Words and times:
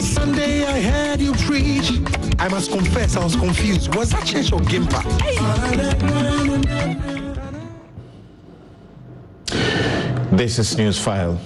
Last 0.00 0.14
Sunday 0.14 0.64
I 0.64 0.80
heard 0.80 1.20
you 1.20 1.34
preach. 1.34 2.00
I 2.38 2.48
must 2.48 2.70
confess 2.70 3.18
I 3.18 3.22
was 3.22 3.36
confused. 3.36 3.94
Was 3.94 4.12
that 4.12 4.24
church 4.24 4.50
or 4.50 4.60
Gimpa? 4.60 5.02
This 10.30 10.58
is 10.58 10.74
Newsfile. 10.76 11.38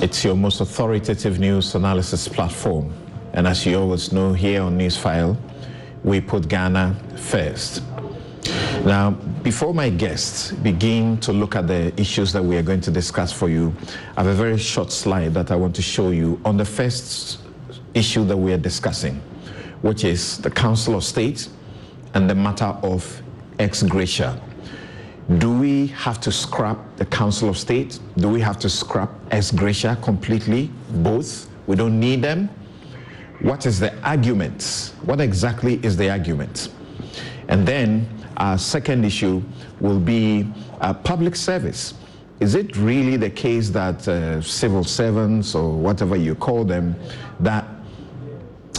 It's 0.00 0.22
your 0.24 0.36
most 0.36 0.60
authoritative 0.60 1.40
news 1.40 1.74
analysis 1.74 2.28
platform. 2.28 2.92
And 3.32 3.48
as 3.48 3.66
you 3.66 3.76
always 3.80 4.12
know, 4.12 4.34
here 4.34 4.62
on 4.62 4.78
Newsfile, 4.78 5.36
we 6.04 6.20
put 6.20 6.46
Ghana 6.46 6.94
first. 7.16 7.82
Now, 8.84 9.10
before 9.42 9.74
my 9.74 9.90
guests 9.90 10.52
begin 10.52 11.18
to 11.22 11.32
look 11.32 11.56
at 11.56 11.66
the 11.66 11.92
issues 12.00 12.32
that 12.34 12.44
we 12.44 12.56
are 12.56 12.62
going 12.62 12.82
to 12.82 12.92
discuss 12.92 13.32
for 13.32 13.48
you, 13.48 13.74
I 14.16 14.22
have 14.22 14.30
a 14.30 14.34
very 14.34 14.58
short 14.58 14.92
slide 14.92 15.34
that 15.34 15.50
I 15.50 15.56
want 15.56 15.74
to 15.74 15.82
show 15.82 16.10
you 16.10 16.40
on 16.44 16.56
the 16.56 16.64
first 16.64 17.40
issue 17.94 18.24
that 18.24 18.36
we 18.36 18.52
are 18.52 18.58
discussing, 18.58 19.20
which 19.82 20.04
is 20.04 20.38
the 20.38 20.50
Council 20.50 20.94
of 20.94 21.04
State 21.04 21.48
and 22.14 22.28
the 22.28 22.34
matter 22.34 22.76
of 22.82 23.22
ex 23.58 23.82
gratia. 23.82 24.40
Do 25.38 25.56
we 25.56 25.88
have 25.88 26.20
to 26.22 26.32
scrap 26.32 26.78
the 26.96 27.06
Council 27.06 27.48
of 27.48 27.56
State? 27.56 28.00
Do 28.16 28.28
we 28.28 28.40
have 28.40 28.58
to 28.60 28.68
scrap 28.68 29.10
ex 29.30 29.50
gratia 29.50 29.96
completely? 30.02 30.70
Both? 30.90 31.48
We 31.66 31.76
don't 31.76 32.00
need 32.00 32.22
them? 32.22 32.48
What 33.40 33.64
is 33.64 33.78
the 33.78 33.96
argument? 34.02 34.92
What 35.04 35.20
exactly 35.20 35.80
is 35.82 35.96
the 35.96 36.10
argument? 36.10 36.68
And 37.48 37.66
then 37.66 38.08
our 38.36 38.58
second 38.58 39.04
issue 39.04 39.42
will 39.80 40.00
be 40.00 40.46
uh, 40.80 40.94
public 40.94 41.36
service. 41.36 41.94
Is 42.40 42.54
it 42.54 42.76
really 42.76 43.16
the 43.16 43.30
case 43.30 43.68
that 43.70 44.08
uh, 44.08 44.40
civil 44.40 44.82
servants 44.82 45.54
or 45.54 45.76
whatever 45.76 46.16
you 46.16 46.34
call 46.34 46.64
them, 46.64 46.96
that 47.40 47.66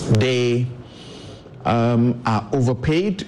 they 0.10 0.68
um, 1.66 2.22
are 2.26 2.48
overpaid 2.54 3.28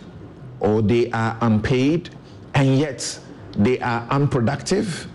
or 0.59 0.81
they 0.81 1.09
are 1.11 1.37
unpaid 1.41 2.09
and 2.55 2.77
yet 2.79 3.19
they 3.57 3.79
are 3.79 4.07
unproductive? 4.09 5.07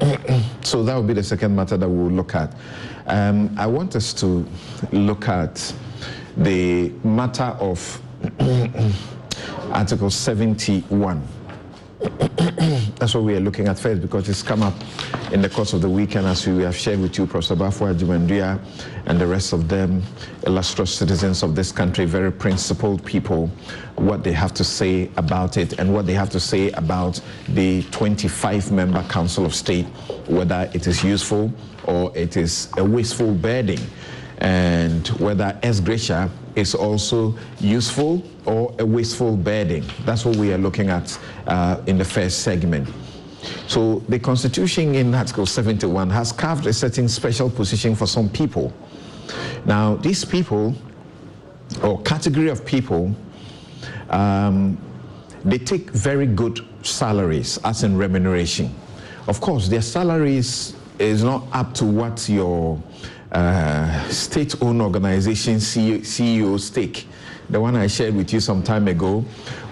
so 0.62 0.82
that 0.82 0.94
will 0.94 1.02
be 1.02 1.14
the 1.14 1.22
second 1.22 1.54
matter 1.54 1.76
that 1.76 1.88
we'll 1.88 2.10
look 2.10 2.34
at. 2.34 2.54
Um, 3.06 3.54
I 3.58 3.66
want 3.66 3.96
us 3.96 4.14
to 4.14 4.46
look 4.92 5.28
at 5.28 5.74
the 6.36 6.88
matter 7.04 7.56
of 7.60 8.00
Article 9.72 10.10
71. 10.10 11.22
That's 12.98 13.14
what 13.14 13.24
we 13.24 13.34
are 13.34 13.40
looking 13.40 13.68
at 13.68 13.78
first 13.78 14.02
because 14.02 14.28
it's 14.28 14.42
come 14.42 14.62
up 14.62 14.74
in 15.32 15.40
the 15.40 15.48
course 15.48 15.72
of 15.72 15.80
the 15.80 15.88
weekend 15.88 16.26
as 16.26 16.46
we 16.46 16.62
have 16.62 16.76
shared 16.76 17.00
with 17.00 17.16
you, 17.16 17.26
Professor 17.26 17.56
Baffour 17.56 17.94
Agyeman-Duah 17.94 18.58
and 19.06 19.20
the 19.20 19.26
rest 19.26 19.52
of 19.52 19.68
them, 19.68 20.02
illustrious 20.46 20.94
citizens 20.94 21.42
of 21.42 21.54
this 21.54 21.72
country, 21.72 22.04
very 22.04 22.30
principled 22.30 23.04
people, 23.04 23.48
what 23.96 24.22
they 24.22 24.32
have 24.32 24.52
to 24.54 24.64
say 24.64 25.10
about 25.16 25.56
it 25.56 25.78
and 25.78 25.92
what 25.92 26.06
they 26.06 26.12
have 26.12 26.30
to 26.30 26.40
say 26.40 26.70
about 26.72 27.20
the 27.48 27.82
25-member 27.84 29.02
Council 29.04 29.46
of 29.46 29.54
State, 29.54 29.86
whether 30.26 30.70
it 30.74 30.86
is 30.86 31.02
useful 31.02 31.52
or 31.84 32.14
it 32.16 32.36
is 32.36 32.68
a 32.76 32.84
wasteful 32.84 33.32
burden, 33.32 33.78
and 34.38 35.08
whether 35.20 35.58
ex 35.62 35.80
gratia 35.80 36.30
is 36.56 36.74
also 36.74 37.36
useful 37.60 38.22
or 38.44 38.74
a 38.78 38.86
wasteful 38.86 39.36
burden. 39.36 39.84
That's 40.04 40.24
what 40.24 40.36
we 40.36 40.52
are 40.52 40.58
looking 40.58 40.88
at 40.90 41.18
uh, 41.46 41.80
in 41.86 41.98
the 41.98 42.04
first 42.04 42.40
segment. 42.40 42.88
So 43.66 44.00
the 44.08 44.18
Constitution 44.18 44.94
in 44.94 45.14
Article 45.14 45.46
71 45.46 46.10
has 46.10 46.32
carved 46.32 46.66
a 46.66 46.72
certain 46.72 47.08
special 47.08 47.50
position 47.50 47.94
for 47.94 48.06
some 48.06 48.28
people. 48.28 48.72
Now, 49.64 49.96
these 49.96 50.24
people, 50.24 50.74
or 51.82 52.00
category 52.02 52.48
of 52.48 52.64
people, 52.64 53.14
um, 54.10 54.78
they 55.44 55.58
take 55.58 55.90
very 55.90 56.26
good 56.26 56.60
salaries, 56.82 57.58
as 57.64 57.82
in 57.82 57.96
remuneration. 57.96 58.74
Of 59.26 59.40
course, 59.40 59.68
their 59.68 59.82
salaries 59.82 60.74
is 60.98 61.22
not 61.22 61.44
up 61.52 61.74
to 61.74 61.84
what 61.84 62.28
your 62.28 62.80
uh, 63.34 64.08
state-owned 64.08 64.80
organization 64.80 65.56
CEO 65.56 66.58
stake, 66.60 67.06
The 67.50 67.60
one 67.60 67.76
I 67.76 67.88
shared 67.88 68.14
with 68.14 68.32
you 68.32 68.40
some 68.40 68.62
time 68.62 68.88
ago, 68.88 69.20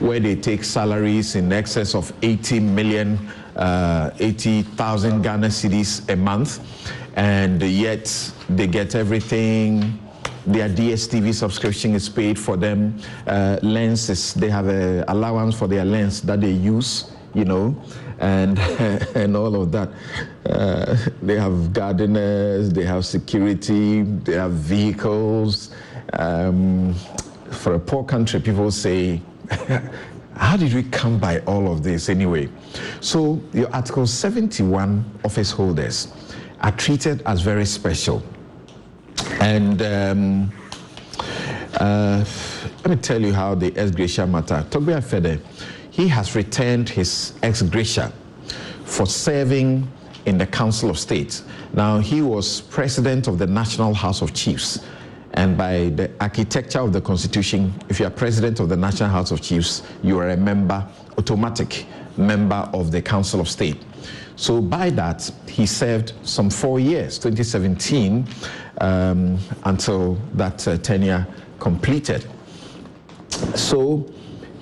where 0.00 0.20
they 0.20 0.36
take 0.36 0.64
salaries 0.64 1.36
in 1.36 1.52
excess 1.52 1.94
of 1.94 2.12
80 2.22 2.60
million, 2.60 3.18
uh, 3.56 4.10
80,000 4.18 5.22
Ghana 5.22 5.46
cedis 5.46 6.06
a 6.12 6.16
month, 6.16 6.60
and 7.16 7.62
yet 7.62 8.32
they 8.50 8.66
get 8.66 8.94
everything. 8.94 9.98
Their 10.44 10.68
DSTV 10.68 11.32
subscription 11.32 11.94
is 11.94 12.08
paid 12.08 12.38
for 12.38 12.56
them. 12.56 12.98
Uh, 13.26 13.58
lenses, 13.62 14.34
they 14.34 14.50
have 14.50 14.66
an 14.66 15.04
allowance 15.08 15.54
for 15.56 15.68
their 15.68 15.84
lens 15.84 16.20
that 16.22 16.40
they 16.40 16.50
use, 16.50 17.12
you 17.32 17.44
know 17.44 17.76
and 18.22 18.58
and 19.14 19.36
all 19.36 19.60
of 19.60 19.70
that. 19.72 19.90
Uh, 20.46 20.96
they 21.22 21.36
have 21.36 21.72
gardeners, 21.72 22.70
they 22.72 22.84
have 22.84 23.04
security, 23.04 24.02
they 24.02 24.34
have 24.34 24.52
vehicles. 24.52 25.74
Um, 26.14 26.94
for 27.50 27.74
a 27.74 27.78
poor 27.78 28.02
country, 28.04 28.40
people 28.40 28.70
say, 28.70 29.20
how 30.36 30.56
did 30.56 30.72
we 30.72 30.84
come 30.84 31.18
by 31.18 31.40
all 31.40 31.70
of 31.70 31.82
this 31.82 32.08
anyway? 32.08 32.48
So 33.00 33.40
your 33.52 33.72
Article 33.74 34.06
71 34.06 35.04
office 35.24 35.50
holders 35.50 36.12
are 36.60 36.72
treated 36.72 37.22
as 37.26 37.40
very 37.42 37.66
special. 37.66 38.22
And 39.40 39.82
um, 39.82 40.52
uh, 41.74 42.24
let 42.84 42.90
me 42.90 42.96
tell 42.96 43.20
you 43.20 43.32
how 43.32 43.54
the 43.54 43.76
ex 43.76 43.90
gratia 43.90 44.26
matter. 44.26 44.64
Togbe 44.70 44.96
Afede 44.96 45.40
he 45.92 46.08
has 46.08 46.34
returned 46.34 46.88
his 46.88 47.34
ex 47.42 47.60
gratia 47.62 48.10
for 48.84 49.06
serving 49.06 49.86
in 50.25 50.38
the 50.38 50.47
Council 50.47 50.88
of 50.88 50.98
State. 50.98 51.42
Now, 51.75 51.98
he 51.98 52.22
was 52.22 52.62
president 52.62 53.28
of 53.28 53.38
the 53.38 53.47
National 53.47 53.92
House 53.92 54.22
of 54.22 54.32
Chiefs. 54.32 54.81
And 55.34 55.56
by 55.56 55.91
the 55.91 56.10
architecture 56.20 56.81
of 56.81 56.92
the 56.92 57.00
Constitution, 57.00 57.75
if 57.88 58.00
you 58.00 58.06
are 58.06 58.10
president 58.10 58.58
of 58.58 58.69
the 58.70 58.76
National 58.76 59.10
House 59.10 59.31
of 59.31 59.42
Chiefs, 59.42 59.82
you 60.02 60.19
are 60.19 60.31
a 60.31 60.36
member, 60.36 60.86
automatic 61.19 61.86
member 62.16 62.69
of 62.72 62.91
the 62.91 63.02
Council 63.02 63.41
of 63.41 63.48
State. 63.48 63.82
So 64.36 64.62
by 64.62 64.91
that, 64.91 65.31
he 65.47 65.66
served 65.66 66.14
some 66.22 66.48
four 66.48 66.81
years, 66.81 67.19
2017, 67.19 68.26
um, 68.81 69.38
until 69.64 70.14
that 70.34 70.66
uh, 70.66 70.78
tenure 70.78 71.26
completed. 71.58 72.26
So 73.54 74.10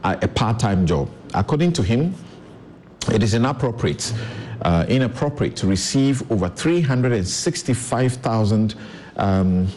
a, 0.03 0.19
a 0.21 0.27
part-time 0.27 0.85
job. 0.85 1.09
According 1.33 1.73
to 1.73 1.81
him, 1.83 2.13
it 3.11 3.23
is 3.23 3.33
inappropriate, 3.33 4.13
uh, 4.61 4.85
inappropriate 4.87 5.55
to 5.57 5.67
receive 5.67 6.31
over 6.31 6.47
365,000 6.49 8.75
um, 9.17 9.67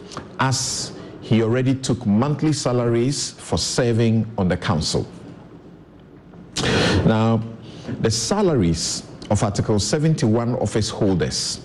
as 0.41 0.93
he 1.21 1.43
already 1.43 1.75
took 1.75 2.07
monthly 2.07 2.53
salaries 2.53 3.33
for 3.33 3.57
serving 3.57 4.31
on 4.37 4.49
the 4.49 4.57
council. 4.57 5.07
Now, 7.07 7.43
the 8.01 8.11
salaries 8.11 9.05
of 9.31 9.43
Article 9.43 9.79
71 9.79 10.57
office 10.57 10.91
holders 10.91 11.61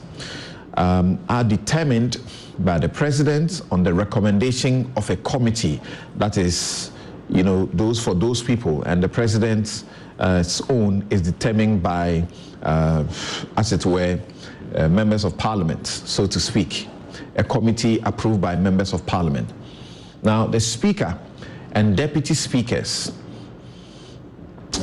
um, 0.76 1.20
are 1.30 1.44
determined 1.44 2.18
by 2.60 2.78
the 2.78 2.90
president 2.90 3.62
on 3.72 3.84
the 3.84 3.94
recommendation 3.94 4.92
of 4.96 5.10
a 5.10 5.16
committee 5.18 5.82
that 6.18 6.38
is, 6.38 6.92
you 7.30 7.44
know, 7.44 7.66
those 7.74 8.04
for 8.04 8.14
those 8.14 8.42
people, 8.42 8.84
and 8.84 9.02
the 9.02 9.10
president's 9.10 9.86
uh, 10.20 10.44
own 10.70 11.06
is 11.10 11.22
determined 11.22 11.82
by, 11.82 12.26
uh, 12.64 13.04
as 13.58 13.72
it 13.72 13.86
were, 13.86 14.20
uh, 14.76 14.88
members 14.90 15.24
of 15.24 15.38
parliament, 15.38 15.88
so 15.88 16.28
to 16.28 16.40
speak, 16.40 16.88
a 17.36 17.44
committee 17.44 18.00
approved 18.04 18.42
by 18.42 18.56
members 18.56 18.94
of 18.94 19.06
parliament. 19.06 19.50
Now, 20.22 20.46
the 20.46 20.60
speaker 20.60 21.18
and 21.72 21.96
deputy 21.96 22.34
speakers, 22.34 23.12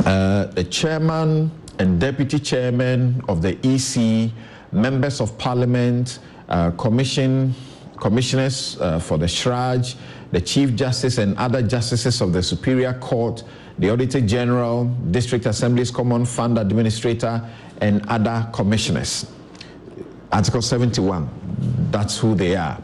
uh, 0.05 0.47
the 0.47 0.65
chairman 0.65 1.51
and 1.79 2.01
deputy 2.01 2.39
chairman 2.39 3.23
of 3.29 3.43
the 3.43 3.59
EC, 3.63 4.33
members 4.73 5.21
of 5.21 5.37
parliament, 5.39 6.19
uh, 6.49 6.71
commission 6.73 7.55
commissioners 7.97 8.79
uh, 8.81 8.99
for 8.99 9.19
the 9.19 9.27
CHRAJ, 9.27 9.97
the 10.33 10.41
Chief 10.41 10.75
Justice 10.75 11.19
and 11.19 11.37
other 11.39 11.63
justices 11.63 12.21
of 12.21 12.33
the 12.33 12.43
Superior 12.43 12.95
Court, 12.95 13.43
the 13.79 13.91
Auditor 13.91 14.21
General, 14.21 14.85
District 15.11 15.47
Assembly's 15.47 15.91
Common 15.91 16.25
Fund 16.25 16.59
Administrator, 16.59 17.43
and 17.81 18.07
other 18.09 18.49
commissioners. 18.53 19.31
Article 20.33 20.63
71, 20.63 21.89
that's 21.91 22.19
who 22.19 22.35
they 22.35 22.57
are. 22.57 22.79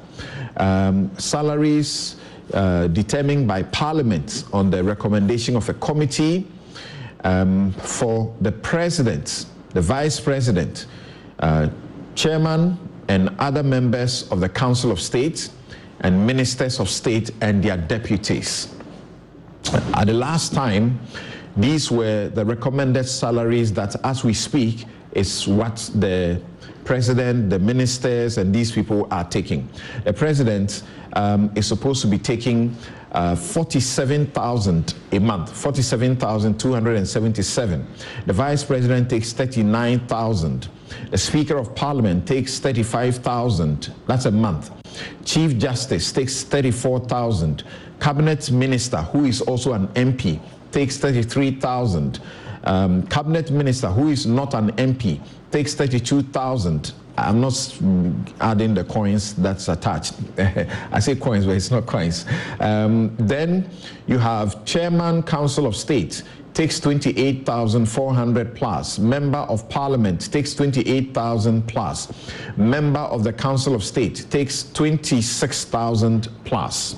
Um, 0.57 1.11
salaries 1.19 2.17
uh, 2.53 2.87
determined 2.89 3.49
by 3.49 3.63
Parliament 3.65 4.45
on 4.53 4.71
the 4.71 4.85
recommendation 4.85 5.57
of 5.57 5.69
a 5.69 5.75
committee 5.75 6.47
um, 7.25 7.73
for 7.73 8.35
the 8.41 8.53
President, 8.53 9.47
the 9.71 9.81
Vice 9.81 10.21
President, 10.21 10.87
uh, 11.43 11.69
Chairman, 12.15 12.79
and 13.09 13.29
other 13.39 13.63
members 13.63 14.31
of 14.31 14.41
the 14.41 14.49
Council 14.49 14.91
of 14.91 14.99
State 15.01 15.51
and 16.01 16.27
Ministers 16.27 16.81
of 16.81 16.89
State 16.89 17.31
and 17.41 17.63
their 17.63 17.77
deputies. 17.77 18.75
At 19.95 20.07
the 20.07 20.15
last 20.15 20.55
time, 20.55 20.99
these 21.57 21.91
were 21.91 22.29
the 22.29 22.45
recommended 22.45 23.09
salaries 23.09 23.73
that, 23.75 23.97
as 24.05 24.25
we 24.25 24.35
speak, 24.35 24.87
is 25.13 25.47
what 25.47 25.77
the 25.95 26.43
president, 26.85 27.51
the 27.51 27.59
ministers, 27.59 28.39
and 28.39 28.55
these 28.55 28.73
people 28.73 29.07
are 29.11 29.25
taking. 29.25 29.69
The 30.05 30.13
president 30.13 30.83
um, 31.13 31.51
is 31.55 31.67
supposed 31.67 32.01
to 32.03 32.09
be 32.09 32.19
taking 32.19 32.77
uh, 33.13 33.37
47,000 33.37 34.95
a 35.13 35.21
month, 35.21 35.53
47,277. 35.53 37.87
The 38.27 38.33
vice 38.33 38.65
president 38.65 39.11
takes 39.11 39.33
39,000. 39.33 40.69
The 41.11 41.19
speaker 41.19 41.57
of 41.57 41.75
parliament 41.75 42.27
takes 42.27 42.59
35,000. 42.59 43.93
That's 44.07 44.27
a 44.27 44.31
month. 44.31 44.71
Chief 45.25 45.57
justice 45.59 46.13
takes 46.13 46.43
34,000. 46.43 47.65
Cabinet 48.01 48.51
minister, 48.51 48.99
who 48.99 49.25
is 49.25 49.41
also 49.43 49.73
an 49.73 49.89
MP, 49.89 50.41
takes 50.71 50.99
33,000. 50.99 52.21
Um, 52.65 53.07
cabinet 53.09 53.51
minister, 53.51 53.89
who 53.89 54.09
is 54.09 54.27
not 54.27 54.55
an 54.55 54.73
MP, 54.73 55.21
takes 55.51 55.75
32,000. 55.75 56.93
I'm 57.17 57.41
not 57.41 57.79
adding 58.41 58.75
the 58.75 58.85
coins 58.85 59.35
that's 59.35 59.69
attached. 59.69 60.15
I 60.39 60.99
say 60.99 61.15
coins, 61.15 61.45
but 61.45 61.57
it's 61.57 61.71
not 61.71 61.87
coins. 61.87 62.25
Um, 62.59 63.15
then 63.19 63.69
you 64.07 64.19
have 64.19 64.65
Chairman 64.65 65.23
Council 65.23 65.67
of 65.67 65.77
State 65.77 66.23
takes 66.55 66.79
28,400 66.81 68.55
plus. 68.55 68.99
Member 68.99 69.39
of 69.39 69.69
Parliament 69.69 70.33
takes 70.33 70.55
28,000 70.55 71.67
plus. 71.67 72.13
Member 72.57 73.01
of 73.01 73.25
the 73.25 73.33
Council 73.33 73.75
of 73.75 73.83
State 73.83 74.27
takes 74.31 74.71
26,000 74.73 76.29
plus. 76.45 76.97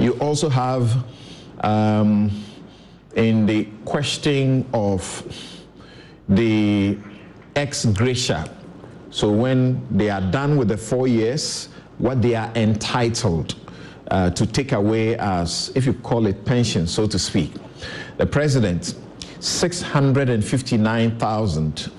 You 0.00 0.12
also 0.20 0.48
have 0.48 1.04
um, 1.60 2.30
in 3.14 3.46
the 3.46 3.64
question 3.84 4.66
of 4.72 5.22
the 6.28 6.98
ex 7.56 7.84
gratia 7.86 8.50
so 9.10 9.30
when 9.30 9.86
they 9.90 10.10
are 10.10 10.20
done 10.20 10.56
with 10.56 10.68
the 10.68 10.76
four 10.76 11.08
years, 11.08 11.68
what 11.98 12.20
they 12.20 12.34
are 12.34 12.52
entitled 12.54 13.54
uh, 14.10 14.30
to 14.30 14.46
take 14.46 14.72
away 14.72 15.16
as, 15.16 15.72
if 15.74 15.86
you 15.86 15.94
call 15.94 16.26
it 16.26 16.44
pension, 16.44 16.86
so 16.86 17.06
to 17.06 17.18
speak. 17.18 17.52
The 18.18 18.26
president, 18.26 18.94
659,000 19.40 21.90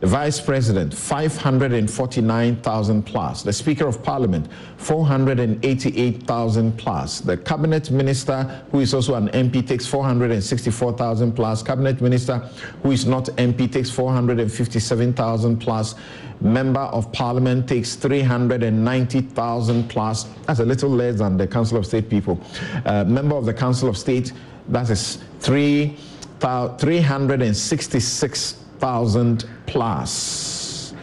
the 0.00 0.06
Vice 0.06 0.40
President, 0.40 0.92
549,000 0.94 3.02
plus. 3.02 3.42
The 3.42 3.52
Speaker 3.52 3.86
of 3.86 4.02
Parliament, 4.02 4.48
488,000 4.78 6.78
plus. 6.78 7.20
The 7.20 7.36
Cabinet 7.36 7.90
Minister, 7.90 8.64
who 8.72 8.80
is 8.80 8.94
also 8.94 9.16
an 9.16 9.28
MP, 9.28 9.66
takes 9.66 9.86
464,000 9.86 11.32
plus. 11.32 11.62
Cabinet 11.62 12.00
Minister, 12.00 12.38
who 12.82 12.92
is 12.92 13.04
not 13.04 13.26
MP, 13.36 13.70
takes 13.70 13.90
457,000 13.90 15.58
plus. 15.58 15.94
Member 16.40 16.80
of 16.80 17.12
Parliament 17.12 17.68
takes 17.68 17.94
390,000 17.96 19.90
plus. 19.90 20.24
That's 20.46 20.60
a 20.60 20.64
little 20.64 20.88
less 20.88 21.18
than 21.18 21.36
the 21.36 21.46
Council 21.46 21.76
of 21.76 21.84
State 21.84 22.08
people. 22.08 22.40
Uh, 22.86 23.04
member 23.04 23.36
of 23.36 23.44
the 23.44 23.52
Council 23.52 23.90
of 23.90 23.98
State, 23.98 24.32
that 24.70 24.90
is 24.90 25.18
three, 25.40 25.96
366 26.40 28.60
thousand 28.80 29.44
plus. 29.66 30.94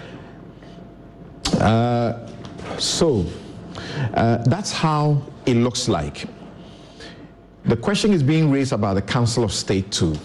Uh, 1.59 2.27
so 2.77 3.25
uh, 4.15 4.37
that's 4.45 4.71
how 4.71 5.21
it 5.45 5.55
looks 5.55 5.87
like. 5.87 6.25
The 7.65 7.77
question 7.77 8.13
is 8.13 8.23
being 8.23 8.51
raised 8.51 8.73
about 8.73 8.95
the 8.95 9.01
Council 9.01 9.43
of 9.43 9.53
State 9.53 9.91
too. 9.91 10.15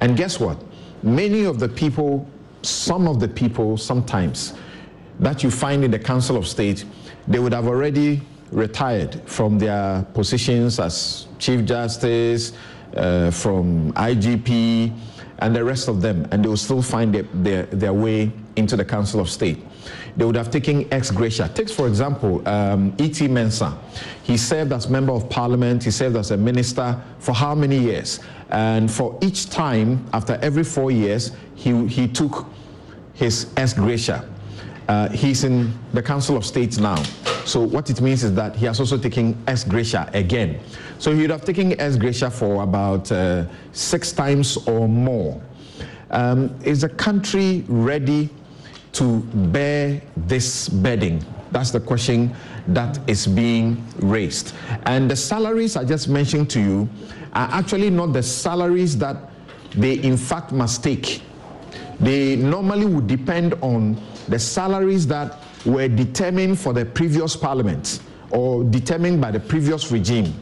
And 0.00 0.16
guess 0.16 0.38
what? 0.38 0.62
Many 1.02 1.44
of 1.44 1.58
the 1.58 1.68
people, 1.68 2.26
some 2.62 3.08
of 3.08 3.20
the 3.20 3.28
people 3.28 3.76
sometimes 3.76 4.54
that 5.20 5.42
you 5.42 5.50
find 5.50 5.84
in 5.84 5.90
the 5.90 5.98
Council 5.98 6.36
of 6.36 6.46
State, 6.46 6.84
they 7.26 7.38
would 7.38 7.52
have 7.52 7.66
already 7.66 8.22
retired 8.52 9.20
from 9.26 9.58
their 9.58 10.02
positions 10.14 10.78
as 10.78 11.27
Chief 11.38 11.64
Justice, 11.64 12.52
uh, 12.96 13.30
from 13.30 13.92
IGP, 13.92 14.92
and 15.40 15.54
the 15.54 15.62
rest 15.62 15.88
of 15.88 16.00
them, 16.00 16.26
and 16.30 16.44
they 16.44 16.48
will 16.48 16.56
still 16.56 16.82
find 16.82 17.14
their, 17.14 17.22
their, 17.34 17.62
their 17.66 17.92
way 17.92 18.32
into 18.56 18.76
the 18.76 18.84
Council 18.84 19.20
of 19.20 19.30
State. 19.30 19.64
They 20.16 20.24
would 20.24 20.34
have 20.34 20.50
taken 20.50 20.92
ex 20.92 21.10
gratia. 21.10 21.50
Take, 21.54 21.70
for 21.70 21.86
example, 21.86 22.46
um, 22.48 22.92
E.T. 22.98 23.28
Mensah. 23.28 23.78
He 24.24 24.36
served 24.36 24.72
as 24.72 24.88
Member 24.88 25.12
of 25.12 25.30
Parliament, 25.30 25.84
he 25.84 25.90
served 25.92 26.16
as 26.16 26.32
a 26.32 26.36
minister 26.36 27.00
for 27.20 27.32
how 27.32 27.54
many 27.54 27.78
years? 27.78 28.20
And 28.50 28.90
for 28.90 29.16
each 29.22 29.48
time, 29.48 30.04
after 30.12 30.38
every 30.42 30.64
four 30.64 30.90
years, 30.90 31.32
he, 31.54 31.86
he 31.86 32.08
took 32.08 32.46
his 33.14 33.52
ex 33.56 33.74
gratia. 33.74 34.28
Uh, 34.88 35.10
he's 35.10 35.44
in 35.44 35.72
the 35.92 36.02
Council 36.02 36.36
of 36.36 36.46
State 36.46 36.80
now. 36.80 37.00
So 37.44 37.60
what 37.60 37.90
it 37.90 38.00
means 38.00 38.24
is 38.24 38.34
that 38.34 38.56
he 38.56 38.64
has 38.66 38.80
also 38.80 38.96
taken 38.96 39.36
ex 39.46 39.62
gratia 39.62 40.10
again. 40.14 40.60
So 40.98 41.14
he 41.14 41.22
would 41.22 41.30
have 41.30 41.44
taken 41.44 41.78
ex 41.78 41.96
gratia 41.96 42.30
for 42.30 42.62
about 42.62 43.12
uh, 43.12 43.44
six 43.72 44.12
times 44.12 44.56
or 44.66 44.88
more. 44.88 45.40
Um, 46.10 46.58
is 46.64 46.80
the 46.80 46.88
country 46.88 47.64
ready 47.68 48.30
to 48.92 49.20
bear 49.52 50.00
this 50.16 50.70
burden? 50.70 51.24
That's 51.52 51.70
the 51.70 51.80
question 51.80 52.34
that 52.68 52.98
is 53.08 53.26
being 53.26 53.84
raised. 53.98 54.54
And 54.84 55.10
the 55.10 55.16
salaries 55.16 55.76
I 55.76 55.84
just 55.84 56.08
mentioned 56.08 56.48
to 56.50 56.60
you 56.60 56.88
are 57.34 57.48
actually 57.52 57.90
not 57.90 58.14
the 58.14 58.22
salaries 58.22 58.96
that 58.98 59.16
they 59.74 59.94
in 59.94 60.16
fact 60.16 60.52
must 60.52 60.82
take. 60.82 61.22
They 62.00 62.36
normally 62.36 62.86
would 62.86 63.06
depend 63.06 63.54
on 63.60 64.00
the 64.28 64.38
salaries 64.38 65.06
that 65.06 65.38
were 65.64 65.88
determined 65.88 66.58
for 66.58 66.72
the 66.72 66.84
previous 66.84 67.36
parliament 67.36 68.00
or 68.30 68.64
determined 68.64 69.20
by 69.20 69.30
the 69.30 69.40
previous 69.40 69.90
regime. 69.90 70.34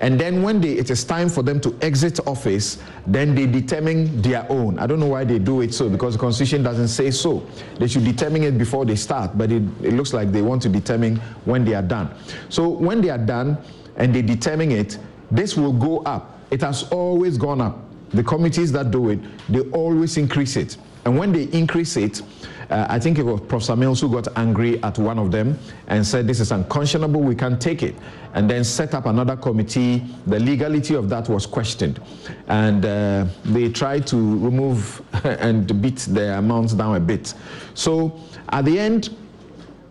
And 0.00 0.18
then 0.18 0.42
when 0.42 0.62
they, 0.62 0.72
it 0.72 0.88
is 0.90 1.04
time 1.04 1.28
for 1.28 1.42
them 1.42 1.60
to 1.60 1.76
exit 1.82 2.26
office, 2.26 2.78
then 3.06 3.34
they 3.34 3.46
determine 3.46 4.22
their 4.22 4.46
own. 4.50 4.78
I 4.78 4.86
don't 4.86 4.98
know 4.98 5.08
why 5.08 5.24
they 5.24 5.38
do 5.38 5.60
it 5.60 5.74
so, 5.74 5.90
because 5.90 6.14
the 6.14 6.20
constitution 6.20 6.62
doesn't 6.62 6.88
say 6.88 7.10
so. 7.10 7.46
They 7.78 7.86
should 7.86 8.04
determine 8.04 8.42
it 8.44 8.56
before 8.56 8.86
they 8.86 8.96
start, 8.96 9.36
but 9.36 9.52
it, 9.52 9.62
it 9.82 9.92
looks 9.92 10.14
like 10.14 10.32
they 10.32 10.40
want 10.40 10.62
to 10.62 10.70
determine 10.70 11.16
when 11.44 11.66
they 11.66 11.74
are 11.74 11.82
done. 11.82 12.14
So 12.48 12.66
when 12.66 13.02
they 13.02 13.10
are 13.10 13.18
done 13.18 13.58
and 13.96 14.14
they 14.14 14.22
determine 14.22 14.72
it, 14.72 14.98
this 15.30 15.54
will 15.54 15.74
go 15.74 15.98
up. 16.04 16.38
It 16.50 16.62
has 16.62 16.84
always 16.84 17.36
gone 17.36 17.60
up. 17.60 17.78
The 18.10 18.24
committees 18.24 18.72
that 18.72 18.90
do 18.90 19.10
it, 19.10 19.20
they 19.50 19.60
always 19.70 20.16
increase 20.16 20.56
it. 20.56 20.78
And 21.04 21.18
when 21.18 21.32
they 21.32 21.44
increase 21.44 21.96
it, 21.96 22.22
uh, 22.70 22.86
I 22.88 23.00
think 23.00 23.18
it 23.18 23.24
was 23.24 23.40
Professor 23.40 23.74
Mills 23.74 24.00
who 24.00 24.08
got 24.08 24.28
angry 24.36 24.80
at 24.84 24.96
one 24.96 25.18
of 25.18 25.32
them 25.32 25.58
and 25.88 26.06
said, 26.06 26.26
This 26.26 26.38
is 26.38 26.52
unconscionable, 26.52 27.20
we 27.20 27.34
can't 27.34 27.60
take 27.60 27.82
it. 27.82 27.96
And 28.34 28.48
then 28.48 28.62
set 28.62 28.94
up 28.94 29.06
another 29.06 29.36
committee. 29.36 30.04
The 30.26 30.38
legality 30.38 30.94
of 30.94 31.08
that 31.08 31.28
was 31.28 31.46
questioned. 31.46 32.00
And 32.46 32.84
uh, 32.84 33.26
they 33.44 33.70
tried 33.70 34.06
to 34.08 34.16
remove 34.16 35.02
and 35.24 35.82
beat 35.82 35.98
the 35.98 36.38
amounts 36.38 36.74
down 36.74 36.94
a 36.94 37.00
bit. 37.00 37.34
So 37.74 38.20
at 38.50 38.64
the 38.64 38.78
end, 38.78 39.16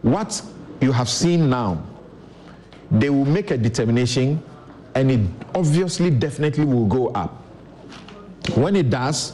what 0.01 0.41
you 0.79 0.93
have 0.93 1.09
seen 1.09 1.49
now, 1.49 1.83
they 2.91 3.09
will 3.09 3.25
make 3.25 3.51
a 3.51 3.57
determination 3.57 4.41
and 4.95 5.11
it 5.11 5.19
obviously 5.53 6.09
definitely 6.09 6.65
will 6.65 6.85
go 6.85 7.07
up. 7.09 7.43
When 8.55 8.75
it 8.75 8.89
does, 8.89 9.33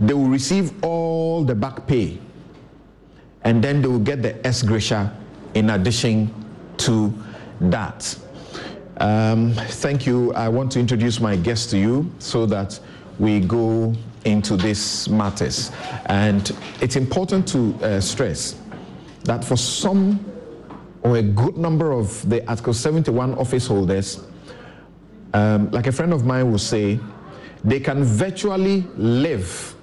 they 0.00 0.14
will 0.14 0.28
receive 0.28 0.72
all 0.84 1.44
the 1.44 1.54
back 1.54 1.86
pay 1.86 2.18
and 3.44 3.62
then 3.62 3.80
they 3.80 3.88
will 3.88 3.98
get 3.98 4.22
the 4.22 4.44
ex 4.46 4.62
gratia 4.62 5.16
in 5.54 5.70
addition 5.70 6.32
to 6.78 7.12
that. 7.60 8.18
Um, 8.98 9.52
thank 9.54 10.06
you. 10.06 10.32
I 10.34 10.48
want 10.48 10.72
to 10.72 10.80
introduce 10.80 11.20
my 11.20 11.36
guest 11.36 11.70
to 11.70 11.78
you 11.78 12.10
so 12.18 12.46
that 12.46 12.78
we 13.18 13.40
go 13.40 13.94
into 14.24 14.56
these 14.56 15.08
matters. 15.08 15.70
And 16.06 16.50
it's 16.80 16.96
important 16.96 17.46
to 17.48 17.74
uh, 17.82 18.00
stress 18.00 18.56
that 19.24 19.44
for 19.44 19.56
some 19.56 20.24
or 21.02 21.18
a 21.18 21.22
good 21.22 21.58
number 21.58 21.92
of 21.92 22.28
the 22.28 22.46
Article 22.48 22.72
71 22.72 23.34
office 23.34 23.66
holders, 23.66 24.20
um, 25.34 25.70
like 25.70 25.86
a 25.86 25.92
friend 25.92 26.12
of 26.12 26.24
mine 26.24 26.50
will 26.50 26.58
say, 26.58 26.98
they 27.62 27.80
can 27.80 28.04
virtually 28.04 28.84
live 28.96 29.73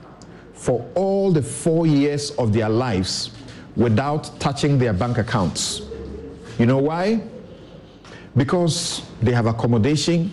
for 0.62 0.88
all 0.94 1.32
the 1.32 1.42
four 1.42 1.88
years 1.88 2.30
of 2.38 2.54
their 2.54 2.70
lives 2.70 3.32
without 3.76 4.40
touching 4.40 4.78
their 4.78 4.94
bank 4.94 5.18
accounts. 5.18 5.82
You 6.60 6.68
know 6.68 6.78
why? 6.78 7.24
Because 8.38 9.02
they 9.24 9.32
have 9.32 9.48
accommodation. 9.48 10.32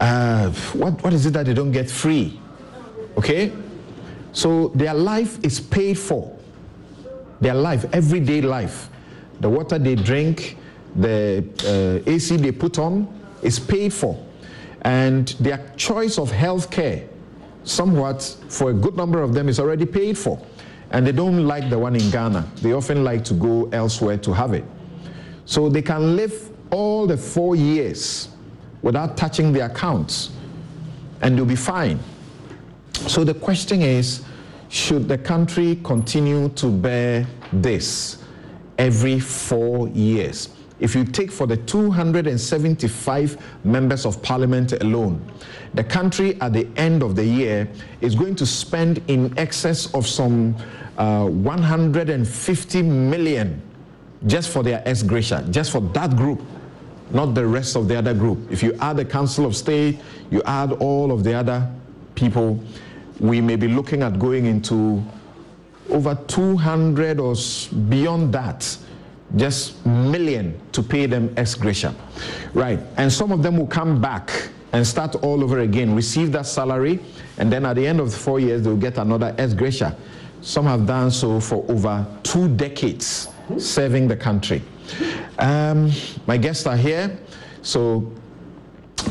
Uh, 0.00 0.50
what, 0.72 1.00
what 1.04 1.12
is 1.12 1.24
it 1.24 1.34
that 1.34 1.46
they 1.46 1.54
don't 1.54 1.70
get 1.70 1.88
free? 1.88 2.40
Okay? 3.16 3.52
So 4.32 4.72
their 4.74 4.92
life 4.92 5.38
is 5.44 5.60
paid 5.60 6.00
for. 6.00 6.36
Their 7.40 7.54
life, 7.54 7.84
everyday 7.92 8.40
life. 8.40 8.88
The 9.38 9.48
water 9.48 9.78
they 9.78 9.94
drink, 9.94 10.56
the 10.96 11.44
uh, 12.04 12.10
AC 12.10 12.38
they 12.38 12.50
put 12.50 12.76
on 12.80 13.06
is 13.40 13.60
paid 13.60 13.92
for. 13.92 14.20
And 14.80 15.28
their 15.38 15.72
choice 15.76 16.18
of 16.18 16.32
health 16.32 16.72
care, 16.72 17.08
somewhat, 17.64 18.22
for 18.48 18.70
a 18.70 18.74
good 18.74 18.96
number 18.96 19.22
of 19.22 19.34
them, 19.34 19.48
is 19.48 19.60
already 19.60 19.86
paid 19.86 20.18
for. 20.18 20.40
And 20.90 21.06
they 21.06 21.12
don't 21.12 21.46
like 21.46 21.70
the 21.70 21.78
one 21.78 21.96
in 21.96 22.10
Ghana. 22.10 22.46
They 22.56 22.72
often 22.72 23.02
like 23.04 23.24
to 23.24 23.34
go 23.34 23.68
elsewhere 23.72 24.18
to 24.18 24.32
have 24.32 24.52
it. 24.52 24.64
So 25.44 25.68
they 25.68 25.82
can 25.82 26.16
live 26.16 26.50
all 26.70 27.06
the 27.06 27.16
four 27.16 27.56
years 27.56 28.28
without 28.82 29.16
touching 29.16 29.52
their 29.52 29.66
accounts, 29.66 30.30
and 31.20 31.36
they'll 31.36 31.44
be 31.44 31.56
fine. 31.56 31.98
So 32.92 33.24
the 33.24 33.34
question 33.34 33.80
is 33.82 34.24
should 34.68 35.08
the 35.08 35.18
country 35.18 35.78
continue 35.84 36.48
to 36.50 36.70
bear 36.70 37.26
this 37.52 38.22
every 38.78 39.20
four 39.20 39.88
years? 39.88 40.48
If 40.82 40.96
you 40.96 41.04
take 41.04 41.30
for 41.30 41.46
the 41.46 41.56
275 41.58 43.38
members 43.64 44.04
of 44.04 44.20
parliament 44.20 44.72
alone, 44.72 45.24
the 45.74 45.84
country 45.84 46.40
at 46.40 46.52
the 46.52 46.66
end 46.76 47.04
of 47.04 47.14
the 47.14 47.24
year 47.24 47.68
is 48.00 48.16
going 48.16 48.34
to 48.34 48.44
spend 48.44 49.00
in 49.06 49.32
excess 49.38 49.94
of 49.94 50.08
some 50.08 50.56
uh, 50.98 51.24
150 51.26 52.82
million 52.82 53.62
just 54.26 54.50
for 54.50 54.64
their 54.64 54.82
ex 54.84 55.04
gratia, 55.04 55.46
just 55.50 55.70
for 55.70 55.80
that 55.80 56.16
group, 56.16 56.42
not 57.12 57.26
the 57.36 57.46
rest 57.46 57.76
of 57.76 57.86
the 57.86 57.96
other 57.96 58.12
group. 58.12 58.50
If 58.50 58.60
you 58.60 58.74
add 58.80 58.96
the 58.96 59.04
Council 59.04 59.46
of 59.46 59.54
State, 59.54 60.00
you 60.32 60.42
add 60.46 60.72
all 60.72 61.12
of 61.12 61.22
the 61.22 61.32
other 61.32 61.70
people, 62.16 62.60
we 63.20 63.40
may 63.40 63.54
be 63.54 63.68
looking 63.68 64.02
at 64.02 64.18
going 64.18 64.46
into 64.46 65.00
over 65.90 66.18
200 66.26 67.20
or 67.20 67.36
beyond 67.88 68.34
that 68.34 68.76
just 69.36 69.84
million 69.86 70.58
to 70.72 70.82
pay 70.82 71.06
them 71.06 71.32
ex 71.36 71.54
gratia 71.54 71.94
right 72.54 72.80
and 72.96 73.12
some 73.12 73.32
of 73.32 73.42
them 73.42 73.56
will 73.56 73.66
come 73.66 74.00
back 74.00 74.50
and 74.72 74.86
start 74.86 75.14
all 75.16 75.42
over 75.42 75.60
again 75.60 75.94
receive 75.94 76.32
that 76.32 76.46
salary 76.46 77.00
and 77.38 77.52
then 77.52 77.64
at 77.64 77.76
the 77.76 77.86
end 77.86 78.00
of 78.00 78.10
the 78.10 78.16
four 78.16 78.40
years 78.40 78.62
they'll 78.62 78.76
get 78.76 78.98
another 78.98 79.34
ex 79.38 79.54
gratia 79.54 79.96
some 80.42 80.66
have 80.66 80.86
done 80.86 81.10
so 81.10 81.38
for 81.40 81.64
over 81.68 82.04
two 82.24 82.48
decades 82.56 83.28
serving 83.58 84.08
the 84.08 84.16
country. 84.16 84.62
Um, 85.38 85.90
my 86.26 86.36
guests 86.36 86.66
are 86.66 86.76
here 86.76 87.18
so 87.62 88.10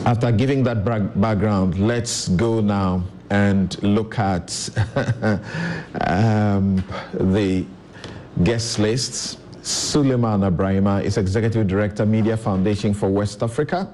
after 0.05 0.31
giving 0.31 0.63
that 0.63 0.85
background 1.19 1.79
let's 1.79 2.27
go 2.29 2.61
now 2.61 3.03
and 3.29 3.81
look 3.81 4.19
at 4.19 4.69
um, 6.01 6.83
the 7.13 7.65
guest 8.43 8.77
lists. 8.77 9.37
Sulemana 9.61 10.55
Braimah 10.55 11.03
is 11.03 11.17
Executive 11.17 11.67
Director, 11.67 12.05
Media 12.05 12.35
Foundation 12.35 12.93
for 12.93 13.09
West 13.09 13.43
Africa. 13.43 13.93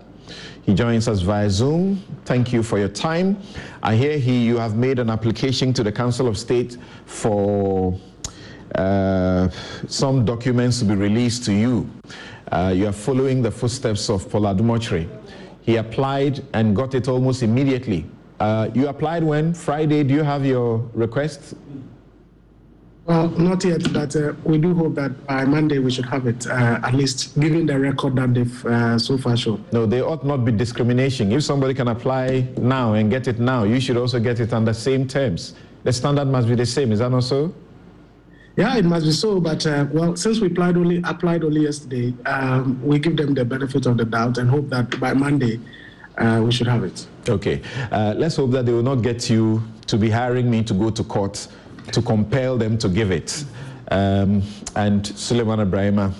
He 0.64 0.74
joins 0.74 1.08
us 1.08 1.22
via 1.22 1.50
Zoom. 1.50 2.04
Thank 2.26 2.52
you 2.52 2.64
for 2.64 2.78
your 2.78 2.90
time. 2.90 3.38
I 3.82 3.96
hear 3.96 4.18
he, 4.18 4.46
you 4.46 4.58
have 4.58 4.76
made 4.76 5.00
an 5.00 5.10
application 5.10 5.74
to 5.74 5.84
the 5.84 5.92
Council 5.92 6.28
of 6.28 6.38
State 6.38 6.78
for 7.06 7.98
uh, 8.76 9.50
some 9.88 10.26
documents 10.26 10.80
to 10.80 10.86
be 10.86 10.96
released 10.96 11.46
to 11.46 11.54
you. 11.54 11.90
Uh, 12.52 12.74
you 12.76 12.88
are 12.88 12.94
following 12.94 13.42
the 13.42 13.52
footsteps 13.52 14.10
of 14.10 14.30
Paul 14.30 14.44
Adom-Otchere. 14.44 15.08
He 15.62 15.78
applied 15.78 16.44
and 16.54 16.76
got 16.76 16.96
it 16.96 17.08
almost 17.08 17.44
immediately 17.44 18.06
uh, 18.40 18.70
you 18.74 18.88
applied 18.88 19.24
when? 19.24 19.54
Friday. 19.54 20.04
Do 20.04 20.14
you 20.14 20.24
have 20.24 20.46
your 20.46 20.78
request? 20.94 21.56
Well, 23.08 23.30
not 23.30 23.64
yet, 23.64 23.94
but 23.94 24.14
uh, 24.18 24.34
we 24.44 24.58
do 24.58 24.74
hope 24.76 24.96
that 24.96 25.26
by 25.26 25.46
Monday 25.46 25.80
we 25.80 25.90
should 25.92 26.08
have 26.08 26.28
it, 26.28 26.46
uh, 26.46 26.82
at 26.84 26.94
least 26.94 27.40
given 27.40 27.66
the 27.66 27.80
record 27.80 28.18
that 28.18 28.34
they've 28.34 28.66
uh, 28.66 29.00
so 29.00 29.18
far 29.18 29.38
shown. 29.38 29.64
No, 29.72 29.86
there 29.86 30.06
ought 30.06 30.26
not 30.26 30.44
be 30.44 30.52
discrimination. 30.52 31.32
If 31.32 31.46
somebody 31.46 31.74
can 31.74 31.88
apply 31.88 32.50
now 32.58 32.96
and 32.96 33.10
get 33.10 33.30
it 33.30 33.40
now, 33.40 33.64
you 33.64 33.80
should 33.80 33.96
also 33.96 34.20
get 34.20 34.42
it 34.42 34.52
under 34.52 34.72
the 34.74 34.78
same 34.78 35.08
terms. 35.08 35.56
The 35.86 35.94
standard 35.94 36.26
must 36.26 36.50
be 36.50 36.56
the 36.56 36.66
same. 36.66 36.92
Is 36.92 37.00
that 37.00 37.10
not 37.10 37.24
so? 37.24 37.56
Yeah, 38.58 38.76
it 38.76 38.84
must 38.84 39.06
be 39.06 39.14
so. 39.14 39.40
But 39.40 39.66
uh, 39.66 39.86
well, 39.94 40.18
since 40.18 40.42
we 40.42 40.48
applied 40.48 40.76
only 40.76 41.02
applied 41.06 41.46
only 41.46 41.62
yesterday, 41.62 42.14
um, 42.26 42.78
we 42.86 43.00
give 43.00 43.16
them 43.16 43.34
the 43.34 43.46
benefit 43.46 43.86
of 43.86 43.96
the 43.96 44.04
doubt 44.04 44.38
and 44.38 44.50
hope 44.50 44.68
that 44.68 45.00
by 45.00 45.14
Monday 45.14 45.62
uh, 46.18 46.42
we 46.44 46.52
should 46.52 46.68
have 46.68 46.84
it. 46.84 47.08
Okay. 47.30 47.62
Uh, 47.90 48.16
let's 48.18 48.36
hope 48.36 48.52
that 48.52 48.66
they 48.66 48.74
will 48.74 48.84
not 48.84 48.96
get 48.96 49.30
you 49.30 49.64
to 49.86 49.98
be 49.98 50.10
hiring 50.10 50.52
me 50.52 50.62
to 50.64 50.74
go 50.74 50.90
to 50.90 51.06
court 51.06 51.48
to 51.92 52.02
compel 52.02 52.58
them 52.58 52.78
to 52.78 52.90
give 52.90 53.12
it. 53.12 53.44
Um, 53.90 54.42
and 54.76 55.04
Sulemana 55.04 55.70
Braimah, 55.70 56.14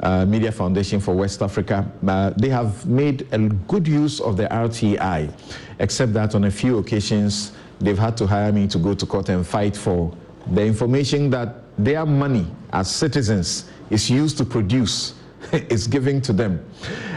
uh, 0.00 0.26
Media 0.26 0.50
Foundation 0.50 1.00
for 1.00 1.14
West 1.14 1.42
Africa, 1.42 1.90
uh, 2.06 2.30
they 2.30 2.48
have 2.48 2.86
made 2.86 3.26
a 3.32 3.38
good 3.38 3.86
use 3.86 4.20
of 4.20 4.36
the 4.36 4.44
RTI, 4.44 5.32
except 5.78 6.12
that 6.14 6.34
on 6.34 6.44
a 6.44 6.50
few 6.50 6.78
occasions 6.78 7.52
they've 7.80 7.98
had 7.98 8.16
to 8.16 8.26
hire 8.26 8.52
me 8.52 8.66
to 8.68 8.78
go 8.78 8.94
to 8.94 9.06
court 9.06 9.28
and 9.28 9.46
fight 9.46 9.76
for 9.76 10.14
the 10.52 10.64
information 10.64 11.30
that 11.30 11.62
their 11.78 12.04
money 12.06 12.46
as 12.72 12.90
citizens 12.90 13.70
is 13.90 14.10
used 14.10 14.38
to 14.38 14.44
produce 14.44 15.14
is 15.52 15.86
giving 15.86 16.20
to 16.22 16.32
them. 16.32 16.64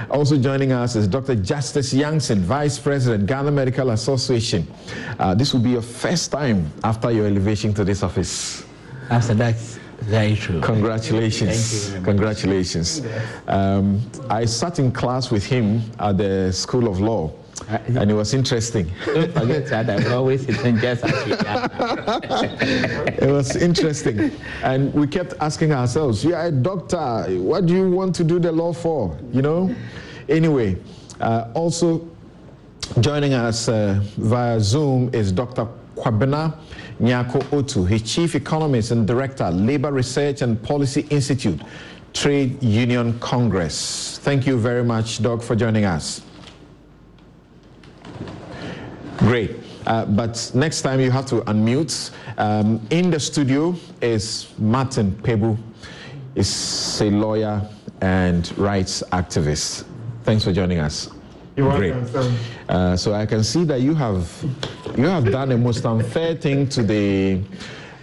Also 0.10 0.38
joining 0.38 0.72
us 0.72 0.96
is 0.96 1.08
Dr. 1.08 1.36
Justice 1.36 1.94
Yankson, 1.94 2.40
Vice 2.40 2.80
President, 2.80 3.26
Ghana 3.26 3.52
Medical 3.52 3.92
Association. 3.92 4.68
Uh, 5.20 5.34
this 5.36 5.54
will 5.54 5.62
be 5.62 5.72
your 5.72 5.82
first 5.82 6.32
time 6.32 6.72
after 6.84 7.12
your 7.12 7.28
elevation 7.28 7.74
to 7.74 7.84
this 7.84 8.04
office. 8.04 8.66
After 9.10 9.34
that, 9.36 9.56
very 10.02 10.36
true. 10.36 10.62
Congratulations. 10.62 11.94
Congratulations. 12.04 13.02
Um, 13.48 14.02
I 14.30 14.46
sat 14.46 14.80
in 14.80 14.92
class 14.92 15.32
with 15.32 15.46
him 15.46 15.82
at 16.00 16.18
the 16.18 16.52
School 16.52 16.88
of 16.88 17.00
Law. 17.00 17.32
And 17.68 18.12
it 18.12 18.14
was 18.14 18.34
interesting. 18.34 18.92
Don't 19.06 19.32
forget 19.34 19.68
that 19.68 19.90
I'm 19.90 20.14
always 20.14 20.46
sitting 20.46 20.78
just 20.78 21.04
as 21.04 21.28
you 21.28 21.36
It 23.28 23.32
was 23.32 23.56
interesting. 23.56 24.32
And 24.64 24.94
we 24.94 25.08
kept 25.08 25.34
asking 25.40 25.72
ourselves, 25.72 26.24
you 26.24 26.36
are 26.36 26.48
a 26.48 26.52
doctor, 26.52 27.26
what 27.40 27.66
do 27.66 27.74
you 27.74 27.90
want 27.90 28.16
to 28.16 28.24
do 28.24 28.40
the 28.40 28.52
law 28.52 28.74
for? 28.74 29.18
You 29.32 29.42
know? 29.42 29.76
Anyway, 30.30 30.78
uh, 31.20 31.50
also 31.54 32.08
joining 33.00 33.34
us 33.34 33.68
uh, 33.68 34.00
via 34.18 34.60
Zoom 34.60 35.10
is 35.14 35.32
Dr. 35.32 35.68
Kwabena 35.96 36.58
Nyarko 37.00 37.42
Otoo, 37.52 37.88
his 37.88 38.04
chief 38.04 38.36
economist 38.36 38.92
and 38.92 39.06
director, 39.08 39.50
Labor 39.52 39.92
Research 39.92 40.42
and 40.42 40.62
Policy 40.62 41.06
Institute, 41.10 41.60
Trade 42.14 42.62
Union 42.64 43.20
Congress. 43.20 44.20
Thank 44.20 44.48
you 44.48 44.58
very 44.58 44.84
much, 44.84 45.22
Doc, 45.22 45.42
for 45.42 45.56
joining 45.56 45.86
us. 45.86 46.22
Great. 49.18 49.56
Uh, 49.86 50.06
but 50.06 50.52
next 50.54 50.82
time 50.82 51.00
you 51.00 51.12
have 51.12 51.26
to 51.28 51.42
unmute. 51.42 52.12
Um, 52.38 52.86
in 52.90 53.12
the 53.12 53.20
studio 53.20 53.76
is 54.02 54.52
Martin 54.58 55.12
Kpebu. 55.22 55.58
Is 56.36 57.02
a 57.02 57.10
lawyer 57.10 57.62
and 58.02 58.58
rights 58.58 59.02
activist. 59.14 59.86
Thanks 60.24 60.44
for 60.44 60.52
joining 60.52 60.80
us. 60.80 61.10
You're 61.56 61.72
Great. 61.78 61.96
welcome. 61.96 62.36
Uh, 62.68 62.98
so 62.98 63.14
I 63.14 63.26
can 63.26 63.42
see 63.42 63.64
that 63.64 63.80
you 63.80 63.94
have 63.96 64.30
you 64.98 65.06
have 65.06 65.32
done 65.32 65.54
a 65.54 65.58
most 65.58 65.86
unfair 65.86 66.36
thing 66.36 66.68
to 66.70 66.84
the 66.84 67.40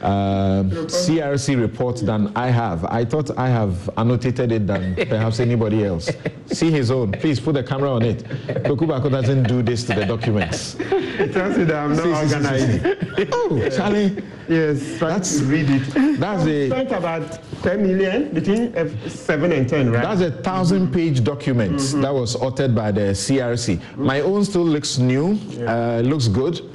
uh, 0.03 0.63
CRC 0.65 1.61
report 1.61 1.97
than 1.99 2.33
I 2.37 2.49
have. 2.49 2.85
I 2.85 3.05
thought 3.05 3.37
I 3.39 3.49
have 3.49 3.89
annotated 3.97 4.53
it 4.53 4.67
than 4.67 4.95
perhaps 5.09 5.41
anybody 5.41 5.85
else. 5.85 6.11
See 6.47 6.71
his 6.71 6.91
own. 6.91 7.13
Please 7.13 7.41
put 7.41 7.55
the 7.55 7.63
camera 7.63 7.93
on 7.93 8.03
it. 8.03 8.25
Kokubako 8.65 9.11
doesn't 9.11 9.45
do 9.45 9.63
this 9.63 9.85
to 9.85 9.95
the 9.95 10.05
documents. 10.05 10.77
It 10.79 11.33
tells 11.33 11.57
you 11.57 11.65
that 11.67 11.77
I'm 11.77 11.95
not 11.95 12.03
see, 12.03 12.35
organized. 12.35 12.83
See, 12.83 13.25
see, 13.25 13.31
oh, 13.33 13.69
Charlie. 13.71 14.23
Yes, 14.49 14.99
that's 14.99 15.41
read 15.43 15.71
it. 15.71 16.19
That's 16.19 16.45
a 16.47 16.67
spent 16.69 16.91
about 16.93 17.39
10 17.63 17.83
million 17.83 18.35
between 18.35 18.75
seven 19.09 19.53
and 19.53 19.69
10, 19.69 19.93
right? 19.93 20.03
That's 20.03 20.21
a 20.21 20.33
thousand 20.43 20.93
page 20.93 21.23
document 21.23 21.75
mm-hmm. 21.77 22.01
that 22.01 22.13
was 22.13 22.35
authored 22.37 22.75
by 22.75 22.91
the 22.91 23.13
CRC. 23.13 23.97
My 23.97 24.21
own 24.21 24.45
still 24.45 24.65
looks 24.65 24.99
new, 24.99 25.35
yeah. 25.35 25.99
uh, 25.99 26.01
looks 26.01 26.27
good 26.27 26.72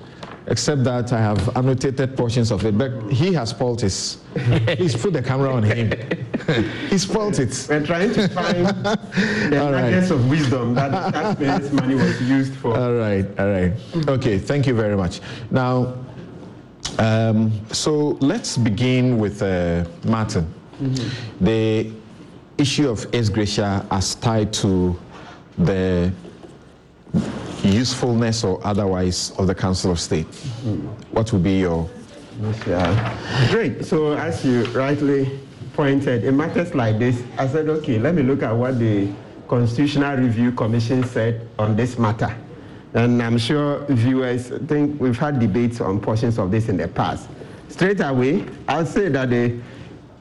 except 0.47 0.83
that 0.85 1.11
I 1.13 1.19
have 1.19 1.55
annotated 1.57 2.15
portions 2.15 2.51
of 2.51 2.65
it. 2.65 2.77
But 2.77 3.11
he 3.11 3.33
has 3.33 3.49
spoiled 3.49 3.81
his. 3.81 4.17
Please 4.35 4.95
put 4.95 5.13
the 5.13 5.21
camera 5.21 5.53
on 5.53 5.63
him. 5.63 5.91
he 6.89 6.97
spoilt 6.97 7.39
it. 7.39 7.67
We're 7.69 7.85
trying 7.85 8.13
to 8.13 8.27
find 8.29 8.65
the 9.51 9.59
All 9.61 9.71
right. 9.71 9.91
nuggets 9.91 10.09
of 10.11 10.29
wisdom 10.29 10.73
that 10.75 10.89
the 10.91 11.11
taxpayers' 11.11 11.73
money 11.73 11.95
was 11.95 12.21
used 12.21 12.53
for. 12.55 12.77
All 12.77 12.93
right, 12.93 13.25
all 13.39 13.49
right. 13.49 13.73
Okay, 14.07 14.37
thank 14.37 14.67
you 14.67 14.73
very 14.73 14.95
much. 14.95 15.19
Now, 15.51 15.95
um, 16.99 17.51
so 17.71 18.17
let's 18.21 18.57
begin 18.57 19.17
with 19.19 19.41
uh, 19.41 19.83
Martin. 20.05 20.47
The 21.41 21.91
issue 22.57 22.89
of 22.89 23.05
ex 23.13 23.29
gratia 23.29 23.85
as 23.91 24.15
tied 24.15 24.53
to 24.53 24.97
the 25.57 26.11
usefulness 27.67 28.43
or 28.43 28.59
otherwise 28.65 29.31
of 29.37 29.47
the 29.47 29.55
Council 29.55 29.91
of 29.91 29.99
State. 29.99 30.27
What 31.11 31.31
would 31.33 31.43
be 31.43 31.59
your 31.59 31.89
Yeah. 32.67 33.49
Great. 33.51 33.85
So 33.85 34.13
as 34.13 34.45
you 34.45 34.65
rightly 34.65 35.39
pointed, 35.73 36.23
in 36.23 36.37
matters 36.37 36.75
like 36.75 36.99
this, 36.99 37.21
I 37.37 37.47
said, 37.47 37.67
okay, 37.69 37.99
let 37.99 38.13
me 38.15 38.23
look 38.23 38.43
at 38.43 38.51
what 38.51 38.79
the 38.79 39.09
Constitutional 39.47 40.17
Review 40.17 40.51
Commission 40.51 41.03
said 41.03 41.47
on 41.57 41.75
this 41.75 41.97
matter. 41.97 42.35
And 42.93 43.21
I'm 43.21 43.37
sure 43.37 43.85
viewers 43.89 44.49
think 44.67 44.99
we've 44.99 45.17
had 45.17 45.39
debates 45.39 45.81
on 45.81 45.99
portions 45.99 46.37
of 46.37 46.51
this 46.51 46.69
in 46.69 46.77
the 46.77 46.87
past. 46.87 47.27
Straight 47.69 47.99
away, 48.01 48.45
I'll 48.67 48.85
say 48.85 49.09
that 49.09 49.29
the 49.29 49.59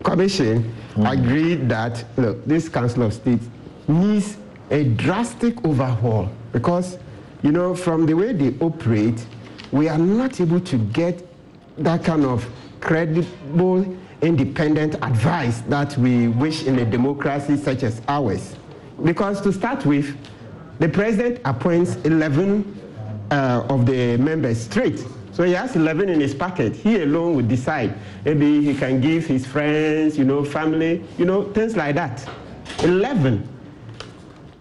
commission 0.02 0.62
hmm. 0.94 1.06
agreed 1.06 1.68
that, 1.68 2.04
look, 2.16 2.44
this 2.44 2.68
Council 2.68 3.04
of 3.04 3.14
State 3.14 3.40
needs 3.88 4.36
a 4.70 4.84
drastic 4.84 5.64
overhaul 5.64 6.28
because, 6.52 6.98
you 7.42 7.52
know, 7.52 7.74
from 7.74 8.06
the 8.06 8.14
way 8.14 8.32
they 8.32 8.56
operate, 8.64 9.26
we 9.72 9.88
are 9.88 9.98
not 9.98 10.40
able 10.40 10.60
to 10.60 10.78
get 10.78 11.26
that 11.78 12.04
kind 12.04 12.24
of 12.24 12.48
credible, 12.80 13.96
independent 14.22 14.94
advice 14.96 15.60
that 15.62 15.96
we 15.98 16.28
wish 16.28 16.64
in 16.64 16.78
a 16.78 16.84
democracy 16.84 17.56
such 17.56 17.82
as 17.82 18.00
ours. 18.08 18.56
Because 19.02 19.40
to 19.42 19.52
start 19.52 19.84
with, 19.84 20.16
the 20.78 20.88
president 20.88 21.40
appoints 21.44 21.96
11 22.04 22.80
uh, 23.30 23.66
of 23.68 23.86
the 23.86 24.16
members 24.18 24.60
straight. 24.60 25.04
So 25.32 25.42
he 25.42 25.52
has 25.52 25.76
11 25.76 26.08
in 26.08 26.20
his 26.20 26.34
packet. 26.34 26.74
He 26.74 27.02
alone 27.02 27.34
would 27.36 27.48
decide. 27.48 27.94
Maybe 28.24 28.62
he 28.62 28.74
can 28.74 29.00
give 29.00 29.26
his 29.26 29.46
friends, 29.46 30.16
you 30.16 30.24
know, 30.24 30.44
family, 30.44 31.04
you 31.18 31.26
know, 31.26 31.52
things 31.52 31.76
like 31.76 31.94
that. 31.96 32.26
11 32.82 33.46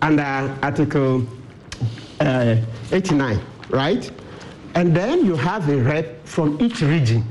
under 0.01 0.53
Article 0.61 1.25
Uh, 2.19 2.55
89, 2.91 3.39
right? 3.69 4.09
And 4.75 4.95
then 4.95 5.25
you 5.25 5.35
have 5.35 5.67
a 5.69 5.77
rep 5.77 6.25
from 6.25 6.61
each 6.61 6.81
region. 6.81 7.23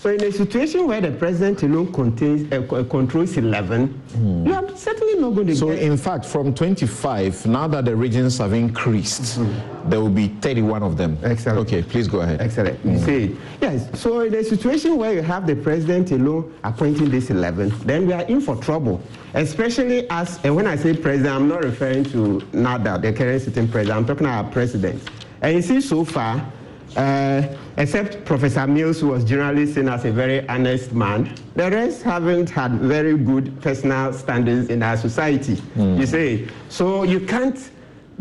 So 0.00 0.10
in 0.10 0.22
a 0.22 0.30
situation 0.30 0.86
where 0.86 1.00
the 1.00 1.10
president 1.10 1.60
alone 1.64 1.92
contains, 1.92 2.52
uh, 2.52 2.84
controls 2.84 3.36
11, 3.36 3.88
hmm. 3.88 4.46
you 4.46 4.54
are 4.54 4.76
certainly 4.76 5.14
not 5.14 5.30
going 5.30 5.48
to 5.48 5.56
So, 5.56 5.70
get... 5.70 5.82
in 5.82 5.96
fact, 5.96 6.24
from 6.24 6.54
25, 6.54 7.46
now 7.46 7.66
that 7.66 7.84
the 7.84 7.96
regions 7.96 8.38
have 8.38 8.52
increased, 8.52 9.38
hmm. 9.38 9.90
there 9.90 10.00
will 10.00 10.08
be 10.08 10.28
31 10.28 10.84
of 10.84 10.96
them. 10.96 11.18
Excellent. 11.24 11.58
Okay, 11.66 11.82
please 11.82 12.06
go 12.06 12.20
ahead. 12.20 12.40
Excellent. 12.40 12.78
You 12.84 12.92
hmm. 12.92 13.04
say 13.04 13.22
it. 13.24 13.36
Yes. 13.60 14.00
So 14.00 14.20
in 14.20 14.32
a 14.34 14.44
situation 14.44 14.98
where 14.98 15.14
you 15.14 15.22
have 15.22 15.48
the 15.48 15.56
president 15.56 16.12
alone 16.12 16.54
appointing 16.62 17.10
this 17.10 17.30
11, 17.30 17.74
then 17.80 18.06
we 18.06 18.12
are 18.12 18.22
in 18.22 18.40
for 18.40 18.54
trouble. 18.54 19.02
Especially 19.34 20.08
as, 20.10 20.38
and 20.44 20.54
when 20.54 20.68
I 20.68 20.76
say 20.76 20.96
president, 20.96 21.34
I'm 21.34 21.48
not 21.48 21.64
referring 21.64 22.04
to 22.12 22.40
NADA, 22.52 23.00
the 23.02 23.12
current 23.12 23.42
sitting 23.42 23.66
president. 23.66 23.98
I'm 23.98 24.06
talking 24.06 24.26
about 24.26 24.52
president. 24.52 25.02
And 25.40 25.56
you 25.56 25.62
see, 25.62 25.80
so 25.80 26.04
far, 26.04 26.52
uh, 26.96 27.42
except 27.76 28.24
Professor 28.24 28.66
Mills, 28.66 29.00
who 29.00 29.08
was 29.08 29.24
generally 29.24 29.66
seen 29.66 29.88
as 29.88 30.04
a 30.04 30.10
very 30.10 30.46
honest 30.48 30.92
man, 30.92 31.34
the 31.54 31.70
rest 31.70 32.02
haven't 32.02 32.50
had 32.50 32.72
very 32.72 33.16
good 33.16 33.60
personal 33.60 34.12
standings 34.12 34.68
in 34.68 34.82
our 34.82 34.96
society. 34.96 35.60
You 35.76 36.06
say, 36.06 36.48
so 36.68 37.02
you 37.04 37.20
can't 37.20 37.70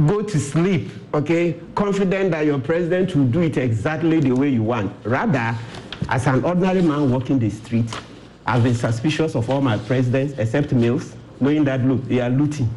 go 0.05 0.21
to 0.21 0.39
sleep, 0.39 0.91
okay, 1.13 1.59
confident 1.73 2.31
that 2.31 2.45
your 2.45 2.59
president 2.59 3.15
will 3.15 3.25
do 3.25 3.41
it 3.41 3.57
exactly 3.57 4.19
the 4.19 4.31
way 4.31 4.49
you 4.49 4.61
want. 4.63 4.93
Rather, 5.03 5.57
as 6.09 6.27
an 6.27 6.43
ordinary 6.45 6.81
man 6.83 7.11
walking 7.11 7.39
the 7.39 7.49
street, 7.49 7.89
I've 8.45 8.63
been 8.63 8.75
suspicious 8.75 9.35
of 9.35 9.49
all 9.49 9.59
my 9.59 9.77
presidents 9.77 10.37
except 10.37 10.71
Mills, 10.71 11.15
knowing 11.39 11.63
that, 11.63 11.83
look, 11.83 12.03
they 12.05 12.19
are 12.19 12.29
looting. 12.29 12.69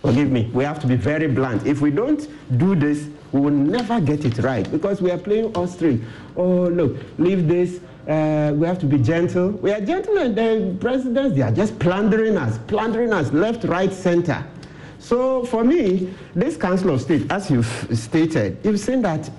Forgive 0.00 0.30
me, 0.30 0.50
we 0.54 0.64
have 0.64 0.78
to 0.80 0.86
be 0.86 0.96
very 0.96 1.28
blunt. 1.28 1.66
If 1.66 1.82
we 1.82 1.90
don't 1.90 2.26
do 2.58 2.74
this, 2.74 3.06
we 3.32 3.40
will 3.40 3.50
never 3.50 4.00
get 4.00 4.24
it 4.24 4.38
right 4.38 4.70
because 4.70 5.00
we 5.00 5.10
are 5.10 5.18
playing 5.18 5.54
all 5.54 5.66
straight. 5.66 6.00
Oh, 6.36 6.68
look, 6.68 6.96
leave 7.18 7.46
this. 7.46 7.80
Uh, 8.08 8.52
we 8.54 8.66
have 8.66 8.78
to 8.80 8.86
be 8.86 8.98
gentle. 8.98 9.50
We 9.50 9.72
are 9.72 9.80
gentle, 9.80 10.18
and 10.18 10.34
the 10.34 10.76
presidents, 10.80 11.36
they 11.36 11.42
are 11.42 11.52
just 11.52 11.78
plundering 11.78 12.36
us, 12.36 12.58
plundering 12.66 13.12
us 13.12 13.32
left, 13.32 13.64
right, 13.64 13.92
center. 13.92 14.44
So 14.98 15.44
for 15.44 15.64
me, 15.64 16.12
this 16.34 16.56
Council 16.56 16.90
of 16.90 17.00
State, 17.00 17.30
as 17.30 17.50
you've 17.50 17.88
stated, 17.92 18.58
you've 18.64 18.80
seen 18.80 19.02
that 19.02 19.30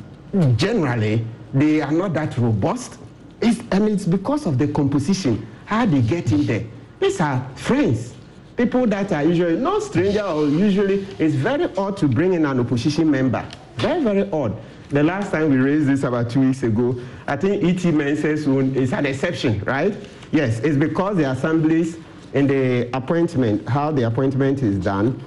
generally 0.56 1.26
they 1.54 1.82
are 1.82 1.92
not 1.92 2.14
that 2.14 2.38
robust. 2.38 2.98
It's, 3.42 3.60
and 3.72 3.90
it's 3.90 4.06
because 4.06 4.46
of 4.46 4.58
the 4.58 4.68
composition, 4.68 5.46
how 5.66 5.86
they 5.86 6.02
get 6.02 6.32
in 6.32 6.46
there. 6.46 6.64
These 7.00 7.20
are 7.20 7.48
friends, 7.56 8.14
people 8.56 8.86
that 8.88 9.12
are 9.12 9.24
usually 9.24 9.58
not 9.58 9.82
stranger 9.84 10.22
or 10.22 10.46
usually 10.46 11.08
it's 11.18 11.34
very 11.36 11.66
odd 11.76 11.98
to 11.98 12.08
bring 12.08 12.34
in 12.34 12.46
an 12.46 12.60
opposition 12.60 13.10
member. 13.10 13.46
Very, 13.82 14.04
very 14.04 14.32
odd. 14.32 14.56
The 14.89 15.02
last 15.02 15.32
time 15.32 15.50
we 15.50 15.58
raised 15.58 15.88
this 15.88 16.04
about 16.04 16.30
two 16.30 16.41
weeks 16.41 16.62
ago, 16.62 17.02
I 17.26 17.36
think 17.36 17.63
E.T. 17.63 17.91
Mensah 17.91 18.76
is 18.76 18.94
an 18.94 19.06
exception, 19.08 19.60
right? 19.62 19.96
Yes, 20.32 20.60
it's 20.60 20.78
because 20.78 21.17
the 21.17 21.32
assemblies 21.32 21.98
in 22.34 22.46
the 22.46 22.96
appointment, 22.96 23.67
how 23.67 23.91
the 23.91 24.04
appointment 24.04 24.62
is 24.62 24.78
done, 24.78 25.20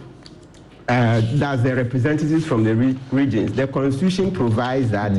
uh, 0.89 1.21
that's 1.35 1.63
the 1.63 1.75
representatives 1.75 2.47
from 2.47 2.63
the 2.63 2.77
re- 2.77 2.99
regions. 3.11 3.53
The 3.55 3.67
constitution 3.67 4.31
provides 4.31 4.91
that 4.91 5.13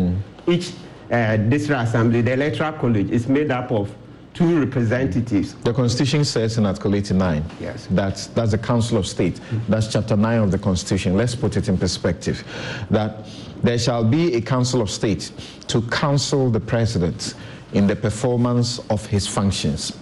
each 0.48 0.72
uh, 1.12 1.36
district 1.38 1.82
assembly, 1.82 2.22
the 2.22 2.34
electoral 2.34 2.72
college, 2.74 3.10
is 3.10 3.28
made 3.28 3.52
up 3.52 3.72
of 3.72 3.94
two 4.36 4.60
representatives. 4.60 5.56
The 5.56 5.74
Constitution 5.74 6.24
says 6.26 6.58
in 6.58 6.66
Article 6.66 6.94
89 6.94 7.44
Yes. 7.60 7.88
that 7.92 8.28
that's 8.36 8.52
the 8.52 8.58
Council 8.58 8.98
of 8.98 9.08
State. 9.08 9.40
That's 9.68 9.88
Chapter 9.92 10.16
9 10.16 10.40
of 10.42 10.52
the 10.52 10.60
Constitution. 10.60 11.18
Let's 11.18 11.34
put 11.34 11.58
it 11.58 11.68
in 11.70 11.78
perspective. 11.78 12.44
That 12.92 13.26
there 13.64 13.80
shall 13.80 14.04
be 14.04 14.36
a 14.36 14.42
Council 14.42 14.82
of 14.82 14.92
State 14.92 15.32
to 15.68 15.82
counsel 15.84 16.52
the 16.52 16.60
President 16.60 17.34
in 17.74 17.88
the 17.88 17.96
performance 17.96 18.80
of 18.90 19.06
his 19.08 19.26
functions. 19.26 19.98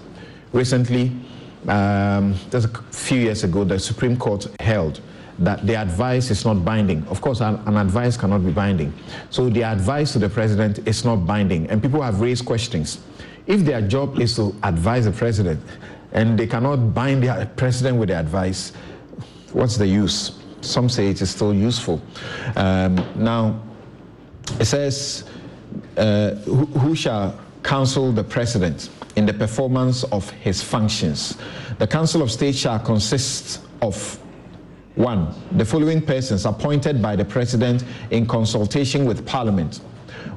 Recently, 0.51 1.11
um, 1.67 2.35
there's 2.49 2.65
a 2.65 2.81
few 2.91 3.19
years 3.19 3.43
ago, 3.43 3.63
the 3.63 3.79
Supreme 3.79 4.17
Court 4.17 4.47
held 4.59 4.99
that 5.39 5.65
the 5.65 5.75
advice 5.75 6.29
is 6.29 6.45
not 6.45 6.63
binding. 6.65 7.03
Of 7.07 7.21
course, 7.21 7.39
an, 7.41 7.55
an 7.65 7.77
advice 7.77 8.17
cannot 8.17 8.45
be 8.45 8.51
binding. 8.51 8.93
So 9.29 9.49
the 9.49 9.63
advice 9.63 10.13
to 10.13 10.19
the 10.19 10.29
president 10.29 10.87
is 10.87 11.05
not 11.05 11.25
binding. 11.25 11.67
And 11.69 11.81
people 11.81 12.01
have 12.01 12.21
raised 12.21 12.45
questions. 12.45 12.99
If 13.45 13.61
their 13.61 13.81
job 13.81 14.19
is 14.19 14.35
to 14.37 14.55
advise 14.63 15.05
the 15.05 15.11
president 15.11 15.59
and 16.13 16.37
they 16.37 16.47
cannot 16.47 16.93
bind 16.93 17.23
the 17.23 17.49
president 17.55 17.97
with 17.97 18.09
the 18.09 18.19
advice, 18.19 18.71
what's 19.51 19.77
the 19.77 19.87
use? 19.87 20.39
Some 20.61 20.87
say 20.87 21.07
it 21.07 21.21
is 21.21 21.29
still 21.29 21.53
useful. 21.53 22.01
Um, 22.55 22.95
now, 23.15 23.61
it 24.59 24.65
says, 24.65 25.25
uh, 25.97 26.31
who, 26.35 26.65
who 26.65 26.95
shall 26.95 27.39
counsel 27.63 28.11
the 28.11 28.23
president 28.23 28.89
in 29.15 29.25
the 29.25 29.33
performance 29.33 30.03
of 30.05 30.29
his 30.29 30.61
functions? 30.61 31.37
The 31.79 31.87
Council 31.87 32.21
of 32.21 32.31
State 32.31 32.55
shall 32.55 32.79
consist 32.79 33.61
of 33.81 34.19
one, 34.95 35.33
the 35.53 35.65
following 35.65 36.01
persons 36.01 36.45
appointed 36.45 37.01
by 37.01 37.15
the 37.15 37.25
president 37.25 37.83
in 38.11 38.27
consultation 38.27 39.05
with 39.05 39.25
parliament. 39.25 39.81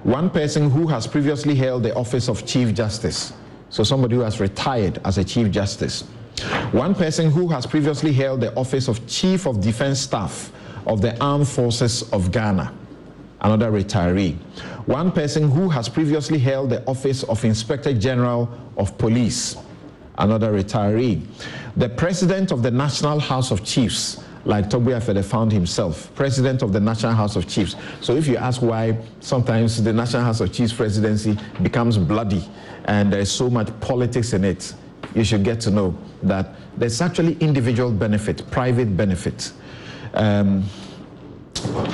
One 0.07 0.31
person 0.31 0.71
who 0.71 0.87
has 0.87 1.05
previously 1.05 1.57
held 1.57 1.83
the 1.83 1.93
office 1.97 2.29
of 2.29 2.47
chief 2.47 2.73
justice, 2.73 3.33
so 3.71 3.83
somebody 3.83 4.15
who 4.15 4.23
has 4.23 4.39
retired 4.39 5.01
as 5.05 5.19
a 5.19 5.25
chief 5.25 5.51
justice. 5.51 6.03
One 6.71 6.95
person 6.95 7.29
who 7.29 7.49
has 7.49 7.67
previously 7.67 8.13
held 8.13 8.41
the 8.41 8.55
office 8.55 8.87
of 8.87 9.05
chief 9.09 9.47
of 9.47 9.61
defense 9.61 9.99
staff 9.99 10.53
of 10.87 11.01
the 11.03 11.21
armed 11.21 11.49
forces 11.49 12.09
of 12.13 12.31
Ghana 12.31 12.73
another 13.41 13.71
retiree. 13.71 14.37
One 14.87 15.13
person 15.13 15.51
who 15.51 15.69
has 15.69 15.89
previously 15.89 16.39
held 16.39 16.71
the 16.71 16.85
office 16.87 17.23
of 17.25 17.45
Inspector 17.45 17.93
General 17.95 18.49
of 18.77 18.97
Police, 18.99 19.57
another 20.19 20.53
retiree. 20.53 21.27
The 21.77 21.89
president 21.89 22.53
of 22.53 22.63
the 22.63 22.71
National 22.71 23.19
House 23.19 23.51
of 23.51 23.65
Chiefs, 23.65 24.23
like 24.47 24.71
Togbe 24.71 24.95
Afede 24.97 25.25
found 25.25 25.51
himself, 25.51 26.15
president 26.15 26.63
of 26.63 26.73
the 26.73 26.81
National 26.81 27.13
House 27.13 27.35
of 27.35 27.49
Chiefs. 27.49 27.75
So 28.01 28.15
if 28.15 28.29
you 28.29 28.37
ask 28.37 28.63
why 28.63 28.97
sometimes 29.21 29.83
the 29.83 29.93
National 29.93 30.23
House 30.23 30.41
of 30.41 30.53
Chiefs 30.53 30.73
presidency 30.73 31.37
becomes 31.63 31.99
bloody 31.99 32.49
and 32.85 33.13
there's 33.13 33.31
so 33.31 33.51
much 33.51 33.69
politics 33.81 34.33
in 34.33 34.45
it, 34.45 34.73
you 35.15 35.25
should 35.25 35.43
get 35.43 35.61
to 35.63 35.71
know 35.71 35.97
that 36.23 36.55
there's 36.77 37.01
actually 37.01 37.37
individual 37.41 37.91
benefit, 37.91 38.49
private 38.51 38.97
benefit. 38.97 39.53
Um, 40.15 40.63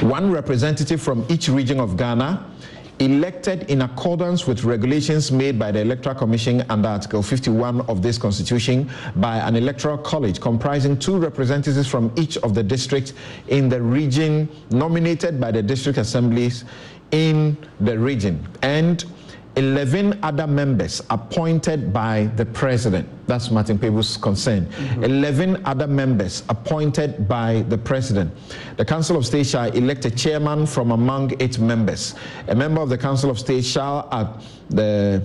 one 0.02 0.30
representative 0.30 1.00
from 1.00 1.24
each 1.30 1.48
region 1.48 1.80
of 1.80 1.96
Ghana 1.96 2.50
elected 2.98 3.68
in 3.70 3.82
accordance 3.82 4.46
with 4.46 4.64
regulations 4.64 5.32
made 5.32 5.58
by 5.58 5.72
the 5.72 5.80
Electoral 5.80 6.14
Commission 6.14 6.64
under 6.68 6.88
Article 6.88 7.22
51 7.22 7.80
of 7.82 8.02
this 8.02 8.18
Constitution 8.18 8.90
by 9.16 9.38
an 9.38 9.56
electoral 9.56 9.98
college 9.98 10.40
comprising 10.40 10.98
two 10.98 11.18
representatives 11.18 11.88
from 11.88 12.12
each 12.16 12.36
of 12.38 12.54
the 12.54 12.62
districts 12.62 13.12
in 13.48 13.68
the 13.68 13.80
region 13.80 14.48
nominated 14.70 15.40
by 15.40 15.50
the 15.50 15.62
district 15.62 15.98
assemblies 15.98 16.64
in 17.10 17.56
the 17.80 17.98
region. 17.98 18.46
And 18.62 19.04
11 19.56 20.18
other 20.22 20.46
members 20.46 21.02
appointed 21.10 21.92
by 21.92 22.30
the 22.36 22.46
president. 22.46 23.08
That's 23.26 23.50
Martin 23.50 23.78
Kpebu's 23.78 24.16
concern. 24.16 24.66
Mm-hmm. 24.66 25.04
11 25.04 25.62
other 25.66 25.86
members 25.86 26.42
appointed 26.48 27.28
by 27.28 27.62
the 27.68 27.76
president. 27.76 28.32
The 28.76 28.84
Council 28.84 29.16
of 29.16 29.26
State 29.26 29.46
shall 29.46 29.70
elect 29.72 30.04
a 30.06 30.10
chairman 30.10 30.66
from 30.66 30.90
among 30.90 31.38
its 31.40 31.58
members. 31.58 32.14
A 32.48 32.54
member 32.54 32.80
of 32.80 32.88
the 32.88 32.98
Council 32.98 33.30
of 33.30 33.38
State 33.38 33.64
shall, 33.64 34.08
at 34.10 34.42
the 34.70 35.22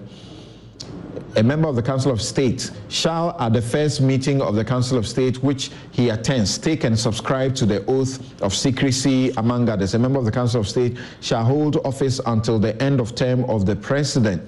a 1.36 1.44
member 1.44 1.68
of 1.68 1.76
the 1.76 1.82
Council 1.82 2.12
of 2.12 2.22
State 2.22 2.72
shall, 2.90 3.36
at 3.40 3.54
the 3.54 3.62
first 3.62 4.02
meeting 4.02 4.42
of 4.42 4.56
the 4.56 4.64
Council 4.64 4.98
of 4.98 5.08
State 5.08 5.44
which 5.44 5.72
he 5.92 6.10
attends, 6.10 6.58
take 6.58 6.84
and 6.84 6.98
subscribe 6.98 7.56
to 7.56 7.66
the 7.66 7.86
oath 7.86 8.42
of 8.42 8.54
secrecy, 8.54 9.32
among 9.38 9.70
others. 9.70 9.94
A 9.94 10.00
member 10.00 10.20
of 10.20 10.26
the 10.26 10.32
Council 10.32 10.62
of 10.62 10.68
State 10.68 10.98
shall 11.22 11.44
hold 11.44 11.78
office 11.86 12.20
until 12.26 12.60
the 12.60 12.82
end 12.82 13.00
of 13.00 13.16
term 13.16 13.44
of 13.46 13.66
the 13.66 13.76
President, 13.76 14.42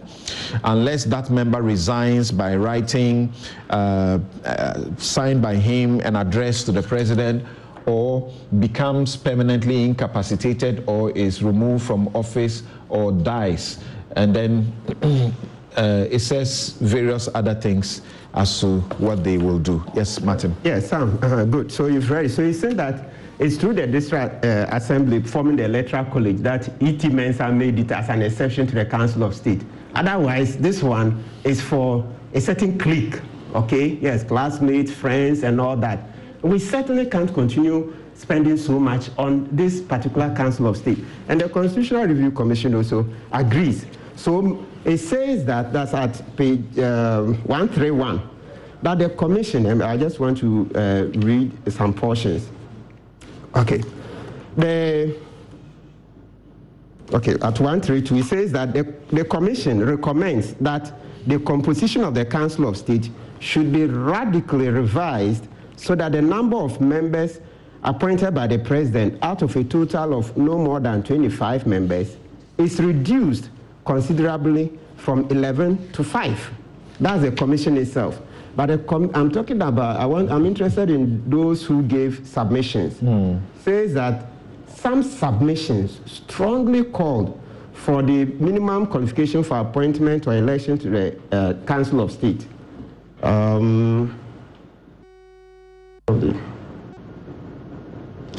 unless 0.63 1.05
that 1.05 1.29
member 1.29 1.61
resigns 1.61 2.31
by 2.31 2.55
writing, 2.55 3.31
uh, 3.69 4.19
uh, 4.45 4.83
signed 4.97 5.41
by 5.41 5.55
him, 5.55 5.99
and 6.01 6.17
addressed 6.17 6.65
to 6.65 6.71
the 6.71 6.83
President 6.83 7.45
or 7.85 8.31
becomes 8.59 9.15
permanently 9.15 9.83
incapacitated 9.83 10.83
or 10.87 11.11
is 11.11 11.41
removed 11.41 11.83
from 11.83 12.07
office 12.15 12.63
or 12.89 13.11
dies. 13.11 13.79
And 14.15 14.35
then 14.35 14.71
uh, 15.75 16.07
it 16.09 16.19
says 16.19 16.71
various 16.81 17.29
other 17.33 17.55
things 17.55 18.01
as 18.33 18.59
to 18.61 18.79
what 18.99 19.23
they 19.23 19.37
will 19.37 19.59
do. 19.59 19.83
Yes, 19.95 20.21
Martin. 20.21 20.55
Yes, 20.63 20.89
Sam. 20.89 21.17
Uh, 21.21 21.45
good. 21.45 21.71
So 21.71 21.87
you've 21.87 22.09
read. 22.09 22.29
So 22.31 22.41
you 22.41 22.53
said 22.53 22.77
that 22.77 23.09
it's 23.39 23.55
through 23.55 23.73
the 23.75 23.87
district 23.87 24.43
uh, 24.43 24.67
assembly 24.71 25.21
forming 25.21 25.55
the 25.55 25.65
electoral 25.65 26.05
college 26.05 26.37
that 26.37 26.67
ET 26.81 26.99
Mensah 26.99 27.55
made 27.55 27.79
it 27.79 27.91
as 27.91 28.09
an 28.09 28.21
exception 28.21 28.67
to 28.67 28.75
the 28.75 28.85
Council 28.85 29.23
of 29.23 29.33
State. 29.35 29.61
Otherwise, 29.95 30.57
this 30.57 30.83
one 30.83 31.23
is 31.43 31.61
for 31.61 32.05
a 32.33 32.41
certain 32.41 32.77
clique. 32.77 33.19
Okay. 33.55 33.97
Yes, 34.01 34.23
classmates, 34.23 34.91
friends, 34.91 35.43
and 35.43 35.59
all 35.59 35.75
that. 35.77 35.99
We 36.41 36.59
certainly 36.59 37.05
can't 37.05 37.33
continue 37.33 37.95
spending 38.13 38.57
so 38.57 38.77
much 38.79 39.09
on 39.17 39.47
this 39.55 39.81
particular 39.81 40.35
Council 40.35 40.67
of 40.67 40.77
State. 40.77 40.99
And 41.29 41.39
the 41.39 41.49
Constitutional 41.49 42.05
Review 42.05 42.31
Commission 42.31 42.75
also 42.75 43.07
agrees. 43.31 43.85
So 44.15 44.65
it 44.85 44.97
says 44.97 45.45
that, 45.45 45.73
that's 45.73 45.93
at 45.93 46.35
page 46.35 46.79
um, 46.79 47.35
131, 47.45 48.21
that 48.81 48.99
the 48.99 49.09
commission, 49.09 49.65
and 49.65 49.83
I 49.83 49.97
just 49.97 50.19
want 50.19 50.37
to 50.39 50.71
uh, 50.75 51.19
read 51.19 51.51
some 51.71 51.93
portions. 51.93 52.47
Okay. 53.55 53.83
The, 54.55 55.17
okay, 57.13 57.33
at 57.33 57.59
132, 57.59 58.15
it 58.15 58.23
says 58.23 58.51
that 58.53 58.73
the, 58.73 58.93
the 59.11 59.25
commission 59.25 59.85
recommends 59.85 60.53
that 60.55 60.93
the 61.27 61.39
composition 61.39 62.03
of 62.03 62.13
the 62.13 62.25
Council 62.25 62.67
of 62.67 62.77
State 62.77 63.09
should 63.39 63.71
be 63.71 63.85
radically 63.85 64.69
revised 64.69 65.47
so 65.75 65.95
that 65.95 66.11
the 66.11 66.21
number 66.21 66.57
of 66.57 66.79
members 66.81 67.39
appointed 67.83 68.31
by 68.31 68.47
the 68.47 68.59
president 68.59 69.17
out 69.21 69.41
of 69.41 69.55
a 69.55 69.63
total 69.63 70.17
of 70.17 70.35
no 70.35 70.57
more 70.57 70.79
than 70.79 71.01
25 71.03 71.65
members 71.65 72.17
is 72.57 72.79
reduced 72.79 73.49
considerably 73.89 74.71
from 74.97 75.27
11 75.31 75.91
to 75.93 76.03
5. 76.03 76.51
That's 76.99 77.23
the 77.23 77.31
commission 77.31 77.75
itself. 77.75 78.21
But 78.55 78.85
com- 78.85 79.09
I'm 79.15 79.31
talking 79.31 79.59
about, 79.63 79.99
I 79.99 80.05
want, 80.05 80.31
I'm 80.31 80.45
interested 80.45 80.91
in 80.91 81.27
those 81.27 81.65
who 81.65 81.81
gave 81.81 82.21
submissions. 82.27 82.93
Mm. 82.95 83.41
Says 83.63 83.95
that 83.95 84.27
some 84.67 85.01
submissions 85.01 86.01
strongly 86.05 86.83
called 86.83 87.41
for 87.73 88.03
the 88.03 88.25
minimum 88.25 88.85
qualification 88.85 89.43
for 89.43 89.57
appointment 89.57 90.27
or 90.27 90.35
election 90.35 90.77
to 90.77 90.89
the 90.89 91.19
uh, 91.31 91.53
Council 91.65 92.01
of 92.01 92.11
State. 92.11 92.45
Um, 93.23 94.19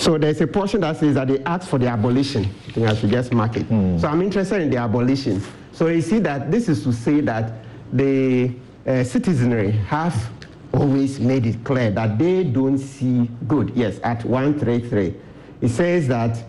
so 0.00 0.16
there's 0.16 0.40
a 0.40 0.46
portion 0.46 0.80
that 0.80 0.96
says 0.96 1.14
that 1.14 1.28
they 1.28 1.38
ask 1.40 1.68
for 1.68 1.78
the 1.78 1.86
abolition. 1.86 2.44
I 2.44 2.72
think 2.72 2.86
I 2.88 2.94
should 2.94 3.10
just 3.10 3.32
mark 3.32 3.56
it. 3.56 3.68
Mm. 3.68 4.00
So 4.00 4.08
I'm 4.08 4.22
interested 4.22 4.62
in 4.62 4.70
the 4.70 4.78
abolition. 4.78 5.42
So 5.72 5.88
you 5.88 6.00
see 6.00 6.18
that 6.20 6.50
this 6.50 6.70
is 6.70 6.82
to 6.84 6.92
say 6.92 7.20
that 7.20 7.52
the 7.92 8.54
uh, 8.86 9.04
citizenry 9.04 9.72
have 9.72 10.30
always 10.72 11.20
made 11.20 11.44
it 11.44 11.62
clear 11.64 11.90
that 11.90 12.18
they 12.18 12.44
don't 12.44 12.78
see 12.78 13.28
good. 13.46 13.72
Yes, 13.74 14.00
at 14.02 14.24
133, 14.24 15.14
it 15.60 15.68
says 15.68 16.08
that 16.08 16.44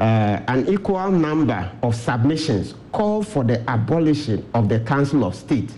uh, 0.00 0.42
an 0.48 0.68
equal 0.68 1.10
number 1.12 1.70
of 1.84 1.94
submissions 1.94 2.74
call 2.90 3.22
for 3.22 3.44
the 3.44 3.68
abolition 3.70 4.48
of 4.54 4.68
the 4.68 4.80
Council 4.80 5.24
of 5.24 5.36
State. 5.36 5.72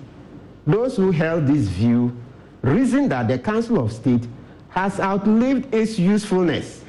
Those 0.67 0.97
who 0.97 1.11
held 1.11 1.47
this 1.47 1.67
view 1.69 2.17
reason 2.63 3.11
that 3.11 3.29
the 3.29 3.39
Council 3.39 3.85
of 3.85 3.93
State 3.93 4.27
has 4.71 5.01
outlived 5.01 5.75
its 5.75 5.99
usefulness 5.99 6.85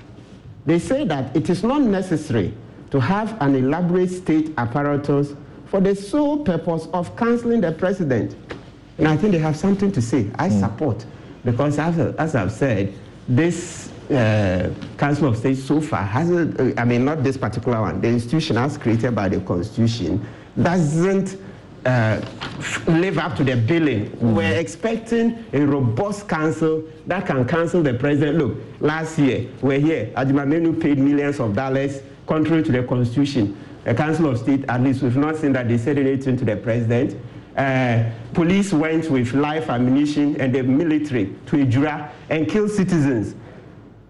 they 0.65 0.80
say 0.80 1.06
that 1.06 1.36
it 1.36 1.50
is 1.50 1.63
not 1.63 1.82
necessary 1.82 2.54
to 2.91 3.00
have 3.00 3.39
an 3.41 3.56
elaborate 3.56 4.10
state 4.10 4.54
apparatus 4.58 5.34
for 5.65 5.80
the 5.80 5.95
sole 5.95 6.43
purpose 6.43 6.88
of 6.93 7.15
cancelling 7.15 7.62
the 7.62 7.71
president. 7.71 8.36
And 8.97 9.08
I 9.08 9.17
think 9.17 9.32
they 9.32 9.39
have 9.39 9.56
something 9.56 9.91
to 9.93 10.02
say. 10.02 10.30
I 10.36 10.50
mm. 10.50 10.60
support, 10.60 11.06
because 11.45 11.80
as, 11.80 11.97
as 11.97 12.36
I've 12.36 12.52
said, 12.52 12.93
this 13.28 13.89
uh, 14.12 14.74
Council 14.97 15.30
of 15.30 15.38
State 15.38 15.56
so 15.56 15.80
far 15.80 16.04
hasn't, 16.04 16.60
uh, 16.60 16.80
I 16.80 16.84
mean, 16.84 17.06
not 17.06 17.24
this 17.24 17.38
particular 17.38 17.80
one, 17.80 18.02
the 18.02 18.10
institution 18.10 18.58
as 18.58 18.78
created 18.78 19.15
by 19.15 19.30
the 19.30 19.39
Constitution 19.39 20.26
doesn't 20.62 21.38
uh, 21.86 22.22
live 22.88 23.17
up 23.17 23.36
to 23.38 23.44
the 23.44 23.56
billing. 23.56 24.10
Mm. 24.10 24.34
We're 24.36 24.60
expecting 24.60 25.44
a 25.54 25.62
robust 25.62 26.28
council 26.28 26.84
that 27.08 27.26
can 27.26 27.48
cancel 27.48 27.82
the 27.82 27.94
president. 27.94 28.38
Look, 28.38 28.58
last 28.80 29.17
year, 29.17 29.50
we're 29.62 29.80
here. 29.80 30.12
Agyeman-Manu 30.15 30.80
paid 30.80 31.00
millions 31.00 31.39
of 31.39 31.56
dollars 31.56 32.02
contrary 32.28 32.63
to 32.63 32.72
the 32.72 32.84
constitution. 32.84 33.58
The 33.84 33.96
Council 33.96 34.30
of 34.30 34.38
State, 34.38 34.63
at 34.70 34.82
least, 34.82 35.02
we've 35.02 35.17
not 35.17 35.38
seen 35.38 35.54
that 35.54 35.67
they 35.67 35.78
said 35.78 35.98
anything 35.98 36.38
to 36.38 36.46
the 36.46 36.56
president. 36.56 37.20
Uh, 37.58 38.10
police 38.34 38.72
went 38.72 39.10
with 39.10 39.34
live 39.34 39.70
ammunition 39.70 40.39
and 40.39 40.54
the 40.54 40.62
military 40.62 41.36
to 41.48 41.58
Ejura 41.58 42.12
and 42.30 42.48
killed 42.48 42.70
citizens. 42.70 43.36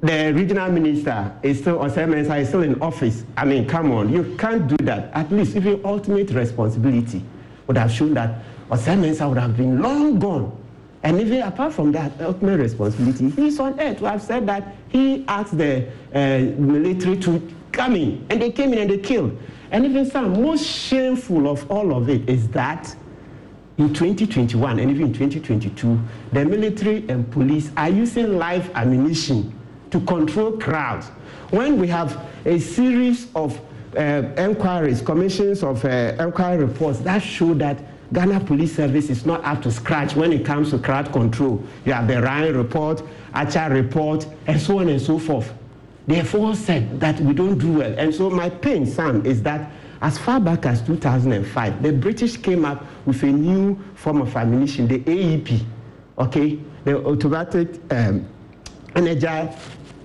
The 0.01 0.33
regional 0.33 0.71
minister 0.71 1.33
is 1.41 1.59
still, 1.59 1.77
Osei 1.79 2.07
Mensah 2.07 2.39
is 2.41 2.49
still 2.49 2.63
in 2.63 2.79
office. 2.81 3.23
I 3.37 3.45
mean, 3.45 3.67
come 3.67 3.91
on, 3.91 4.11
you 4.11 4.35
can't 4.37 4.67
do 4.67 4.75
that. 4.83 5.11
At 5.13 5.31
least 5.31 5.55
if 5.55 5.63
you 5.63 5.79
ultimate 5.85 6.31
responsibility 6.31 7.23
would 7.67 7.77
have 7.77 7.91
shown 7.91 8.13
that 8.15 8.43
Osei 8.69 8.97
Mensah 8.97 9.27
would 9.29 9.37
have 9.37 9.55
been 9.55 9.81
long 9.81 10.19
gone. 10.19 10.57
And 11.03 11.19
even 11.19 11.41
apart 11.41 11.73
from 11.73 11.91
that 11.93 12.11
ultimate 12.21 12.57
responsibility, 12.57 13.29
he's 13.31 13.59
on 13.59 13.79
earth. 13.79 14.01
We 14.01 14.07
have 14.07 14.21
said 14.21 14.45
that 14.47 14.75
he 14.89 15.25
asked 15.27 15.57
the 15.57 15.87
uh, 16.13 16.59
military 16.59 17.17
to 17.17 17.55
come 17.71 17.95
in, 17.95 18.25
and 18.29 18.41
they 18.41 18.51
came 18.51 18.71
in 18.73 18.79
and 18.79 18.89
they 18.89 18.99
killed. 18.99 19.37
And 19.71 19.85
even 19.85 20.05
some 20.09 20.41
most 20.41 20.65
shameful 20.65 21.49
of 21.49 21.69
all 21.71 21.95
of 21.95 22.09
it 22.09 22.29
is 22.29 22.47
that 22.49 22.95
in 23.77 23.93
2021 23.93 24.79
and 24.79 24.91
even 24.91 25.07
in 25.07 25.13
2022, 25.13 25.99
the 26.33 26.45
military 26.45 27.05
and 27.09 27.29
police 27.31 27.71
are 27.77 27.89
using 27.89 28.37
live 28.37 28.69
ammunition 28.75 29.57
to 29.89 29.99
control 30.01 30.51
crowds. 30.57 31.07
When 31.49 31.79
we 31.79 31.87
have 31.87 32.25
a 32.45 32.59
series 32.59 33.27
of 33.33 33.59
uh, 33.95 34.23
enquiries, 34.37 35.01
commissions 35.01 35.63
of 35.63 35.83
uh, 35.85 36.15
enquiry 36.19 36.63
reports 36.63 36.99
that 36.99 37.21
show 37.21 37.53
that 37.55 37.83
Ghana 38.13 38.41
Police 38.41 38.75
Service 38.75 39.09
is 39.09 39.25
not 39.25 39.43
up 39.45 39.61
to 39.61 39.71
scratch 39.71 40.15
when 40.15 40.33
it 40.33 40.45
comes 40.45 40.71
to 40.71 40.79
crowd 40.79 41.11
control. 41.13 41.63
You 41.85 41.93
have 41.93 42.07
the 42.07 42.21
Ryan 42.21 42.57
report, 42.57 43.03
Archer 43.33 43.69
report, 43.69 44.27
and 44.47 44.59
so 44.59 44.79
on 44.79 44.89
and 44.89 45.01
so 45.01 45.17
forth. 45.17 45.53
Therefore, 46.07 46.55
said 46.55 46.99
that 46.99 47.19
we 47.21 47.33
don't 47.33 47.57
do 47.57 47.71
well. 47.73 47.93
And 47.97 48.13
so 48.13 48.29
my 48.29 48.49
pain, 48.49 48.85
Sam, 48.85 49.25
is 49.25 49.41
that 49.43 49.71
as 50.01 50.17
far 50.17 50.39
back 50.39 50.65
as 50.65 50.81
2005, 50.81 51.83
the 51.83 51.93
British 51.93 52.35
came 52.37 52.65
up 52.65 52.83
with 53.05 53.21
a 53.23 53.27
new 53.27 53.79
form 53.95 54.21
of 54.21 54.35
ammunition, 54.35 54.87
the 54.87 54.99
AEP, 54.99 55.63
okay, 56.17 56.59
the 56.83 57.05
automatic 57.05 57.79
um, 57.91 58.27
energy 58.95 59.49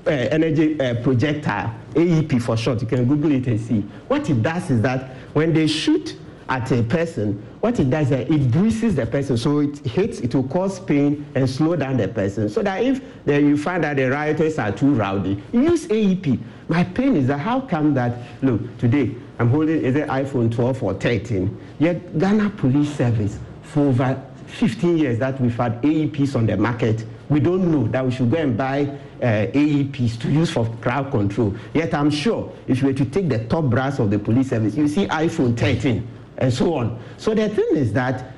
uh, 0.06 0.10
energy 0.10 0.80
uh, 0.80 0.94
projectile, 1.02 1.74
AEP 1.94 2.40
for 2.42 2.56
short. 2.56 2.80
You 2.80 2.86
can 2.86 3.06
Google 3.06 3.32
it 3.32 3.46
and 3.46 3.60
see. 3.60 3.80
What 4.08 4.28
it 4.30 4.42
does 4.42 4.70
is 4.70 4.80
that 4.82 5.10
when 5.32 5.52
they 5.52 5.66
shoot 5.66 6.16
at 6.48 6.70
a 6.70 6.82
person, 6.82 7.42
what 7.60 7.80
it 7.80 7.90
does 7.90 8.12
is 8.12 8.30
it 8.30 8.50
bruises 8.50 8.94
the 8.94 9.06
person. 9.06 9.36
So 9.36 9.58
it 9.60 9.78
hits, 9.78 10.20
it 10.20 10.34
will 10.34 10.46
cause 10.46 10.78
pain 10.78 11.26
and 11.34 11.48
slow 11.48 11.74
down 11.74 11.96
the 11.96 12.08
person. 12.08 12.48
So 12.48 12.62
that 12.62 12.82
if 12.82 13.00
the, 13.24 13.40
you 13.40 13.56
find 13.56 13.82
that 13.82 13.96
the 13.96 14.10
rioters 14.10 14.58
are 14.58 14.70
too 14.70 14.94
rowdy, 14.94 15.42
use 15.52 15.86
AEP. 15.88 16.38
My 16.68 16.84
pain 16.84 17.16
is 17.16 17.26
that 17.26 17.38
how 17.38 17.60
come 17.60 17.94
that, 17.94 18.18
look, 18.42 18.78
today, 18.78 19.14
I'm 19.38 19.50
holding 19.50 19.82
is 19.82 19.96
it 19.96 20.08
iPhone 20.08 20.54
12 20.54 20.82
or 20.82 20.94
13. 20.94 21.60
Yet 21.78 22.18
Ghana 22.18 22.50
Police 22.50 22.94
Service 22.94 23.38
for 23.62 23.80
over 23.88 24.22
15 24.46 24.96
years 24.98 25.18
that 25.18 25.40
we've 25.40 25.56
had 25.56 25.82
AEPs 25.82 26.36
on 26.36 26.46
the 26.46 26.56
market, 26.56 27.04
we 27.28 27.40
don't 27.40 27.70
know 27.70 27.88
that 27.88 28.04
we 28.04 28.12
should 28.12 28.30
go 28.30 28.36
and 28.36 28.56
buy 28.56 28.96
AEPs 29.20 30.20
to 30.20 30.30
use 30.30 30.50
for 30.50 30.66
crowd 30.80 31.10
control. 31.10 31.54
Yet 31.74 31.94
I'm 31.94 32.10
sure 32.10 32.52
if 32.66 32.80
you 32.80 32.88
were 32.88 32.94
to 32.94 33.04
take 33.04 33.28
the 33.28 33.44
top 33.46 33.64
brass 33.64 33.98
of 33.98 34.10
the 34.10 34.18
police 34.18 34.50
service, 34.50 34.74
you 34.74 34.88
see 34.88 35.06
iPhone 35.06 35.56
13 35.56 36.06
and 36.38 36.52
so 36.52 36.74
on. 36.74 37.00
So 37.16 37.34
the 37.34 37.48
thing 37.48 37.68
is 37.72 37.92
that 37.94 38.32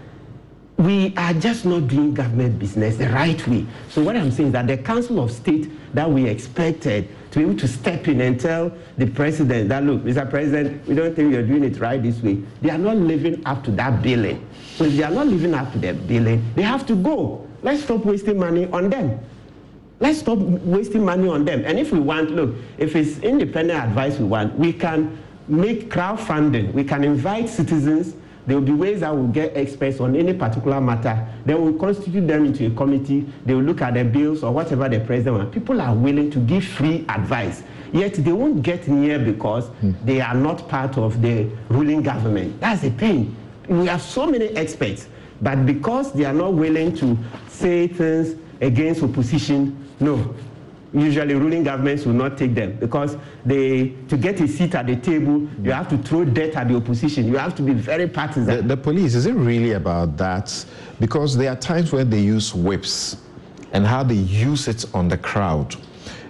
we 0.78 1.12
are 1.16 1.34
just 1.34 1.64
not 1.64 1.88
doing 1.88 2.14
government 2.14 2.58
business 2.58 2.96
the 2.96 3.08
right 3.08 3.46
way. 3.48 3.66
So 3.88 4.02
what 4.02 4.16
I'm 4.16 4.30
saying 4.30 4.48
is 4.48 4.52
that 4.52 4.68
the 4.68 4.78
Council 4.78 5.18
of 5.20 5.32
State 5.32 5.68
that 5.92 6.08
we 6.08 6.26
expected 6.26 7.08
to 7.32 7.38
be 7.40 7.44
able 7.44 7.56
to 7.56 7.66
step 7.66 8.06
in 8.06 8.20
and 8.20 8.38
tell 8.38 8.72
the 8.96 9.06
president 9.06 9.68
that 9.70 9.82
look, 9.82 10.02
Mr. 10.02 10.28
President, 10.30 10.86
we 10.86 10.94
don't 10.94 11.16
think 11.16 11.32
you're 11.32 11.42
doing 11.42 11.64
it 11.64 11.80
right 11.80 12.00
this 12.00 12.22
way. 12.22 12.40
They 12.62 12.70
are 12.70 12.78
not 12.78 12.96
living 12.96 13.42
up 13.44 13.64
to 13.64 13.72
that 13.72 14.02
billing. 14.02 14.46
So 14.76 14.84
if 14.84 14.96
they 14.96 15.02
are 15.02 15.10
not 15.10 15.26
living 15.26 15.52
up 15.52 15.72
to 15.72 15.78
their 15.78 15.94
billing, 15.94 16.44
they 16.54 16.62
have 16.62 16.86
to 16.86 16.94
go. 16.94 17.44
Let's 17.62 17.82
stop 17.82 18.04
wasting 18.04 18.38
money 18.38 18.66
on 18.66 18.88
them. 18.88 19.18
Let's 20.00 20.20
stop 20.20 20.38
wasting 20.38 21.04
money 21.04 21.28
on 21.28 21.44
them. 21.44 21.64
And 21.64 21.78
if 21.78 21.92
we 21.92 21.98
want, 21.98 22.30
look, 22.30 22.54
if 22.78 22.94
it's 22.94 23.18
independent 23.18 23.82
advice 23.82 24.18
we 24.18 24.26
want, 24.26 24.56
we 24.56 24.72
can 24.72 25.18
make 25.48 25.90
crowdfunding. 25.90 26.72
We 26.72 26.84
can 26.84 27.02
invite 27.02 27.48
citizens 27.48 28.14
there 28.48 28.56
will 28.56 28.64
be 28.64 28.72
ways 28.72 29.00
that 29.00 29.14
we'll 29.14 29.28
get 29.28 29.54
experts 29.54 30.00
on 30.00 30.16
any 30.16 30.32
particular 30.32 30.80
matter. 30.80 31.28
Then 31.44 31.60
we'll 31.62 31.78
constitute 31.78 32.26
them 32.26 32.46
into 32.46 32.66
a 32.66 32.70
committee. 32.70 33.30
They 33.44 33.52
will 33.52 33.62
look 33.62 33.82
at 33.82 33.92
the 33.92 34.04
bills 34.04 34.42
or 34.42 34.52
whatever 34.52 34.88
the 34.88 35.00
president 35.00 35.36
wants. 35.36 35.52
People 35.52 35.82
are 35.82 35.94
willing 35.94 36.30
to 36.30 36.38
give 36.38 36.64
free 36.64 37.04
advice. 37.10 37.62
Yet 37.92 38.14
they 38.14 38.32
won't 38.32 38.62
get 38.62 38.88
near 38.88 39.18
because 39.18 39.68
mm. 39.82 39.94
they 40.02 40.22
are 40.22 40.34
not 40.34 40.66
part 40.66 40.96
of 40.96 41.20
the 41.20 41.50
ruling 41.68 42.00
government. 42.00 42.58
That's 42.58 42.80
the 42.80 42.90
thing. 42.90 43.36
We 43.68 43.84
have 43.84 44.00
so 44.00 44.26
many 44.26 44.46
experts, 44.56 45.08
but 45.42 45.66
because 45.66 46.14
they 46.14 46.24
are 46.24 46.32
not 46.32 46.54
willing 46.54 46.96
to 46.96 47.18
say 47.48 47.86
things 47.86 48.40
against 48.62 49.02
opposition, 49.02 49.87
no, 50.00 50.34
usually 50.92 51.34
ruling 51.34 51.62
governments 51.64 52.06
will 52.06 52.14
not 52.14 52.38
take 52.38 52.54
them 52.54 52.76
because 52.78 53.16
they 53.44 53.88
to 54.08 54.16
get 54.16 54.40
a 54.40 54.48
seat 54.48 54.74
at 54.74 54.86
the 54.86 54.96
table 54.96 55.46
you 55.62 55.70
have 55.70 55.88
to 55.88 55.98
throw 55.98 56.24
dirt 56.24 56.56
at 56.56 56.68
the 56.68 56.76
opposition. 56.76 57.26
You 57.26 57.36
have 57.36 57.54
to 57.56 57.62
be 57.62 57.72
very 57.74 58.08
partisan. 58.08 58.46
The, 58.46 58.62
the, 58.62 58.76
police 58.76 59.14
is 59.14 59.26
it 59.26 59.34
really 59.34 59.72
about 59.72 60.16
that? 60.16 60.64
Because 61.00 61.36
there 61.36 61.52
are 61.52 61.56
times 61.56 61.92
when 61.92 62.08
they 62.08 62.20
use 62.20 62.54
whips 62.54 63.18
and 63.72 63.86
how 63.86 64.02
they 64.02 64.14
use 64.14 64.68
it 64.68 64.86
on 64.94 65.08
the 65.08 65.18
crowd. 65.18 65.74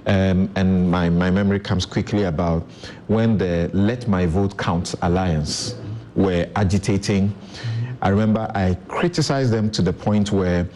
Um, 0.06 0.50
and 0.56 0.90
my, 0.90 1.10
my 1.10 1.30
memory 1.30 1.60
comes 1.60 1.84
quickly 1.84 2.24
about 2.24 2.66
when 3.08 3.36
the 3.36 3.70
let 3.74 4.08
my 4.08 4.26
vote 4.26 4.56
count 4.56 4.94
alliance 5.02 5.76
were 6.16 6.48
agitating. 6.56 7.34
I 8.00 8.08
remember 8.08 8.50
i 8.54 8.76
criticized 8.86 9.52
them 9.52 9.70
to 9.72 9.82
the 9.82 9.92
point 9.92 10.32
where 10.32 10.68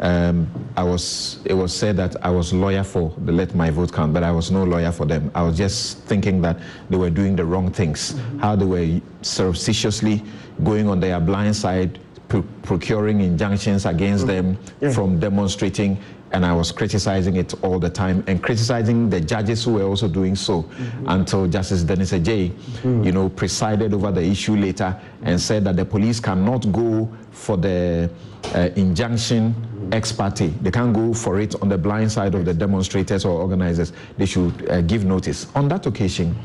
um, 0.00 0.48
I 0.76 0.82
was, 0.84 1.40
it 1.44 1.54
was 1.54 1.74
said 1.74 1.96
that 1.96 2.14
I 2.24 2.30
was 2.30 2.52
lawyer 2.52 2.84
for 2.84 3.12
the 3.24 3.32
Let 3.32 3.54
My 3.54 3.70
Vote 3.70 3.92
Count, 3.92 4.12
but 4.12 4.22
I 4.22 4.30
was 4.30 4.50
no 4.50 4.64
lawyer 4.64 4.92
for 4.92 5.06
them. 5.06 5.30
I 5.34 5.42
was 5.42 5.56
just 5.56 5.98
thinking 6.04 6.40
that 6.42 6.58
they 6.88 6.96
were 6.96 7.10
doing 7.10 7.34
the 7.34 7.44
wrong 7.44 7.72
things, 7.72 8.12
mm-hmm. 8.12 8.38
how 8.38 8.54
they 8.54 8.64
were 8.64 9.00
surreptitiously 9.22 10.22
going 10.62 10.88
on 10.88 11.00
their 11.00 11.18
blind 11.18 11.56
side, 11.56 11.98
pro- 12.28 12.42
procuring 12.62 13.20
injunctions 13.20 13.86
against 13.86 14.26
mm-hmm. 14.26 14.52
them 14.52 14.58
yeah. 14.80 14.92
from 14.92 15.18
demonstrating 15.18 15.98
and 16.32 16.44
I 16.44 16.52
was 16.52 16.72
criticizing 16.72 17.36
it 17.36 17.54
all 17.64 17.78
the 17.78 17.88
time 17.88 18.22
and 18.26 18.42
criticizing 18.42 19.08
the 19.08 19.20
judges 19.20 19.64
who 19.64 19.74
were 19.74 19.84
also 19.84 20.08
doing 20.08 20.36
so 20.36 20.62
mm-hmm. 20.62 21.08
until 21.08 21.46
Justice 21.46 21.82
Dennis 21.82 22.12
Adjei, 22.12 22.50
mm-hmm. 22.50 23.02
you 23.02 23.12
know, 23.12 23.28
presided 23.28 23.94
over 23.94 24.12
the 24.12 24.22
issue 24.22 24.56
later 24.56 24.98
and 25.22 25.40
said 25.40 25.64
that 25.64 25.76
the 25.76 25.84
police 25.84 26.20
cannot 26.20 26.70
go 26.72 27.10
for 27.38 27.56
the 27.56 28.10
uh, 28.54 28.68
injunction 28.76 29.54
ex 29.92 30.12
parte. 30.12 30.48
They 30.60 30.70
can't 30.70 30.92
go 30.92 31.14
for 31.14 31.40
it 31.40 31.54
on 31.62 31.68
the 31.68 31.78
blind 31.78 32.10
side 32.10 32.34
of 32.34 32.44
the 32.44 32.52
demonstrators 32.52 33.24
or 33.24 33.40
organizers. 33.40 33.92
They 34.18 34.26
should 34.26 34.68
uh, 34.68 34.80
give 34.82 35.04
notice. 35.04 35.46
On 35.54 35.68
that 35.68 35.86
occasion, 35.86 36.36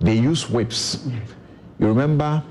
they 0.00 0.14
use 0.14 0.48
whips. 0.50 1.06
You 1.78 1.86
remember 1.88 2.42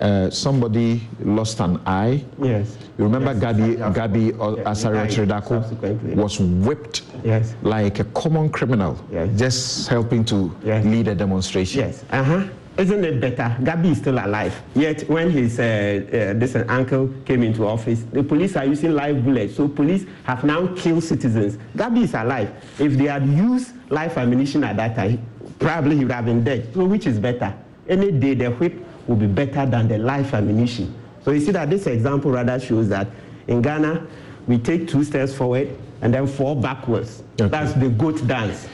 uh, 0.00 0.30
somebody 0.30 1.02
lost 1.20 1.60
an 1.60 1.80
eye. 1.86 2.24
Yes. 2.42 2.76
You 2.98 3.04
remember 3.04 3.32
yes. 3.32 3.40
Gabby 3.40 3.76
Gabby 3.94 4.32
Asare 4.64 6.16
was 6.16 6.40
whipped 6.40 7.02
yes. 7.24 7.54
like 7.62 8.00
a 8.00 8.04
common 8.04 8.48
criminal, 8.50 8.98
yes. 9.12 9.28
just 9.38 9.88
helping 9.88 10.24
to 10.26 10.54
yes. 10.64 10.84
lead 10.84 11.08
a 11.08 11.14
demonstration. 11.14 11.80
Yes. 11.80 12.04
Uh 12.10 12.22
huh. 12.22 12.44
Isn't 12.80 13.04
it 13.04 13.20
better? 13.20 13.54
Gabi 13.60 13.90
is 13.90 13.98
still 13.98 14.14
alive. 14.18 14.58
Yet 14.74 15.06
when 15.06 15.30
his 15.30 15.60
uh, 15.60 15.62
uh, 15.62 16.38
this 16.38 16.56
uncle 16.56 17.12
came 17.26 17.42
into 17.42 17.66
office, 17.66 18.04
the 18.10 18.22
police 18.22 18.56
are 18.56 18.64
using 18.64 18.94
live 18.94 19.22
bullets. 19.22 19.56
So 19.56 19.68
police 19.68 20.06
have 20.24 20.44
now 20.44 20.66
killed 20.74 21.04
citizens. 21.04 21.58
Gabi 21.76 22.04
is 22.04 22.14
alive. 22.14 22.50
If 22.78 22.94
they 22.94 23.04
had 23.04 23.26
used 23.26 23.74
live 23.90 24.16
ammunition 24.16 24.64
at 24.64 24.78
that 24.78 24.96
time, 24.96 25.22
probably 25.58 25.96
he 25.96 26.04
would 26.04 26.12
have 26.12 26.24
been 26.24 26.42
dead. 26.42 26.72
So 26.72 26.86
which 26.86 27.06
is 27.06 27.18
better? 27.18 27.54
Any 27.86 28.12
day 28.12 28.32
the 28.32 28.50
whip 28.50 28.82
will 29.06 29.16
be 29.16 29.26
better 29.26 29.66
than 29.66 29.86
the 29.86 29.98
live 29.98 30.32
ammunition. 30.32 30.94
So 31.22 31.32
you 31.32 31.40
see 31.40 31.52
that 31.52 31.68
this 31.68 31.86
example 31.86 32.30
rather 32.30 32.58
shows 32.58 32.88
that 32.88 33.08
in 33.46 33.60
Ghana, 33.60 34.06
we 34.46 34.56
take 34.56 34.88
two 34.88 35.04
steps 35.04 35.34
forward 35.34 35.68
and 36.00 36.14
then 36.14 36.26
four 36.26 36.56
backwards. 36.56 37.22
Okay. 37.38 37.50
That's 37.50 37.74
the 37.74 37.90
goat 37.90 38.26
dance. 38.26 38.66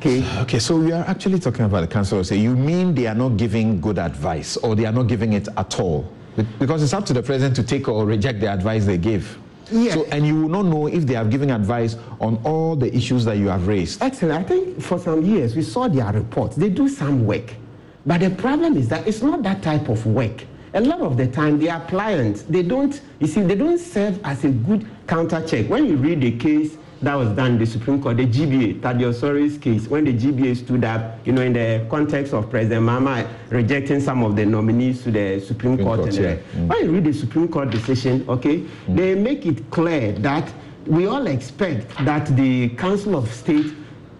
Okay. 0.00 0.24
Okay, 0.40 0.58
so 0.58 0.78
we 0.78 0.92
are 0.92 1.04
actually 1.04 1.38
talking 1.38 1.66
about 1.66 1.82
the 1.82 1.86
council. 1.86 2.24
Say, 2.24 2.38
you 2.38 2.56
mean 2.56 2.94
they 2.94 3.06
are 3.06 3.14
not 3.14 3.36
giving 3.36 3.82
good 3.82 3.98
advice 3.98 4.56
or 4.56 4.74
they 4.74 4.86
are 4.86 4.92
not 4.92 5.08
giving 5.08 5.34
it 5.34 5.46
at 5.58 5.78
all? 5.78 6.10
Because 6.58 6.82
it's 6.82 6.94
up 6.94 7.04
to 7.04 7.12
the 7.12 7.22
president 7.22 7.54
to 7.56 7.62
take 7.62 7.86
or 7.86 8.06
reject 8.06 8.40
the 8.40 8.50
advice 8.50 8.86
they 8.86 8.96
give. 8.96 9.38
Yes. 9.70 9.92
So, 9.92 10.06
and 10.06 10.26
you 10.26 10.40
will 10.40 10.48
not 10.48 10.64
know 10.64 10.86
if 10.86 11.04
they 11.04 11.16
are 11.16 11.26
giving 11.26 11.50
advice 11.50 11.96
on 12.18 12.40
all 12.44 12.76
the 12.76 12.90
issues 12.96 13.26
that 13.26 13.36
you 13.36 13.48
have 13.48 13.66
raised. 13.66 14.02
Excellent. 14.02 14.42
I 14.42 14.48
think 14.48 14.80
for 14.80 14.98
some 14.98 15.22
years 15.22 15.54
we 15.54 15.60
saw 15.60 15.86
their 15.86 16.10
reports. 16.12 16.56
They 16.56 16.70
do 16.70 16.88
some 16.88 17.26
work. 17.26 17.54
But 18.06 18.22
the 18.22 18.30
problem 18.30 18.78
is 18.78 18.88
that 18.88 19.06
it's 19.06 19.20
not 19.20 19.42
that 19.42 19.62
type 19.62 19.90
of 19.90 20.06
work. 20.06 20.46
A 20.72 20.80
lot 20.80 21.02
of 21.02 21.18
the 21.18 21.26
time, 21.26 21.58
they 21.58 21.68
are 21.68 21.80
pliant. 21.80 22.50
They 22.50 22.62
don't, 22.62 22.98
you 23.18 23.26
see, 23.26 23.42
they 23.42 23.54
don't 23.54 23.76
serve 23.76 24.18
as 24.24 24.44
a 24.44 24.48
good 24.48 24.86
counter 25.06 25.46
check. 25.46 25.66
When 25.68 25.84
you 25.84 25.96
read 25.96 26.22
the 26.22 26.38
case 26.38 26.78
that 27.02 27.14
was 27.14 27.30
done 27.30 27.52
in 27.52 27.58
the 27.58 27.66
Supreme 27.66 28.02
Court, 28.02 28.18
the 28.18 28.26
GBA, 28.26 28.80
Tadiosori's 28.80 29.56
case, 29.56 29.88
when 29.88 30.04
the 30.04 30.12
GBA 30.12 30.56
stood 30.56 30.84
up, 30.84 31.18
you 31.26 31.32
know, 31.32 31.42
in 31.42 31.54
the 31.54 31.86
context 31.88 32.34
of 32.34 32.50
President 32.50 32.86
Mahama 32.86 33.26
rejecting 33.48 34.00
some 34.00 34.22
of 34.22 34.36
the 34.36 34.44
nominees 34.44 35.02
to 35.04 35.10
the 35.10 35.40
Supreme, 35.40 35.78
Supreme 35.78 35.86
Court. 35.86 36.00
Court 36.00 36.14
yeah. 36.14 36.36
mm. 36.54 36.68
When 36.68 36.84
you 36.84 36.92
read 36.92 37.04
the 37.04 37.12
Supreme 37.14 37.48
Court 37.48 37.70
decision, 37.70 38.24
okay, 38.28 38.58
mm. 38.58 38.96
they 38.96 39.14
make 39.14 39.46
it 39.46 39.70
clear 39.70 40.12
that 40.12 40.52
we 40.86 41.06
all 41.06 41.26
expect 41.26 41.88
that 42.04 42.26
the 42.36 42.68
Council 42.70 43.16
of 43.16 43.32
State 43.32 43.72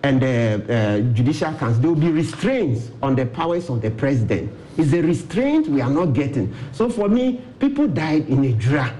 and 0.02 0.22
the 0.22 0.64
uh, 0.68 1.12
Judicial 1.14 1.52
Council, 1.54 1.82
there 1.82 1.90
will 1.90 2.00
be 2.00 2.10
restraints 2.10 2.90
on 3.02 3.14
the 3.14 3.26
powers 3.26 3.68
of 3.68 3.82
the 3.82 3.90
president. 3.90 4.50
It's 4.78 4.94
a 4.94 5.02
restraint 5.02 5.68
we 5.68 5.82
are 5.82 5.90
not 5.90 6.14
getting. 6.14 6.54
So 6.72 6.88
for 6.88 7.08
me, 7.08 7.42
people 7.58 7.86
died 7.86 8.28
in 8.28 8.44
a 8.44 8.52
dra. 8.52 8.94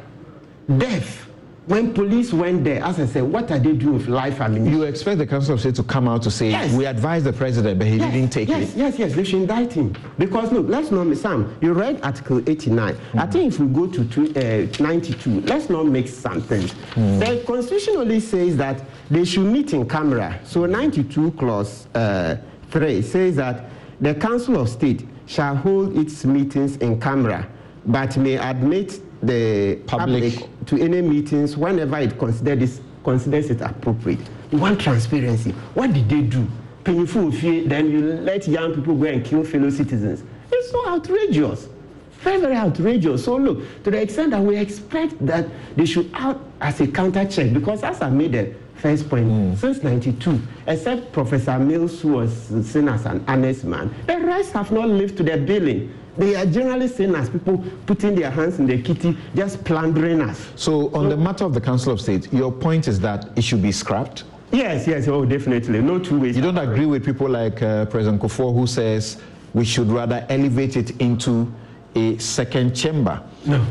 Death 0.77 1.30
when 1.71 1.95
police 1.95 2.33
went 2.33 2.65
there, 2.65 2.83
as 2.83 2.99
I 2.99 3.07
said, 3.07 3.23
what 3.23 3.49
are 3.53 3.59
they 3.61 3.73
doing 3.73 3.95
with 3.99 4.09
life 4.09 4.41
ammunition? 4.41 4.77
You 4.77 4.83
expect 4.87 5.19
the 5.19 5.27
Council 5.27 5.55
of 5.55 5.61
State 5.61 5.77
to 5.77 5.85
come 5.85 6.09
out 6.09 6.21
to 6.23 6.31
say, 6.31 6.51
yes. 6.51 6.75
we 6.75 6.85
advised 6.85 7.27
the 7.27 7.33
president, 7.33 7.79
but 7.79 7.87
he 7.87 7.97
yes. 7.97 8.13
didn't 8.13 8.31
take 8.31 8.49
yes, 8.49 8.59
it. 8.59 8.77
Yes, 8.77 8.77
yes, 8.77 8.99
yes, 8.99 9.15
they 9.15 9.23
should 9.23 9.43
indict 9.43 9.73
him. 9.73 9.95
Because 10.19 10.51
look, 10.51 10.67
let's 10.69 10.91
not, 10.91 11.05
miss 11.05 11.23
Sam, 11.23 11.57
you 11.61 11.73
read 11.73 12.01
Article 12.03 12.39
89. 12.51 12.95
Mm-hmm. 12.95 13.19
I 13.21 13.27
think 13.27 13.53
if 13.53 13.61
we 13.61 13.69
go 13.69 13.87
to 13.87 14.05
two, 14.05 14.33
uh, 14.35 14.83
92, 14.83 15.43
let's 15.43 15.71
not 15.71 15.87
mix 15.87 16.13
something. 16.13 16.63
Mm-hmm. 16.63 17.19
The 17.21 17.45
Constitution 17.47 17.99
only 17.99 18.19
says 18.19 18.57
that 18.57 18.83
they 19.09 19.25
should 19.25 19.47
meet 19.47 19.73
in 19.73 19.89
camera. 19.89 20.41
So 20.43 20.67
92 20.67 21.31
clause 21.33 21.87
uh, 21.95 22.37
3 22.71 23.01
says 23.01 23.37
that 23.37 23.71
the 24.01 24.17
Council 24.17 24.61
of 24.61 24.69
State 24.69 25.07
shall 25.27 25.55
hold 25.55 25.97
its 25.97 26.25
meetings 26.25 26.79
in 26.79 27.01
camera, 27.01 27.47
but 27.87 28.17
may 28.17 28.39
admit 28.39 29.01
the 29.23 29.77
public, 29.87 30.35
public 30.35 30.60
to 30.71 30.81
any 30.81 31.03
meetings 31.03 31.57
whenever 31.57 31.99
it 31.99 32.17
considers, 32.17 32.81
considers 33.03 33.51
it 33.51 33.61
appropriate. 33.61 34.21
You 34.53 34.59
want 34.59 34.81
transparency. 34.81 35.51
What 35.75 35.93
did 35.93 36.09
they 36.09 36.23
do? 36.23 36.47
Painful 36.85 37.33
fear, 37.33 37.67
then 37.67 37.91
you 37.91 38.01
let 38.01 38.47
young 38.47 38.77
people 38.77 38.95
go 38.95 39.07
and 39.07 39.25
kill 39.25 39.43
fellow 39.43 39.69
citizens. 39.71 40.23
It's 40.53 40.71
so 40.71 40.89
outrageous. 40.89 41.69
Very, 42.21 42.41
very 42.41 42.55
outrageous. 42.55 43.25
So 43.25 43.35
look, 43.35 43.83
to 43.83 43.91
the 43.91 44.01
extent 44.01 44.31
that 44.31 44.41
we 44.41 44.57
expect 44.57 45.27
that 45.27 45.49
they 45.75 45.87
should 45.87 46.09
out 46.15 46.41
as 46.61 46.81
a 46.81 46.87
counter 46.87 47.25
check, 47.25 47.53
because 47.53 47.83
as 47.83 48.01
I 48.01 48.09
made 48.11 48.33
the 48.33 48.55
first 48.81 49.09
point, 49.09 49.27
mm. 49.27 49.57
since 49.57 49.83
92, 49.83 50.41
except 50.67 51.13
Professor 51.13 51.59
Mills, 51.59 52.01
who 52.01 52.13
was 52.13 52.33
seen 52.67 52.89
as 52.89 53.05
an 53.07 53.25
honest 53.29 53.65
man, 53.65 53.95
the 54.07 54.19
rest 54.19 54.53
have 54.53 54.73
not 54.73 54.89
lived 54.89 55.17
to 55.19 55.23
their 55.23 55.39
billing. 55.39 55.95
They 56.17 56.35
are 56.35 56.47
generally 56.47 56.89
seen 56.89 57.15
as 57.15 57.31
people 57.31 57.65
putting 57.87 58.15
their 58.15 58.31
hands 58.31 58.59
in 58.59 58.67
the 58.67 58.83
kitty, 58.83 59.17
just 59.35 59.65
plundering 59.65 60.21
us. 60.21 60.51
So, 60.57 60.93
on 60.95 61.09
the 61.09 61.17
matter 61.17 61.45
of 61.45 61.55
the 61.55 61.61
Council 61.61 61.93
of 61.93 62.01
State, 62.01 62.33
your 62.33 62.51
point 62.51 62.89
is 62.89 62.99
that 63.01 63.29
it 63.37 63.43
should 63.43 63.63
be 63.63 63.73
scrapped? 63.73 64.25
Yes, 64.51 64.87
yes, 64.87 65.07
oh, 65.07 65.25
definitely. 65.25 65.81
No 65.81 65.99
two 65.99 66.19
ways. 66.19 66.37
You 66.37 66.43
don't 66.43 66.59
agree 66.59 66.87
with 66.87 67.05
people 67.05 67.29
like 67.29 67.63
uh, 67.63 67.87
President 67.87 68.21
Kufuor 68.21 68.53
who 68.53 68.67
says 68.67 69.23
we 69.55 69.65
should 69.65 69.89
rather 69.89 70.27
elevate 70.29 70.77
it 70.77 70.91
into 71.01 71.53
a 71.95 72.19
second 72.19 72.75
chamber 72.75 73.23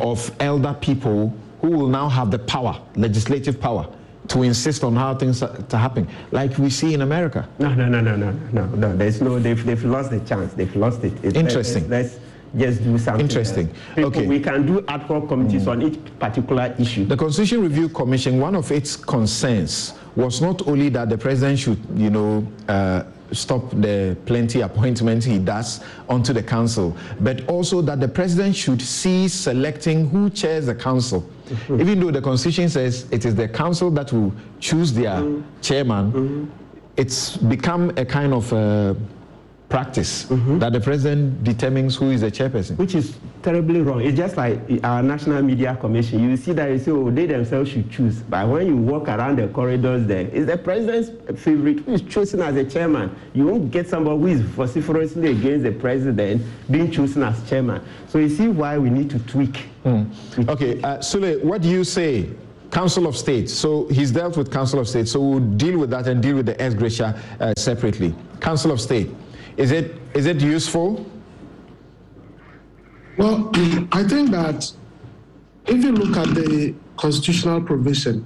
of 0.01 0.31
elder 0.39 0.75
people 0.79 1.33
who 1.61 1.69
will 1.69 1.87
now 1.87 2.07
have 2.07 2.31
the 2.31 2.39
power, 2.39 2.81
legislative 2.95 3.59
power, 3.59 3.87
to 4.29 4.43
insist 4.43 4.83
on 4.83 4.95
how 4.95 5.13
things 5.15 5.41
are 5.43 5.55
to 5.57 5.77
happen, 5.77 6.07
like 6.31 6.57
we 6.57 6.69
see 6.69 6.93
in 6.93 7.01
America. 7.01 7.47
No, 7.59 7.73
no, 7.73 7.87
no, 7.87 7.99
no, 7.99 8.15
no, 8.15 8.31
no, 8.53 8.65
no. 8.67 8.95
There's 8.95 9.21
no. 9.21 9.39
They've, 9.39 9.63
they've 9.65 9.83
lost 9.83 10.11
the 10.11 10.19
chance. 10.21 10.53
They've 10.53 10.75
lost 10.75 11.03
it. 11.03 11.13
It's- 11.23 11.33
Interesting. 11.35 11.89
Let's, 11.89 12.13
let's 12.53 12.75
just 12.77 12.83
do 12.83 12.97
something. 12.97 13.21
Interesting. 13.25 13.67
People, 13.95 14.05
Okay. 14.05 14.27
We 14.27 14.39
can 14.39 14.65
do 14.65 14.85
ad 14.87 15.01
hoc 15.01 15.27
committees 15.27 15.67
on 15.67 15.81
each 15.81 15.99
particular 16.19 16.73
issue. 16.79 17.05
The 17.05 17.17
Constitution 17.17 17.61
Review 17.61 17.89
Commission, 17.89 18.39
one 18.39 18.55
of 18.55 18.71
its 18.71 18.95
concerns 18.95 19.93
was 20.15 20.41
not 20.41 20.67
only 20.67 20.89
that 20.89 21.09
the 21.09 21.17
president 21.17 21.57
should, 21.59 21.79
you 21.95 22.09
know, 22.11 22.47
uh, 22.67 23.03
stop 23.31 23.69
the 23.71 24.17
plenty 24.25 24.61
appointments 24.61 25.23
he 25.25 25.37
does 25.39 25.81
onto 26.07 26.33
the 26.33 26.41
council, 26.41 26.95
but 27.19 27.47
also 27.47 27.81
that 27.81 27.99
the 27.99 28.07
president 28.07 28.55
should 28.55 28.81
cease 28.81 29.33
selecting 29.33 30.09
who 30.09 30.29
chairs 30.31 30.65
the 30.65 30.73
council. 30.75 31.27
Mm-hmm. 31.49 31.81
Even 31.81 31.99
though 31.99 32.11
the 32.11 32.21
Constitution 32.21 32.69
says 32.69 33.07
it 33.11 33.25
is 33.25 33.35
the 33.35 33.47
council 33.47 33.89
that 33.91 34.13
will 34.13 34.33
choose 34.59 34.93
their 34.93 35.17
mm-hmm. 35.17 35.61
chairman, 35.61 36.11
mm-hmm. 36.11 36.45
it's 36.95 37.37
become 37.37 37.91
a 37.97 38.05
kind 38.05 38.33
of 38.33 38.53
uh, 38.53 38.93
practice 39.69 40.23
that 40.29 40.73
the 40.73 40.79
president 40.79 41.43
determines 41.43 41.95
who 41.95 42.09
is 42.09 42.21
the 42.21 42.31
chairperson. 42.31 42.75
which 42.77 42.95
is 42.95 43.15
terribly 43.43 43.81
wrong. 43.81 44.01
It's 44.01 44.17
just 44.17 44.35
like 44.35 44.59
our 44.83 45.03
National 45.03 45.41
Media 45.43 45.77
Commission. 45.79 46.27
You 46.27 46.35
see 46.37 46.53
that 46.53 46.71
you 46.71 46.79
say, 46.79 46.91
oh, 46.91 47.11
they 47.11 47.27
themselves 47.27 47.69
should 47.69 47.89
choose. 47.91 48.19
But 48.21 48.47
when 48.47 48.65
you 48.65 48.75
walk 48.75 49.07
around 49.07 49.37
the 49.37 49.47
corridors 49.49 50.07
there, 50.07 50.27
it's 50.33 50.47
the 50.47 50.57
president's 50.57 51.11
favorite 51.41 51.81
who 51.81 51.93
is 51.93 52.01
chosen 52.01 52.41
as 52.41 52.55
a 52.55 52.65
chairman. 52.65 53.15
You 53.33 53.45
won't 53.45 53.69
get 53.69 53.87
somebody 53.87 54.17
who 54.19 54.27
is 54.27 54.41
vociferously 54.41 55.29
against 55.31 55.63
the 55.63 55.71
president 55.71 56.41
being 56.71 56.89
chosen 56.91 57.21
as 57.23 57.47
chairman. 57.47 57.83
So 58.07 58.17
you 58.17 58.29
see 58.29 58.47
why 58.47 58.77
we 58.79 58.89
need 58.89 59.09
to 59.11 59.19
tweak. 59.19 59.65
Okay, 59.85 60.81
uh, 60.81 60.97
Sule, 60.97 61.43
what 61.43 61.61
do 61.61 61.69
you 61.69 61.83
say? 61.83 62.27
Council 62.71 63.07
of 63.07 63.15
State. 63.17 63.49
So 63.49 63.87
he's 63.87 64.11
dealt 64.11 64.37
with 64.37 64.51
Council 64.51 64.79
of 64.79 64.87
State. 64.87 65.07
So 65.07 65.19
we'll 65.21 65.39
deal 65.39 65.79
with 65.79 65.89
that 65.91 66.07
and 66.07 66.21
deal 66.21 66.35
with 66.35 66.45
the 66.47 66.59
ex 66.61 66.73
gratia 66.75 67.19
uh, 67.39 67.53
separately. 67.57 68.13
Council 68.41 68.71
of 68.71 68.79
State. 68.79 69.09
Is 69.59 69.71
it 69.73 69.93
is 70.15 70.25
it 70.25 70.39
useful? 70.41 71.05
Well, 73.17 73.51
I 73.91 74.03
think 74.05 74.31
that 74.31 74.71
if 75.67 75.83
you 75.83 75.91
look 75.91 76.15
at 76.15 76.33
the 76.33 76.73
constitutional 76.95 77.61
provision, 77.61 78.25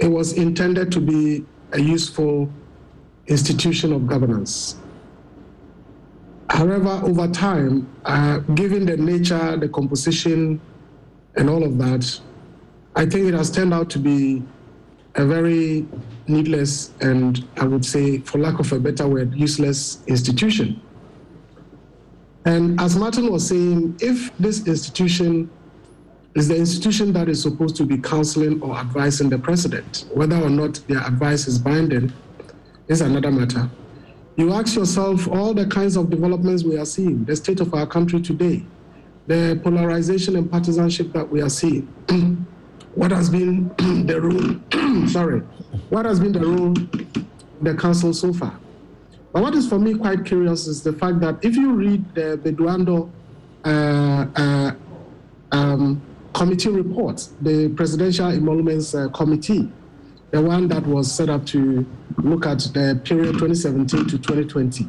it 0.00 0.08
was 0.08 0.32
intended 0.32 0.90
to 0.92 1.00
be 1.00 1.46
a 1.70 1.80
useful 1.80 2.50
institution 3.28 3.92
of 3.92 4.08
governance. 4.08 4.76
However, 6.50 7.00
over 7.04 7.28
time, 7.28 7.88
uh, 8.04 8.38
given 8.56 8.84
the 8.84 8.96
nature, 8.96 9.56
the 9.56 9.68
composition, 9.68 10.60
and 11.36 11.48
all 11.48 11.62
of 11.62 11.78
that, 11.78 12.20
I 12.96 13.06
think 13.06 13.28
it 13.28 13.34
has 13.34 13.48
turned 13.48 13.72
out 13.72 13.88
to 13.90 14.00
be 14.00 14.42
a 15.14 15.24
very 15.24 15.86
needless 16.32 16.92
and 17.00 17.46
I 17.58 17.64
would 17.64 17.84
say, 17.84 18.18
for 18.18 18.38
lack 18.38 18.58
of 18.58 18.72
a 18.72 18.80
better 18.80 19.06
word, 19.06 19.34
useless 19.34 20.02
institution. 20.06 20.80
And 22.44 22.80
as 22.80 22.96
Martin 22.96 23.30
was 23.30 23.46
saying, 23.48 23.98
if 24.00 24.36
this 24.38 24.66
institution 24.66 25.48
is 26.34 26.48
the 26.48 26.56
institution 26.56 27.12
that 27.12 27.28
is 27.28 27.42
supposed 27.42 27.76
to 27.76 27.84
be 27.84 27.98
counseling 27.98 28.60
or 28.62 28.76
advising 28.76 29.28
the 29.28 29.38
president, 29.38 30.06
whether 30.14 30.36
or 30.36 30.50
not 30.50 30.80
their 30.88 31.00
advice 31.06 31.46
is 31.46 31.58
binding 31.58 32.12
is 32.88 33.00
another 33.00 33.30
matter. 33.30 33.70
You 34.36 34.52
ask 34.54 34.74
yourself 34.74 35.28
all 35.28 35.52
the 35.52 35.66
kinds 35.66 35.96
of 35.96 36.08
developments 36.08 36.64
we 36.64 36.78
are 36.78 36.86
seeing, 36.86 37.24
the 37.24 37.36
state 37.36 37.60
of 37.60 37.74
our 37.74 37.86
country 37.86 38.20
today, 38.20 38.64
the 39.26 39.60
polarization 39.62 40.36
and 40.36 40.50
partisanship 40.50 41.12
that 41.12 41.28
we 41.28 41.42
are 41.42 41.50
seeing. 41.50 41.86
what 42.94 43.10
has 43.10 43.28
been 43.28 43.68
the 44.06 44.20
role, 44.20 45.06
sorry, 45.08 45.42
what 45.90 46.04
has 46.04 46.20
been 46.20 46.32
the 46.32 46.40
role 46.40 46.74
the 47.60 47.74
council 47.74 48.12
so 48.12 48.32
far? 48.32 48.58
But 49.32 49.42
what 49.42 49.54
is 49.54 49.68
for 49.68 49.78
me 49.78 49.94
quite 49.94 50.24
curious 50.24 50.66
is 50.66 50.82
the 50.82 50.92
fact 50.92 51.20
that 51.20 51.42
if 51.42 51.56
you 51.56 51.72
read 51.72 52.14
the 52.14 52.38
Beduando 52.42 53.10
uh, 53.64 54.26
uh, 54.36 54.72
um, 55.52 56.02
committee 56.34 56.68
report, 56.68 57.28
the 57.40 57.68
Presidential 57.70 58.28
Emoluments 58.28 58.94
uh, 58.94 59.08
Committee, 59.08 59.70
the 60.30 60.40
one 60.40 60.68
that 60.68 60.86
was 60.86 61.10
set 61.10 61.30
up 61.30 61.46
to 61.46 61.86
look 62.18 62.46
at 62.46 62.58
the 62.74 63.00
period 63.04 63.32
2017 63.38 64.06
to 64.08 64.18
2020, 64.18 64.88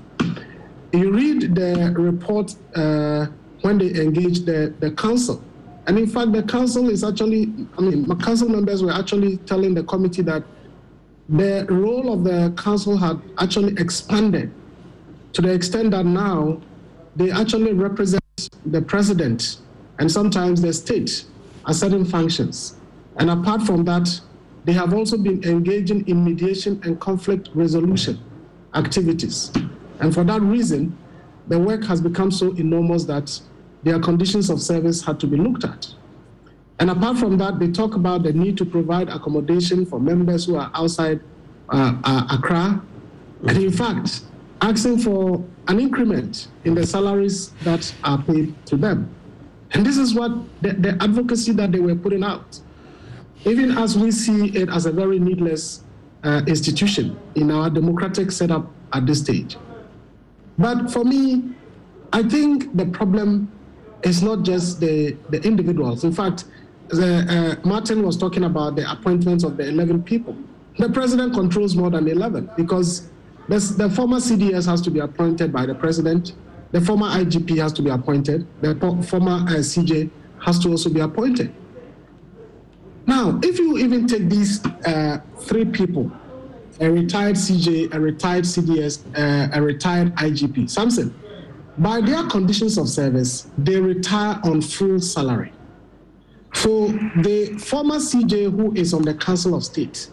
you 0.93 1.11
read 1.11 1.55
the 1.55 1.93
report 1.97 2.55
uh, 2.75 3.27
when 3.61 3.77
they 3.77 4.01
engaged 4.01 4.45
the, 4.45 4.73
the 4.79 4.91
council. 4.91 5.41
And 5.87 5.97
in 5.97 6.07
fact, 6.07 6.31
the 6.31 6.43
council 6.43 6.89
is 6.89 7.03
actually, 7.03 7.53
I 7.77 7.81
mean, 7.81 8.05
council 8.19 8.47
members 8.47 8.83
were 8.83 8.91
actually 8.91 9.37
telling 9.37 9.73
the 9.73 9.83
committee 9.83 10.21
that 10.23 10.43
the 11.29 11.65
role 11.69 12.13
of 12.13 12.23
the 12.23 12.53
council 12.57 12.97
had 12.97 13.21
actually 13.37 13.73
expanded 13.77 14.51
to 15.33 15.41
the 15.41 15.51
extent 15.51 15.91
that 15.91 16.05
now 16.05 16.61
they 17.15 17.31
actually 17.31 17.73
represent 17.73 18.21
the 18.65 18.81
president 18.81 19.57
and 19.99 20.11
sometimes 20.11 20.61
the 20.61 20.73
state 20.73 21.25
at 21.67 21.75
certain 21.75 22.03
functions. 22.03 22.75
And 23.17 23.29
apart 23.29 23.61
from 23.61 23.85
that, 23.85 24.19
they 24.65 24.73
have 24.73 24.93
also 24.93 25.17
been 25.17 25.43
engaging 25.43 26.07
in 26.07 26.23
mediation 26.23 26.81
and 26.83 26.99
conflict 26.99 27.49
resolution 27.53 28.19
activities. 28.73 29.51
And 29.99 30.13
for 30.13 30.23
that 30.23 30.41
reason, 30.41 30.97
the 31.47 31.59
work 31.59 31.83
has 31.85 32.01
become 32.01 32.31
so 32.31 32.53
enormous 32.53 33.03
that 33.05 33.39
their 33.83 33.99
conditions 33.99 34.49
of 34.49 34.61
service 34.61 35.03
had 35.03 35.19
to 35.19 35.27
be 35.27 35.37
looked 35.37 35.63
at. 35.65 35.87
And 36.79 36.89
apart 36.89 37.17
from 37.17 37.37
that, 37.37 37.59
they 37.59 37.71
talk 37.71 37.95
about 37.95 38.23
the 38.23 38.33
need 38.33 38.57
to 38.57 38.65
provide 38.65 39.09
accommodation 39.09 39.85
for 39.85 39.99
members 39.99 40.45
who 40.45 40.55
are 40.55 40.71
outside 40.73 41.21
uh, 41.69 41.95
uh, 42.03 42.27
Accra. 42.31 42.81
And 43.47 43.57
in 43.57 43.71
fact, 43.71 44.21
asking 44.61 44.99
for 44.99 45.43
an 45.67 45.79
increment 45.79 46.47
in 46.63 46.73
the 46.75 46.85
salaries 46.85 47.51
that 47.63 47.93
are 48.03 48.21
paid 48.21 48.53
to 48.65 48.77
them. 48.77 49.13
And 49.71 49.85
this 49.85 49.97
is 49.97 50.13
what 50.13 50.31
the, 50.61 50.73
the 50.73 50.97
advocacy 51.01 51.51
that 51.53 51.71
they 51.71 51.79
were 51.79 51.95
putting 51.95 52.23
out. 52.23 52.59
Even 53.45 53.77
as 53.77 53.97
we 53.97 54.11
see 54.11 54.55
it 54.55 54.69
as 54.69 54.85
a 54.85 54.91
very 54.91 55.19
needless 55.19 55.83
uh, 56.23 56.41
institution 56.47 57.19
in 57.35 57.51
our 57.51 57.69
democratic 57.69 58.31
setup 58.31 58.71
at 58.93 59.05
this 59.05 59.19
stage. 59.19 59.57
But 60.57 60.91
for 60.91 61.03
me, 61.03 61.43
I 62.13 62.23
think 62.23 62.75
the 62.77 62.85
problem 62.85 63.51
is 64.03 64.21
not 64.21 64.43
just 64.43 64.79
the, 64.79 65.17
the 65.29 65.41
individuals. 65.41 66.03
In 66.03 66.11
fact, 66.13 66.45
the, 66.89 67.57
uh, 67.63 67.67
Martin 67.67 68.03
was 68.03 68.17
talking 68.17 68.43
about 68.43 68.75
the 68.75 68.89
appointments 68.91 69.43
of 69.43 69.57
the 69.57 69.67
11 69.67 70.03
people. 70.03 70.35
The 70.77 70.89
president 70.89 71.33
controls 71.33 71.75
more 71.75 71.89
than 71.89 72.07
11 72.07 72.51
because 72.57 73.09
this, 73.47 73.71
the 73.71 73.89
former 73.89 74.17
CDS 74.17 74.67
has 74.67 74.81
to 74.81 74.91
be 74.91 74.99
appointed 74.99 75.51
by 75.51 75.65
the 75.65 75.75
president, 75.75 76.33
the 76.71 76.81
former 76.81 77.07
IGP 77.07 77.57
has 77.61 77.71
to 77.73 77.81
be 77.81 77.89
appointed, 77.89 78.47
the 78.61 78.75
former 79.07 79.31
uh, 79.31 79.59
CJ 79.59 80.09
has 80.41 80.59
to 80.59 80.69
also 80.69 80.89
be 80.89 80.99
appointed. 80.99 81.53
Now, 83.05 83.39
if 83.43 83.59
you 83.59 83.77
even 83.77 84.07
take 84.07 84.29
these 84.29 84.65
uh, 84.65 85.19
three 85.39 85.65
people, 85.65 86.11
a 86.79 86.89
retired 86.89 87.35
CJ, 87.35 87.93
a 87.93 87.99
retired 87.99 88.43
CDS, 88.43 89.05
uh, 89.17 89.49
a 89.53 89.61
retired 89.61 90.15
IGP, 90.15 90.69
Samson, 90.69 91.13
by 91.77 92.01
their 92.01 92.23
conditions 92.27 92.77
of 92.77 92.89
service, 92.89 93.47
they 93.57 93.79
retire 93.79 94.39
on 94.43 94.61
full 94.61 94.99
salary. 94.99 95.52
So 96.53 96.87
the 97.21 97.57
former 97.59 97.95
CJ 97.95 98.51
who 98.55 98.73
is 98.73 98.93
on 98.93 99.01
the 99.01 99.13
Council 99.13 99.55
of 99.55 99.63
State 99.63 100.09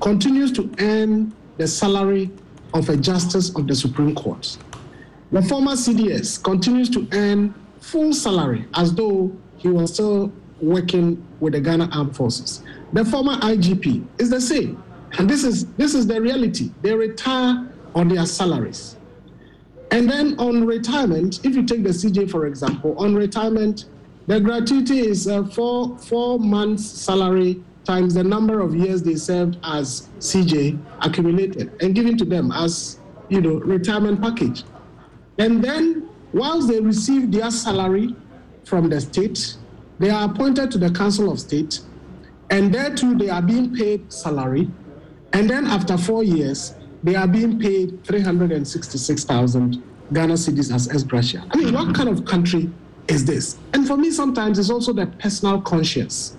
continues 0.00 0.50
to 0.52 0.70
earn 0.80 1.32
the 1.58 1.66
salary 1.68 2.30
of 2.74 2.88
a 2.88 2.96
justice 2.96 3.54
of 3.54 3.66
the 3.66 3.74
Supreme 3.74 4.14
Court. 4.14 4.56
The 5.30 5.42
former 5.42 5.72
CDS 5.72 6.42
continues 6.42 6.90
to 6.90 7.06
earn 7.12 7.54
full 7.80 8.12
salary 8.12 8.66
as 8.74 8.94
though 8.94 9.34
he 9.58 9.68
was 9.68 9.94
still 9.94 10.32
working 10.60 11.24
with 11.40 11.52
the 11.52 11.60
Ghana 11.60 11.88
Armed 11.92 12.16
Forces. 12.16 12.62
The 12.92 13.04
former 13.04 13.36
IGP 13.36 14.04
is 14.18 14.30
the 14.30 14.40
same. 14.40 14.82
And 15.18 15.28
this 15.28 15.44
is, 15.44 15.66
this 15.74 15.94
is 15.94 16.06
the 16.06 16.20
reality. 16.20 16.70
They 16.82 16.94
retire 16.94 17.68
on 17.94 18.08
their 18.08 18.26
salaries. 18.26 18.96
And 19.90 20.08
then 20.08 20.38
on 20.38 20.64
retirement, 20.66 21.44
if 21.44 21.54
you 21.54 21.64
take 21.64 21.82
the 21.82 21.90
CJ 21.90 22.30
for 22.30 22.46
example, 22.46 22.96
on 22.98 23.14
retirement, 23.14 23.84
the 24.26 24.40
gratuity 24.40 25.00
is 25.00 25.26
uh, 25.26 25.44
four, 25.44 25.98
four 25.98 26.38
months' 26.38 26.84
salary 26.84 27.62
times 27.84 28.14
the 28.14 28.22
number 28.22 28.60
of 28.60 28.74
years 28.74 29.02
they 29.02 29.16
served 29.16 29.58
as 29.64 30.08
CJ 30.18 30.78
accumulated 31.00 31.72
and 31.82 31.94
given 31.94 32.16
to 32.18 32.24
them 32.24 32.52
as, 32.52 33.00
you 33.28 33.40
know, 33.40 33.54
retirement 33.54 34.20
package. 34.20 34.62
And 35.38 35.62
then, 35.62 36.08
whilst 36.32 36.68
they 36.68 36.80
receive 36.80 37.32
their 37.32 37.50
salary 37.50 38.14
from 38.64 38.88
the 38.88 39.00
state, 39.00 39.56
they 39.98 40.10
are 40.10 40.30
appointed 40.30 40.70
to 40.72 40.78
the 40.78 40.90
Council 40.90 41.30
of 41.30 41.40
State, 41.40 41.80
and 42.50 42.72
there 42.72 42.94
too 42.94 43.16
they 43.16 43.28
are 43.28 43.42
being 43.42 43.74
paid 43.74 44.12
salary. 44.12 44.70
And 45.32 45.48
then 45.48 45.66
after 45.66 45.96
four 45.96 46.22
years, 46.22 46.74
they 47.02 47.16
are 47.16 47.26
being 47.26 47.58
paid 47.58 48.04
366,000 48.04 49.82
Ghana 50.12 50.34
cedis 50.34 50.72
as 50.72 50.88
ex 50.88 51.02
gratia. 51.02 51.44
I 51.50 51.56
mean, 51.56 51.74
what 51.74 51.94
kind 51.94 52.08
of 52.08 52.24
country 52.24 52.70
is 53.08 53.24
this? 53.24 53.58
And 53.74 53.86
for 53.86 53.96
me, 53.96 54.10
sometimes 54.10 54.58
it's 54.58 54.70
also 54.70 54.92
the 54.92 55.06
personal 55.06 55.60
conscience. 55.60 56.36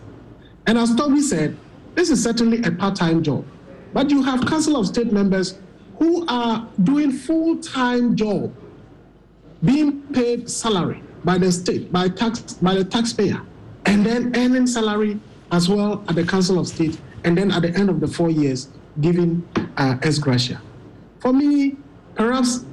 And 0.65 0.77
as 0.77 0.91
Togbe 0.91 1.21
said, 1.21 1.57
this 1.95 2.09
is 2.09 2.23
certainly 2.23 2.61
a 2.63 2.71
part-time 2.71 3.21
job, 3.21 3.45
but 3.93 4.09
you 4.09 4.23
have 4.23 4.45
Council 4.45 4.77
of 4.77 4.87
State 4.87 5.11
members 5.11 5.59
who 5.99 6.25
are 6.27 6.67
doing 6.83 7.11
full-time 7.11 8.15
job, 8.15 8.53
being 9.63 10.01
paid 10.13 10.49
salary 10.49 11.03
by 11.23 11.37
the 11.37 11.51
state, 11.51 11.91
by 11.91 12.09
tax, 12.09 12.53
by 12.53 12.73
the 12.73 12.83
taxpayer, 12.83 13.41
and 13.85 14.05
then 14.05 14.35
earning 14.35 14.67
salary 14.67 15.19
as 15.51 15.69
well 15.69 16.03
at 16.07 16.15
the 16.15 16.23
Council 16.23 16.59
of 16.59 16.67
State, 16.67 16.99
and 17.23 17.37
then 17.37 17.51
at 17.51 17.61
the 17.61 17.69
end 17.75 17.89
of 17.89 17.99
the 17.99 18.07
four 18.07 18.29
years, 18.29 18.69
giving 19.01 19.47
uh, 19.77 19.95
gratia. 20.19 20.61
For 21.19 21.31
me, 21.31 21.77
perhaps 22.15 22.65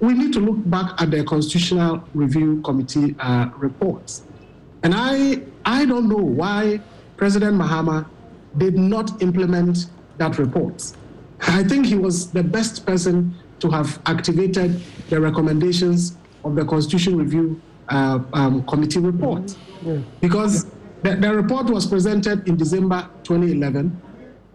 we 0.00 0.14
need 0.14 0.32
to 0.32 0.40
look 0.40 0.58
back 0.70 1.00
at 1.00 1.10
the 1.10 1.22
Constitutional 1.24 2.02
Review 2.14 2.62
Committee 2.62 3.14
uh, 3.18 3.50
reports. 3.56 4.22
And 4.82 4.94
I, 4.96 5.42
I 5.64 5.84
don't 5.84 6.08
know 6.08 6.16
why 6.16 6.80
President 7.16 7.56
Mahama 7.56 8.06
did 8.56 8.76
not 8.78 9.22
implement 9.22 9.86
that 10.16 10.38
report. 10.38 10.92
I 11.42 11.62
think 11.64 11.86
he 11.86 11.96
was 11.96 12.30
the 12.30 12.42
best 12.42 12.86
person 12.86 13.34
to 13.60 13.70
have 13.70 14.00
activated 14.06 14.80
the 15.10 15.20
recommendations 15.20 16.16
of 16.44 16.54
the 16.54 16.64
Constitution 16.64 17.16
Review 17.16 17.60
uh, 17.88 18.20
um, 18.32 18.62
Committee 18.64 19.00
report. 19.00 19.54
Yeah. 19.82 19.98
Because 20.20 20.64
the, 21.02 21.16
the 21.16 21.34
report 21.34 21.66
was 21.66 21.86
presented 21.86 22.48
in 22.48 22.56
December 22.56 23.08
2011. 23.24 24.00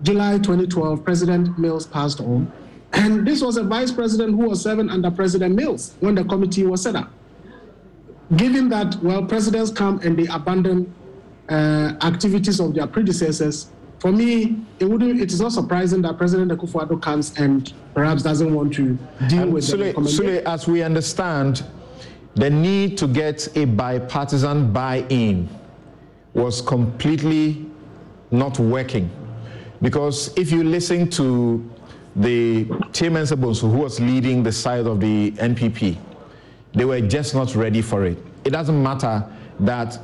July 0.01 0.37
2012, 0.37 1.03
President 1.03 1.57
Mills 1.57 1.85
passed 1.85 2.19
on. 2.19 2.51
And 2.95 3.27
this 3.27 3.41
was 3.41 3.57
a 3.57 3.63
vice 3.63 3.91
president 3.91 4.31
who 4.31 4.49
was 4.49 4.61
serving 4.61 4.89
under 4.89 5.11
President 5.11 5.55
Mills 5.55 5.95
when 5.99 6.15
the 6.15 6.23
committee 6.23 6.65
was 6.65 6.81
set 6.81 6.95
up. 6.95 7.11
Given 8.35 8.69
that, 8.69 8.95
well, 9.03 9.23
presidents 9.23 9.69
come 9.69 9.99
and 9.99 10.17
they 10.17 10.27
abandon 10.27 10.93
uh, 11.49 11.93
activities 12.01 12.59
of 12.59 12.73
their 12.73 12.87
predecessors, 12.87 13.67
for 13.99 14.11
me, 14.11 14.57
it 14.79 14.85
wouldn't. 14.85 15.19
It 15.21 15.31
is 15.31 15.41
not 15.41 15.51
surprising 15.51 16.01
that 16.03 16.17
President 16.17 16.51
Akufo-Addo 16.51 17.01
comes 17.01 17.37
and 17.37 17.71
perhaps 17.93 18.23
doesn't 18.23 18.53
want 18.53 18.73
to 18.75 18.97
deal 19.27 19.43
and 19.43 19.53
with 19.53 19.63
Sule, 19.63 19.93
Sule, 19.93 20.43
as 20.43 20.67
we 20.67 20.81
understand, 20.83 21.63
the 22.35 22.49
need 22.49 22.97
to 22.97 23.07
get 23.07 23.47
a 23.57 23.65
bipartisan 23.65 24.71
buy-in 24.71 25.47
was 26.33 26.61
completely 26.61 27.65
not 28.31 28.59
working, 28.59 29.09
because 29.81 30.33
if 30.37 30.51
you 30.51 30.63
listen 30.63 31.09
to 31.11 31.67
the 32.15 32.65
Chairman 32.93 33.23
Sebonsu, 33.23 33.69
who 33.71 33.79
was 33.79 33.99
leading 33.99 34.43
the 34.43 34.51
side 34.51 34.87
of 34.87 34.99
the 35.01 35.31
NPP, 35.31 35.97
they 36.73 36.85
were 36.85 37.01
just 37.01 37.33
not 37.35 37.55
ready 37.55 37.81
for 37.81 38.05
it. 38.05 38.17
It 38.43 38.51
doesn't 38.51 38.81
matter 38.81 39.25
that 39.59 39.99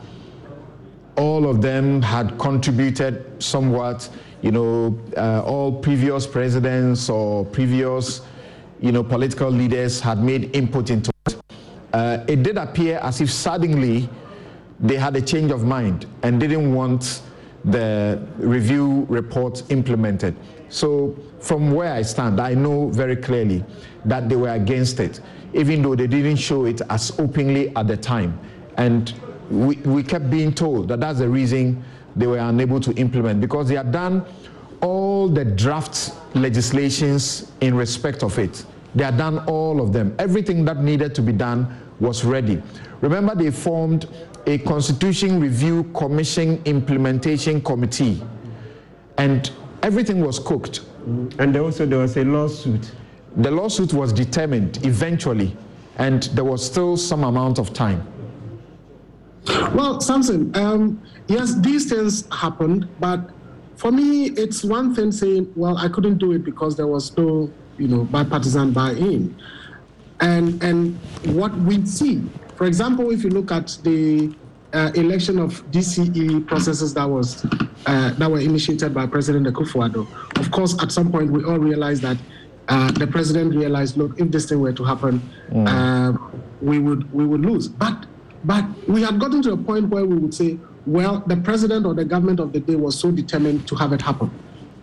all 1.16 1.49
of 1.49 1.62
them 1.62 2.01
had 2.01 2.38
contributed 2.38 3.41
somewhat, 3.41 4.09
you 4.41 4.51
know, 4.51 4.99
uh, 5.18 5.41
all 5.45 5.72
previous 5.72 6.26
presidents 6.26 7.09
or 7.09 7.45
previous, 7.45 8.22
you 8.80 8.91
know, 8.91 9.03
political 9.03 9.49
leaders 9.49 9.99
had 9.99 10.24
made 10.24 10.55
input 10.55 10.89
into 10.89 11.12
it. 11.28 11.36
Uh, 11.93 12.24
it 12.28 12.43
did 12.43 12.57
appear 12.57 12.99
as 12.99 13.22
if 13.22 13.30
suddenly 13.30 14.09
they 14.80 14.95
had 14.95 15.16
a 15.16 15.22
change 15.22 15.51
of 15.51 15.64
mind 15.64 16.07
and 16.24 16.39
didn't 16.39 16.74
want 16.74 17.22
the 17.66 18.20
review 18.38 19.05
report 19.09 19.62
implemented. 19.70 20.36
So 20.72 21.15
from 21.41 21.72
where 21.72 21.93
I 21.93 22.01
stand, 22.01 22.39
I 22.39 22.53
know 22.53 22.88
very 22.89 23.17
clearly 23.17 23.63
that 24.05 24.30
they 24.30 24.38
were 24.38 24.49
against 24.53 24.99
it, 24.99 25.19
even 25.53 25.82
though 25.82 25.95
they 25.95 26.07
didn't 26.07 26.38
show 26.38 26.65
it 26.65 26.82
as 26.89 27.11
openly 27.19 27.76
at 27.76 27.88
the 27.88 27.97
time. 27.97 28.39
And 28.78 29.13
we, 29.49 29.76
we 29.78 30.01
kept 30.01 30.30
being 30.30 30.53
told 30.53 30.88
that 30.88 31.01
that's 31.01 31.19
the 31.19 31.28
reason 31.30 31.84
they 32.15 32.26
were 32.26 32.38
unable 32.38 32.80
to 32.80 32.93
implement 32.93 33.41
because 33.41 33.67
they 33.67 33.76
had 33.76 33.91
done 33.91 34.26
all 34.82 35.28
the 35.28 35.43
draft 35.43 36.13
legislations 36.36 37.51
in 37.59 37.76
respect 37.76 38.24
of 38.24 38.39
it. 38.39 38.65
They 38.95 39.03
had 39.03 39.17
done 39.17 39.39
all 39.39 39.82
of 39.82 39.91
them. 39.91 40.15
Everything 40.19 40.63
that 40.65 40.78
needed 40.84 41.13
to 41.15 41.22
be 41.22 41.34
done 41.34 41.67
was 41.99 42.24
ready. 42.24 42.61
Remember, 43.01 43.36
they 43.36 43.51
formed 43.51 44.07
a 44.47 44.57
Constitution 44.59 45.39
Review 45.39 45.84
Commission 45.93 46.61
Implementation 46.65 47.61
Committee, 47.61 48.24
and 49.17 49.51
everything 49.84 50.22
was 50.22 50.40
cooked. 50.40 50.82
And 51.40 51.56
also, 51.58 51.86
there 51.86 52.00
was 52.00 52.18
a 52.18 52.24
lawsuit. 52.24 52.92
The 53.38 53.52
lawsuit 53.52 53.94
was 53.94 54.14
determined 54.14 54.86
eventually, 54.86 55.56
and 55.98 56.24
there 56.36 56.44
was 56.44 56.66
still 56.66 56.98
some 56.98 57.24
amount 57.24 57.60
of 57.60 57.74
time. 57.74 58.06
Well, 59.74 60.00
Samson, 60.02 60.56
um, 60.56 61.02
yes, 61.28 61.56
these 61.56 61.90
things 61.90 62.28
happened, 62.32 62.88
but 63.00 63.30
for 63.76 63.92
me, 63.92 64.26
it's 64.32 64.64
one 64.64 64.94
thing 64.94 65.12
saying, 65.12 65.52
well, 65.56 65.78
I 65.78 65.88
couldn't 65.88 66.20
do 66.20 66.34
it 66.34 66.44
because 66.44 66.76
there 66.76 66.88
was 66.88 67.18
no, 67.18 67.52
you 67.80 67.88
know, 67.88 68.04
bipartisan 68.04 68.72
buy-in. 68.74 69.36
And, 70.20 70.62
and 70.62 71.00
what 71.36 71.58
we 71.58 71.84
see, 71.88 72.22
for 72.56 72.68
example, 72.68 73.10
if 73.10 73.24
you 73.24 73.32
look 73.32 73.52
at 73.52 73.76
the 73.84 74.36
uh, 74.74 74.91
election 74.95 75.39
of 75.39 75.63
DCE 75.72 76.47
processes 76.47 76.93
that 76.93 77.09
was 77.09 77.45
uh, 77.86 78.13
that 78.17 78.30
were 78.30 78.39
initiated 78.39 78.93
by 78.93 79.05
President 79.05 79.47
Akufo-Addo, 79.47 80.07
of 80.39 80.51
course, 80.51 80.82
at 80.82 80.91
some 80.91 81.11
point 81.11 81.32
we 81.32 81.43
all 81.43 81.59
realized 81.59 82.01
that 82.03 82.17
uh, 82.67 82.91
the 82.91 83.07
president 83.07 83.53
realized, 83.53 83.97
look, 83.97 84.19
if 84.19 84.32
this 84.32 84.47
thing 84.47 84.59
were 84.61 84.72
to 84.74 84.84
happen, 84.84 85.22
mm. 85.49 85.67
Uh, 85.67 86.17
we 86.61 86.80
would 86.80 87.11
we 87.11 87.26
would 87.26 87.41
lose. 87.41 87.67
But 87.67 88.05
but 88.43 88.65
we 88.88 89.01
had 89.01 89.19
gotten 89.19 89.41
to 89.43 89.53
a 89.53 89.57
point 89.57 89.89
where 89.89 90.05
we 90.05 90.15
would 90.15 90.34
say, 90.34 90.57
well, 90.86 91.24
the 91.28 91.38
president 91.38 91.86
or 91.86 91.93
the 91.93 92.05
government 92.05 92.39
of 92.39 92.53
the 92.53 92.59
day 92.59 92.76
was 92.76 92.97
so 92.97 93.11
determined 93.11 93.67
to 93.67 93.76
have 93.76 93.93
it 93.93 94.01
happen. 94.01 94.32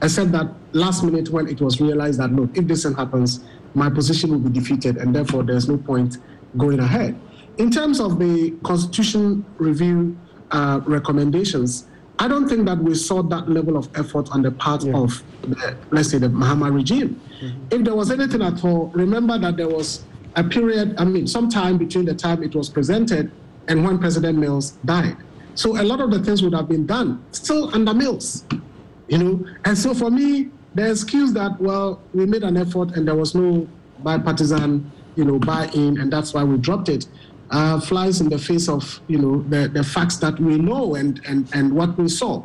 Except 0.02 0.30
that 0.32 0.52
last 0.72 1.02
minute 1.02 1.30
when 1.30 1.48
it 1.48 1.60
was 1.60 1.80
realized 1.80 2.20
that, 2.20 2.30
look, 2.32 2.56
if 2.56 2.66
this 2.68 2.84
thing 2.84 2.94
happens, 2.94 3.40
my 3.74 3.90
position 3.90 4.30
will 4.30 4.38
be 4.38 4.50
defeated, 4.50 4.96
and 4.98 5.14
therefore 5.14 5.42
there's 5.42 5.68
no 5.68 5.76
point 5.76 6.18
going 6.56 6.78
ahead. 6.78 7.18
In 7.58 7.70
terms 7.72 7.98
of 8.00 8.18
the 8.20 8.52
Constitution 8.62 9.44
review 9.58 10.16
uh, 10.52 10.80
recommendations, 10.86 11.88
I 12.20 12.28
don't 12.28 12.48
think 12.48 12.66
that 12.66 12.78
we 12.78 12.94
saw 12.94 13.22
that 13.22 13.48
level 13.48 13.76
of 13.76 13.88
effort 13.96 14.30
on 14.30 14.42
the 14.42 14.52
part 14.52 14.84
yeah. 14.84 14.96
of, 14.96 15.22
the, 15.42 15.76
let's 15.90 16.10
say, 16.10 16.18
the 16.18 16.28
Mahama 16.28 16.72
regime. 16.72 17.20
Mm-hmm. 17.40 17.66
If 17.70 17.84
there 17.84 17.94
was 17.94 18.10
anything 18.10 18.42
at 18.42 18.64
all, 18.64 18.88
remember 18.94 19.38
that 19.38 19.56
there 19.56 19.68
was 19.68 20.04
a 20.36 20.44
period, 20.44 20.94
I 20.98 21.04
mean, 21.04 21.26
some 21.26 21.48
time 21.48 21.78
between 21.78 22.04
the 22.04 22.14
time 22.14 22.42
it 22.42 22.54
was 22.54 22.68
presented 22.68 23.30
and 23.66 23.84
when 23.84 23.98
President 23.98 24.38
Mills 24.38 24.72
died. 24.84 25.16
So 25.54 25.80
a 25.80 25.82
lot 25.82 26.00
of 26.00 26.12
the 26.12 26.22
things 26.22 26.42
would 26.42 26.54
have 26.54 26.68
been 26.68 26.86
done 26.86 27.24
still 27.32 27.74
under 27.74 27.92
Mills, 27.92 28.44
you 29.08 29.18
know. 29.18 29.46
And 29.64 29.76
so 29.76 29.94
for 29.94 30.10
me, 30.10 30.50
the 30.74 30.90
excuse 30.90 31.32
that 31.32 31.60
well, 31.60 32.00
we 32.14 32.24
made 32.24 32.44
an 32.44 32.56
effort 32.56 32.96
and 32.96 33.06
there 33.06 33.16
was 33.16 33.34
no 33.34 33.68
bipartisan, 33.98 34.90
you 35.16 35.24
know, 35.24 35.38
buy-in, 35.40 35.98
and 35.98 36.12
that's 36.12 36.32
why 36.32 36.44
we 36.44 36.56
dropped 36.58 36.88
it, 36.88 37.08
uh, 37.50 37.80
flies 37.80 38.20
in 38.20 38.28
the 38.28 38.38
face 38.38 38.68
of 38.68 39.00
you 39.08 39.18
know 39.18 39.42
the, 39.48 39.68
the 39.68 39.82
facts 39.82 40.16
that 40.18 40.38
we 40.38 40.58
know 40.58 40.94
and, 40.96 41.20
and 41.26 41.48
and 41.54 41.72
what 41.72 41.96
we 41.98 42.08
saw. 42.08 42.44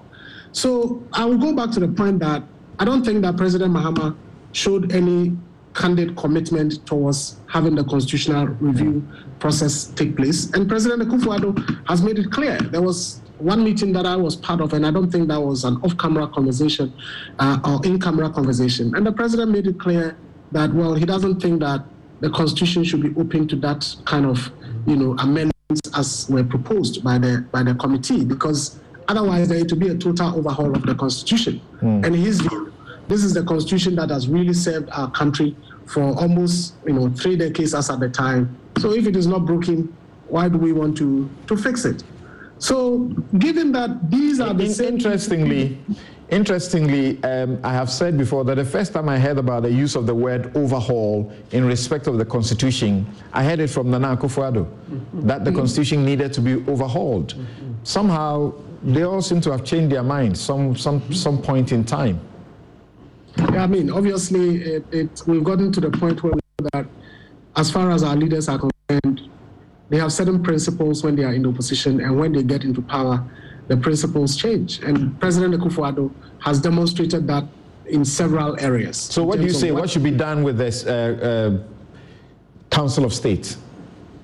So 0.52 1.04
I 1.14 1.26
will 1.26 1.38
go 1.38 1.54
back 1.56 1.72
to 1.72 1.80
the 1.80 1.88
point 1.88 2.20
that 2.20 2.44
I 2.80 2.86
don't 2.86 3.04
think 3.04 3.22
that 3.24 3.38
President 3.38 3.74
Mahama 3.74 4.16
showed 4.52 4.92
any 4.94 5.36
candid 5.74 6.16
commitment 6.16 6.86
towards 6.86 7.38
having 7.48 7.76
the 7.76 7.84
constitutional 7.84 8.48
review 8.48 9.06
process 9.40 9.88
take 9.88 10.16
place. 10.16 10.52
And 10.52 10.70
President 10.70 11.02
Akufo-Addo 11.02 11.88
has 11.88 12.04
made 12.04 12.20
it 12.20 12.32
clear. 12.32 12.58
There 12.60 12.82
was 12.82 13.22
one 13.40 13.64
meeting 13.64 13.92
that 13.94 14.06
I 14.06 14.16
was 14.16 14.36
part 14.36 14.62
of, 14.62 14.74
and 14.74 14.86
I 14.86 14.92
don't 14.92 15.12
think 15.12 15.28
that 15.30 15.42
was 15.42 15.64
an 15.64 15.78
off-camera 15.78 16.28
conversation 16.28 16.94
uh, 17.40 17.60
or 17.66 17.86
in-camera 17.86 18.30
conversation. 18.30 18.96
And 18.96 19.06
the 19.06 19.12
president 19.12 19.52
made 19.52 19.66
it 19.66 19.80
clear 19.80 20.16
that, 20.52 20.72
well, 20.74 20.94
he 20.94 21.06
doesn't 21.06 21.42
think 21.42 21.60
that 21.62 21.84
the 22.22 22.30
constitution 22.30 22.84
should 22.84 23.02
be 23.02 23.10
open 23.20 23.48
to 23.50 23.56
that 23.58 23.96
kind 24.06 24.26
of, 24.26 24.52
you 24.86 24.96
know, 24.96 25.16
amendments 25.20 25.54
as 25.96 26.28
were 26.30 26.44
proposed 26.44 27.04
by 27.04 27.18
the 27.18 27.46
by 27.52 27.64
the 27.64 27.76
committee, 27.76 28.26
because 28.26 28.80
otherwise 29.08 29.50
there 29.50 29.66
to 29.66 29.76
be 29.76 29.88
a 29.90 29.96
total 29.98 30.36
overhaul 30.36 30.76
of 30.76 30.84
the 30.84 30.96
constitution. 30.96 31.62
Mm. 31.82 32.06
And 32.06 32.16
his 32.16 32.42
view 32.42 32.74
this 33.08 33.24
is 33.24 33.34
the 33.34 33.44
constitution 33.44 33.96
that 33.96 34.10
has 34.10 34.28
really 34.28 34.54
served 34.54 34.90
our 34.92 35.10
country 35.12 35.56
for 35.86 36.02
almost 36.02 36.76
you 36.86 36.94
know 36.94 37.10
three 37.10 37.36
decades 37.36 37.74
as 37.74 37.90
at 37.90 38.00
the 38.00 38.10
time. 38.10 38.58
So 38.80 38.94
if 38.94 39.08
it 39.08 39.16
is 39.16 39.28
not 39.28 39.46
broken, 39.46 39.96
why 40.28 40.50
do 40.50 40.58
we 40.58 40.74
want 40.74 40.98
to 40.98 41.30
to 41.48 41.58
fix 41.58 41.86
it? 41.86 42.04
So 42.60 43.00
given 43.38 43.72
that 43.74 44.10
these 44.10 44.40
are 44.40 44.54
the 44.54 44.70
same 44.70 44.98
interestingly. 46.30 47.24
Um, 47.24 47.60
I 47.64 47.74
have 47.74 47.90
said 47.90 48.18
before 48.18 48.44
that 48.46 48.56
the 48.56 48.66
first 48.66 48.94
time 48.94 49.10
I 49.10 49.20
heard 49.20 49.38
about 49.38 49.64
the 49.64 49.72
use 49.72 49.96
of 49.96 50.06
the 50.06 50.16
word 50.16 50.56
overhaul 50.56 51.32
in 51.52 51.66
respect 51.66 52.08
of 52.08 52.18
the 52.18 52.26
Constitution, 52.26 53.06
I 53.32 53.44
heard 53.44 53.60
it 53.60 53.70
from 53.70 53.92
Nana 53.92 54.18
Akufo-Addo, 54.18 54.66
mm-hmm. 54.66 55.28
that 55.28 55.46
the 55.46 55.52
Constitution 55.52 56.06
needed 56.06 56.34
to 56.34 56.42
be 56.42 56.54
overhauled. 56.70 57.34
Mm-hmm. 57.34 57.74
Somehow, 57.84 58.54
they 58.84 59.04
all 59.04 59.22
seem 59.22 59.42
to 59.42 59.52
have 59.52 59.64
changed 59.64 59.94
their 59.94 60.04
minds 60.04 60.42
some, 60.42 60.76
some, 60.76 61.14
some 61.14 61.42
point 61.42 61.72
in 61.72 61.84
time. 61.84 62.20
Yeah, 63.38 63.64
I 63.64 63.68
mean, 63.68 63.90
obviously, 63.90 64.62
it, 64.62 64.86
it, 64.92 65.24
we've 65.26 65.44
gotten 65.44 65.72
to 65.72 65.82
the 65.82 65.90
point 65.90 66.22
where 66.24 66.34
that 66.74 66.86
as 67.56 67.72
far 67.72 67.92
as 67.92 68.04
our 68.04 68.16
leaders 68.16 68.48
are 68.50 68.60
concerned, 68.60 69.30
they 69.90 69.98
have 69.98 70.12
certain 70.12 70.42
principles 70.42 71.04
when 71.04 71.16
they 71.16 71.24
are 71.24 71.34
in 71.34 71.46
opposition, 71.46 72.02
and 72.02 72.18
when 72.20 72.32
they 72.32 72.44
get 72.44 72.64
into 72.64 72.82
power, 72.82 73.24
the 73.68 73.78
principles 73.78 74.36
change. 74.36 74.80
And 74.80 75.20
President 75.20 75.54
Akufo-Addo 75.56 76.12
has 76.40 76.60
demonstrated 76.60 77.28
that 77.28 77.46
in 77.88 78.06
several 78.06 78.60
areas. 78.60 78.98
So, 78.98 79.24
what 79.24 79.40
do 79.40 79.46
you 79.46 79.52
say? 79.52 79.72
What, 79.72 79.82
what 79.82 79.90
should 79.90 80.04
be 80.04 80.12
done 80.12 80.44
with 80.44 80.58
this 80.58 80.86
uh, 80.86 81.60
uh, 81.60 81.64
Council 82.70 83.06
of 83.06 83.14
State? 83.14 83.58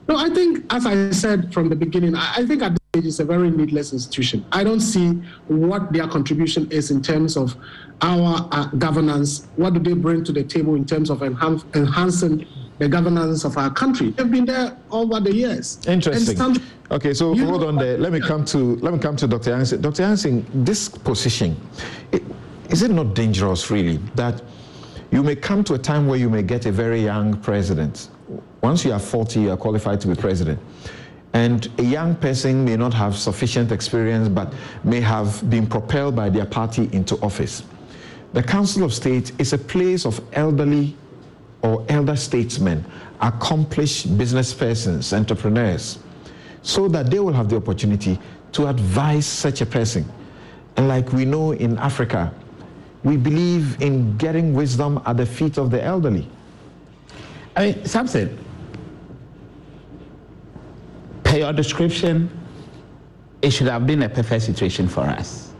No, 0.07 0.17
I 0.17 0.29
think, 0.29 0.65
as 0.71 0.85
I 0.85 1.11
said 1.11 1.53
from 1.53 1.69
the 1.69 1.75
beginning, 1.75 2.15
I 2.15 2.43
think 2.45 2.63
at 2.63 2.71
this 2.71 2.79
stage 2.93 3.05
it's 3.05 3.19
a 3.19 3.25
very 3.25 3.51
needless 3.51 3.93
institution. 3.93 4.43
I 4.51 4.63
don't 4.63 4.79
see 4.79 5.09
what 5.47 5.93
their 5.93 6.07
contribution 6.07 6.67
is 6.71 6.89
in 6.89 7.03
terms 7.03 7.37
of 7.37 7.55
our 8.01 8.49
uh, 8.51 8.65
governance. 8.69 9.47
What 9.55 9.75
do 9.75 9.79
they 9.79 9.93
bring 9.93 10.23
to 10.23 10.31
the 10.31 10.43
table 10.43 10.73
in 10.75 10.85
terms 10.85 11.11
of 11.11 11.21
enhance, 11.21 11.63
enhancing 11.75 12.47
the 12.79 12.89
governance 12.89 13.43
of 13.45 13.57
our 13.57 13.71
country? 13.71 14.09
They've 14.09 14.31
been 14.31 14.45
there 14.45 14.75
over 14.89 15.19
the 15.19 15.33
years. 15.33 15.79
Interesting. 15.87 16.57
okay, 16.91 17.13
so 17.13 17.35
hold 17.35 17.63
on 17.63 17.75
there. 17.75 17.97
Let 17.97 18.11
me 18.11 18.19
come 18.19 18.43
to 18.45 18.75
let 18.77 18.93
me 18.93 18.99
come 18.99 19.15
to 19.17 19.27
Dr. 19.27 19.51
Yancey. 19.51 19.77
Dr. 19.77 20.01
Yancey, 20.03 20.45
this 20.53 20.89
position, 20.89 21.55
it, 22.11 22.23
is 22.69 22.81
it 22.81 22.91
not 22.91 23.13
dangerous, 23.13 23.69
really, 23.69 23.97
that 24.15 24.41
you 25.11 25.23
may 25.23 25.35
come 25.35 25.63
to 25.65 25.73
a 25.75 25.79
time 25.79 26.07
where 26.07 26.19
you 26.19 26.29
may 26.29 26.43
get 26.43 26.65
a 26.65 26.71
very 26.71 27.01
young 27.03 27.35
president 27.37 28.09
once 28.61 28.83
you 28.83 28.91
are 28.91 28.99
40, 28.99 29.41
you 29.41 29.51
are 29.51 29.57
qualified 29.57 30.01
to 30.01 30.07
be 30.07 30.15
president. 30.15 30.59
And 31.33 31.69
a 31.77 31.83
young 31.83 32.15
person 32.15 32.65
may 32.65 32.75
not 32.75 32.93
have 32.93 33.15
sufficient 33.15 33.71
experience, 33.71 34.27
but 34.27 34.53
may 34.83 34.99
have 34.99 35.47
been 35.49 35.67
propelled 35.67 36.15
by 36.15 36.29
their 36.29 36.45
party 36.45 36.89
into 36.91 37.15
office. 37.21 37.63
The 38.33 38.43
Council 38.43 38.83
of 38.83 38.93
State 38.93 39.31
is 39.39 39.53
a 39.53 39.57
place 39.57 40.05
of 40.05 40.21
elderly 40.33 40.95
or 41.61 41.85
elder 41.89 42.15
statesmen, 42.15 42.85
accomplished 43.21 44.17
business 44.17 44.53
persons, 44.53 45.13
entrepreneurs, 45.13 45.99
so 46.61 46.87
that 46.87 47.09
they 47.09 47.19
will 47.19 47.33
have 47.33 47.49
the 47.49 47.55
opportunity 47.55 48.19
to 48.51 48.67
advise 48.67 49.25
such 49.25 49.61
a 49.61 49.65
person. 49.65 50.09
And 50.77 50.87
like 50.87 51.11
we 51.11 51.25
know 51.25 51.51
in 51.51 51.77
Africa, 51.77 52.33
we 53.03 53.17
believe 53.17 53.81
in 53.81 54.17
getting 54.17 54.53
wisdom 54.53 55.01
at 55.05 55.17
the 55.17 55.25
feet 55.25 55.57
of 55.57 55.71
the 55.71 55.83
elderly. 55.83 56.27
I 57.55 57.71
mean, 57.71 57.85
Samson, 57.85 58.37
per 61.23 61.37
your 61.37 61.53
description, 61.53 62.29
it 63.41 63.51
should 63.51 63.67
have 63.67 63.85
been 63.87 64.03
a 64.03 64.09
perfect 64.09 64.43
situation 64.43 64.87
for 64.87 65.01
us. 65.01 65.53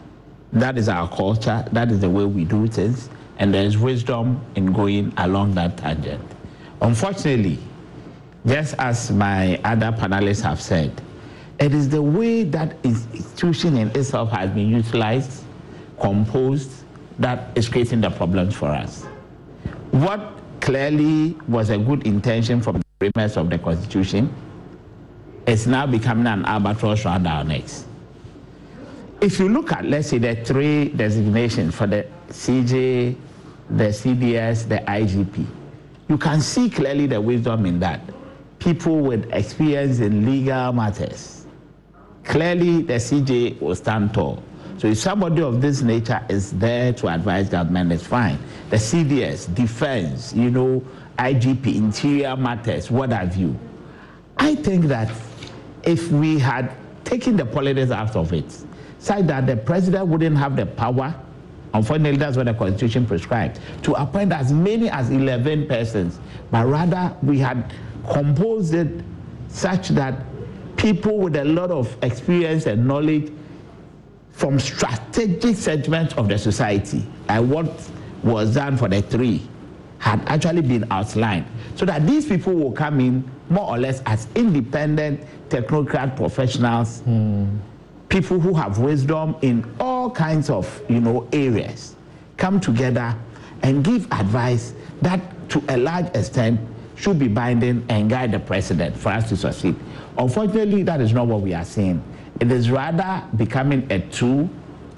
That 0.52 0.78
is 0.78 0.90
our 0.90 1.08
culture, 1.10 1.66
that 1.72 1.92
is 1.92 2.00
the 2.00 2.10
way 2.10 2.26
we 2.26 2.44
do 2.44 2.68
things, 2.68 3.10
and 3.40 3.54
there 3.54 3.64
is 3.64 3.78
wisdom 3.78 4.40
in 4.56 4.72
going 4.72 5.14
along 5.18 5.56
that 5.56 5.78
tangent. 5.78 6.24
Unfortunately, 6.82 7.58
just 8.46 8.76
as 8.78 9.12
my 9.12 9.60
other 9.64 9.92
panelists 9.92 10.44
have 10.44 10.62
said, 10.62 11.02
it 11.60 11.74
is 11.74 11.90
the 11.90 12.02
way 12.02 12.44
that 12.44 12.78
institution 12.84 13.78
in 13.78 13.90
itself 13.90 14.30
has 14.32 14.50
been 14.52 14.70
utilized, 14.70 15.44
composed, 16.00 16.84
that 17.18 17.58
is 17.58 17.68
creating 17.68 18.02
the 18.02 18.10
problems 18.10 18.56
for 18.56 18.68
us. 18.68 19.04
What 19.92 20.22
clearly 20.62 21.38
was 21.48 21.70
a 21.70 21.78
good 21.78 22.06
intention 22.06 22.62
from 22.62 22.78
the 23.00 23.12
framers 23.12 23.38
of 23.38 23.50
the 23.50 23.58
Constitution 23.58 24.34
is 25.46 25.68
now 25.68 25.86
becoming 25.86 26.28
an 26.28 26.46
albatross 26.46 27.06
around 27.06 27.28
our 27.28 27.44
necks. 27.44 27.86
If 29.20 29.40
you 29.40 29.50
look 29.50 29.74
at, 29.74 29.84
let's 29.84 30.10
say, 30.10 30.18
the 30.18 30.36
three 30.36 30.90
designations 30.90 31.76
for 31.76 31.88
the 31.88 32.08
CJ, 32.30 33.18
the 33.70 33.86
CDS, 33.86 34.68
the 34.68 34.78
IGP, 34.88 35.46
you 36.08 36.18
can 36.18 36.42
see 36.42 36.70
clearly 36.70 37.08
the 37.08 37.22
wisdom 37.22 37.66
in 37.66 37.80
that. 37.80 38.02
People 38.58 38.98
with 38.98 39.32
experience 39.32 40.00
in 40.00 40.26
legal 40.26 40.74
matters. 40.74 41.46
Clearly, 42.24 42.82
the 42.82 42.96
CJ 42.96 43.62
will 43.62 43.76
stand 43.76 44.14
tall. 44.14 44.44
So 44.78 44.88
if 44.88 44.98
somebody 44.98 45.42
of 45.42 45.62
this 45.62 45.82
nature 45.82 46.26
is 46.30 46.52
there 46.54 46.94
to 46.94 47.08
advise 47.10 47.50
government, 47.50 47.92
it's 47.92 48.06
fine. 48.06 48.40
The 48.70 48.78
CDS, 48.78 49.54
defense, 49.54 50.34
you 50.34 50.50
know, 50.50 50.84
IGP, 51.18 51.76
interior 51.76 52.36
matters, 52.38 52.90
what 52.90 53.12
have 53.12 53.36
you. 53.36 53.58
I 54.38 54.56
think 54.56 54.86
that 54.86 55.12
if 55.84 56.10
we 56.12 56.40
had 56.40 56.72
taken 57.04 57.36
the 57.36 57.46
politics 57.46 57.92
out 57.92 58.16
of 58.16 58.32
it, 58.32 58.64
say 59.00 59.22
that 59.24 59.48
the 59.48 59.58
president 59.58 60.08
wouldn't 60.08 60.38
have 60.38 60.56
the 60.56 60.66
power, 60.66 61.14
unfortunately 61.74 62.18
that's 62.18 62.38
what 62.38 62.46
the 62.46 62.54
constitution 62.54 63.06
prescribed, 63.06 63.60
to 63.84 63.94
appoint 63.94 64.32
as 64.32 64.52
many 64.52 64.90
as 64.90 65.10
11 65.10 65.68
persons, 65.68 66.20
but 66.52 66.66
rather 66.66 67.16
we 67.22 67.40
had 67.40 67.74
composed 68.12 68.74
it 68.74 69.04
such 69.48 69.90
that 69.90 70.24
people 70.78 71.18
with 71.18 71.36
a 71.36 71.44
lot 71.44 71.72
of 71.72 71.96
experience 72.02 72.66
and 72.66 72.88
knowledge 72.88 73.32
from 74.32 74.58
strategic 74.60 75.56
segments 75.56 76.14
of 76.14 76.30
the 76.30 76.38
society 76.38 77.06
and 77.28 77.50
what 77.50 77.70
was 78.24 78.56
done 78.56 78.78
for 78.78 78.88
the 78.88 79.02
three 79.02 79.42
had 79.98 80.22
actually 80.30 80.62
been 80.62 80.86
outlined. 80.92 81.46
So 81.76 81.86
that 81.86 82.08
these 82.08 82.26
people 82.26 82.54
will 82.54 82.72
come 82.72 83.02
in 83.02 83.30
more 83.50 83.70
or 83.70 83.78
less 83.78 84.02
as 84.06 84.28
independent 84.36 85.26
technocrat 85.50 86.16
professionals. 86.16 87.02
Mm. 87.02 87.60
People 88.10 88.40
who 88.40 88.54
have 88.54 88.80
wisdom 88.80 89.36
in 89.42 89.64
all 89.80 90.10
kinds 90.10 90.50
of 90.50 90.82
you 90.90 91.00
know 91.00 91.28
areas 91.32 91.96
come 92.38 92.60
together 92.60 93.16
and 93.64 93.84
give 93.84 94.06
advice 94.12 94.74
that 95.02 95.20
to 95.50 95.64
a 95.70 95.78
large 95.78 96.08
extent 96.16 96.60
should 96.96 97.18
be 97.18 97.28
binding 97.28 97.86
and 97.90 98.10
guide 98.10 98.32
the 98.32 98.40
president 98.40 98.96
for 98.98 99.10
us 99.10 99.30
to 99.30 99.38
succeed 99.38 99.76
unfortunately 100.18 100.84
that 100.84 101.00
is 101.00 101.14
not 101.14 101.28
what 101.28 101.42
we 101.42 101.54
are 101.54 101.66
seeing 101.66 102.04
it 102.40 102.52
is 102.52 102.72
rather 102.72 103.24
becoming 103.36 103.86
a 103.92 104.00
tool 104.00 104.50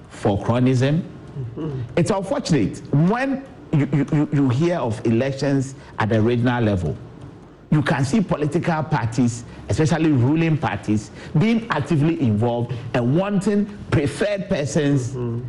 for 0.10 0.38
cronyism. 0.40 1.02
Mm-hmm. 1.02 1.82
It's 1.96 2.12
unfortunate 2.12 2.82
when 2.94 3.46
you, 3.74 3.88
you, 3.92 4.30
you 4.32 4.50
hear 4.50 4.78
of 4.78 5.04
elections 5.06 5.76
at 5.98 6.10
the 6.10 6.22
regional 6.22 6.64
level. 6.64 6.96
You 7.72 7.82
can 7.82 8.04
see 8.04 8.20
political 8.20 8.84
parties, 8.84 9.46
especially 9.70 10.12
ruling 10.12 10.58
parties, 10.58 11.10
being 11.40 11.68
actively 11.70 12.20
involved 12.20 12.74
and 12.94 13.18
wanting 13.18 13.66
preferred 13.90 14.50
persons 14.50 15.12
mm-hmm. 15.12 15.42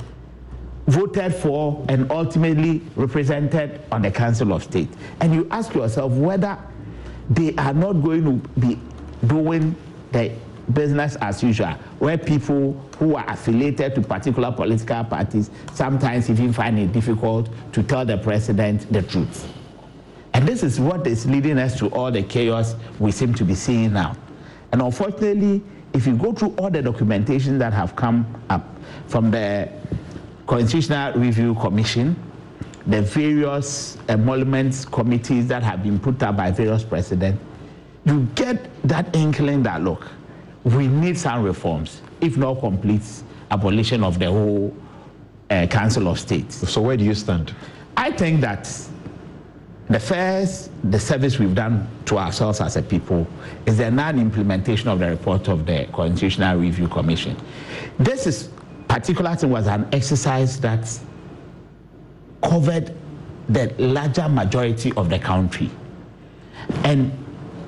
voted 0.87 1.35
for 1.35 1.85
and 1.89 2.11
ultimately 2.13 2.81
represented 2.95 3.81
on 3.91 4.03
the 4.03 4.11
Council 4.11 4.53
of 4.53 4.63
State. 4.63 4.89
And 5.21 5.35
you 5.35 5.49
ask 5.51 5.75
yourself 5.75 6.13
whether 6.13 6.57
they 7.29 7.55
are 7.57 7.75
not 7.75 7.95
going 7.95 8.25
to 8.25 8.49
be 8.61 8.79
doing 9.27 9.75
the 10.13 10.33
business 10.73 11.17
as 11.21 11.43
usual, 11.43 11.73
where 11.99 12.17
people 12.17 12.81
who 12.99 13.17
are 13.17 13.29
affiliated 13.29 13.97
to 13.97 14.01
particular 14.01 14.53
political 14.53 15.03
parties 15.03 15.51
sometimes 15.75 16.31
even 16.31 16.53
find 16.53 16.79
it 16.79 16.93
difficult 16.93 17.49
to 17.73 17.83
tell 17.83 18.05
the 18.05 18.17
president 18.17 18.91
the 18.93 19.03
truth. 19.03 19.49
And 20.35 20.49
this 20.49 20.63
is 20.63 20.81
what 20.81 21.07
is 21.07 21.27
leading 21.27 21.59
us 21.59 21.79
to 21.79 21.89
all 21.89 22.11
the 22.11 22.23
chaos 22.23 22.75
we 22.99 23.13
seem 23.13 23.35
to 23.35 23.45
be 23.45 23.55
seeing 23.55 23.93
now. 23.93 24.17
And 24.73 24.81
unfortunately, 24.81 25.63
if 25.93 26.07
you 26.07 26.17
go 26.17 26.33
through 26.33 26.55
all 26.59 26.71
the 26.71 26.81
documentation 26.81 27.59
that 27.59 27.73
have 27.73 27.95
come 27.97 28.27
up 28.49 28.67
from 29.09 29.31
the 29.31 29.69
Constitutional 30.47 31.13
Review 31.15 31.55
Commission, 31.57 32.17
the 32.87 33.03
various 33.03 33.99
emoluments 34.09 34.85
committees 34.85 35.47
that 35.49 35.63
have 35.63 35.83
been 35.83 36.01
put 36.01 36.23
up 36.23 36.37
by 36.37 36.51
various 36.51 36.83
presidents, 36.83 37.43
you 38.05 38.27
get 38.35 38.69
that 38.89 39.15
inkling 39.15 39.63
that 39.63 39.83
look, 39.83 40.09
we 40.65 40.89
need 40.89 41.19
some 41.19 41.43
reforms, 41.43 42.03
if 42.21 42.37
not 42.37 42.59
complete 42.61 43.03
abolition 43.51 44.03
of 44.03 44.19
the 44.19 44.27
whole 44.27 44.75
uh, 45.51 45.67
Council 45.67 46.09
of 46.09 46.19
State. 46.19 46.51
So 46.51 46.81
where 46.81 46.97
do 46.97 47.05
you 47.05 47.15
stand? 47.15 47.55
I 47.97 48.11
think 48.11 48.41
that 48.41 48.67
the 49.93 50.01
first, 50.01 50.71
the 50.91 50.99
service 50.99 51.39
we've 51.39 51.55
done 51.55 51.89
to 52.07 52.19
ourselves 52.19 52.61
as 52.61 52.77
a 52.77 52.83
people 52.83 53.27
is 53.67 53.79
the 53.79 53.91
non-implementation 53.91 54.89
of 54.89 54.99
the 54.99 55.11
report 55.11 55.49
of 55.49 55.67
the 55.67 55.89
Constitutional 55.93 56.59
Review 56.59 56.89
Commission. 56.89 57.37
This 57.99 58.27
is 58.27 58.51
particular 58.89 59.35
thing 59.35 59.51
was 59.51 59.67
an 59.67 59.89
exercise 59.93 60.61
that 60.61 60.87
covered 62.43 62.95
the 63.49 63.75
larger 63.79 64.29
majority 64.29 64.93
of 64.93 65.11
the 65.11 65.19
country. 65.19 65.71
And 66.85 67.13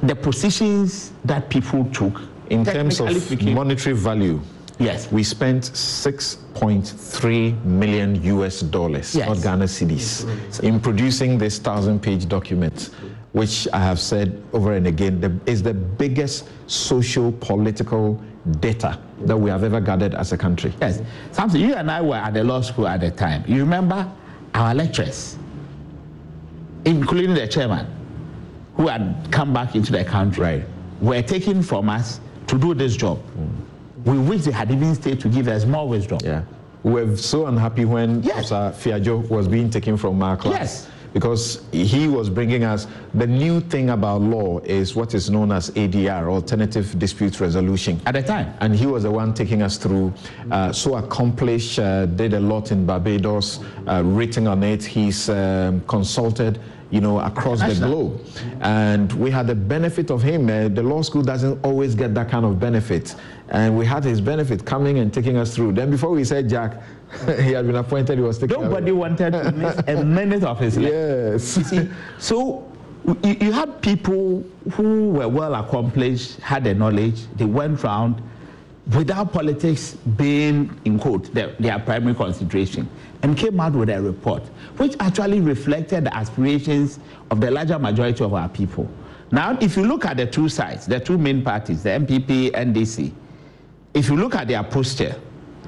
the 0.02 0.14
positions 0.14 1.12
that 1.24 1.48
people 1.48 1.84
took 1.86 2.20
in 2.50 2.64
terms 2.64 3.00
of 3.00 3.16
speaking, 3.22 3.54
monetary 3.54 3.96
value, 3.96 4.40
yes, 4.78 5.10
we 5.12 5.22
spent 5.22 5.64
6.3 5.64 7.64
million 7.64 8.22
US 8.24 8.60
dollars, 8.60 9.14
yes. 9.14 9.28
not 9.28 9.42
Ghana 9.42 9.64
cedis, 9.66 10.60
in 10.62 10.80
producing 10.80 11.38
this 11.38 11.58
thousand-page 11.58 12.28
document, 12.28 12.90
which 13.32 13.68
I 13.72 13.78
have 13.78 13.98
said 14.00 14.42
over 14.52 14.74
and 14.74 14.86
again 14.86 15.20
the, 15.20 15.32
is 15.46 15.62
the 15.62 15.74
biggest 15.74 16.48
social-political 16.66 18.20
data 18.60 18.98
that 19.22 19.36
we 19.36 19.50
have 19.50 19.64
ever 19.64 19.80
gathered 19.80 20.14
as 20.14 20.32
a 20.32 20.36
country. 20.36 20.72
Yes, 20.80 21.00
Samson, 21.32 21.60
you 21.60 21.74
and 21.74 21.90
I 21.90 22.00
were 22.02 22.16
at 22.16 22.34
the 22.34 22.44
law 22.44 22.60
school 22.60 22.86
at 22.86 23.00
the 23.00 23.10
time. 23.10 23.42
You 23.46 23.60
remember 23.60 24.10
our 24.54 24.74
lecturers, 24.74 25.38
including 26.84 27.34
the 27.34 27.48
chairman, 27.48 27.86
who 28.76 28.88
had 28.88 29.28
come 29.30 29.52
back 29.54 29.74
into 29.76 29.92
the 29.92 30.04
country 30.04 30.42
Right. 30.42 30.64
were 31.00 31.22
taken 31.22 31.62
from 31.62 31.88
us 31.88 32.20
to 32.48 32.58
do 32.58 32.74
this 32.74 32.96
job. 32.96 33.18
Mm. 33.38 33.48
We 34.04 34.18
wish 34.18 34.42
they 34.42 34.52
had 34.52 34.70
even 34.70 34.94
stayed 34.94 35.20
to 35.20 35.28
give 35.28 35.48
us 35.48 35.64
more 35.64 35.88
wisdom. 35.88 36.18
Yeah. 36.22 36.42
We 36.82 36.92
were 36.92 37.16
so 37.16 37.46
unhappy 37.46 37.84
when 37.86 38.22
Yes. 38.22 38.50
Fiadjoe 38.50 39.28
was 39.30 39.48
being 39.48 39.70
taken 39.70 39.96
from 39.96 40.22
our 40.22 40.36
class. 40.36 40.58
Yes. 40.60 40.88
Because 41.14 41.62
he 41.70 42.08
was 42.08 42.28
bringing 42.28 42.64
us 42.64 42.88
the 43.14 43.26
new 43.26 43.60
thing 43.60 43.90
about 43.90 44.20
law 44.20 44.58
is 44.64 44.96
what 44.96 45.14
is 45.14 45.30
known 45.30 45.52
as 45.52 45.70
ADR, 45.70 46.28
Alternative 46.28 46.98
Dispute 46.98 47.38
Resolution. 47.40 48.00
At 48.04 48.14
the 48.14 48.22
time. 48.22 48.52
And 48.60 48.74
he 48.74 48.86
was 48.86 49.04
the 49.04 49.12
one 49.12 49.32
taking 49.32 49.62
us 49.62 49.76
through. 49.78 50.12
Uh, 50.50 50.72
so 50.72 50.96
accomplished, 50.96 51.78
uh, 51.78 52.06
did 52.06 52.34
a 52.34 52.40
lot 52.40 52.72
in 52.72 52.84
Barbados, 52.84 53.60
uh, 53.86 54.02
written 54.04 54.48
on 54.48 54.64
it. 54.64 54.82
He's 54.84 55.28
um, 55.28 55.82
consulted, 55.86 56.58
you 56.90 57.00
know, 57.00 57.20
across 57.20 57.60
the 57.60 57.74
globe. 57.86 58.20
And 58.60 59.12
we 59.12 59.30
had 59.30 59.46
the 59.46 59.54
benefit 59.54 60.10
of 60.10 60.20
him. 60.20 60.48
Uh, 60.50 60.66
the 60.66 60.82
law 60.82 61.02
school 61.02 61.22
doesn't 61.22 61.64
always 61.64 61.94
get 61.94 62.12
that 62.14 62.28
kind 62.28 62.44
of 62.44 62.58
benefit. 62.58 63.14
And 63.50 63.76
we 63.76 63.84
had 63.84 64.04
his 64.04 64.20
benefit 64.20 64.64
coming 64.64 64.98
and 64.98 65.12
taking 65.12 65.36
us 65.36 65.54
through. 65.54 65.72
Then 65.72 65.90
before 65.90 66.10
we 66.10 66.24
said 66.24 66.48
Jack, 66.48 66.80
he 67.40 67.52
had 67.52 67.66
been 67.66 67.76
appointed, 67.76 68.18
he 68.18 68.24
was 68.24 68.38
taking 68.38 68.60
Nobody 68.60 68.92
wanted 68.92 69.32
to 69.32 69.52
miss 69.52 69.78
a 69.86 70.04
minute 70.04 70.44
of 70.44 70.58
his 70.58 70.76
life. 70.78 70.92
Yes. 70.92 71.56
You 71.58 71.64
see, 71.64 71.88
so 72.18 72.72
you, 73.22 73.36
you 73.40 73.52
had 73.52 73.82
people 73.82 74.44
who 74.72 75.10
were 75.10 75.28
well 75.28 75.54
accomplished, 75.54 76.40
had 76.40 76.64
the 76.64 76.74
knowledge, 76.74 77.26
they 77.36 77.44
went 77.44 77.82
round 77.82 78.22
without 78.94 79.32
politics 79.32 79.94
being, 80.16 80.78
in 80.84 80.98
quote, 80.98 81.32
their, 81.32 81.52
their 81.58 81.78
primary 81.78 82.14
consideration, 82.14 82.88
and 83.22 83.36
came 83.36 83.58
out 83.60 83.72
with 83.72 83.88
a 83.88 84.00
report 84.00 84.42
which 84.76 84.94
actually 85.00 85.40
reflected 85.40 86.04
the 86.04 86.14
aspirations 86.14 86.98
of 87.30 87.40
the 87.40 87.50
larger 87.50 87.78
majority 87.78 88.22
of 88.22 88.34
our 88.34 88.48
people. 88.48 88.88
Now, 89.30 89.56
if 89.60 89.76
you 89.76 89.84
look 89.84 90.04
at 90.04 90.16
the 90.16 90.26
two 90.26 90.48
sides, 90.48 90.86
the 90.86 91.00
two 91.00 91.16
main 91.16 91.42
parties, 91.42 91.82
the 91.82 91.90
NPP, 91.90 92.52
NDC, 92.52 93.12
if 93.94 94.08
you 94.08 94.16
look 94.16 94.34
at 94.34 94.48
their 94.48 94.62
posture 94.62 95.12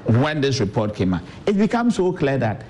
when 0.05 0.41
this 0.41 0.59
report 0.59 0.93
came 0.93 1.13
out, 1.13 1.23
it 1.45 1.57
becomes 1.57 1.95
so 1.95 2.11
clear 2.13 2.37
that 2.37 2.63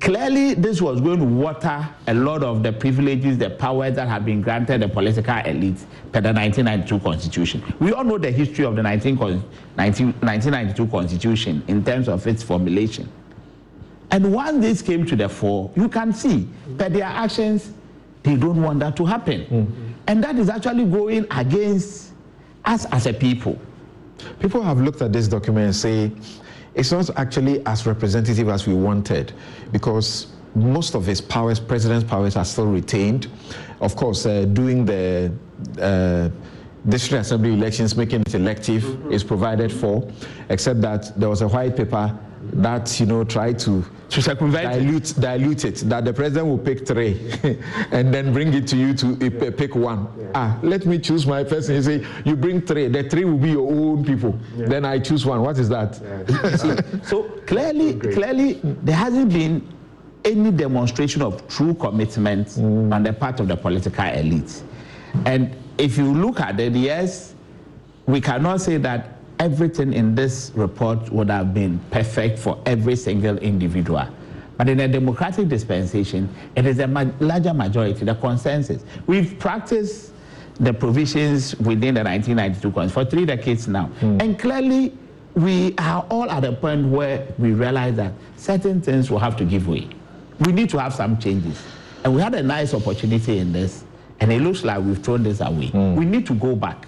clearly 0.00 0.54
this 0.54 0.80
was 0.80 1.00
going 1.00 1.18
to 1.18 1.24
water 1.24 1.88
a 2.06 2.14
lot 2.14 2.42
of 2.42 2.62
the 2.62 2.72
privileges, 2.72 3.38
the 3.38 3.50
powers 3.50 3.94
that 3.96 4.08
had 4.08 4.24
been 4.24 4.40
granted 4.40 4.82
the 4.82 4.88
political 4.88 5.34
elites 5.34 5.84
per 6.12 6.20
the 6.20 6.32
1992 6.32 6.98
constitution. 7.00 7.74
We 7.80 7.92
all 7.92 8.04
know 8.04 8.18
the 8.18 8.30
history 8.30 8.64
of 8.64 8.76
the 8.76 8.82
19, 8.82 9.16
19, 9.16 9.42
1992 9.76 10.86
constitution 10.88 11.64
in 11.68 11.84
terms 11.84 12.08
of 12.08 12.26
its 12.26 12.42
formulation. 12.42 13.10
And 14.10 14.32
once 14.32 14.60
this 14.60 14.82
came 14.82 15.04
to 15.06 15.16
the 15.16 15.28
fore, 15.28 15.72
you 15.74 15.88
can 15.88 16.12
see 16.12 16.48
that 16.76 16.92
their 16.92 17.04
actions, 17.04 17.72
they 18.22 18.36
don't 18.36 18.62
want 18.62 18.78
that 18.80 18.96
to 18.96 19.04
happen. 19.04 19.40
Mm-hmm. 19.46 19.92
And 20.06 20.22
that 20.22 20.36
is 20.36 20.48
actually 20.48 20.84
going 20.84 21.26
against 21.30 22.12
us 22.64 22.84
as 22.92 23.06
a 23.06 23.12
people. 23.12 23.58
People 24.40 24.62
have 24.62 24.80
looked 24.80 25.02
at 25.02 25.12
this 25.12 25.28
document 25.28 25.66
and 25.66 25.76
say 25.76 26.12
it's 26.74 26.92
not 26.92 27.10
actually 27.16 27.64
as 27.66 27.86
representative 27.86 28.48
as 28.48 28.66
we 28.66 28.74
wanted 28.74 29.32
because 29.72 30.28
most 30.54 30.94
of 30.94 31.06
his 31.06 31.20
powers, 31.20 31.58
president's 31.58 32.08
powers, 32.08 32.36
are 32.36 32.44
still 32.44 32.66
retained. 32.66 33.28
Of 33.80 33.96
course, 33.96 34.26
uh, 34.26 34.44
doing 34.44 34.84
the 34.84 35.32
uh, 35.80 36.30
district 36.88 37.22
assembly 37.22 37.52
elections, 37.52 37.96
making 37.96 38.22
it 38.22 38.34
elective, 38.34 39.12
is 39.12 39.24
provided 39.24 39.72
for, 39.72 40.08
except 40.48 40.80
that 40.82 41.18
there 41.18 41.28
was 41.28 41.42
a 41.42 41.48
white 41.48 41.76
paper 41.76 42.16
that 42.52 43.00
you 43.00 43.06
know 43.06 43.24
try 43.24 43.52
to 43.52 43.84
To 44.10 44.22
circumvent 44.22 44.66
it. 44.74 44.78
dilute 44.78 45.14
dilute 45.18 45.64
it 45.64 45.76
that 45.88 46.04
the 46.04 46.12
president 46.12 46.46
will 46.46 46.58
pick 46.58 46.86
three 46.86 47.18
and 47.90 48.12
then 48.14 48.32
bring 48.32 48.52
it 48.54 48.66
to 48.68 48.76
you 48.76 48.94
to 48.94 49.16
p- 49.16 49.50
pick 49.50 49.74
one. 49.74 50.06
Ah 50.34 50.58
let 50.62 50.84
me 50.86 50.98
choose 50.98 51.26
my 51.26 51.42
person. 51.44 51.74
You 51.76 51.82
say 51.82 52.06
you 52.24 52.36
bring 52.36 52.60
three. 52.60 52.88
The 52.88 53.02
three 53.08 53.24
will 53.24 53.38
be 53.38 53.50
your 53.50 53.70
own 53.72 54.04
people. 54.04 54.38
Then 54.56 54.84
i 54.84 54.98
choose 54.98 55.24
one. 55.26 55.40
What 55.42 55.58
is 55.58 55.68
that? 55.70 56.00
So 57.04 57.24
clearly, 57.46 57.94
clearly, 58.16 58.60
there 58.62 58.96
hasn't 58.96 59.32
been 59.32 59.66
any 60.24 60.50
demonstration 60.50 61.22
of 61.22 61.46
true 61.48 61.74
commitment 61.74 62.56
on 62.58 63.02
the 63.02 63.12
part 63.12 63.40
of 63.40 63.48
the 63.48 63.56
political 63.56 64.04
elite. 64.04 64.62
And 65.26 65.54
if 65.78 65.98
you 65.98 66.12
look 66.12 66.40
at 66.40 66.58
it, 66.60 66.72
yes, 66.74 67.34
we 68.06 68.20
cannot 68.20 68.60
say 68.60 68.76
that 68.78 69.13
everything 69.38 69.92
in 69.92 70.14
this 70.14 70.52
report 70.54 71.10
would 71.10 71.30
have 71.30 71.52
been 71.52 71.78
perfect 71.90 72.38
for 72.38 72.60
every 72.66 72.96
single 72.96 73.36
individual. 73.38 74.06
But 74.56 74.68
in 74.68 74.80
a 74.80 74.88
democratic 74.88 75.48
dispensation, 75.48 76.32
it 76.54 76.66
is 76.66 76.78
a 76.78 76.86
ma- 76.86 77.10
larger 77.18 77.52
majority, 77.52 78.04
the 78.04 78.14
consensus. 78.14 78.84
We've 79.06 79.38
practiced 79.38 80.12
the 80.60 80.72
provisions 80.72 81.56
within 81.56 81.94
the 81.94 82.04
1992 82.04 82.70
Constitution 82.70 82.88
for 82.90 83.10
three 83.10 83.26
decades 83.26 83.66
now. 83.66 83.86
Hmm. 83.86 84.18
And 84.20 84.38
clearly, 84.38 84.96
we 85.34 85.74
are 85.78 86.06
all 86.10 86.30
at 86.30 86.44
a 86.44 86.52
point 86.52 86.86
where 86.86 87.26
we 87.38 87.52
realize 87.52 87.96
that 87.96 88.12
certain 88.36 88.80
things 88.80 89.10
will 89.10 89.18
have 89.18 89.36
to 89.38 89.44
give 89.44 89.66
way. 89.66 89.88
We 90.40 90.52
need 90.52 90.70
to 90.70 90.78
have 90.78 90.94
some 90.94 91.18
changes. 91.18 91.60
And 92.04 92.14
we 92.14 92.20
had 92.20 92.34
a 92.34 92.42
nice 92.42 92.72
opportunity 92.74 93.38
in 93.38 93.52
this, 93.52 93.84
and 94.20 94.32
it 94.32 94.40
looks 94.40 94.62
like 94.62 94.80
we've 94.80 95.02
thrown 95.02 95.24
this 95.24 95.40
away. 95.40 95.68
Hmm. 95.68 95.96
We 95.96 96.04
need 96.04 96.26
to 96.26 96.34
go 96.34 96.54
back 96.54 96.86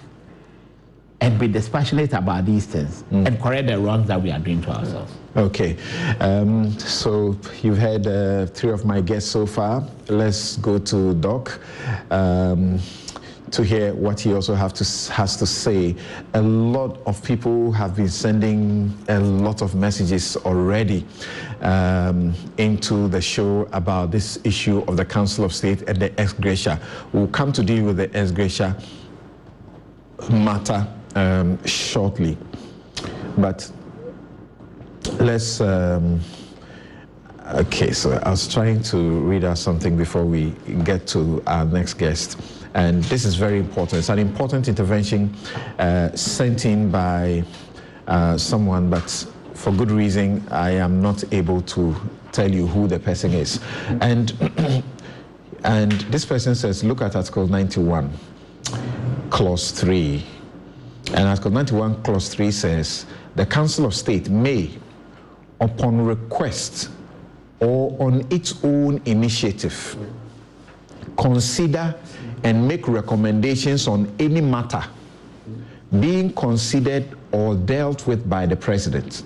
and 1.19 1.39
be 1.39 1.47
dispassionate 1.47 2.13
about 2.13 2.45
these 2.45 2.65
things 2.65 3.03
and 3.11 3.41
correct 3.41 3.67
the 3.67 3.77
wrongs 3.77 4.07
that 4.07 4.21
we 4.21 4.31
are 4.31 4.39
doing 4.39 4.61
to 4.61 4.69
ourselves. 4.69 5.11
okay 5.35 5.75
um, 6.19 6.71
so 6.79 7.35
you've 7.63 7.77
had 7.77 8.05
uh, 8.05 8.45
three 8.47 8.71
of 8.71 8.85
my 8.85 9.01
guests 9.01 9.31
so 9.31 9.45
far 9.45 9.83
let's 10.09 10.57
go 10.57 10.77
to 10.77 11.13
doc 11.15 11.59
um, 12.11 12.79
to 13.51 13.63
hear 13.63 13.93
what 13.93 14.19
he 14.19 14.33
also 14.33 14.53
have 14.53 14.73
to, 14.73 14.83
has 15.11 15.37
to 15.37 15.45
say. 15.45 15.95
A 16.33 16.41
lot 16.41 16.99
of 17.05 17.23
people 17.23 17.71
have 17.71 17.95
been 17.95 18.09
sending 18.09 18.93
a 19.07 19.19
lot 19.19 19.61
of 19.61 19.73
messages 19.73 20.35
already 20.37 21.05
um, 21.61 22.33
into 22.57 23.07
the 23.07 23.21
show 23.21 23.67
about 23.71 24.11
this 24.11 24.37
issue 24.43 24.79
of 24.87 24.97
the 24.97 25.05
Council 25.05 25.45
of 25.45 25.53
State 25.53 25.83
and 25.83 25.97
the 25.97 26.19
ex 26.19 26.33
gratia. 26.33 26.79
We'll 27.13 27.27
come 27.27 27.51
to 27.53 27.63
deal 27.63 27.85
with 27.85 27.97
the 27.97 28.15
ex 28.17 28.31
gratia 28.31 28.75
matter 30.29 30.85
um, 31.17 31.63
shortly. 31.65 32.37
But 33.37 33.69
let's. 35.19 35.61
Um, 35.61 36.19
okay, 37.53 37.91
so 37.91 38.19
I 38.23 38.29
was 38.29 38.47
trying 38.51 38.83
to 38.83 38.97
read 39.21 39.43
out 39.43 39.57
something 39.57 39.97
before 39.97 40.25
we 40.25 40.51
get 40.83 41.07
to 41.07 41.41
our 41.47 41.65
next 41.65 41.95
guest. 41.95 42.39
And 42.73 43.03
this 43.05 43.25
is 43.25 43.35
very 43.35 43.57
important. 43.57 43.99
It's 43.99 44.09
an 44.09 44.19
important 44.19 44.67
intervention 44.67 45.33
uh, 45.79 46.15
sent 46.15 46.65
in 46.65 46.91
by 46.91 47.43
uh, 48.07 48.37
someone, 48.37 48.89
but 48.89 49.09
for 49.53 49.71
good 49.71 49.89
reason, 49.89 50.47
I 50.51 50.71
am 50.71 51.01
not 51.01 51.23
able 51.33 51.61
to 51.63 51.95
tell 52.31 52.51
you 52.51 52.67
who 52.67 52.87
the 52.87 52.99
person 52.99 53.33
is. 53.33 53.59
And, 54.01 54.31
and 55.63 55.91
this 56.11 56.25
person 56.25 56.53
says, 56.53 56.83
look 56.83 57.01
at 57.01 57.15
Article 57.15 57.47
91, 57.47 58.11
Clause 59.31 59.71
3. 59.71 60.23
And 61.13 61.27
Article 61.27 61.51
91, 61.51 62.03
Clause 62.03 62.29
3 62.29 62.51
says, 62.51 63.05
the 63.35 63.45
Council 63.45 63.85
of 63.85 63.93
State 63.95 64.29
may, 64.29 64.69
upon 65.61 66.05
request 66.05 66.89
or 67.59 67.95
on 68.01 68.27
its 68.29 68.63
own 68.63 69.01
initiative, 69.05 69.95
consider 71.17 71.95
and 72.43 72.67
make 72.67 72.87
recommendations 72.87 73.87
on 73.87 74.13
any 74.19 74.41
matter 74.41 74.83
being 75.99 76.33
considered 76.33 77.07
or 77.31 77.55
dealt 77.55 78.05
with 78.05 78.29
by 78.29 78.45
the 78.45 78.55
President, 78.55 79.23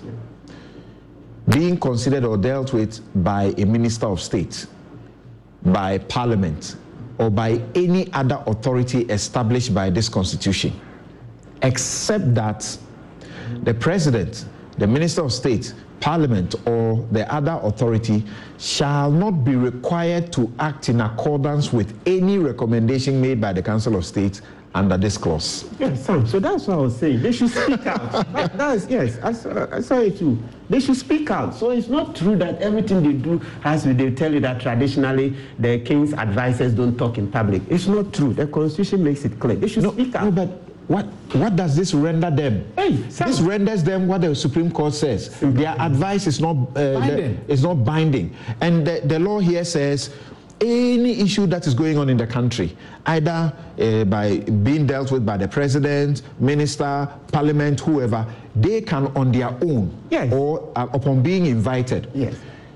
being 1.48 1.76
considered 1.76 2.24
or 2.24 2.36
dealt 2.36 2.72
with 2.72 3.00
by 3.24 3.52
a 3.58 3.64
Minister 3.64 4.06
of 4.06 4.20
State, 4.20 4.66
by 5.64 5.98
Parliament, 5.98 6.76
or 7.18 7.28
by 7.30 7.60
any 7.74 8.10
other 8.12 8.42
authority 8.46 9.02
established 9.02 9.74
by 9.74 9.90
this 9.90 10.08
Constitution 10.08 10.72
except 11.62 12.34
that 12.34 12.76
the 13.64 13.74
president, 13.74 14.44
the 14.78 14.86
minister 14.86 15.22
of 15.22 15.32
state, 15.32 15.74
parliament, 16.00 16.54
or 16.66 17.06
the 17.12 17.32
other 17.32 17.58
authority 17.62 18.24
shall 18.58 19.10
not 19.10 19.44
be 19.44 19.54
required 19.54 20.32
to 20.32 20.52
act 20.58 20.88
in 20.88 21.00
accordance 21.00 21.72
with 21.72 21.94
any 22.06 22.38
recommendation 22.38 23.20
made 23.20 23.40
by 23.40 23.52
the 23.52 23.62
council 23.62 23.96
of 23.96 24.04
state 24.04 24.40
under 24.74 24.96
this 24.96 25.18
clause. 25.18 25.68
Yes, 25.78 26.06
Sam. 26.06 26.26
So 26.26 26.40
that's 26.40 26.66
what 26.66 26.78
I 26.78 26.80
was 26.80 26.96
saying. 26.96 27.20
They 27.22 27.30
should 27.30 27.50
speak 27.50 27.86
out. 27.86 28.10
That- 28.32 28.56
that's 28.56 28.86
yes. 28.88 29.18
I 29.22 29.32
saw, 29.32 29.66
I 29.70 29.80
saw 29.82 30.00
it 30.00 30.18
too. 30.18 30.42
They 30.70 30.80
should 30.80 30.96
speak 30.96 31.30
out. 31.30 31.54
So 31.54 31.70
it's 31.70 31.88
not 31.88 32.16
true 32.16 32.36
that 32.36 32.60
everything 32.62 33.02
they 33.02 33.12
do 33.12 33.38
has 33.62 33.82
to. 33.82 33.92
They 33.92 34.10
tell 34.12 34.32
you 34.32 34.40
that 34.40 34.62
traditionally 34.62 35.36
the 35.58 35.78
king's 35.80 36.14
advisors 36.14 36.72
don't 36.72 36.96
talk 36.96 37.18
in 37.18 37.30
public. 37.30 37.60
It's 37.68 37.86
not 37.86 38.14
true. 38.14 38.32
The 38.32 38.46
constitution 38.46 39.04
makes 39.04 39.26
it 39.26 39.38
clear. 39.38 39.56
They 39.56 39.68
should 39.68 39.92
speak 39.92 40.14
out. 40.14 40.24
No, 40.24 40.30
but 40.30 40.48
what, 40.92 41.06
what 41.40 41.56
does 41.56 41.74
this 41.74 41.94
render 41.94 42.30
them? 42.30 42.64
Hey, 42.76 42.92
this 42.96 43.40
renders 43.40 43.82
them 43.82 44.06
what 44.06 44.20
the 44.20 44.34
Supreme 44.34 44.70
Court 44.70 44.92
says. 44.94 45.30
Their 45.40 45.74
advice 45.80 46.26
is 46.26 46.38
not 46.40 46.56
uh, 46.76 46.98
Binding. 47.00 47.40
the- 47.46 47.52
is 47.52 47.62
not 47.62 47.76
binding, 47.84 48.36
and 48.60 48.86
the, 48.86 49.00
the 49.04 49.18
law 49.18 49.38
here 49.38 49.64
says 49.64 50.10
any 50.60 51.18
issue 51.20 51.46
that 51.48 51.66
is 51.66 51.74
going 51.74 51.98
on 51.98 52.08
in 52.08 52.16
the 52.16 52.26
country, 52.26 52.76
either 53.06 53.52
uh, 53.80 54.04
by 54.04 54.38
being 54.38 54.86
dealt 54.86 55.10
with 55.10 55.24
by 55.26 55.36
the 55.36 55.48
president, 55.48 56.22
minister, 56.38 57.08
parliament, 57.32 57.80
whoever, 57.80 58.24
they 58.54 58.80
can 58.80 59.06
on 59.16 59.32
their 59.32 59.48
own 59.62 59.90
Yes. 60.10 60.32
or 60.32 60.70
uh, 60.76 60.86
upon 60.92 61.22
being 61.22 61.46
invited, 61.46 62.08
Yes. 62.14 62.34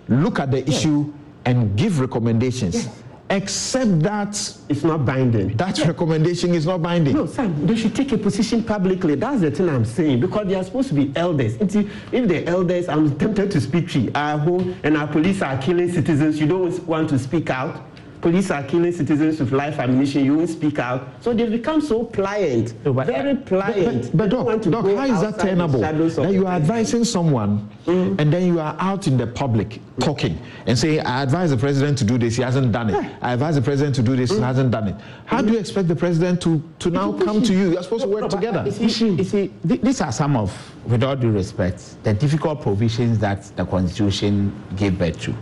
look 0.08 0.40
at 0.40 0.50
the 0.50 0.68
issue 0.68 1.12
and 1.44 1.76
give 1.76 2.00
recommendations. 2.00 2.88
Except 3.28 4.00
that 4.00 4.30
It's 4.68 4.84
not 4.84 5.04
binding. 5.04 5.56
that 5.56 5.78
recommendation 5.84 6.54
is 6.54 6.64
not 6.66 6.80
binding. 6.80 7.14
No, 7.14 7.26
sir, 7.26 7.48
they 7.48 7.74
should 7.74 7.94
take 7.94 8.12
a 8.12 8.18
position 8.18 8.62
publicly. 8.62 9.16
That's 9.16 9.40
the 9.40 9.50
thing 9.50 9.68
I'm 9.68 9.84
saying 9.84 10.20
because 10.20 10.46
they 10.46 10.54
are 10.54 10.62
supposed 10.62 10.88
to 10.88 10.94
be 10.94 11.12
elders. 11.16 11.56
If 11.60 11.72
the- 11.72 11.86
If 12.12 12.28
the 12.28 12.46
elders, 12.46 12.88
I'm 12.88 13.16
tempted 13.16 13.50
to 13.50 13.60
speak 13.60 13.88
tree, 13.88 14.10
our 14.14 14.38
home 14.38 14.76
and 14.84 14.96
our 14.96 15.08
police 15.08 15.42
are 15.42 15.56
killing 15.58 15.90
citizens, 15.92 16.38
you 16.40 16.46
don't 16.46 16.86
want 16.86 17.08
to 17.10 17.18
speak 17.18 17.50
out. 17.50 17.80
Police 18.20 18.50
are 18.50 18.62
killing 18.62 18.92
citizens 18.92 19.40
with 19.40 19.52
life 19.52 19.78
ammunition, 19.78 20.24
you 20.24 20.36
won't 20.36 20.50
speak 20.50 20.78
out. 20.78 21.06
So 21.20 21.32
they've 21.34 21.50
become 21.50 21.80
so 21.80 22.04
pliant, 22.04 22.72
No, 22.84 22.92
but- 22.92 23.06
very 23.06 23.36
pliant. 23.36 24.10
But, 24.12 24.16
but 24.16 24.30
don't 24.30 24.70
Doc, 24.70 24.84
Doc, 24.84 24.96
how 24.96 25.04
is 25.04 25.20
that 25.20 25.38
tenable? 25.38 25.80
That 25.80 26.32
you 26.32 26.46
are 26.46 26.54
advising 26.54 27.04
someone 27.04 27.68
mm. 27.86 28.18
and 28.18 28.32
then 28.32 28.46
you 28.46 28.60
are 28.60 28.76
out 28.78 29.06
in 29.06 29.16
the 29.16 29.26
public 29.26 29.80
talking 30.00 30.38
and 30.66 30.78
saying, 30.78 31.00
I 31.00 31.22
advise 31.22 31.50
the 31.50 31.56
president 31.56 31.98
to 31.98 32.04
do 32.04 32.18
this, 32.18 32.36
he 32.36 32.42
hasn't 32.42 32.72
done 32.72 32.90
it. 32.90 32.96
Eh. 32.96 33.10
I 33.22 33.32
advise 33.34 33.56
the 33.56 33.62
president 33.62 33.94
to 33.96 34.02
do 34.02 34.16
this, 34.16 34.30
he 34.30 34.36
mm. 34.36 34.42
hasn't 34.42 34.70
done 34.70 34.88
it. 34.88 34.96
How 35.26 35.42
do 35.42 35.52
you 35.52 35.58
expect 35.58 35.88
the 35.88 35.96
president 35.96 36.40
to, 36.42 36.62
to 36.80 36.90
now 36.90 37.12
come 37.12 37.42
to 37.42 37.52
you? 37.52 37.72
You're 37.72 37.82
supposed 37.82 38.04
to 38.04 38.08
work 38.08 38.22
No, 38.22 38.28
but 38.28 38.36
together. 38.36 38.64
You 38.66 38.88
see, 38.88 39.10
you 39.10 39.24
see, 39.24 39.52
these 39.64 40.00
are 40.00 40.12
some 40.12 40.36
of, 40.36 40.52
with 40.86 41.02
all 41.02 41.16
due 41.16 41.30
respect, 41.30 42.02
the 42.02 42.14
difficult 42.14 42.62
provisions 42.62 43.18
that 43.18 43.44
the 43.56 43.64
Constitution 43.64 44.52
gave 44.76 44.98
birth 44.98 45.20
to. 45.22 45.34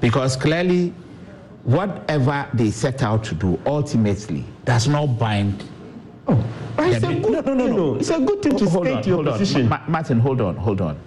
Because 0.00 0.36
clearly, 0.36 0.92
whatever 1.64 2.48
they 2.54 2.70
set 2.70 3.02
out 3.02 3.24
to 3.24 3.34
do 3.34 3.58
ultimately 3.66 4.44
does 4.64 4.86
not 4.86 5.18
bind. 5.18 5.64
Oh, 6.26 6.42
it's 6.78 7.04
a 7.04 7.14
good, 7.20 7.32
no, 7.32 7.40
no, 7.40 7.54
no, 7.54 7.66
no. 7.66 7.94
It's 7.96 8.10
a 8.10 8.20
good 8.20 8.42
thing 8.42 8.56
to 8.56 8.68
hold 8.68 8.86
state 8.86 8.96
on, 8.96 9.04
your 9.04 9.16
hold 9.16 9.28
on. 9.28 9.38
position. 9.38 9.68
Ma- 9.68 9.80
Martin, 9.88 10.20
hold 10.20 10.40
on, 10.40 10.56
hold 10.56 10.80
on. 10.80 10.98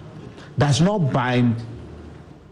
Does 0.56 0.80
not 0.80 1.12
bind 1.12 1.56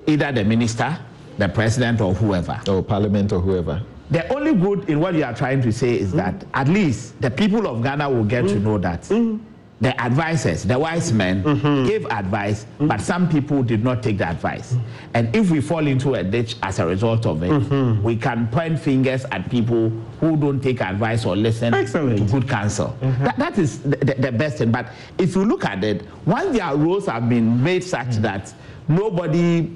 either 0.07 0.32
the 0.32 0.44
minister, 0.44 0.98
the 1.38 1.48
president, 1.48 2.00
or 2.00 2.14
whoever. 2.14 2.61
or 2.68 2.82
parliament 2.82 3.32
or 3.32 3.40
whoever. 3.40 3.82
The 4.11 4.32
only 4.32 4.54
good 4.54 4.88
in 4.88 5.00
what 5.00 5.14
you 5.14 5.24
are 5.24 5.34
trying 5.34 5.62
to 5.62 5.72
say 5.72 5.98
is 5.98 6.12
hmm? 6.12 6.18
that 6.18 6.44
at 6.54 6.68
least 6.68 7.20
the 7.20 7.30
people 7.30 7.66
of 7.66 7.82
Ghana 7.82 8.09
will 8.09 8.24
get 8.24 8.46
to 8.48 8.54
hmm? 8.54 8.64
know 8.64 8.78
that 8.78 9.07
hmm? 9.07 9.38
The 9.79 9.99
advisors, 10.01 10.62
the 10.62 10.79
wise 10.79 11.12
men, 11.12 11.45
mm-hmm. 11.45 11.87
gave 11.87 12.07
advice, 12.07 12.64
but 12.79 12.99
some 12.99 13.29
people 13.29 13.62
did 13.62 13.85
not 13.85 14.03
take 14.03 14.16
the 14.16 14.27
advice. 14.27 14.74
And 15.12 15.35
if 15.37 15.51
we 15.51 15.61
fall 15.61 15.87
into 15.87 16.14
a 16.14 16.24
ditch 16.24 16.57
as 16.62 16.79
a 16.79 16.87
result 16.87 17.27
of 17.27 17.43
it, 17.43 17.51
mm-hmm. 17.51 18.03
we 18.03 18.16
can 18.16 18.49
point 18.49 18.81
fingers 18.81 19.27
at 19.33 19.51
people 19.51 19.91
who 20.18 20.37
don't 20.39 20.61
take 20.61 20.81
advice 20.81 21.27
or 21.27 21.37
listen 21.37 21.74
Excellent. 21.74 22.18
to 22.18 22.24
good 22.24 22.49
counsel. 22.49 22.97
Mm-hmm. 23.03 23.24
That, 23.24 23.39
that 23.39 23.59
is 23.59 23.83
the, 23.83 23.97
the, 23.97 24.14
the 24.14 24.33
best 24.33 24.59
thing. 24.59 24.72
But 24.72 24.89
if 25.18 25.35
you 25.35 25.45
look 25.45 25.66
at 25.66 25.85
it, 25.85 26.05
once 26.24 26.57
their 26.57 26.74
rules 26.74 27.05
have 27.07 27.29
been 27.29 27.62
made 27.62 27.85
such 27.85 28.16
that 28.16 28.55
nobody 28.89 29.70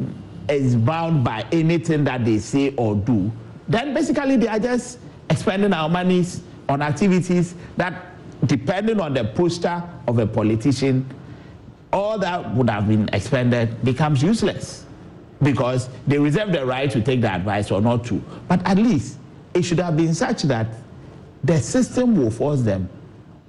is 0.49 0.77
bound 0.77 1.25
by 1.25 1.45
anything 1.53 2.05
that 2.05 2.25
they 2.25 2.39
say 2.39 2.75
or 2.77 2.95
do, 2.97 3.31
then 3.69 3.93
basically 3.93 4.37
they 4.37 4.49
are 4.49 4.59
just 4.59 4.99
expending 5.29 5.75
our 5.75 5.91
monies 5.91 6.43
on 6.71 6.81
activities 6.81 7.55
that, 7.77 8.10
depending 8.47 9.01
on 9.01 9.15
the 9.15 9.25
poster 9.25 9.83
of 10.07 10.19
a 10.19 10.27
politician, 10.27 11.07
all 11.93 12.19
that 12.19 12.55
would 12.55 12.71
have 12.71 12.89
been 12.89 13.09
expended 13.13 13.83
becomes 13.85 14.23
useless 14.23 14.87
because 15.43 15.89
they 16.07 16.19
reserve 16.19 16.53
the 16.53 16.65
right 16.65 16.91
to 16.91 17.03
take 17.03 17.21
the 17.21 17.31
advice 17.31 17.71
or 17.71 17.81
not 17.81 18.05
to. 18.05 18.23
But 18.49 18.67
at 18.67 18.77
least 18.77 19.19
it 19.55 19.63
should 19.63 19.81
have 19.81 19.97
been 19.97 20.15
such 20.15 20.43
that 20.43 20.69
the 21.43 21.59
system 21.59 22.17
will 22.17 22.31
force 22.31 22.61
them 22.61 22.89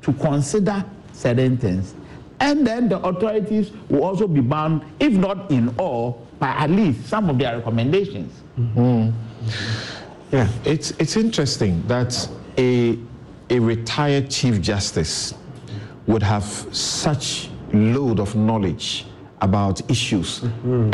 to 0.02 0.14
consider 0.14 0.84
certain 1.14 1.58
things. 1.58 1.94
And 2.40 2.66
then 2.66 2.90
the 2.90 3.00
authorities 3.00 3.72
will 3.90 4.04
also 4.04 4.28
be 4.28 4.42
bound, 4.42 4.84
if 5.00 5.14
not 5.14 5.52
in 5.52 5.70
all, 5.78 6.26
by 6.40 6.50
at 6.50 6.72
least 6.72 7.08
some 7.08 7.30
of 7.30 7.38
their 7.38 7.58
recommendations. 7.58 8.34
Mm-hmm. 8.58 9.12
Yeah, 10.32 10.50
it's 10.66 10.92
it's 10.92 11.18
interesting 11.18 11.86
that 11.88 12.28
a 12.58 12.98
a 13.52 13.60
retired 13.60 14.30
chief 14.30 14.62
justice 14.62 15.34
would 16.08 16.24
have 16.24 16.44
such 16.72 17.50
load 17.74 18.20
of 18.20 18.36
knowledge 18.36 19.06
about 19.42 19.82
issues 19.90 20.44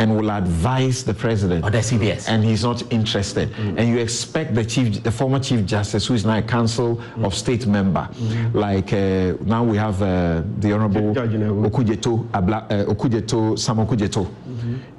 and 0.00 0.16
will 0.16 0.30
advise 0.30 1.04
the 1.04 1.12
president 1.12 1.62
Or 1.64 1.70
the 1.70 1.78
CBS. 1.78 2.28
and 2.28 2.42
he's 2.42 2.64
not 2.64 2.82
interested. 2.90 3.52
And 3.58 3.86
you 3.90 3.98
expect 3.98 4.54
the 4.54 4.64
chief 4.64 5.02
the 5.02 5.10
former 5.10 5.38
chief 5.38 5.66
justice 5.66 6.06
who 6.06 6.14
is 6.14 6.24
now 6.24 6.38
a 6.38 6.42
council 6.42 7.00
of 7.22 7.34
state 7.34 7.66
member 7.66 8.08
like 8.54 8.92
uh, 8.94 9.34
now 9.44 9.62
we 9.64 9.76
have 9.76 10.00
uh, 10.02 10.42
the 10.60 10.72
honorable. 10.72 11.14
Okudzeto 11.14 12.26
Abla, 12.32 12.66
uh, 12.70 12.84
Okudzeto 12.92 13.58
Sam 13.58 13.76
Okudzeto. 13.86 14.26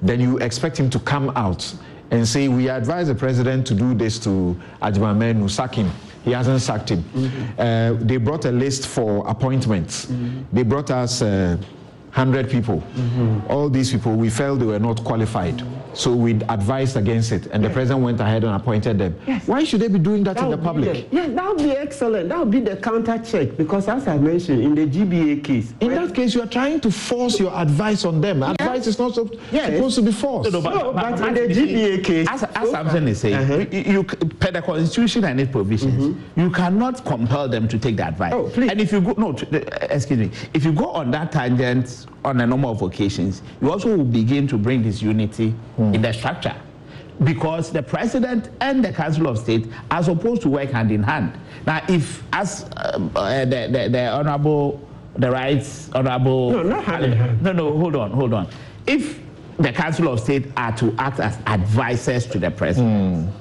Then 0.01 0.19
you 0.21 0.37
expect 0.37 0.77
him 0.79 0.89
to 0.91 0.99
come 0.99 1.31
out 1.35 1.73
and 2.11 2.27
say 2.27 2.47
we 2.49 2.69
advise 2.69 3.07
the 3.07 3.15
president 3.15 3.65
to 3.67 3.73
do 3.73 3.93
this 3.95 4.19
to 4.19 4.55
Ajimamenu 4.81 5.49
sack 5.49 5.73
him 5.75 5.89
he 6.23 6.31
hasn't 6.31 6.61
sacked 6.61 6.89
him. 6.89 7.03
Uh, 7.57 7.93
they 7.99 8.17
brought 8.17 8.45
a 8.45 8.51
list 8.51 8.87
for 8.87 9.27
appointments. 9.27 10.07
They 10.51 10.63
brought 10.63 10.91
us 10.91 11.21
uh, 11.21 11.57
100 12.13 12.49
people. 12.49 12.83
All 13.47 13.69
these 13.69 13.91
people, 13.91 14.15
we 14.15 14.29
felt 14.29 14.59
they 14.59 14.65
were 14.65 14.79
not 14.79 15.03
qualified. 15.03 15.61
So 15.93 16.13
we 16.15 16.33
advised 16.49 16.95
against 16.97 17.31
it, 17.31 17.47
and 17.47 17.63
the 17.63 17.69
president 17.69 18.03
went 18.05 18.19
ahead 18.21 18.43
and 18.43 18.55
appointed 18.55 18.99
them. 18.99 19.13
Why 19.45 19.63
should 19.63 19.81
they 19.81 19.87
be 19.87 19.99
doing 19.99 20.23
that, 20.23 20.39
in 20.41 20.49
the 20.49 20.57
public? 20.57 21.09
the- 21.09 21.15
yeah, 21.15 21.27
that 21.27 21.47
would 21.47 21.57
be 21.57 21.71
excellent. 21.71 22.29
That 22.29 22.39
would 22.39 22.51
be 22.51 22.59
the 22.59 22.77
counter 22.77 23.17
check 23.19 23.57
because, 23.57 23.87
as 23.89 24.07
I 24.07 24.17
mentioned, 24.17 24.61
in 24.63 24.75
the 24.75 24.85
GBA 24.85 25.43
case, 25.43 25.73
In 25.81 25.89
that 25.95 26.13
case, 26.13 26.33
you 26.35 26.41
are 26.41 26.47
trying 26.47 26.79
to 26.81 26.91
force 26.91 27.39
your 27.39 27.53
advice 27.55 28.05
on 28.05 28.21
them. 28.21 28.43
Advice 28.43 28.87
is 28.87 28.99
not 28.99 29.15
so, 29.15 29.29
Yes. 29.51 29.73
supposed 29.73 29.95
to 29.95 30.01
be 30.03 30.11
forced. 30.11 30.51
No, 30.51 30.61
but 30.61 31.19
in 31.27 31.33
the 31.33 31.53
GBA 31.53 32.03
case- 32.03 32.27
as, 32.29 32.43
as 32.43 32.69
Samson 32.71 33.07
is 33.07 33.19
saying, 33.19 33.35
Uh-huh. 33.35 33.65
you, 33.71 33.93
you, 33.93 34.03
per 34.03 34.51
the 34.51 34.61
constitution 34.61 35.23
and 35.25 35.39
its 35.39 35.51
provisions, 35.51 36.15
you 36.35 36.49
cannot 36.51 37.03
compel 37.03 37.47
them 37.49 37.67
to 37.67 37.77
take 37.79 37.97
the 37.97 38.07
advice. 38.07 38.33
Oh, 38.33 38.43
please. 38.53 38.69
And 38.71 38.79
if 38.79 38.91
you 38.91 39.01
go, 39.01 39.13
no, 39.17 39.35
excuse 39.89 40.19
me, 40.19 40.31
if 40.53 40.63
you 40.63 40.71
go 40.71 40.85
on 40.91 41.11
that 41.11 41.31
tangent 41.31 42.05
on 42.25 42.41
a 42.41 42.47
number 42.47 42.67
of 42.67 42.81
occasions, 42.81 43.41
you 43.61 43.71
also 43.71 43.95
will 43.97 44.03
begin 44.05 44.47
to 44.47 44.57
bring 44.57 44.83
this 44.83 44.95
disunity 44.99 45.53
in 45.77 46.01
the 46.01 46.11
structure. 46.11 46.55
Because 47.23 47.71
the 47.71 47.83
president 47.83 48.49
and 48.61 48.83
the 48.83 48.93
council 48.93 49.27
of 49.27 49.37
state 49.37 49.67
are 49.91 50.01
supposed 50.03 50.41
to 50.43 50.49
work 50.49 50.69
hand 50.71 50.91
in 50.91 51.03
hand. 51.03 51.33
Now, 51.65 51.81
if 51.89 52.23
as 52.31 52.69
um, 52.77 53.11
uh, 53.15 53.43
the, 53.43 53.67
the, 53.69 53.89
the 53.89 54.07
honorable, 54.09 54.79
the 55.17 55.29
rights 55.29 55.89
honorable, 55.93 56.51
No, 56.51 56.63
not 56.63 56.83
hand 56.85 57.03
in 57.05 57.11
hand. 57.11 57.41
no, 57.41 57.51
no, 57.51 57.77
hold 57.77 57.95
on, 57.97 58.11
hold 58.11 58.33
on. 58.33 58.47
If 58.87 59.19
the 59.57 59.73
Council 59.73 60.07
of 60.07 60.21
State 60.21 60.47
are 60.55 60.71
to 60.77 60.95
act 60.97 61.19
as 61.19 61.37
advisors 61.45 62.25
to 62.27 62.39
the 62.39 62.51
president, 62.51 63.33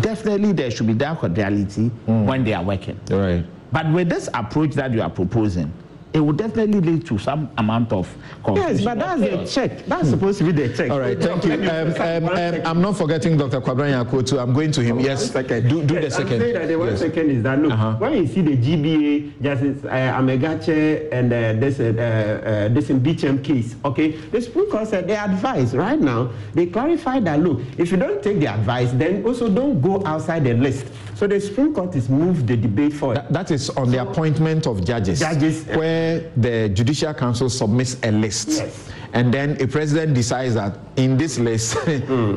definitely 0.00 0.52
there 0.52 0.70
should 0.70 0.86
be 0.86 0.94
that 0.94 1.18
cordiality 1.18 1.88
when 2.06 2.42
they 2.44 2.54
are 2.54 2.64
working. 2.64 2.98
Right. 3.10 3.44
But 3.70 3.92
with 3.92 4.08
this 4.08 4.30
approach 4.32 4.70
that 4.76 4.92
you 4.92 5.02
are 5.02 5.10
proposing, 5.10 5.70
it 6.18 6.20
will 6.20 6.32
definitely 6.32 6.80
lead 6.80 7.06
to 7.06 7.16
some 7.16 7.48
amount 7.58 7.92
of 7.92 8.12
confusion. 8.44 8.74
yes, 8.76 8.84
but 8.84 8.98
that's 8.98 9.20
the 9.20 9.46
check. 9.46 9.86
That's 9.86 10.10
supposed 10.10 10.38
to 10.38 10.44
be 10.44 10.50
the 10.52 10.74
check. 10.76 10.90
All 10.90 10.98
right, 10.98 11.16
thank 11.18 11.44
you. 11.44 11.52
Um, 11.52 11.94
um, 11.94 12.28
um, 12.36 12.66
I'm 12.66 12.80
not 12.82 12.96
forgetting 12.96 13.36
Dr. 13.36 13.60
Kwabran 13.60 13.94
Yakotu. 14.04 14.40
I'm 14.42 14.52
going 14.52 14.72
to 14.72 14.82
him. 14.82 14.98
Yes, 14.98 15.30
second. 15.30 15.68
do, 15.68 15.84
do 15.84 15.94
Yes, 15.94 16.16
the 16.16 16.22
I'm 16.22 16.28
second. 16.28 16.40
saying 16.40 16.54
that 16.54 16.66
the 16.66 16.76
one 16.76 16.88
Yes. 16.88 16.98
second 16.98 17.30
is 17.30 17.42
that 17.44 17.62
look, 17.62 17.72
Uh-huh. 17.72 17.94
when 17.98 18.12
you 18.14 18.26
see 18.26 18.42
the 18.42 18.56
GBA, 18.56 19.40
Justice 19.40 19.84
uh, 19.84 19.88
Amegache 20.18 21.08
and 21.12 21.32
uh, 21.32 21.52
this 21.54 21.78
uh, 21.78 21.84
uh, 21.94 22.74
this 22.74 22.90
in 22.90 22.98
BHM 23.00 23.44
case, 23.44 23.76
okay, 23.84 24.10
the 24.32 24.40
Supreme 24.42 24.68
Court 24.70 24.88
said 24.88 25.06
they 25.06 25.16
advise 25.16 25.74
right 25.76 26.00
now. 26.00 26.30
They 26.54 26.66
clarify 26.66 27.20
that 27.20 27.38
look, 27.40 27.60
if 27.78 27.92
you 27.92 27.96
don't 27.96 28.20
take 28.22 28.40
the 28.40 28.48
advice, 28.52 28.90
then 28.92 29.24
also 29.24 29.48
don't 29.48 29.80
go 29.80 30.02
outside 30.04 30.42
the 30.44 30.54
list. 30.54 30.86
So 31.18 31.26
the 31.26 31.40
Supreme 31.40 31.74
Court 31.74 31.92
has 31.94 32.08
moved 32.08 32.46
the 32.46 32.56
debate 32.56 32.92
forward. 32.92 33.16
That- 33.16 33.32
that 33.32 33.50
is 33.50 33.70
on 33.70 33.90
the 33.90 34.00
appointment 34.02 34.68
of 34.68 34.84
judges, 34.84 35.18
Judges. 35.18 35.64
where 35.66 36.30
the 36.36 36.68
Judicial 36.68 37.12
Council 37.12 37.50
submits 37.50 37.96
a 38.04 38.12
list. 38.12 38.48
Yes. 38.50 38.88
And 39.12 39.34
then 39.34 39.56
a 39.60 39.66
president 39.66 40.14
decides 40.14 40.54
that 40.54 40.78
in 40.94 41.16
this 41.16 41.40
list, 41.40 41.76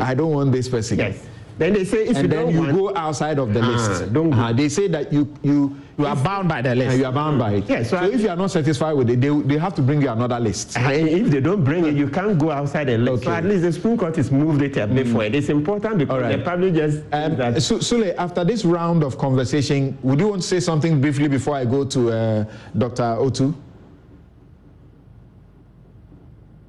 I 0.02 0.16
don't 0.16 0.34
want 0.34 0.52
this 0.52 0.68
person. 0.68 0.98
yes. 0.98 1.16
Then 1.60 1.74
they 1.74 1.86
say 1.86 2.08
if 2.08 2.18
you 2.18 2.24
And 2.24 2.32
then 2.32 2.46
don't 2.46 2.54
you 2.56 2.60
want, 2.62 2.74
go 2.76 2.96
outside 2.96 3.38
of 3.38 3.54
the 3.54 3.62
Ah, 3.62 3.68
list. 3.70 4.12
don't 4.14 4.32
go. 4.32 4.38
Uh, 4.38 4.52
they 4.52 4.68
say 4.68 4.88
that 4.88 5.14
you 5.14 5.28
you 5.44 5.78
You 5.98 6.06
are 6.08 6.16
bound 6.16 6.48
by 6.50 6.62
the 6.62 6.74
list. 6.74 6.98
you 6.98 7.06
are 7.06 7.12
bound 7.12 7.38
by 7.38 7.52
it. 7.56 7.70
Yeah, 7.70 7.84
so 7.84 7.90
so 7.90 7.98
I- 7.98 8.08
if 8.08 8.22
you 8.22 8.30
are 8.30 8.36
not 8.36 8.50
satisfied 8.50 8.94
with 8.94 9.10
it, 9.10 9.22
they, 9.22 9.30
they 9.30 9.58
have 9.58 9.76
to 9.76 9.82
bring 9.82 10.02
you 10.02 10.10
another 10.10 10.40
list. 10.40 10.78
And 10.78 11.08
if 11.08 11.28
they 11.30 11.42
don't 11.42 11.64
bring 11.64 11.86
it, 11.86 11.96
you 11.96 12.08
can't 12.08 12.40
go 12.40 12.50
outside 12.50 12.86
the 12.88 12.98
list. 12.98 13.24
So 13.24 13.30
Okay. 13.30 13.38
at 13.38 13.46
least 13.46 13.62
the 13.64 13.74
Supreme 13.74 13.98
Court 13.98 14.16
has 14.16 14.32
moved 14.32 14.62
it 14.62 14.78
a 14.78 14.88
bit 14.88 15.08
forward. 15.08 15.36
It's 15.36 15.50
important 15.50 15.98
because 16.00 16.16
All 16.16 16.22
right. 16.22 16.38
the 16.38 16.44
public 16.44 16.74
just 16.74 17.00
Um, 17.12 17.36
that 17.38 17.62
Su- 17.62 17.80
Sule, 17.80 18.16
after 18.18 18.44
this 18.44 18.64
round 18.66 19.04
of 19.04 19.18
conversation, 19.18 19.98
would 20.02 20.20
you 20.20 20.30
want 20.30 20.42
to 20.42 20.48
say 20.48 20.60
something 20.60 21.00
briefly 21.02 21.28
before 21.28 21.56
I 21.56 21.66
go 21.66 21.84
to 21.86 22.10
uh, 22.12 22.46
Dr. 22.78 23.04
Otoo? 23.20 23.54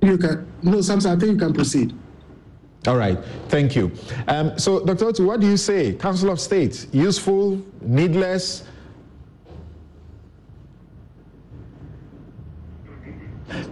You 0.02 0.18
can 0.18 0.46
no, 0.62 0.80
Samson. 0.80 1.12
I 1.12 1.16
think 1.18 1.32
you 1.32 1.38
can 1.38 1.52
proceed. 1.52 1.94
All 2.88 2.96
right, 2.96 3.16
thank 3.48 3.76
you. 3.76 3.92
Um, 4.26 4.58
so, 4.58 4.84
Dr. 4.84 5.04
Otoo, 5.06 5.26
what 5.26 5.38
do 5.38 5.46
you 5.46 5.56
say? 5.56 5.92
Council 5.92 6.30
of 6.30 6.40
State, 6.40 6.88
useful, 6.92 7.62
needless? 7.80 8.64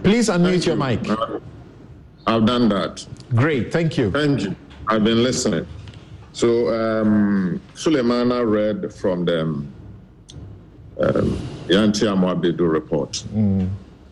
Please 0.03 0.29
unmute 0.29 0.65
your 0.65 0.75
mic. 0.75 0.99
I've 2.25 2.45
done 2.45 2.69
that. 2.69 3.05
Great, 3.35 3.71
thank 3.71 3.97
you. 3.97 4.11
Thank 4.11 4.41
you. 4.41 4.55
I've 4.87 5.03
been 5.03 5.23
listening. 5.23 5.67
So, 6.33 6.69
um, 6.69 7.61
Sulemana 7.75 8.49
read 8.49 8.93
from 8.93 9.25
the 9.25 9.41
um, 9.41 9.73
Ntiamoa-Baidu 11.67 12.71
report 12.71 13.23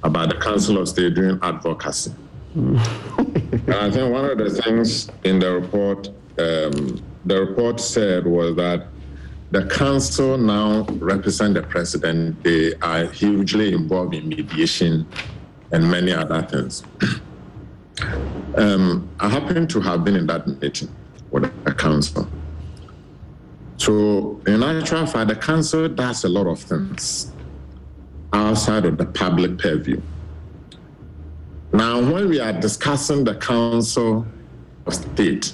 about 0.04 0.30
the 0.30 0.36
Council 0.36 0.78
of 0.78 0.88
State 0.90 1.16
doing 1.16 1.40
advocacy. 1.42 2.14
and 2.56 2.80
I 3.74 3.90
think 3.90 4.12
one 4.12 4.26
of 4.26 4.38
the 4.38 4.50
things 4.50 5.10
in 5.24 5.40
the 5.40 5.54
report, 5.54 6.08
um, 6.38 7.02
the 7.26 7.46
report 7.46 7.80
said 7.80 8.26
was 8.26 8.56
that 8.56 8.88
the 9.52 9.66
council 9.66 10.38
now 10.38 10.84
represent 11.00 11.56
the 11.56 11.64
president. 11.64 12.44
They 12.44 12.76
are 12.76 13.06
hugely 13.06 13.74
involved 13.74 14.14
in 14.14 14.30
mediation 14.30 15.08
and 15.72 15.90
many 15.90 16.12
other 16.12 16.42
things. 16.44 16.84
um, 18.58 19.08
I 19.20 19.30
happen 19.30 19.68
to 19.68 19.82
have 19.82 20.04
been 20.04 20.16
in 20.16 20.28
that 20.28 20.48
meeting 20.48 20.94
with 21.32 21.52
the 21.64 21.74
council. 21.74 22.28
So, 23.78 24.42
in 24.46 24.62
actual 24.62 25.06
fact, 25.06 25.30
the 25.30 25.36
council 25.36 25.88
does 25.88 26.24
a 26.26 26.30
lot 26.30 26.48
of 26.48 26.60
things 26.60 27.32
outside 28.34 28.86
of 28.86 28.98
the 28.98 29.06
public 29.06 29.58
purview. 29.58 30.02
Now, 31.72 32.02
when 32.02 32.30
we 32.30 32.40
are 32.40 32.52
discussing 32.52 33.24
the 33.24 33.36
council 33.36 34.26
of 34.86 34.94
state 34.94 35.54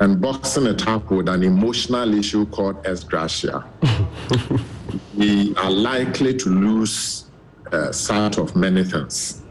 and 0.00 0.20
boxing 0.20 0.66
it 0.66 0.86
up 0.88 1.10
with 1.10 1.28
an 1.28 1.42
emotional 1.42 2.14
issue 2.14 2.46
called 2.46 2.84
ex 2.86 3.04
gratia, 3.04 3.64
we 5.16 5.54
are 5.56 5.70
likely 5.70 6.34
to 6.34 6.48
lose 6.48 7.27
uh, 7.72 7.92
sight 7.92 8.38
of 8.38 8.54
many 8.56 8.84
things. 8.84 9.42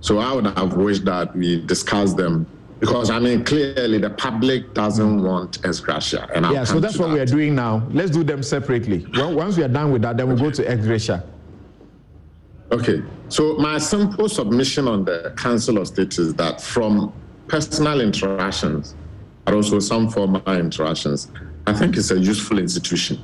So 0.00 0.18
I 0.18 0.32
would 0.32 0.46
have 0.46 0.74
wished 0.74 1.04
that 1.06 1.34
we 1.34 1.60
discuss 1.62 2.14
them 2.14 2.46
because 2.80 3.10
I 3.10 3.18
mean 3.18 3.44
clearly 3.44 3.98
the 3.98 4.10
public 4.10 4.72
doesn't 4.74 5.22
want 5.22 5.64
ex 5.64 5.80
gratia. 5.80 6.28
And 6.34 6.46
I'll 6.46 6.54
yeah, 6.54 6.64
so 6.64 6.78
that's 6.78 6.98
what 6.98 7.08
that. 7.08 7.14
we 7.14 7.20
are 7.20 7.26
doing 7.26 7.54
now. 7.54 7.86
Let's 7.90 8.10
do 8.10 8.22
them 8.22 8.42
separately. 8.42 9.04
Well, 9.14 9.34
Once 9.34 9.56
we 9.56 9.64
are 9.64 9.68
done 9.68 9.90
with 9.90 10.02
that, 10.02 10.16
then 10.16 10.28
we'll 10.28 10.36
go 10.38 10.50
to 10.50 10.70
ex 10.70 10.84
gratia. 10.84 11.24
Okay. 12.70 13.02
So 13.28 13.56
my 13.56 13.78
simple 13.78 14.28
submission 14.28 14.86
on 14.88 15.04
the 15.04 15.34
Council 15.36 15.78
of 15.78 15.88
State 15.88 16.18
is 16.18 16.34
that 16.34 16.60
from 16.60 17.12
personal 17.48 18.00
interactions, 18.00 18.94
but 19.44 19.54
also 19.54 19.78
some 19.80 20.08
formal 20.08 20.42
interactions, 20.46 21.30
I 21.66 21.72
think 21.72 21.96
it's 21.96 22.10
a 22.10 22.18
useful 22.18 22.58
institution. 22.58 23.22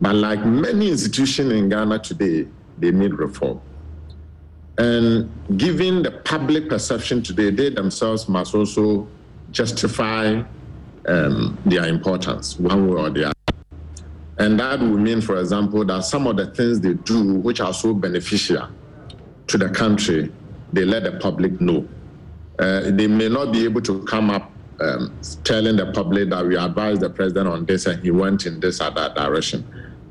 But 0.00 0.14
like 0.14 0.44
many 0.44 0.88
institutions 0.90 1.52
in 1.52 1.68
Ghana 1.68 1.98
today, 1.98 2.48
they 2.80 2.90
need 2.90 3.14
reform. 3.14 3.60
And 4.78 5.30
given 5.58 6.02
the 6.02 6.10
public 6.10 6.68
perception 6.68 7.22
today, 7.22 7.50
they 7.50 7.70
themselves 7.70 8.28
must 8.28 8.54
also 8.54 9.06
justify 9.50 10.42
um, 11.06 11.58
their 11.66 11.86
importance 11.86 12.58
one 12.58 12.88
way 12.88 13.00
or 13.00 13.10
the 13.10 13.24
other. 13.26 13.34
And 14.38 14.58
that 14.58 14.80
would 14.80 15.00
mean, 15.00 15.20
for 15.20 15.38
example, 15.38 15.84
that 15.84 16.04
some 16.04 16.26
of 16.26 16.36
the 16.36 16.46
things 16.46 16.80
they 16.80 16.94
do, 16.94 17.34
which 17.34 17.60
are 17.60 17.74
so 17.74 17.92
beneficial 17.92 18.68
to 19.48 19.58
the 19.58 19.68
country, 19.68 20.32
they 20.72 20.84
let 20.84 21.02
the 21.02 21.12
public 21.18 21.60
know. 21.60 21.86
Uh, 22.58 22.90
they 22.90 23.06
may 23.06 23.28
not 23.28 23.52
be 23.52 23.64
able 23.64 23.82
to 23.82 24.02
come 24.04 24.30
up 24.30 24.50
um, 24.80 25.14
telling 25.44 25.76
the 25.76 25.92
public 25.92 26.30
that 26.30 26.46
we 26.46 26.56
advised 26.56 27.02
the 27.02 27.10
president 27.10 27.48
on 27.48 27.66
this 27.66 27.84
and 27.86 28.02
he 28.02 28.10
went 28.10 28.46
in 28.46 28.60
this 28.60 28.80
or 28.80 28.90
that 28.90 29.14
direction. 29.14 29.66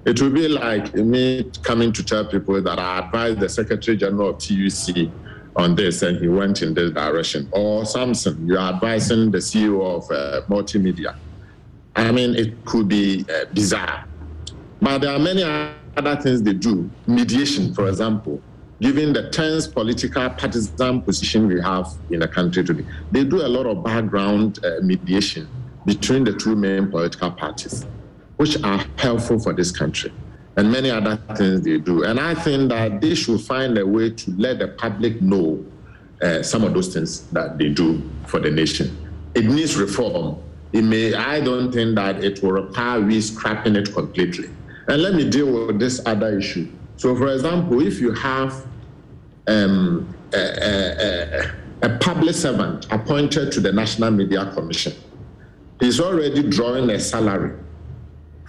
It 0.05 0.21
will 0.21 0.29
be 0.29 0.47
like 0.47 0.93
me 0.95 1.51
coming 1.61 1.91
to 1.91 2.03
tell 2.03 2.25
people 2.25 2.61
that 2.61 2.79
I 2.79 2.99
advised 2.99 3.39
the 3.39 3.49
Secretary 3.49 3.97
General 3.97 4.29
of 4.29 4.37
TUC 4.37 5.11
on 5.57 5.75
this 5.75 6.01
and 6.03 6.17
he 6.17 6.29
went 6.29 6.61
in 6.61 6.73
this 6.73 6.91
direction. 6.91 7.49
Or 7.51 7.85
Samson, 7.85 8.47
you're 8.47 8.59
advising 8.59 9.29
the 9.29 9.39
CEO 9.39 9.81
of 9.97 10.09
uh, 10.09 10.45
multimedia. 10.47 11.17
I 11.97 12.11
mean, 12.13 12.33
it 12.35 12.63
could 12.65 12.87
be 12.87 13.25
uh, 13.29 13.45
bizarre. 13.53 14.05
But 14.81 14.99
there 14.99 15.13
are 15.13 15.19
many 15.19 15.43
other 15.43 16.15
things 16.15 16.41
they 16.43 16.53
do. 16.53 16.89
Mediation, 17.05 17.73
for 17.73 17.89
example, 17.89 18.41
given 18.79 19.11
the 19.11 19.29
tense 19.31 19.67
political 19.67 20.29
partisan 20.29 21.01
position 21.01 21.45
we 21.47 21.59
have 21.59 21.89
in 22.09 22.21
the 22.21 22.27
country 22.27 22.63
today. 22.63 22.85
They 23.11 23.25
do 23.25 23.41
a 23.45 23.49
lot 23.49 23.65
of 23.65 23.83
background 23.83 24.63
uh, 24.63 24.79
mediation 24.81 25.49
between 25.85 26.23
the 26.23 26.31
two 26.31 26.55
main 26.55 26.89
political 26.89 27.31
parties 27.31 27.85
which 28.39 28.55
are 28.63 28.85
helpful 28.95 29.37
for 29.37 29.51
this 29.51 29.69
country 29.69 30.13
and 30.55 30.71
many 30.71 30.89
other 30.89 31.17
things 31.35 31.59
they 31.61 31.77
do. 31.77 32.05
And 32.05 32.17
I 32.17 32.33
think 32.33 32.69
that 32.69 33.01
they 33.01 33.13
should 33.13 33.41
find 33.41 33.77
a 33.77 33.85
way 33.85 34.11
to 34.11 34.31
let 34.37 34.59
the 34.59 34.69
public 34.69 35.21
know 35.21 35.61
uh, 36.21 36.41
some 36.41 36.63
of 36.63 36.73
those 36.73 36.93
things 36.93 37.27
that 37.31 37.57
they 37.57 37.67
do 37.67 38.01
for 38.27 38.39
the 38.39 38.49
nation. 38.49 38.95
It 39.35 39.43
needs 39.43 39.75
reform. 39.75 40.41
It 40.71 40.83
may, 40.83 41.13
I 41.13 41.41
don't 41.41 41.73
think 41.73 41.95
that 41.95 42.23
it 42.23 42.41
will 42.41 42.53
require 42.53 43.01
we 43.01 43.19
scrapping 43.19 43.75
it 43.75 43.93
completely. 43.93 44.49
And 44.87 45.01
let 45.03 45.15
me 45.15 45.29
deal 45.29 45.67
with 45.67 45.77
this 45.77 46.01
other 46.05 46.37
issue. 46.37 46.71
So, 46.95 47.17
for 47.17 47.27
example, 47.33 47.85
if 47.85 47.99
you 47.99 48.13
have 48.13 48.65
um, 49.47 50.15
a, 50.33 50.37
a, 50.37 51.51
a, 51.81 51.97
public 51.97 52.35
servant 52.35 52.87
appointed 52.89 53.51
to 53.51 53.59
the 53.59 53.73
National 53.73 54.11
Media 54.11 54.49
Commission, 54.53 54.93
he's 55.81 55.99
already 55.99 56.47
drawing 56.49 56.89
a 56.89 56.99
salary 56.99 57.57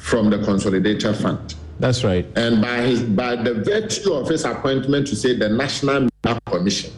from 0.01 0.31
the 0.31 0.39
consolidated 0.39 1.15
fund. 1.17 1.55
That's 1.79 2.05
right. 2.05 2.27
And 2.37 2.61
by 2.61 2.79
his, 2.79 3.03
by 3.03 3.37
the 3.37 3.55
virtue 3.55 4.13
of 4.15 4.29
his 4.29 4.45
appointment 4.45 5.07
to 5.09 5.17
say 5.17 5.37
the 5.37 5.49
National 5.49 6.09
Media 6.09 6.41
Commission, 6.47 6.93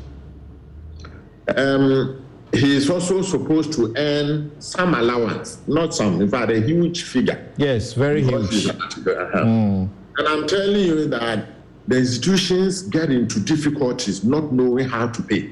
um, 1.57 2.25
he 2.53 2.77
is 2.77 2.89
also 2.89 3.23
supposed 3.23 3.73
to 3.75 3.93
earn 3.97 4.53
some 4.61 4.95
allowance, 4.95 5.59
not 5.67 5.95
some, 5.95 6.21
in 6.21 6.29
fact, 6.29 6.51
a 6.53 6.61
huge 6.61 7.03
figure. 7.03 7.53
Yes, 7.57 7.93
very 7.93 8.23
huge. 8.23 8.67
Mm. 8.67 9.89
And 10.19 10.29
I'm 10.29 10.47
telling 10.47 10.81
you 10.81 11.07
that 11.09 11.49
the 11.89 11.99
institutions 11.99 12.83
get 12.83 13.11
into 13.11 13.41
difficulties 13.41 14.25
not 14.25 14.53
knowing 14.53 14.89
how 14.89 15.09
to 15.09 15.23
pay. 15.23 15.51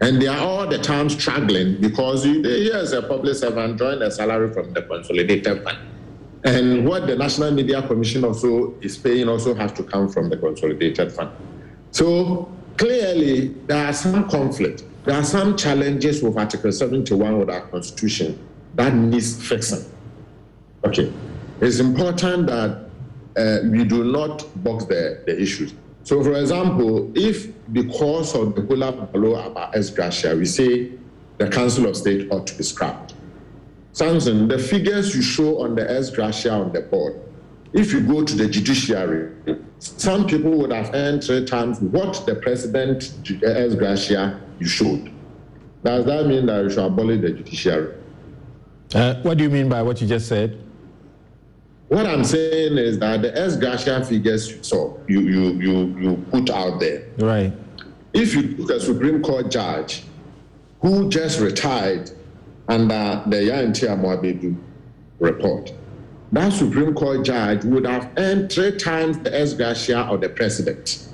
And 0.00 0.20
they 0.20 0.28
are 0.28 0.38
all 0.38 0.66
the 0.66 0.78
time 0.78 1.08
struggling 1.08 1.80
because 1.80 2.24
here's 2.24 2.92
a 2.92 3.02
public 3.02 3.36
servant 3.36 3.78
drawing 3.78 4.02
a 4.02 4.10
salary 4.10 4.52
from 4.52 4.72
the 4.72 4.82
consolidated 4.82 5.64
fund. 5.64 5.78
And 6.44 6.86
what 6.86 7.06
the 7.06 7.16
National 7.16 7.50
Media 7.50 7.82
Commission 7.82 8.24
also 8.24 8.74
is 8.80 8.96
paying 8.96 9.28
also 9.28 9.54
has 9.54 9.72
to 9.72 9.82
come 9.82 10.08
from 10.08 10.28
the 10.28 10.36
consolidated 10.36 11.12
fund. 11.12 11.30
So 11.90 12.50
clearly, 12.76 13.48
there 13.66 13.86
are 13.86 13.92
some 13.92 14.28
conflict. 14.28 14.84
There 15.04 15.16
are 15.16 15.24
some 15.24 15.56
challenges 15.56 16.22
with 16.22 16.36
Article 16.36 16.72
71 16.72 17.34
of 17.42 17.48
our 17.48 17.62
Constitution 17.68 18.38
that 18.74 18.94
needs 18.94 19.46
fixing. 19.46 19.84
Okay. 20.84 21.12
It's 21.60 21.78
important 21.80 22.46
that 22.48 22.86
uh, 23.36 23.58
we 23.68 23.84
do 23.84 24.04
not 24.04 24.44
box 24.62 24.84
the, 24.84 25.22
the 25.26 25.40
issues. 25.40 25.74
So, 26.04 26.22
for 26.22 26.34
example, 26.34 27.10
if 27.16 27.48
because 27.72 28.34
of 28.34 28.54
the 28.54 28.62
hula 28.62 28.92
baloo 28.92 29.34
about 29.34 29.76
ex 29.76 29.90
we 30.24 30.44
say 30.44 30.92
the 31.38 31.48
Council 31.48 31.86
of 31.86 31.96
State 31.96 32.30
ought 32.30 32.46
to 32.46 32.54
be 32.56 32.62
scrapped, 32.62 33.14
Samson, 33.96 34.46
the 34.46 34.58
figures 34.58 35.16
you 35.16 35.22
show 35.22 35.62
on 35.62 35.74
the 35.74 35.90
ex 35.90 36.10
gratia 36.10 36.50
on 36.50 36.70
the 36.70 36.82
board, 36.82 37.18
if 37.72 37.94
you 37.94 38.02
go 38.02 38.22
to 38.22 38.34
the 38.34 38.46
judiciary, 38.46 39.34
some 39.78 40.26
people 40.26 40.50
would 40.58 40.70
have 40.70 40.94
earned 40.94 41.24
three 41.24 41.46
times 41.46 41.80
what 41.80 42.26
the 42.26 42.34
president 42.34 43.14
ex 43.42 43.74
gratia 43.74 44.38
you 44.60 44.66
showed. 44.66 45.10
Does 45.82 46.04
that 46.04 46.26
mean 46.26 46.44
that 46.44 46.64
you 46.64 46.68
should 46.68 46.84
abolish 46.84 47.22
the 47.22 47.30
judiciary? 47.30 47.94
Uh, 48.94 49.14
what 49.22 49.38
do 49.38 49.44
you 49.44 49.48
mean 49.48 49.66
by 49.66 49.80
what 49.80 49.98
you 50.02 50.06
just 50.06 50.28
said? 50.28 50.62
What 51.88 52.04
I'm 52.04 52.22
saying 52.22 52.76
is 52.76 52.98
that 52.98 53.22
the 53.22 53.34
ex 53.34 53.56
gratia 53.56 54.04
figures 54.04 54.50
you 54.50 54.62
saw, 54.62 54.94
you, 55.08 55.20
you, 55.20 55.42
you, 55.52 55.98
you 55.98 56.16
put 56.30 56.50
out 56.50 56.80
there. 56.80 57.06
Right. 57.16 57.50
If 58.12 58.34
you 58.34 58.58
took 58.58 58.72
a 58.72 58.78
Supreme 58.78 59.22
Court 59.22 59.50
judge 59.50 60.04
who 60.82 61.08
just 61.08 61.40
retired 61.40 62.10
under 62.68 63.22
the 63.26 63.36
Ntiamoa-Baidu 63.36 64.56
report. 65.18 65.72
That 66.32 66.52
Supreme 66.52 66.94
Court 66.94 67.24
judge 67.24 67.64
would 67.64 67.86
have 67.86 68.12
earned 68.16 68.50
three 68.50 68.76
times 68.76 69.18
the 69.18 69.38
ex 69.38 69.54
gratia 69.54 70.00
of 70.00 70.20
the 70.20 70.28
president. 70.28 71.08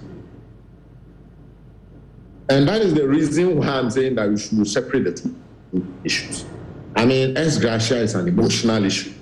And 2.49 2.67
that 2.69 2.81
is 2.83 2.95
the 2.95 3.07
reason 3.07 3.59
why 3.59 3.69
I'm 3.69 3.91
saying 3.91 4.17
that 4.17 4.29
we 4.29 4.39
should 4.39 4.67
separate 4.67 5.05
the 5.05 5.13
two 5.13 5.37
issues. 6.05 6.45
I 6.97 7.05
mean, 7.05 7.37
ex 7.37 7.59
gratia 7.59 7.99
is 7.99 8.15
an 8.15 8.27
emotional 8.29 8.85
issue 8.85 9.13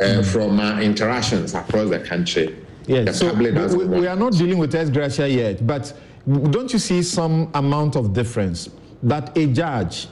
uh, 0.00 0.04
mm-hmm. 0.04 0.22
from 0.22 0.60
our 0.60 0.80
interactions 0.82 1.54
across 1.54 1.90
the 1.90 2.00
country. 2.00 2.56
Yes, 2.86 3.18
so 3.18 3.32
we, 3.32 3.50
we, 3.86 4.06
are 4.06 4.16
not 4.16 4.34
dealing 4.34 4.58
with 4.58 4.74
ex 4.74 4.90
gratia 4.90 5.28
yet, 5.28 5.66
but 5.66 5.96
don't 6.26 6.72
you 6.72 6.78
see 6.78 7.02
some 7.02 7.50
amount 7.54 7.96
of 7.96 8.12
difference 8.12 8.68
that 9.02 9.36
a 9.38 9.46
judge 9.46 10.08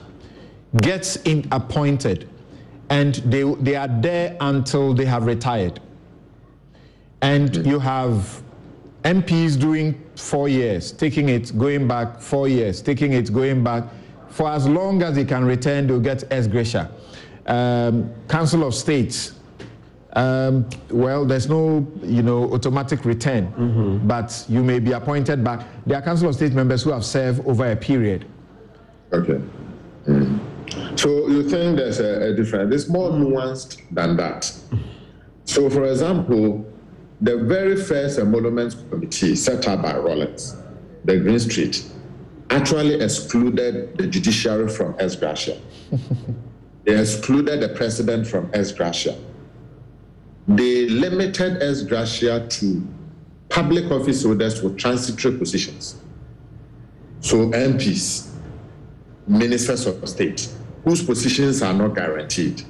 gets 0.80 1.16
in 1.16 1.46
appointed 1.52 2.28
and 2.90 3.14
they, 3.16 3.42
they 3.42 3.74
are 3.74 3.88
there 3.88 4.36
until 4.40 4.92
they 4.94 5.04
have 5.04 5.24
retired. 5.24 5.80
And 7.22 7.64
you 7.66 7.78
have 7.78 8.42
MPs 9.04 9.58
doing 9.58 10.02
four 10.16 10.48
years, 10.48 10.92
taking 10.92 11.28
it, 11.28 11.56
going 11.56 11.88
back, 11.88 12.20
four 12.20 12.48
years, 12.48 12.82
taking 12.82 13.12
it, 13.12 13.32
going 13.32 13.64
back. 13.64 13.84
For 14.28 14.50
as 14.50 14.68
long 14.68 15.02
as 15.02 15.14
they 15.14 15.24
can 15.24 15.44
return, 15.44 15.86
they'll 15.86 16.00
get 16.00 16.24
ex 16.30 16.46
gratia. 16.46 16.90
Um, 17.46 18.12
Council 18.28 18.64
of 18.64 18.74
States, 18.74 19.34
um, 20.14 20.68
well, 20.90 21.24
there's 21.24 21.48
no, 21.48 21.86
you 22.02 22.22
know, 22.22 22.52
automatic 22.52 23.04
return, 23.04 23.46
mm-hmm. 23.52 24.06
but 24.06 24.44
you 24.48 24.62
may 24.62 24.78
be 24.78 24.92
appointed 24.92 25.42
back. 25.42 25.66
There 25.86 25.98
are 25.98 26.02
Council 26.02 26.28
of 26.28 26.34
State 26.34 26.52
members 26.52 26.82
who 26.82 26.90
have 26.90 27.04
served 27.04 27.46
over 27.46 27.70
a 27.70 27.76
period. 27.76 28.26
Okay. 29.12 29.40
Mm. 30.06 30.51
So 30.96 31.28
you 31.28 31.48
think 31.48 31.76
there's 31.76 32.00
a, 32.00 32.32
a 32.32 32.34
difference? 32.34 32.74
It's 32.74 32.88
more 32.88 33.10
nuanced 33.10 33.82
than 33.90 34.16
that. 34.16 34.52
So, 35.44 35.68
for 35.68 35.84
example, 35.84 36.64
the 37.20 37.38
very 37.44 37.76
first 37.76 38.18
emoluments 38.18 38.76
committee 38.90 39.36
set 39.36 39.68
up 39.68 39.82
by 39.82 39.96
Rawlings, 39.96 40.56
the 41.04 41.18
Green 41.18 41.38
Street, 41.38 41.84
actually 42.50 43.00
excluded 43.00 43.96
the 43.96 44.06
judiciary 44.06 44.68
from 44.68 44.94
ex 44.98 45.16
gratia. 45.16 45.60
they 46.84 46.98
excluded 46.98 47.60
the 47.60 47.68
president 47.70 48.26
from 48.26 48.50
ex 48.54 48.72
gratia. 48.72 49.16
They 50.48 50.88
limited 50.88 51.62
ex 51.62 51.82
gratia 51.82 52.46
to 52.48 52.86
public 53.48 53.90
office 53.90 54.24
holders 54.24 54.62
with 54.62 54.78
transitory 54.78 55.38
positions. 55.38 56.00
So 57.20 57.50
MPs, 57.50 58.32
ministers 59.28 59.86
of 59.86 60.08
state, 60.08 60.48
whose 60.84 61.02
positions 61.02 61.62
are 61.62 61.72
not 61.72 61.94
guaranteed. 61.94 62.62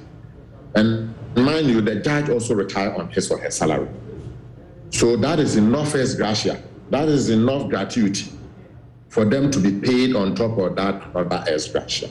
And 0.75 1.13
mind 1.35 1.67
you, 1.67 1.81
the 1.81 1.95
judge 1.95 2.29
also 2.29 2.55
retire 2.55 2.93
on 2.93 3.09
his 3.09 3.29
or 3.31 3.39
her 3.39 3.51
salary. 3.51 3.89
So 4.89 5.15
that 5.17 5.39
is 5.39 5.55
enough 5.55 5.95
ex 5.95 6.15
gratia. 6.15 6.61
That 6.89 7.09
is 7.09 7.29
enough 7.29 7.69
gratuity 7.69 8.31
for 9.09 9.25
them 9.25 9.49
to 9.51 9.59
be 9.59 9.79
paid 9.79 10.15
on 10.15 10.35
top 10.35 10.57
of 10.57 10.75
that 10.75 11.15
other 11.15 11.43
ex 11.47 11.67
gratia. 11.67 12.09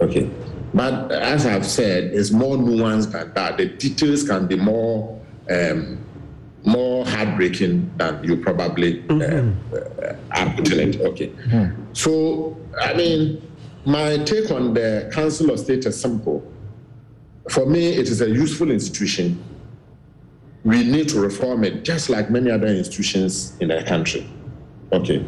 Okay. 0.00 0.30
But 0.74 1.12
as 1.12 1.46
I've 1.46 1.66
said, 1.66 2.14
it's 2.14 2.30
more 2.30 2.56
nuanced 2.56 3.12
than 3.12 3.32
that. 3.34 3.58
The 3.58 3.66
details 3.66 4.24
can 4.24 4.46
be 4.46 4.56
more 4.56 5.20
um, 5.50 5.98
more 6.64 7.04
heartbreaking 7.04 7.90
than 7.96 8.22
you 8.22 8.36
probably 8.36 9.00
uh, 9.02 9.12
mm-hmm. 9.12 9.74
uh, 9.74 10.40
are 10.40 10.54
putting 10.54 10.88
it. 10.90 11.00
Okay. 11.00 11.28
Mm-hmm. 11.28 11.82
So, 11.92 12.56
I 12.80 12.94
mean, 12.94 13.42
my 13.84 14.18
take 14.18 14.50
on 14.50 14.74
the 14.74 15.10
Council 15.12 15.50
of 15.50 15.58
State 15.58 15.84
is 15.86 16.00
simple. 16.00 16.42
For 17.50 17.66
me, 17.66 17.88
it 17.88 18.08
is 18.08 18.20
a 18.20 18.28
useful 18.30 18.70
institution. 18.70 19.42
We 20.64 20.84
need 20.84 21.08
to 21.10 21.20
reform 21.20 21.64
it 21.64 21.82
just 21.82 22.08
like 22.08 22.30
many 22.30 22.50
other 22.50 22.68
institutions 22.68 23.56
in 23.60 23.68
the 23.68 23.82
country. 23.82 24.28
Okay. 24.92 25.24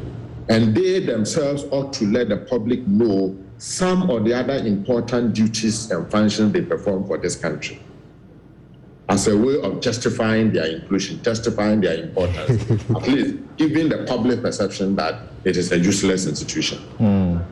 And 0.49 0.75
they 0.75 1.01
themselves 1.01 1.65
ought 1.71 1.93
to 1.95 2.05
let 2.07 2.29
the 2.29 2.37
public 2.37 2.87
know 2.87 3.37
some 3.59 4.11
or 4.11 4.21
the 4.21 4.35
other 4.35 4.57
important 4.57 5.35
duties 5.35 5.91
and 5.91 6.09
functions 6.11 6.53
they 6.53 6.63
perform 6.63 7.07
for 7.07 7.19
this 7.19 7.35
country 7.35 7.81
as 9.09 9.29
a 9.29 9.37
way 9.37 9.61
of 9.61 9.81
justifying 9.81 10.53
their 10.53 10.67
inclusion, 10.67 11.23
justifying 11.23 11.81
their 11.81 12.03
importance, 12.03 12.71
at 12.91 13.09
least 13.09 13.37
giving 13.57 13.89
the 13.89 14.05
public 14.05 14.41
perception 14.41 14.97
that 14.97 15.21
it 15.45 15.57
is 15.57 15.73
a 15.73 15.79
useless 15.79 16.27
institution. 16.27 16.79
Mm. 16.99 17.45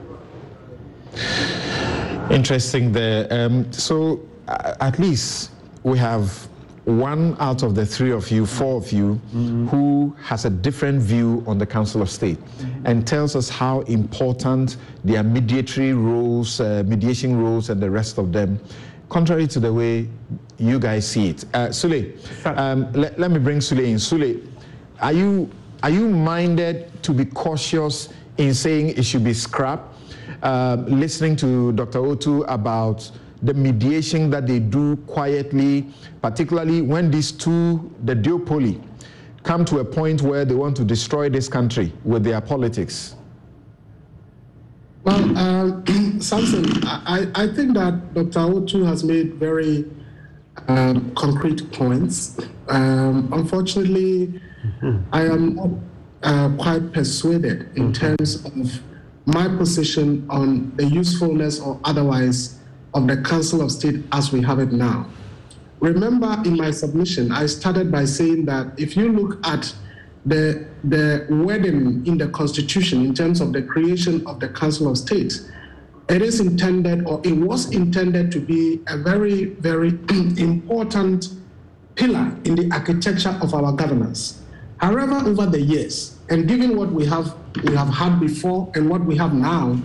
Interesting 2.31 2.93
there. 2.93 3.27
Um, 3.31 3.73
so, 3.73 4.21
at 4.49 4.99
least 4.99 5.51
we 5.83 5.99
have 5.99 6.49
one 6.85 7.37
out 7.39 7.63
of 7.63 7.75
the 7.75 7.87
three 7.87 8.11
of 8.11 8.31
you, 8.31 8.45
four 8.45 8.77
of 8.77 8.91
you, 8.91 9.21
mm-hmm. 9.33 9.69
who 9.69 10.17
has 10.21 10.45
a 10.45 10.51
different 10.51 11.01
view 11.01 11.45
on 11.47 11.57
the 11.57 11.67
Council 11.67 12.03
of 12.03 12.11
State 12.11 12.39
mm-hmm. 12.39 12.87
and 12.87 13.07
tells 13.07 13.37
us 13.37 13.49
how 13.49 13.81
important 13.83 14.77
their 15.05 15.23
mediatory 15.23 15.93
roles, 15.93 16.61
uh, 16.61 16.83
mediation 16.87 17.41
roles, 17.41 17.71
and 17.71 17.81
the 17.81 17.91
rest 17.91 18.19
of 18.19 18.33
them, 18.33 18.59
contrary 19.09 19.47
to 19.47 19.61
the 19.61 19.73
way 19.73 20.09
you 20.59 20.79
guys 20.81 21.07
see 21.07 21.29
it. 21.29 21.45
Uh, 21.55 21.69
Sule, 21.69 22.17
um, 22.47 22.91
let, 22.93 23.19
let 23.19 23.31
me 23.31 23.39
bring 23.39 23.59
Sule 23.59 23.85
in. 23.87 23.97
Sule, 23.97 24.45
are 25.01 25.13
you, 25.13 25.49
are 25.85 25.91
you 25.91 26.09
minded 26.09 26.91
to 27.05 27.13
be 27.13 27.25
cautious 27.25 28.09
in 28.39 28.55
saying 28.55 28.91
it 28.91 29.05
should 29.05 29.23
be 29.23 29.35
scrapped? 29.35 29.92
Uh, 30.43 30.83
listening 30.89 31.37
to 31.37 31.71
Dr. 31.73 32.01
Otoo 32.01 32.45
about 32.49 33.09
the 33.43 33.55
mediation 33.55 34.29
that 34.31 34.47
they 34.47 34.59
do 34.59 34.97
quietly, 35.07 35.87
particularly 36.21 36.83
when 36.83 37.11
these 37.11 37.31
two, 37.31 37.93
the 38.05 38.15
duopoly, 38.15 38.83
come 39.45 39.65
to 39.65 39.79
a 39.79 39.85
point 39.85 40.23
where 40.23 40.45
they 40.45 40.55
want 40.55 40.77
to 40.77 40.85
destroy 40.85 41.29
this 41.29 41.49
country 41.49 41.93
with 42.05 42.25
their 42.25 42.41
politics? 42.41 43.15
Well, 45.05 45.37
uh, 45.37 45.81
Samson, 46.21 46.67
I, 46.87 47.29
I 47.35 47.47
think 47.49 47.75
that 47.75 48.15
Dr. 48.15 48.41
Otoo 48.41 48.85
has 48.87 49.03
made 49.03 49.35
very 49.35 49.85
um, 50.69 51.13
concrete 51.15 51.71
points. 51.73 52.39
Um, 52.69 53.29
unfortunately, 53.33 54.41
mm-hmm. 54.65 54.99
I 55.13 55.23
am 55.23 55.55
not 55.55 55.71
uh, 56.23 56.57
quite 56.57 56.93
persuaded 56.93 57.77
in 57.77 57.93
mm-hmm. 57.93 58.17
terms 58.17 58.45
of 58.45 58.83
my 59.27 59.49
position 59.57 60.27
on 60.29 60.73
the 60.77 60.85
usefulness 60.85 61.61
or 61.61 61.79
otherwise 61.85 62.59
of 62.95 63.07
the 63.07 63.17
Council 63.23 63.63
of 63.63 63.71
State 63.71 64.05
as 64.13 64.33
we 64.33 64.43
have 64.43 64.59
it 64.59 64.73
now. 64.73 65.07
Remember, 65.81 66.41
in 66.45 66.57
my 66.57 66.71
submission, 66.71 67.33
I 67.33 67.47
started 67.47 67.91
by 67.91 68.05
saying 68.05 68.45
that 68.47 68.79
if 68.79 68.97
you 68.97 69.13
look 69.13 69.45
at 69.47 69.75
the, 70.25 70.67
the 70.85 71.27
wording 71.29 72.07
in 72.07 72.19
the 72.19 72.29
Constitution 72.29 73.05
in 73.05 73.15
terms 73.15 73.41
of 73.41 73.53
the 73.53 73.63
creation 73.63 74.25
of 74.27 74.39
the 74.39 74.49
Council 74.49 74.89
of 74.89 74.99
State, 74.99 75.41
it 76.09 76.23
is 76.23 76.41
intended 76.41 77.07
or 77.07 77.21
it 77.25 77.33
was 77.33 77.73
intended 77.73 78.31
to 78.33 78.41
be 78.41 78.81
a 78.89 78.97
very, 78.97 79.47
very 79.61 79.89
important 80.39 81.31
pillar 81.95 82.37
in 82.45 82.55
the 82.55 82.71
architecture 82.73 83.37
of 83.41 83.55
our 83.55 83.73
governance. 83.73 84.43
However, 84.79 85.15
over 85.15 85.47
the 85.47 85.61
years, 85.61 86.19
and 86.33 86.49
given 86.49 86.77
what 86.77 86.91
we 86.91 87.05
have 87.05 87.37
we 87.63 87.75
have 87.75 87.89
had 87.89 88.19
before 88.19 88.73
and 88.75 88.89
what 88.89 89.05
we 89.05 89.15
have 89.19 89.35
now, 89.35 89.79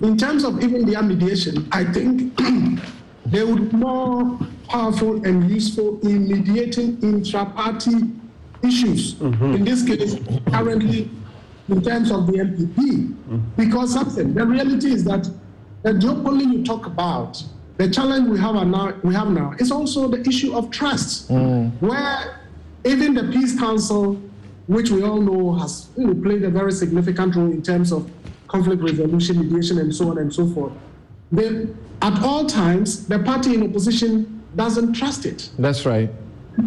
in 0.00 0.16
terms 0.16 0.44
of 0.44 0.62
even 0.62 0.86
their 0.86 1.02
mediation, 1.02 1.68
I 1.72 1.84
think 1.84 2.36
they 3.26 3.42
would 3.42 3.72
be 3.72 3.76
more 3.76 4.38
powerful 4.68 5.24
and 5.26 5.50
useful 5.50 6.00
in 6.06 6.28
mediating 6.28 7.02
intra-party 7.02 7.96
issues. 8.62 9.14
Mm-hmm. 9.14 9.54
In 9.54 9.64
this 9.64 9.84
case, 9.84 10.14
currently, 10.48 11.10
in 11.68 11.82
terms 11.82 12.12
of 12.12 12.28
the 12.28 12.34
NPP, 12.34 12.76
mm-hmm. 12.76 13.38
because 13.56 13.92
something. 13.92 14.34
The 14.34 14.46
reality 14.46 14.92
is 14.92 15.02
that 15.04 15.28
the 15.82 15.90
duopoly 15.94 16.52
you 16.52 16.64
talk 16.64 16.86
about, 16.86 17.42
the 17.78 17.90
challenge 17.90 18.28
we 18.28 18.38
have 18.38 18.54
now, 18.68 18.94
we 19.02 19.14
have 19.14 19.30
now, 19.30 19.54
is 19.58 19.72
also 19.72 20.06
the 20.06 20.20
issue 20.28 20.54
of 20.54 20.70
trust, 20.70 21.28
mm. 21.28 21.72
where 21.80 22.38
even 22.84 23.14
the 23.14 23.24
Peace 23.32 23.58
Council, 23.58 24.20
which 24.72 24.90
we 24.90 25.02
all 25.02 25.20
know 25.20 25.54
has 25.54 25.88
you 25.96 26.06
know, 26.06 26.22
played 26.22 26.42
a 26.44 26.50
very 26.50 26.72
significant 26.72 27.34
role 27.34 27.50
in 27.50 27.62
terms 27.62 27.92
of 27.92 28.10
conflict 28.48 28.82
resolution, 28.82 29.38
mediation, 29.40 29.78
and 29.78 29.94
so 29.94 30.10
on 30.10 30.18
and 30.18 30.32
so 30.32 30.46
forth. 30.48 30.72
They, 31.30 31.66
at 32.02 32.22
all 32.22 32.46
times, 32.46 33.06
the 33.06 33.18
party 33.18 33.54
in 33.54 33.62
opposition 33.62 34.42
doesn't 34.56 34.92
trust 34.92 35.24
it. 35.24 35.50
That's 35.58 35.86
right. 35.86 36.10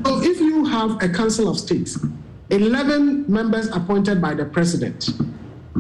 So 0.06 0.22
if 0.24 0.40
you 0.40 0.66
have 0.66 1.02
a 1.04 1.10
council 1.10 1.48
of 1.48 1.60
states, 1.60 2.04
11 2.50 3.32
members 3.32 3.68
appointed 3.68 4.22
by 4.22 4.34
the 4.34 4.46
president, 4.46 5.12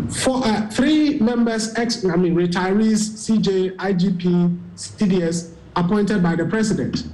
four, 0.09 0.45
uh, 0.45 0.69
three 0.69 1.19
members, 1.19 1.73
ex, 1.75 2.05
I 2.05 2.15
mean, 2.15 2.35
retirees, 2.35 2.99
CJ, 3.25 3.75
IGP, 3.77 4.59
CDS, 4.75 5.53
appointed 5.75 6.21
by 6.21 6.35
the 6.35 6.45
president, 6.45 7.07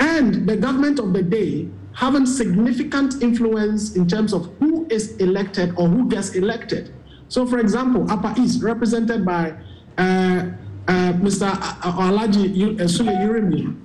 and 0.00 0.48
the 0.48 0.56
government 0.56 0.98
of 0.98 1.12
the 1.12 1.22
day 1.22 1.68
having 1.94 2.26
significant 2.26 3.22
influence 3.22 3.96
in 3.96 4.06
terms 4.06 4.32
of 4.32 4.54
who 4.58 4.86
is 4.90 5.16
elected 5.16 5.74
or 5.76 5.88
who 5.88 6.08
gets 6.08 6.34
elected. 6.34 6.92
So, 7.28 7.46
for 7.46 7.58
example, 7.58 8.10
Upper 8.10 8.34
East, 8.40 8.62
represented 8.62 9.24
by 9.24 9.54
uh, 9.98 10.50
uh, 10.88 11.12
Mr. 11.14 11.50
Alaji 11.50 12.76
Sule 12.88 13.14
Yeremia, 13.16 13.76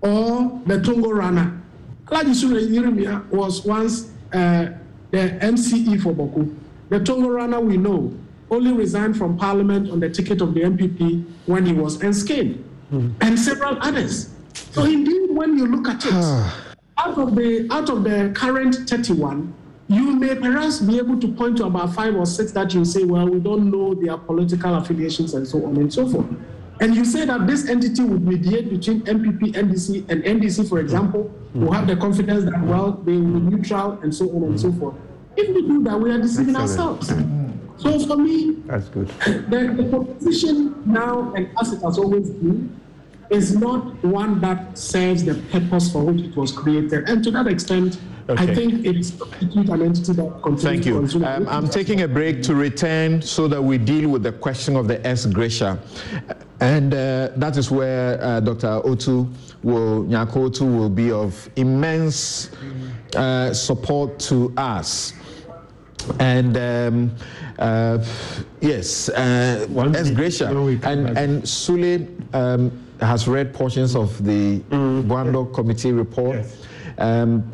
or 0.00 0.60
the 0.66 0.78
Tongo 0.80 1.10
runner. 1.14 1.60
Alaji 2.06 2.34
Sule 2.34 2.68
Yeremia 2.68 3.28
was 3.30 3.64
once 3.64 4.10
uh, 4.32 4.66
the 5.10 5.38
MCE 5.40 6.02
for 6.02 6.12
Bawku. 6.12 6.56
The 6.88 6.98
Tongo 7.00 7.28
runner 7.28 7.60
we 7.60 7.76
know 7.76 8.12
only 8.50 8.72
resigned 8.72 9.16
from 9.16 9.38
parliament 9.38 9.90
on 9.90 10.00
the 10.00 10.10
ticket 10.10 10.42
of 10.42 10.52
the 10.52 10.60
NPP 10.60 11.24
when 11.46 11.64
he 11.64 11.72
was 11.72 12.02
enskinned, 12.02 12.62
mm. 12.92 13.14
and 13.20 13.38
several 13.38 13.78
others. 13.80 14.30
So, 14.72 14.84
indeed, 14.84 15.30
when 15.30 15.56
you 15.56 15.66
look 15.66 15.88
at 15.88 16.04
it, 16.04 16.12
out 16.98 17.18
of 17.18 17.34
the 17.34 17.66
out 17.70 17.88
of 17.88 18.04
the 18.04 18.32
current 18.34 18.74
31, 18.88 19.52
you 19.88 20.16
may 20.16 20.34
perhaps 20.34 20.80
be 20.80 20.98
able 20.98 21.18
to 21.20 21.28
point 21.32 21.56
to 21.58 21.64
about 21.66 21.94
five 21.94 22.14
or 22.14 22.26
six 22.26 22.52
that 22.52 22.72
you 22.74 22.84
say, 22.84 23.04
well, 23.04 23.28
we 23.28 23.40
don't 23.40 23.70
know 23.70 23.94
their 23.94 24.16
political 24.16 24.74
affiliations 24.76 25.34
and 25.34 25.46
so 25.46 25.64
on 25.66 25.76
and 25.76 25.92
so 25.92 26.08
forth. 26.08 26.26
and 26.80 26.94
you 26.94 27.04
say 27.04 27.24
that 27.24 27.46
this 27.46 27.68
entity 27.68 28.02
would 28.02 28.26
mediate 28.26 28.68
between 28.70 29.02
NPP, 29.02 29.52
NDC, 29.54 30.08
and 30.10 30.24
NDC, 30.24 30.68
for 30.68 30.80
example, 30.80 31.30
who 31.52 31.70
have 31.70 31.86
the 31.86 31.94
confidence 31.96 32.44
that, 32.44 32.60
well, 32.62 32.92
they 32.92 33.12
will 33.12 33.40
be 33.40 33.56
neutral 33.56 33.92
and 34.02 34.12
so 34.14 34.28
on 34.34 34.42
and 34.44 34.60
so 34.60 34.72
forth. 34.72 34.94
If 35.36 35.54
we 35.54 35.62
do 35.62 35.82
that, 35.84 35.98
we 36.00 36.10
are 36.10 36.18
deceiving 36.18 36.56
ourselves. 36.56 37.08
So 37.78 37.98
for 38.06 38.16
me, 38.16 38.52
That's 38.66 38.88
good. 38.88 39.08
the, 39.50 39.74
the 39.76 39.86
proposition 39.90 40.82
now, 40.86 41.32
and 41.34 41.48
as 41.60 41.72
it 41.72 41.82
has 41.82 41.98
always 41.98 42.30
been, 42.30 42.80
is 43.32 43.56
not 43.56 43.82
one 44.04 44.40
that 44.40 44.76
serves 44.78 45.24
the 45.24 45.34
purpose 45.50 45.90
for 45.90 46.04
which 46.04 46.20
it 46.26 46.36
was 46.36 46.52
created. 46.52 47.08
And 47.08 47.24
to 47.24 47.30
that 47.32 47.46
extent, 47.46 47.98
Okay. 48.28 48.44
I 48.52 48.54
think 48.54 48.86
it's 48.86 49.10
an 49.20 49.82
entity 49.82 50.12
that 50.12 50.42
continues 50.42 50.62
Thank 50.62 50.82
to 50.84 50.88
you. 50.90 50.94
consume- 51.00 51.24
Um, 51.24 51.46
I'm 51.48 51.68
taking 51.68 52.02
a 52.02 52.08
break 52.08 52.40
to 52.44 52.54
return 52.54 53.20
so 53.20 53.48
that 53.48 53.60
we 53.62 53.78
deal 53.78 54.08
with 54.10 54.22
the 54.22 54.30
question 54.30 54.76
of 54.76 54.86
the 54.86 55.04
ex 55.04 55.26
gratia. 55.26 55.76
And 56.60 56.94
uh, 56.94 57.30
that 57.36 57.56
is 57.56 57.68
where 57.72 58.22
uh, 58.22 58.38
Dr. 58.38 58.80
Otoo 58.84 59.26
will, 59.64 60.04
Nyarko 60.04 60.48
Otoo 60.48 60.66
will 60.78 60.88
be 60.88 61.10
of 61.10 61.50
immense 61.56 62.50
uh, 63.16 63.52
support 63.52 64.20
to 64.30 64.52
us. 64.56 65.14
And 66.20 66.56
um, 66.56 67.10
uh, 67.58 67.98
yes, 68.60 69.08
uh, 69.08 69.66
ex 69.96 70.10
gratia. 70.10 70.46
And, 70.84 71.18
and 71.18 71.42
Sule 71.42 72.06
um, 72.34 72.70
has 73.02 73.28
read 73.28 73.52
portions 73.52 73.96
of 73.96 74.24
the 74.24 74.60
mm. 74.60 75.02
Buando 75.06 75.52
Committee 75.52 75.92
report. 75.92 76.44
Um, 76.98 77.50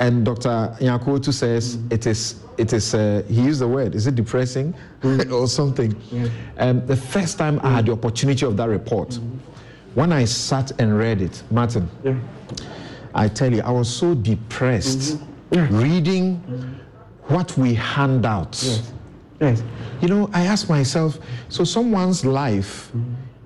and 0.00 0.24
Dr. 0.24 0.76
Nyarko 0.80 1.18
Otoo 1.18 1.32
says 1.32 1.76
mm. 1.76 1.92
it 1.92 2.06
is, 2.06 2.40
it 2.56 2.72
is 2.72 2.94
uh, 2.94 3.22
he 3.28 3.42
used 3.42 3.60
the 3.60 3.68
word, 3.68 3.94
is 3.94 4.06
it 4.06 4.14
depressing? 4.14 4.74
Mm. 5.02 5.32
Or 5.38 5.46
something? 5.48 5.94
Um, 6.58 6.86
the 6.86 6.96
first 6.96 7.38
time 7.38 7.60
I 7.62 7.70
had 7.70 7.86
the 7.86 7.92
opportunity 7.92 8.46
of 8.46 8.56
that 8.56 8.68
report, 8.68 9.18
when 9.94 10.12
I 10.12 10.24
sat 10.24 10.72
and 10.80 10.96
read 10.96 11.20
it, 11.22 11.42
Martin, 11.50 11.88
I 13.14 13.28
tell 13.28 13.52
you, 13.52 13.62
I 13.62 13.70
was 13.70 13.88
so 13.88 14.14
depressed 14.14 15.18
mm-hmm. 15.50 15.78
reading 15.80 16.36
what 17.24 17.56
we 17.58 17.74
hand 17.74 18.24
out. 18.24 18.62
Yes. 19.40 19.62
You 20.00 20.08
know, 20.08 20.30
I 20.32 20.46
ask 20.46 20.68
myself, 20.68 21.18
so 21.48 21.64
someone's 21.64 22.24
life 22.24 22.92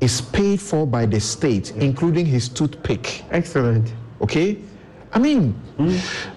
is 0.03 0.20
paid 0.20 0.61
for 0.61 0.84
by 0.84 1.07
the 1.07 1.20
state, 1.20 1.70
including 1.76 2.26
his 2.26 2.48
toothpick. 2.48 3.22
Excellent. 3.30 3.92
Okay? 4.20 4.59
I 5.14 5.18
mean, 5.20 5.55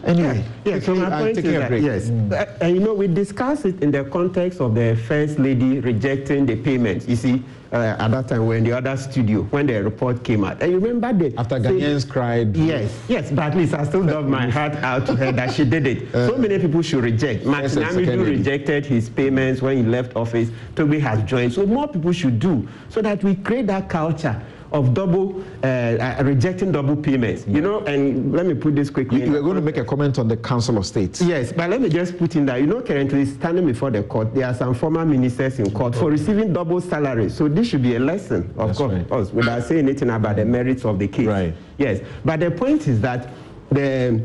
anyway. 0.03 0.43
Yeah, 0.65 0.79
so 0.79 0.93
my 0.93 1.05
I'm 1.05 1.23
point 1.23 1.37
is 1.37 1.43
taking 1.43 1.59
that, 1.59 1.69
break. 1.69 1.83
yes, 1.83 2.09
Uh, 2.09 2.45
uh, 2.61 2.67
you 2.67 2.79
know, 2.79 2.93
we 2.93 3.07
discussed 3.07 3.65
it 3.65 3.81
in 3.81 3.89
the 3.89 4.03
context 4.03 4.59
of 4.61 4.75
the 4.75 4.95
first 5.07 5.39
lady 5.39 5.79
rejecting 5.79 6.45
the 6.45 6.57
payments. 6.57 7.07
You 7.07 7.15
see, 7.15 7.43
uh, 7.75 7.95
at 7.99 8.11
that 8.11 8.27
time 8.27 8.41
we 8.41 8.47
were 8.47 8.55
in 8.55 8.63
the 8.63 8.71
other 8.71 8.95
studio 8.95 9.43
when 9.43 9.67
the 9.67 9.83
report 9.83 10.23
came 10.23 10.43
out. 10.43 10.61
And 10.61 10.71
you 10.71 10.79
remember 10.79 11.29
the 11.29 11.37
After 11.37 11.59
Ghanaians 11.59 12.09
cried. 12.09 12.55
Yes, 12.55 12.97
yes, 13.07 13.31
but 13.31 13.45
at 13.51 13.57
least 13.57 13.73
I 13.73 13.83
still 13.83 14.01
love 14.03 14.27
my 14.27 14.49
heart 14.49 14.75
out 14.77 15.05
to 15.07 15.15
her 15.15 15.31
that 15.33 15.53
she 15.53 15.65
did 15.65 15.85
it. 15.85 16.11
so 16.11 16.37
many 16.37 16.57
people 16.59 16.81
should 16.81 17.03
reject. 17.03 17.45
Martin 17.45 17.81
Yes, 17.81 17.93
Amidu 17.95 18.25
rejected 18.25 18.85
his 18.85 19.09
payments 19.09 19.61
when 19.61 19.77
he 19.77 19.83
left 19.83 20.15
office. 20.15 20.49
Toby 20.75 20.99
has 20.99 21.21
joined. 21.23 21.53
So 21.53 21.65
more 21.65 21.87
people 21.87 22.11
should 22.11 22.39
do 22.39 22.67
so 22.89 23.01
that 23.01 23.23
we 23.23 23.35
create 23.35 23.67
that 23.67 23.89
culture 23.89 24.41
of 24.75 24.93
double 24.93 25.41
uh, 25.63 25.67
uh, 25.67 26.23
rejecting 26.23 26.71
double 26.71 26.95
payments. 26.95 27.45
You 27.47 27.61
know, 27.61 27.79
and 27.85 28.33
let 28.33 28.45
me 28.45 28.53
put 28.53 28.75
this 28.75 28.89
quickly. 28.89 29.21
You, 29.21 29.25
you 29.25 29.31
were 29.31 29.41
going 29.41 29.55
to 29.55 29.61
make 29.61 29.77
a 29.77 29.85
comment 29.85 30.19
on 30.19 30.27
the 30.27 30.37
Council 30.37 30.77
of 30.77 30.85
State. 30.85 31.21
Yes, 31.21 31.53
but 31.53 31.69
let 31.69 31.81
me 31.81 31.89
just 31.89 32.17
put 32.17 32.35
in 32.35 32.45
that, 32.47 32.59
you 32.59 32.67
know, 32.67 32.81
currently 32.81 33.25
standing 33.25 33.65
before 33.65 33.89
the 33.89 34.03
court, 34.03 34.35
there 34.35 34.47
are 34.47 34.53
some 34.53 34.73
former 34.73 35.05
ministers 35.05 35.59
in 35.59 35.71
court 35.71 35.95
for 35.95 36.11
receiving 36.11 36.51
double 36.51 36.81
salary. 36.81 37.29
So 37.29 37.47
this 37.47 37.67
should 37.67 37.83
be 37.83 37.95
a 37.95 37.99
lesson, 37.99 38.53
of 38.57 38.67
That's 38.67 38.77
course, 38.77 38.93
right. 39.09 39.33
without 39.33 39.63
saying 39.63 39.87
anything 39.87 40.09
about 40.09 40.35
the 40.35 40.45
merits 40.45 40.83
of 40.83 40.99
the 40.99 41.07
case. 41.07 41.27
Right. 41.27 41.53
Yes, 41.77 42.01
but 42.25 42.41
the 42.41 42.51
point 42.51 42.87
is 42.87 42.99
that 43.01 43.29
the 43.71 44.21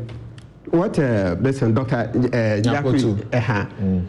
what 0.65 0.97
uh, 0.99 1.35
listen, 1.39 1.73
Doctor 1.73 2.11
uh, 2.33 3.37
uh-huh. 3.37 3.65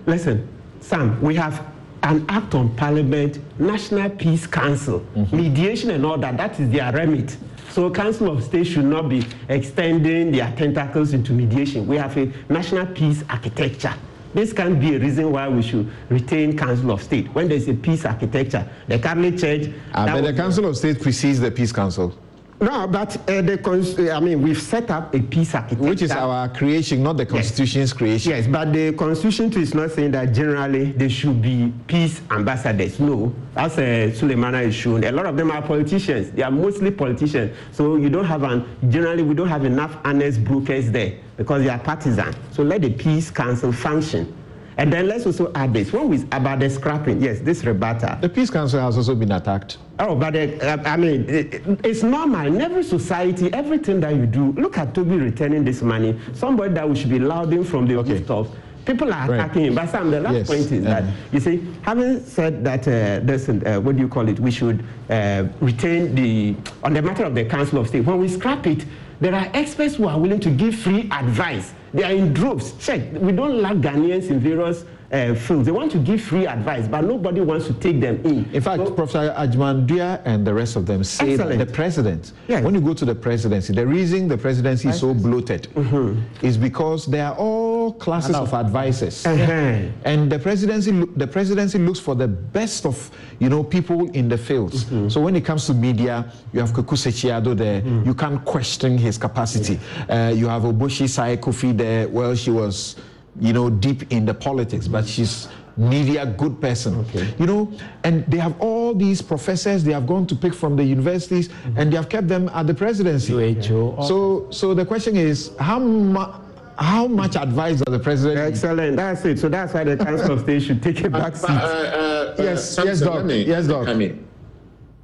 listen, 0.07 0.49
Sam, 0.81 1.21
we 1.21 1.35
have 1.35 1.72
an 2.03 2.25
act 2.29 2.55
on 2.55 2.75
Parliament, 2.77 3.39
National 3.61 4.11
Peace 4.11 4.47
Council, 4.47 5.05
mediation 5.33 5.91
and 5.91 6.05
all 6.05 6.19
that. 6.19 6.37
That 6.37 6.59
is 6.59 6.71
their 6.71 6.93
remit. 6.93 7.37
So 7.71 7.91
Council 7.91 8.31
of 8.31 8.43
State 8.45 8.65
should 8.65 8.85
not 8.85 9.09
be 9.09 9.25
extending 9.49 10.33
their 10.33 10.53
tentacles 10.57 11.15
into 11.15 11.33
mediation. 11.33 11.87
We 11.87 11.97
have 11.97 12.17
a 12.19 12.31
national 12.49 12.87
peace 12.87 13.25
architecture. 13.31 13.95
This 14.35 14.53
can't 14.53 14.81
be 14.81 14.97
a 14.97 14.99
reason 14.99 15.31
why 15.31 15.49
we 15.49 15.63
should 15.63 15.91
retain 16.09 16.57
Council 16.57 16.91
of 16.91 17.03
State. 17.03 17.29
When 17.35 17.49
there's 17.49 17.69
a 17.69 17.75
peace 17.75 18.05
architecture, 18.05 18.69
the 18.89 18.99
Catholic 18.99 19.39
Church. 19.39 19.71
Uh, 19.95 20.07
but 20.07 20.23
the 20.23 20.33
Council 20.33 20.67
of 20.67 20.77
State 20.77 21.01
precedes 21.01 21.39
the 21.41 21.51
Peace 21.51 21.73
Council, 21.73 22.15
no, 22.63 22.87
but 22.87 23.17
uh, 23.29 23.43
the 23.43 23.59
cons- 23.59 23.99
I 23.99 24.21
mean, 24.21 24.41
we've 24.41 24.61
set 24.61 24.91
up 24.91 25.15
a 25.15 25.21
peace 25.21 25.55
architecture. 25.55 25.89
which 25.89 26.03
is 26.03 26.11
our 26.13 26.49
creation, 26.49 27.03
not 27.03 27.17
the 27.17 27.27
Constitution's 27.27 27.93
creation. 27.93 28.31
Yes, 28.31 28.47
but 28.47 28.73
the 28.73 28.93
constitution 28.93 29.51
too 29.51 29.61
is 29.61 29.75
not 29.75 29.91
saying 29.91 30.13
that 30.13 30.33
generally 30.33 30.93
there 30.93 31.11
should 31.11 31.43
be 31.43 31.73
peace 31.87 32.21
ambassadors. 32.31 33.01
No, 33.01 33.35
as 33.57 33.77
uh, 33.79 33.83
Suleimana 34.15 34.65
is 34.67 34.75
shown, 34.75 35.03
a 35.05 35.11
lot 35.13 35.27
of 35.27 35.37
them 35.37 35.51
are 35.51 35.61
politicians. 35.63 36.31
They 36.31 36.43
are 36.43 36.51
mostly 36.51 36.91
politicians. 36.93 37.57
So 37.73 37.97
you 37.97 38.09
don't 38.09 38.25
have 38.27 38.45
an 38.45 38.65
generally 38.89 39.23
we 39.23 39.35
don't 39.35 39.49
have 39.49 39.65
enough 39.65 39.97
honest 40.05 40.43
brokers 40.45 40.91
there 40.91 41.19
because 41.37 41.63
they 41.65 41.69
are 41.71 41.79
partisan. 41.81 42.35
So 42.53 42.63
let 42.63 42.83
the 42.83 42.91
peace 42.91 43.31
council 43.31 43.73
function. 43.73 44.33
And 44.79 44.93
then 44.93 45.07
let's 45.09 45.27
also 45.27 45.53
add 45.55 45.75
this. 45.75 45.93
When 45.93 46.09
we 46.09 46.23
about 46.33 46.61
the 46.61 46.71
scrapping, 46.71 47.21
yes, 47.21 47.41
this 47.41 47.63
rebuttal. 47.65 48.17
The 48.21 48.29
Peace 48.29 48.51
Council 48.51 48.81
has 48.81 48.97
also 48.97 49.15
been 49.15 49.33
attacked. 49.33 49.79
Oh, 49.99 50.15
but 50.17 50.35
uh, 50.35 50.79
I 50.85 50.97
mean, 50.97 51.29
it, 51.29 51.55
it- 51.55 51.81
it's 51.85 52.03
normal. 52.03 52.47
In 52.47 52.61
every 52.61 52.83
society, 52.83 53.53
everything 53.53 54.01
that 54.01 54.15
you 54.15 54.27
do, 54.27 54.53
look 54.53 54.79
at 54.79 54.95
Togbe 54.95 55.21
returning 55.21 55.65
this 55.65 55.83
money. 55.83 56.19
Somebody 56.33 56.73
that 56.75 56.89
we 56.89 56.97
should 56.97 57.11
be 57.11 57.19
lauding 57.19 57.65
from 57.65 57.87
the 57.87 57.97
Okay. 57.99 58.15
rooftops. 58.15 58.51
People 58.85 59.13
are 59.15 59.29
Right. 59.29 59.39
attacking 59.41 59.65
him. 59.67 59.75
But 59.77 59.91
Sam, 59.91 60.11
the 60.11 60.21
last 60.21 60.35
Yes, 60.35 60.47
point 60.49 60.73
is 60.73 60.83
that 60.85 61.03
uh-huh. 61.05 61.13
you 61.33 61.39
see, 61.41 61.63
having 61.83 62.21
said 62.25 62.65
that, 62.65 62.89
uh, 62.89 63.21
listen, 63.25 63.65
uh, 63.65 63.79
what 63.81 63.95
do 63.97 64.03
you 64.03 64.09
call 64.09 64.27
it? 64.29 64.41
We 64.41 64.51
should 64.51 64.83
uh, 65.09 65.45
retain 65.61 66.15
the 66.17 66.57
on 66.83 66.93
the 66.95 67.03
matter 67.03 67.25
of 67.25 67.35
the 67.37 67.45
Council 67.45 67.79
of 67.79 67.87
State. 67.89 68.05
When 68.05 68.19
we 68.19 68.27
scrap 68.27 68.67
it, 68.67 68.85
there 69.21 69.35
are 69.35 69.49
experts 69.55 69.95
who 69.97 70.09
are 70.09 70.19
willing 70.19 70.41
to 70.41 70.51
give 70.51 70.75
free 70.75 71.09
advice. 71.13 71.75
They 71.95 72.05
are 72.05 72.13
in 72.13 72.33
droves. 72.33 72.73
Check. 72.79 73.13
We 73.13 73.33
don't 73.33 73.61
lack 73.61 73.77
Ghanaians 73.77 74.31
in 74.31 74.41
various 74.41 74.85
uh, 75.13 75.35
fields. 75.35 75.67
They 75.67 75.73
want 75.73 75.93
to 75.93 75.99
give 75.99 76.21
free 76.23 76.47
advice, 76.47 76.89
but 76.89 77.05
nobody 77.05 77.41
wants 77.41 77.67
to 77.67 77.75
take 77.75 78.01
them 78.01 78.21
in. 78.25 78.49
In 78.53 78.61
fact, 78.63 78.87
So- 78.87 78.93
Professor 78.93 79.35
Agyeman-Duah 79.37 80.23
and 80.25 80.47
the 80.47 80.55
rest 80.55 80.77
of 80.77 80.87
them 80.87 81.05
say 81.05 81.37
that 81.37 81.59
the 81.59 81.67
president, 81.67 82.33
Yes. 82.49 82.65
when 82.65 82.75
you 82.75 82.81
go 82.81 82.95
to 82.95 83.05
the 83.05 83.15
presidency, 83.15 83.73
the 83.75 83.87
reason 83.87 84.29
the 84.29 84.39
presidency 84.39 84.89
is 84.89 84.99
so 85.01 85.13
bloated 85.15 85.69
Mm-hmm. 85.75 86.47
is 86.47 86.57
because 86.57 87.07
there 87.07 87.27
are 87.27 87.35
all 87.37 87.93
classes 87.93 88.35
of 88.37 88.53
advisors. 88.55 89.27
Uh-huh. 89.27 89.83
And 90.05 90.31
the 90.33 90.39
presidency, 90.39 90.93
the 91.17 91.27
presidency 91.27 91.79
looks 91.79 91.99
for 92.01 92.15
the 92.15 92.29
best 92.29 92.87
of, 92.87 93.11
you 93.39 93.49
know, 93.49 93.63
people 93.63 94.11
in 94.13 94.29
the 94.29 94.39
fields. 94.39 94.85
Mm-hmm. 94.85 95.09
So 95.09 95.21
when 95.21 95.37
it 95.37 95.45
comes 95.45 95.67
to 95.67 95.75
media, 95.75 96.33
you 96.53 96.61
have 96.61 96.71
Kwaku 96.73 96.97
Sakyi-Addo 96.97 97.57
there. 97.57 97.83
Mm. 97.83 98.07
You 98.07 98.15
can't 98.15 98.45
question 98.45 98.97
his 98.97 99.19
capacity. 99.19 99.79
Uh, 100.09 100.33
you 100.35 100.47
have 100.49 100.63
Oboshie 100.63 101.09
Sai-Cofie 101.09 101.77
there. 101.77 102.09
Well, 102.09 102.35
she 102.35 102.51
was, 102.51 102.97
you 103.41 103.53
know, 103.53 103.71
deep 103.71 104.11
in 104.13 104.25
the 104.27 104.35
politics, 104.35 104.87
but 104.89 105.07
she's 105.07 105.49
media 105.77 106.27
good 106.27 106.61
person. 106.61 106.95
Okay. 107.01 107.33
You 107.39 107.47
know, 107.47 107.73
and 108.05 108.27
they 108.27 108.37
have 108.39 108.61
all 108.61 108.95
these 108.95 109.23
professors. 109.23 109.83
They 109.85 109.93
have 109.93 110.07
gone 110.07 110.27
to 110.27 110.35
pick 110.37 110.53
from 110.55 110.77
the 110.77 110.85
universities, 110.85 111.49
and 111.77 111.91
they 111.93 111.97
have 111.97 112.09
kept 112.09 112.29
them 112.29 112.51
at 112.51 112.67
the 112.67 112.75
presidency. 112.75 113.33
WHO. 113.33 113.97
So, 114.07 114.49
so 114.51 114.75
the 114.75 114.85
question 114.85 115.17
is, 115.17 115.53
how 115.59 115.79
much? 115.79 116.35
How 116.79 117.07
much 117.07 117.37
advice 117.37 117.81
does 117.83 117.93
the 117.93 118.03
president? 118.03 118.39
Excellent. 118.41 118.97
That's 118.97 119.23
it. 119.27 119.39
So 119.39 119.51
that's 119.51 119.75
why 119.75 119.85
the 119.85 119.97
Council 119.97 120.33
of 120.33 120.41
State 120.41 120.63
should 120.63 120.83
take 120.83 121.05
a 121.05 121.11
back 121.11 121.37
seat. 121.37 121.51
uh, 121.51 121.53
uh, 121.53 122.35
Yes, 122.39 122.39
uh, 122.39 122.43
yes, 122.43 122.71
Samson, 122.99 123.07
Doc. 123.07 123.25
me- 123.27 123.45
Yes, 123.45 123.67
Doc. 123.67 123.89
I 123.89 123.95
mean, 123.95 124.27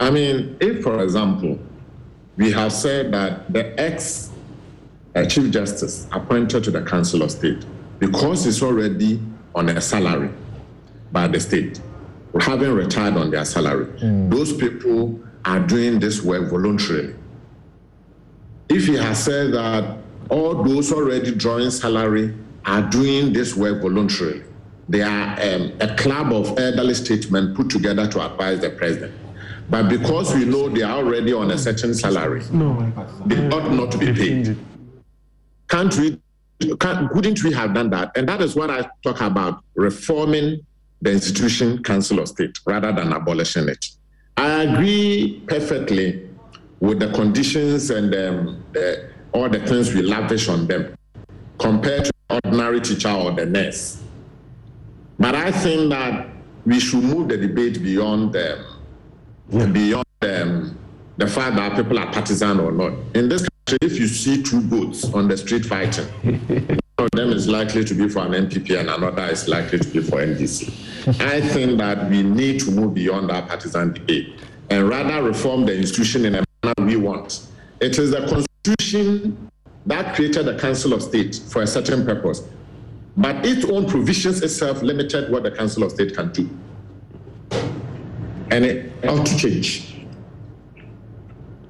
I 0.00 0.10
mean, 0.10 0.56
if, 0.60 0.82
for 0.82 1.02
example, 1.02 1.58
we 2.36 2.50
have 2.52 2.72
said 2.72 3.12
that 3.12 3.52
the 3.52 3.78
ex 3.78 4.30
uh, 5.14 5.26
Chief 5.26 5.50
Justice 5.52 6.06
appointed 6.10 6.64
to 6.64 6.70
the 6.70 6.80
Council 6.82 7.22
of 7.22 7.30
State, 7.30 7.64
because 7.98 8.44
he's 8.44 8.62
already 8.62 9.20
on 9.54 9.68
a 9.68 9.80
salary 9.80 10.30
by 11.12 11.26
the 11.26 11.40
state, 11.40 11.80
having 12.40 12.72
retired 12.72 13.16
on 13.16 13.30
their 13.30 13.44
salary, 13.44 13.86
those 14.28 14.52
people 14.52 15.18
are 15.44 15.60
doing 15.60 15.98
this 15.98 16.22
work 16.22 16.50
voluntarily. 16.50 17.14
If 18.68 18.86
he 18.86 18.94
has 18.96 19.24
said 19.24 19.52
that 19.52 19.98
all 20.28 20.62
those 20.62 20.92
already 20.92 21.34
drawing 21.34 21.70
salary 21.70 22.34
are 22.66 22.82
doing 22.82 23.32
this 23.32 23.56
work 23.56 23.80
voluntarily, 23.80 24.42
they 24.90 25.02
are 25.02 25.32
um, 25.40 25.72
a 25.80 25.94
club 25.96 26.32
of 26.32 26.58
elderly 26.58 26.94
statesmen 26.94 27.54
put 27.54 27.70
together 27.70 28.06
to 28.08 28.24
advise 28.24 28.60
the 28.60 28.70
president. 28.70 29.14
But 29.70 29.88
because 29.88 30.34
we 30.34 30.44
know 30.44 30.68
they 30.68 30.82
are 30.82 30.96
already 30.98 31.32
on 31.32 31.50
a 31.50 31.58
certain 31.58 31.94
salary, 31.94 32.40
they 33.26 33.48
ought 33.48 33.70
not 33.70 33.90
to 33.92 33.98
be 33.98 34.12
paid. 34.12 34.56
Can't 35.68 35.94
we? 35.98 36.18
Can't, 36.80 37.14
wouldn't 37.14 37.42
we 37.44 37.52
have 37.52 37.72
done 37.74 37.90
that? 37.90 38.12
And 38.16 38.28
that 38.28 38.40
is 38.40 38.56
what 38.56 38.70
I 38.70 38.88
talk 39.02 39.20
about 39.20 39.62
reforming 39.74 40.60
the 41.00 41.12
institution 41.12 41.82
Council 41.82 42.18
of 42.18 42.28
State 42.28 42.58
rather 42.66 42.92
than 42.92 43.12
abolishing 43.12 43.68
it. 43.68 43.86
I 44.36 44.62
agree 44.64 45.42
perfectly 45.46 46.28
with 46.80 46.98
the 46.98 47.10
conditions 47.12 47.90
and 47.90 48.12
um, 48.14 48.64
the, 48.72 49.10
all 49.32 49.48
the 49.48 49.60
things 49.66 49.94
we 49.94 50.02
lavish 50.02 50.48
on 50.48 50.66
them 50.66 50.96
compared 51.58 52.06
to 52.06 52.12
ordinary 52.30 52.80
teacher 52.80 53.10
or 53.10 53.32
the 53.32 53.46
nurse. 53.46 54.02
But 55.18 55.34
I 55.34 55.50
think 55.50 55.90
that 55.90 56.28
we 56.64 56.78
should 56.80 57.02
move 57.02 57.28
the 57.28 57.36
debate 57.36 57.82
beyond 57.82 58.36
um, 58.36 59.72
beyond 59.72 60.04
um, 60.22 60.78
the 61.16 61.26
fact 61.26 61.56
that 61.56 61.74
people 61.76 61.98
are 61.98 62.12
partisan 62.12 62.60
or 62.60 62.70
not. 62.70 62.92
In 63.14 63.28
this 63.28 63.48
if 63.82 63.98
you 63.98 64.06
see 64.06 64.42
two 64.42 64.62
goats 64.68 65.12
on 65.12 65.28
the 65.28 65.36
street 65.36 65.64
fighting, 65.64 66.06
one 66.96 67.06
of 67.06 67.10
them 67.12 67.30
is 67.30 67.48
likely 67.48 67.84
to 67.84 67.94
be 67.94 68.08
for 68.08 68.20
an 68.26 68.32
NPP 68.32 68.78
and 68.78 68.90
another 68.90 69.24
is 69.24 69.48
likely 69.48 69.78
to 69.78 69.88
be 69.88 70.00
for 70.00 70.18
NDC. 70.18 71.20
I 71.20 71.40
think 71.40 71.78
that 71.78 72.10
we 72.10 72.22
need 72.22 72.60
to 72.60 72.70
move 72.70 72.94
beyond 72.94 73.30
that 73.30 73.48
partisan 73.48 73.92
debate 73.92 74.40
and 74.70 74.88
rather 74.88 75.22
reform 75.22 75.64
the 75.64 75.76
institution 75.76 76.24
in 76.24 76.34
a 76.34 76.44
manner 76.62 76.74
we 76.86 76.96
want. 76.96 77.46
It 77.80 77.98
is 77.98 78.10
the 78.10 78.26
constitution 78.26 79.50
that 79.86 80.14
created 80.14 80.46
the 80.46 80.58
Council 80.58 80.92
of 80.92 81.02
State 81.02 81.40
for 81.48 81.62
a 81.62 81.66
certain 81.66 82.04
purpose, 82.04 82.42
but 83.16 83.46
its 83.46 83.64
own 83.64 83.86
provisions 83.88 84.42
itself 84.42 84.82
limited 84.82 85.30
what 85.30 85.42
the 85.42 85.50
Council 85.50 85.82
of 85.84 85.92
State 85.92 86.14
can 86.14 86.30
do. 86.32 86.48
And 88.50 88.64
it 88.64 88.92
ought 89.06 89.24
to 89.26 89.36
change. 89.36 89.87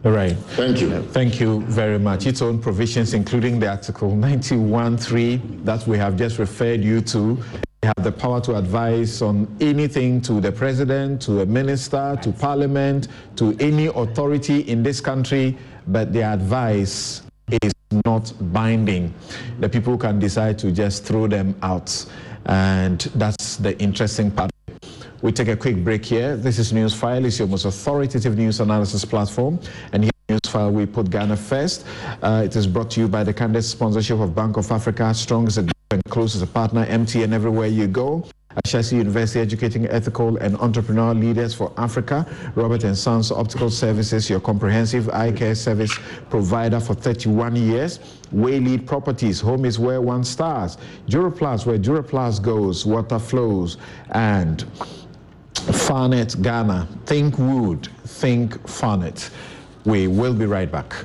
All 0.05 0.13
right. 0.13 0.37
Thank 0.57 0.81
you. 0.81 1.03
Thank 1.03 1.41
you 1.41 1.63
very 1.63 1.99
much. 1.99 2.27
Its 2.27 2.41
own 2.41 2.61
provisions, 2.61 3.15
including 3.15 3.59
the 3.59 3.69
Article 3.69 4.13
91.3 4.13 5.65
that 5.65 5.87
we 5.89 5.99
have 5.99 6.17
just 6.17 6.39
referred 6.39 6.85
you 6.85 7.01
to, 7.01 7.37
they 7.81 7.89
have 7.89 8.05
the 8.05 8.13
power 8.13 8.41
to 8.43 8.57
advise 8.57 9.23
on 9.23 9.49
anything 9.61 10.21
to 10.23 10.41
the 10.41 10.53
president, 10.53 11.21
to 11.23 11.41
a 11.41 11.47
minister, 11.47 12.17
to 12.23 12.31
parliament, 12.31 13.09
to 13.37 13.57
any 13.59 13.87
authority 13.87 14.61
in 14.61 14.85
this 14.85 15.01
country, 15.01 15.59
but 15.89 16.13
their 16.13 16.33
advice 16.33 17.23
is 17.63 17.73
not 18.05 18.33
binding. 18.53 19.13
The 19.59 19.69
people 19.69 19.99
can 19.99 20.21
decide 20.21 20.61
to 20.61 20.71
just 20.71 21.05
throw 21.05 21.27
them 21.27 21.57
out. 21.63 22.07
And 22.47 23.01
that's 23.17 23.57
the 23.57 23.77
interesting 23.81 24.31
part. 24.31 24.51
We 25.21 25.33
take 25.33 25.49
a 25.49 25.57
quick 25.57 25.83
break 25.83 26.05
here. 26.05 26.37
This 26.37 26.61
is 26.61 26.73
Newsfile. 26.73 27.25
It's 27.25 27.41
your 27.41 27.49
most 27.49 27.65
authoritative 27.65 28.39
news 28.39 28.61
analysis 28.61 29.05
platform. 29.05 29.59
And 29.93 30.05
here 30.05 30.13
Newsfile, 30.29 30.71
we 30.71 30.87
put 30.87 31.11
Ghana 31.11 31.37
first. 31.37 31.85
Uh, 32.23 32.43
it 32.45 32.55
is 32.55 32.69
brought 32.69 32.89
to 32.93 33.01
you 33.01 33.09
by 33.09 33.25
the 33.25 33.33
candid 33.33 33.65
sponsorship 33.65 34.21
of 34.21 34.37
Bank 34.37 34.57
of 34.57 34.71
Africa, 34.71 35.13
strong 35.13 35.49
as 35.49 35.59
a 35.59 35.67
and 35.91 36.05
close 36.05 36.37
as 36.37 36.43
a 36.43 36.47
partner, 36.47 36.85
MTN 36.87 37.33
everywhere 37.33 37.67
you 37.67 37.87
go. 37.87 38.29
Ashesi 38.67 38.93
University 38.93 39.41
educating 39.41 39.87
ethical 39.87 40.37
and 40.37 40.57
entrepreneurial 40.59 41.19
leaders 41.19 41.55
for 41.55 41.73
Africa. 41.79 42.27
Robert 42.55 42.85
and 42.85 42.97
Sons 42.97 43.33
Optical 43.33 43.71
Services, 43.71 44.29
your 44.29 44.41
comprehensive 44.41 45.09
eye 45.11 45.33
care 45.33 45.55
service 45.55 45.99
provider 46.29 46.79
for 46.79 46.95
31 46.95 47.57
years. 47.57 48.01
Waylead 48.31 48.87
Properties, 48.87 49.41
home 49.41 49.65
is 49.65 49.79
where 49.79 50.01
one 50.01 50.23
stars. 50.23 50.77
Duraplast, 51.09 51.67
where 51.67 51.79
Duraplast 51.79 52.43
goes, 52.43 52.85
water 52.85 53.19
flows. 53.19 53.79
And 54.11 54.65
Farnet 55.61 56.41
Ghana, 56.43 56.89
think 57.07 57.39
wood, 57.39 57.89
think 58.05 58.55
Farnet. 58.67 59.31
We 59.85 60.07
will 60.07 60.35
be 60.35 60.47
right 60.47 60.71
back. 60.71 61.05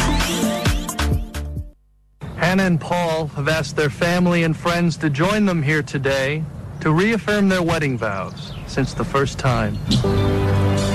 Hannah 2.36 2.62
and 2.62 2.80
Paul 2.80 3.26
have 3.26 3.48
asked 3.48 3.74
their 3.74 3.90
family 3.90 4.44
and 4.44 4.56
friends 4.56 4.96
to 4.98 5.10
join 5.10 5.46
them 5.46 5.64
here 5.64 5.82
today 5.82 6.44
to 6.80 6.92
reaffirm 6.92 7.48
their 7.48 7.62
wedding 7.62 7.98
vows 7.98 8.53
since 8.74 8.92
the 8.92 9.04
first 9.04 9.38
time. 9.38 9.76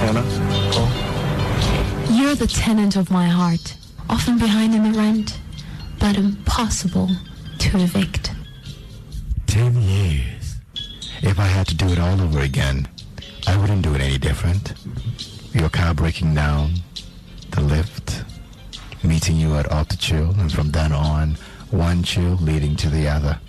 Hannah, 0.02 0.28
Paul. 0.74 0.90
You're 2.14 2.36
the 2.36 2.46
tenant 2.46 2.98
of 2.98 3.10
my 3.10 3.26
heart, 3.26 3.78
often 4.10 4.38
behind 4.38 4.76
in 4.76 4.92
the 4.92 5.00
rent, 5.00 5.40
but 5.98 6.18
impossible 6.18 7.08
to 7.60 7.78
evict. 7.78 8.34
Ten 9.48 9.82
years. 9.82 10.58
If 11.22 11.40
I 11.40 11.46
had 11.46 11.68
to 11.68 11.76
do 11.76 11.88
it 11.88 12.00
all 12.00 12.20
over 12.20 12.42
again, 12.42 12.86
I 13.48 13.56
wouldn't 13.56 13.84
do 13.84 13.96
it 13.96 14.02
any 14.02 14.18
different. 14.18 14.74
Your 15.54 15.70
car 15.70 15.94
breaking 15.94 16.36
down, 16.36 16.74
the 17.52 17.62
lift, 17.62 18.26
meeting 19.06 19.38
you 19.38 19.56
at 19.56 19.68
AutoChill, 19.68 20.38
and 20.38 20.52
from 20.52 20.72
then 20.72 20.92
on, 20.92 21.38
one 21.72 22.04
chill 22.04 22.36
leading 22.42 22.76
to 22.76 22.90
the 22.90 23.08
other. 23.08 23.40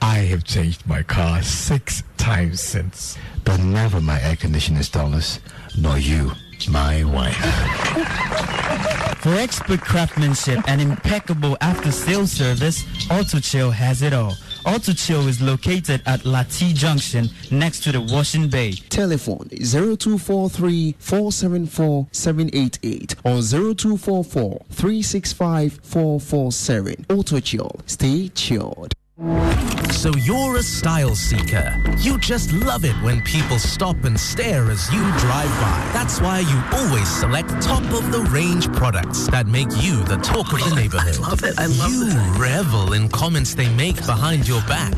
I 0.00 0.18
have 0.18 0.44
changed 0.44 0.86
my 0.86 1.02
car 1.02 1.42
six 1.42 2.02
times 2.16 2.60
since, 2.60 3.16
but 3.44 3.58
never 3.60 4.00
my 4.00 4.20
air 4.22 4.36
conditioning 4.36 4.80
installers, 4.80 5.40
nor 5.76 5.98
you, 5.98 6.32
my 6.70 7.04
wife. 7.04 7.36
For 9.18 9.34
expert 9.34 9.80
craftsmanship 9.80 10.60
and 10.68 10.80
impeccable 10.80 11.56
after-sales 11.60 12.30
service, 12.30 12.84
AutoChill 13.08 13.72
has 13.72 14.02
it 14.02 14.12
all. 14.12 14.34
AutoChill 14.64 15.26
is 15.26 15.40
located 15.40 16.02
at 16.06 16.20
Lati 16.20 16.74
Junction 16.74 17.28
next 17.50 17.82
to 17.84 17.92
the 17.92 18.00
Washing 18.00 18.48
Bay. 18.48 18.72
Telephone 18.72 19.48
0243 19.50 20.94
474 20.98 22.08
788 22.12 23.14
or 23.24 23.42
0244 23.42 24.66
365 24.70 25.80
447. 25.82 27.06
Auto 27.10 27.40
Chill. 27.40 27.80
Stay 27.86 28.28
chilled. 28.28 28.94
So 29.18 30.14
you're 30.14 30.58
a 30.58 30.62
style 30.62 31.16
seeker. 31.16 31.74
You 31.98 32.18
just 32.18 32.52
love 32.52 32.84
it 32.84 32.94
when 33.02 33.20
people 33.22 33.58
stop 33.58 34.04
and 34.04 34.18
stare 34.18 34.70
as 34.70 34.92
you 34.92 35.00
drive 35.18 35.50
by. 35.60 35.90
That's 35.92 36.20
why 36.20 36.38
you 36.38 36.62
always 36.78 37.08
select 37.08 37.48
top 37.60 37.82
of 37.92 38.12
the 38.12 38.20
range 38.30 38.72
products 38.74 39.26
that 39.28 39.48
make 39.48 39.66
you 39.80 40.04
the 40.04 40.18
talk 40.18 40.52
of 40.52 40.60
the 40.60 40.72
neighborhood. 40.76 41.16
I 41.16 41.28
love 41.28 41.42
it. 41.42 41.58
I 41.58 41.66
love 41.66 41.90
you 41.90 42.06
it. 42.06 42.38
revel 42.38 42.92
in 42.92 43.08
comments 43.08 43.56
they 43.56 43.68
make 43.74 43.96
behind 44.06 44.46
your 44.46 44.60
back. 44.62 44.94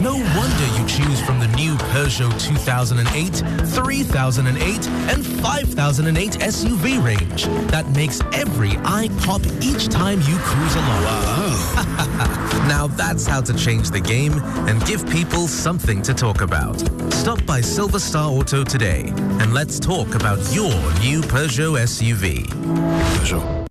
No 0.00 0.12
wonder 0.14 0.66
you 0.78 0.86
choose 0.86 1.20
from 1.22 1.40
the 1.40 1.48
new 1.56 1.74
Peugeot 1.90 2.40
2008, 2.40 3.34
3008, 3.66 4.88
and 5.10 5.26
5008 5.42 6.30
SUV 6.34 7.04
range 7.04 7.46
that 7.72 7.88
makes 7.90 8.20
every 8.32 8.76
eye 8.84 9.08
pop 9.18 9.42
each 9.60 9.88
time 9.88 10.20
you 10.20 10.36
cruise 10.38 10.76
along. 10.76 11.02
Wow. 11.02 12.64
now 12.68 12.86
that's 12.86 13.26
how 13.26 13.40
to 13.40 13.63
change 13.64 13.90
the 13.90 14.00
game 14.00 14.32
and 14.68 14.84
give 14.84 15.08
people 15.08 15.48
something 15.48 16.02
to 16.02 16.12
talk 16.12 16.42
about. 16.42 16.78
Stop 17.14 17.44
by 17.46 17.62
Silver 17.62 17.98
Star 17.98 18.30
Auto 18.30 18.62
today 18.62 19.04
and 19.40 19.54
let's 19.54 19.80
talk 19.80 20.14
about 20.14 20.38
your 20.54 20.74
new 21.00 21.22
Peugeot 21.22 21.78
SUV. 21.78 22.44
Peugeot. 22.44 23.63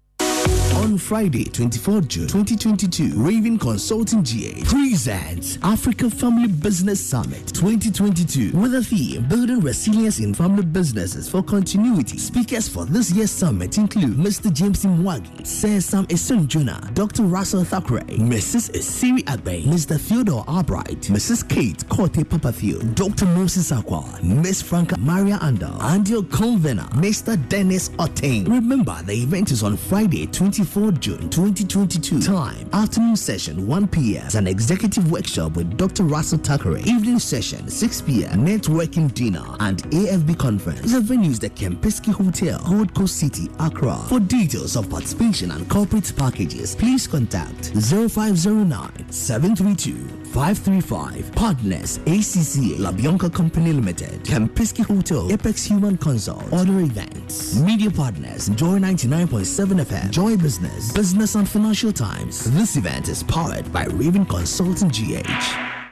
On 0.84 0.98
Friday, 0.98 1.46
24 1.46 2.02
June 2.02 2.28
2022, 2.28 3.14
Raven 3.16 3.58
Consulting 3.58 4.22
GA 4.22 4.62
presents 4.66 5.58
Africa 5.64 6.10
Family 6.10 6.50
Business 6.50 7.00
Summit 7.00 7.48
2022 7.54 8.52
with 8.52 8.76
a 8.76 8.84
theme 8.84 9.26
Building 9.30 9.62
Resilience 9.62 10.20
in 10.20 10.34
Family 10.34 10.66
Businesses 10.66 11.30
for 11.30 11.42
Continuity. 11.42 12.18
Speakers 12.18 12.68
for 12.68 12.84
this 12.84 13.12
year's 13.12 13.32
summit 13.32 13.78
include 13.78 14.18
Mr. 14.18 14.52
James 14.52 14.84
Mwangi, 14.84 15.48
Sir 15.48 15.80
Sam 15.80 16.06
Esson 16.08 16.48
Jonah, 16.48 16.92
Dr. 16.94 17.24
Russell 17.24 17.64
Thackeray, 17.64 18.18
Mrs. 18.18 18.84
Siri 18.84 19.24
Agbe, 19.24 19.64
Mr. 19.64 19.98
Theodore 19.98 20.44
Albright, 20.50 21.00
Mrs. 21.04 21.48
Kate 21.48 21.88
Kote 21.88 22.28
Papathiel, 22.28 22.94
Dr. 22.94 23.26
Moses 23.28 23.72
Akwa, 23.72 24.22
Miss 24.22 24.62
Franca 24.62 25.00
Maria 25.00 25.38
Andal, 25.38 25.82
and 25.94 26.10
your 26.10 26.24
convener, 26.24 26.90
Mr. 26.96 27.38
Dennis 27.48 27.88
Oteng. 28.00 28.50
Remember, 28.50 29.02
the 29.04 29.14
event 29.14 29.50
is 29.52 29.64
on 29.64 29.78
Friday, 29.78 30.28
24 30.28 30.73
24th 30.74 31.00
June 31.00 31.30
2022. 31.30 32.20
Time 32.22 32.68
afternoon 32.74 33.16
session 33.16 33.68
1 33.68 33.88
p.m. 33.90 34.28
An 34.34 34.48
executive 34.48 35.12
workshop 35.12 35.56
with 35.56 35.78
Dr. 35.78 36.04
Russell 36.04 36.40
Thackeray. 36.40 36.82
Evening 36.82 37.20
session 37.20 37.70
6 37.70 38.02
p.m. 38.02 38.44
Networking 38.44 39.14
dinner 39.14 39.44
and 39.60 39.84
AFB 39.92 40.38
conference. 40.40 40.92
The 40.92 41.00
venue 41.00 41.30
is 41.30 41.40
the 41.40 41.52
Kempinski 41.52 42.12
Hotel, 42.12 42.60
Gold 42.68 42.94
Coast 42.96 43.18
City, 43.18 43.50
Accra. 43.60 43.98
For 44.10 44.20
details 44.20 44.76
of 44.76 44.90
participation 44.90 45.52
and 45.52 45.70
corporate 45.70 46.12
packages, 46.16 46.76
please 46.76 47.06
contact 47.06 47.68
0509 47.76 49.12
732 49.12 50.23
535. 50.34 51.32
Partners 51.36 52.00
ACCA 52.00 52.78
Labionka 52.78 53.32
Company 53.32 53.72
Limited, 53.72 54.24
Kempinski 54.24 54.84
Hotel, 54.84 55.32
Apex 55.32 55.64
Human 55.66 55.96
Consult, 55.98 56.52
Other 56.52 56.80
Events. 56.80 57.60
Media 57.60 57.92
partners 57.92 58.50
Joy 58.50 58.80
99.7 58.80 59.86
FM, 59.86 60.10
Joy 60.10 60.36
Business, 60.38 60.92
Business 60.92 61.36
and 61.36 61.48
Financial 61.48 61.94
Times. 61.94 62.46
This 62.52 62.78
event 62.78 63.10
is 63.10 63.24
powered 63.24 63.72
by 63.72 63.86
Raven 63.86 64.26
Consulting 64.26 64.90
GH. 64.90 65.83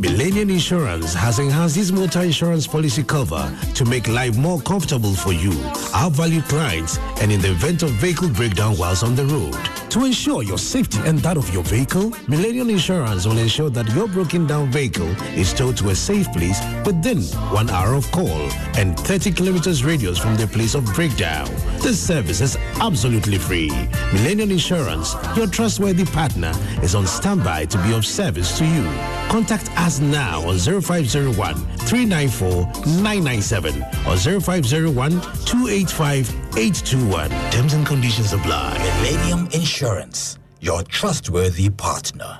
Millennium 0.00 0.48
Insurance 0.48 1.12
has 1.12 1.38
enhanced 1.40 1.76
its 1.76 1.90
motor 1.90 2.22
insurance 2.22 2.66
policy 2.66 3.02
cover 3.02 3.54
to 3.74 3.84
make 3.84 4.08
life 4.08 4.34
more 4.38 4.58
comfortable 4.62 5.12
for 5.12 5.34
you, 5.34 5.52
our 5.92 6.10
valued 6.10 6.44
clients, 6.44 6.96
and 7.20 7.30
in 7.30 7.38
the 7.42 7.50
event 7.50 7.82
of 7.82 7.90
vehicle 7.90 8.30
breakdown 8.30 8.74
whilst 8.78 9.04
on 9.04 9.14
the 9.14 9.26
road. 9.26 9.54
To 9.90 10.06
ensure 10.06 10.42
your 10.42 10.56
safety 10.56 11.00
and 11.04 11.18
that 11.18 11.36
of 11.36 11.52
your 11.52 11.64
vehicle, 11.64 12.14
Millennium 12.28 12.70
Insurance 12.70 13.26
will 13.26 13.36
ensure 13.36 13.68
that 13.70 13.92
your 13.92 14.08
broken 14.08 14.46
down 14.46 14.70
vehicle 14.70 15.10
is 15.36 15.52
towed 15.52 15.76
to 15.78 15.90
a 15.90 15.94
safe 15.94 16.32
place 16.32 16.60
within 16.86 17.20
one 17.52 17.68
hour 17.68 17.92
of 17.92 18.10
call 18.10 18.48
and 18.78 18.98
30 19.00 19.32
kilometers 19.32 19.84
radius 19.84 20.16
from 20.16 20.34
the 20.36 20.46
place 20.46 20.74
of 20.74 20.86
breakdown. 20.94 21.46
This 21.82 22.00
service 22.00 22.40
is 22.40 22.56
absolutely 22.80 23.36
free. 23.36 23.68
Millennium 24.14 24.50
Insurance, 24.50 25.14
your 25.36 25.46
trustworthy 25.48 26.06
partner, 26.06 26.52
is 26.82 26.94
on 26.94 27.06
standby 27.06 27.66
to 27.66 27.76
be 27.82 27.92
of 27.92 28.06
service 28.06 28.56
to 28.56 28.64
you. 28.64 28.84
Contact 29.28 29.68
us 29.78 29.89
now 29.98 30.46
on 30.46 30.58
0501 30.58 31.54
394 31.88 32.66
997 33.02 33.82
or 34.06 34.16
0501 34.16 35.10
285 35.46 36.28
821. 36.56 37.30
Terms 37.50 37.72
and 37.72 37.86
conditions 37.86 38.32
apply. 38.32 38.78
Millennium 39.02 39.48
Insurance, 39.52 40.38
your 40.60 40.82
trustworthy 40.84 41.70
partner. 41.70 42.38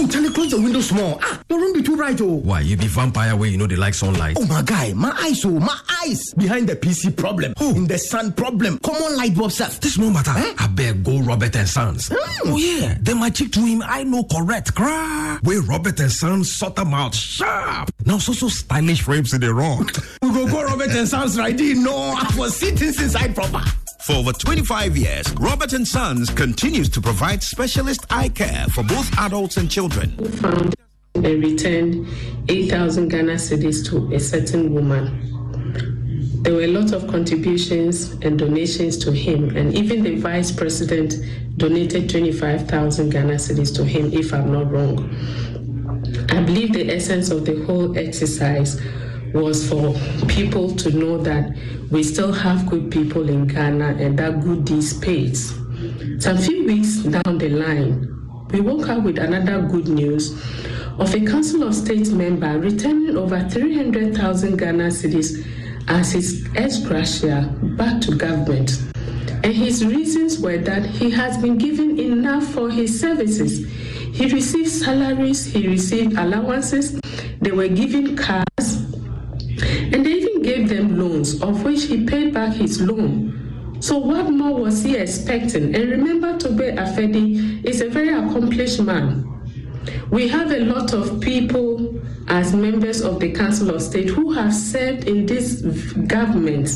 Oh, 0.00 0.06
Charlie, 0.06 0.30
close 0.30 0.52
the 0.52 0.60
window 0.60 0.80
small. 0.80 1.18
Ah, 1.20 1.42
your 1.48 1.58
room 1.58 1.72
be 1.72 1.82
too 1.82 1.96
bright, 1.96 2.20
oh. 2.20 2.26
Why, 2.26 2.60
you 2.60 2.76
be 2.76 2.86
vampire 2.86 3.34
where 3.34 3.48
you 3.48 3.58
know 3.58 3.66
they 3.66 3.74
like 3.74 3.94
sunlight? 3.94 4.36
Oh, 4.38 4.46
my 4.46 4.62
guy, 4.62 4.92
my 4.92 5.10
eyes, 5.20 5.44
oh, 5.44 5.58
my 5.58 5.76
eyes. 6.04 6.32
Behind 6.34 6.68
the 6.68 6.76
PC 6.76 7.16
problem, 7.16 7.52
oh. 7.58 7.74
in 7.74 7.88
the 7.88 7.98
sun 7.98 8.32
problem, 8.32 8.78
common 8.78 9.16
light 9.16 9.34
bulb 9.34 9.50
stuff. 9.50 9.80
This 9.80 9.98
no 9.98 10.08
matter. 10.08 10.30
Eh? 10.36 10.54
I 10.56 10.68
beg 10.68 11.02
go 11.02 11.18
Robert 11.18 11.56
and 11.56 11.68
Sons. 11.68 12.10
Mm. 12.10 12.16
Oh, 12.44 12.56
yeah. 12.56 12.96
Then 13.00 13.18
my 13.18 13.30
chick 13.30 13.50
to 13.52 13.60
him, 13.60 13.82
I 13.84 14.04
know 14.04 14.22
correct. 14.22 14.72
Cry. 14.72 15.40
Where 15.42 15.62
Robert 15.62 15.98
and 15.98 16.12
Sons 16.12 16.54
sort 16.54 16.76
them 16.76 16.94
out 16.94 17.16
sharp. 17.16 17.90
Now, 18.06 18.18
so, 18.18 18.32
so 18.32 18.46
stylish 18.48 19.02
frames 19.02 19.34
in 19.34 19.40
the 19.40 19.52
rock. 19.52 19.96
we 20.22 20.28
go 20.28 20.46
go 20.46 20.62
Robert 20.62 20.90
and 20.90 21.08
Sons 21.08 21.36
right 21.36 21.60
in. 21.60 21.82
No, 21.82 21.96
I 21.96 22.32
was 22.36 22.54
sitting 22.54 22.86
inside 22.86 23.34
proper. 23.34 23.64
For 24.06 24.14
over 24.14 24.32
25 24.32 24.96
years, 24.96 25.30
Robert 25.32 25.72
and 25.72 25.86
Sons 25.86 26.30
continues 26.30 26.88
to 26.90 27.00
provide 27.00 27.42
specialist 27.42 28.06
eye 28.10 28.28
care 28.28 28.64
for 28.72 28.82
both 28.84 29.16
adults 29.18 29.56
and 29.56 29.70
children. 29.70 30.16
We 30.18 30.28
Found 30.28 30.74
and 31.16 31.42
returned 31.42 32.06
8,000 32.48 33.08
Ghana 33.08 33.34
cedis 33.34 33.84
to 33.90 34.14
a 34.14 34.20
certain 34.20 34.72
woman. 34.72 35.24
There 36.42 36.54
were 36.54 36.62
a 36.62 36.68
lot 36.68 36.92
of 36.92 37.08
contributions 37.08 38.12
and 38.22 38.38
donations 38.38 38.96
to 38.98 39.12
him, 39.12 39.56
and 39.56 39.74
even 39.74 40.04
the 40.04 40.14
vice 40.16 40.52
president 40.52 41.14
donated 41.56 42.08
25,000 42.08 43.10
Ghana 43.10 43.34
cedis 43.34 43.74
to 43.74 43.84
him, 43.84 44.12
if 44.12 44.32
I'm 44.32 44.52
not 44.52 44.70
wrong. 44.70 45.10
I 46.30 46.40
believe 46.42 46.72
the 46.72 46.88
essence 46.94 47.30
of 47.30 47.44
the 47.44 47.64
whole 47.64 47.98
exercise 47.98 48.80
was 49.34 49.68
for 49.68 49.94
people 50.26 50.74
to 50.76 50.90
know 50.90 51.18
that 51.18 51.56
we 51.90 52.02
still 52.02 52.32
have 52.32 52.66
good 52.66 52.90
people 52.90 53.28
in 53.28 53.46
Ghana 53.46 53.96
and 53.98 54.18
that 54.18 54.40
good 54.40 54.64
deeds 54.64 54.98
pays. 54.98 55.54
So 56.18 56.32
a 56.32 56.36
few 56.36 56.66
weeks 56.66 56.96
down 56.98 57.38
the 57.38 57.48
line, 57.50 58.48
we 58.50 58.60
woke 58.60 58.88
up 58.88 59.02
with 59.02 59.18
another 59.18 59.66
good 59.68 59.88
news 59.88 60.32
of 60.98 61.14
a 61.14 61.24
Council 61.24 61.62
of 61.62 61.74
State 61.74 62.10
member 62.10 62.58
returning 62.58 63.16
over 63.16 63.40
300,000 63.48 64.56
Ghana 64.56 64.88
cedis 64.88 65.46
as 65.86 66.12
his 66.12 66.48
ex 66.56 66.78
gratia 66.78 67.54
back 67.76 68.00
to 68.02 68.14
government. 68.14 68.82
And 69.44 69.54
his 69.54 69.84
reasons 69.86 70.40
were 70.40 70.58
that 70.58 70.84
he 70.84 71.10
has 71.10 71.38
been 71.38 71.56
given 71.56 71.98
enough 71.98 72.44
for 72.44 72.70
his 72.70 72.98
services. 72.98 73.66
He 74.12 74.28
received 74.32 74.70
salaries, 74.70 75.44
he 75.44 75.68
received 75.68 76.18
allowances, 76.18 77.00
they 77.40 77.52
were 77.52 77.68
given 77.68 78.16
cars, 78.16 78.44
gave 80.48 80.68
them 80.70 80.98
loans, 80.98 81.42
of 81.42 81.62
which 81.62 81.84
he 81.84 82.06
paid 82.06 82.32
back 82.32 82.54
his 82.54 82.80
loan. 82.80 83.76
So 83.80 83.98
what 83.98 84.30
more 84.30 84.58
was 84.58 84.82
he 84.82 84.96
expecting? 84.96 85.74
And 85.74 85.90
remember, 85.90 86.38
Togbe 86.38 86.74
Afede 86.74 87.64
is 87.64 87.82
a 87.82 87.88
very 87.90 88.08
accomplished 88.08 88.80
man. 88.80 89.24
We 90.10 90.26
have 90.28 90.50
a 90.50 90.60
lot 90.60 90.94
of 90.94 91.20
people 91.20 92.00
as 92.28 92.54
members 92.54 93.02
of 93.02 93.20
the 93.20 93.30
Council 93.32 93.74
of 93.74 93.82
State 93.82 94.08
who 94.08 94.32
have 94.32 94.54
served 94.54 95.06
in 95.06 95.26
this 95.26 95.60
government. 96.16 96.70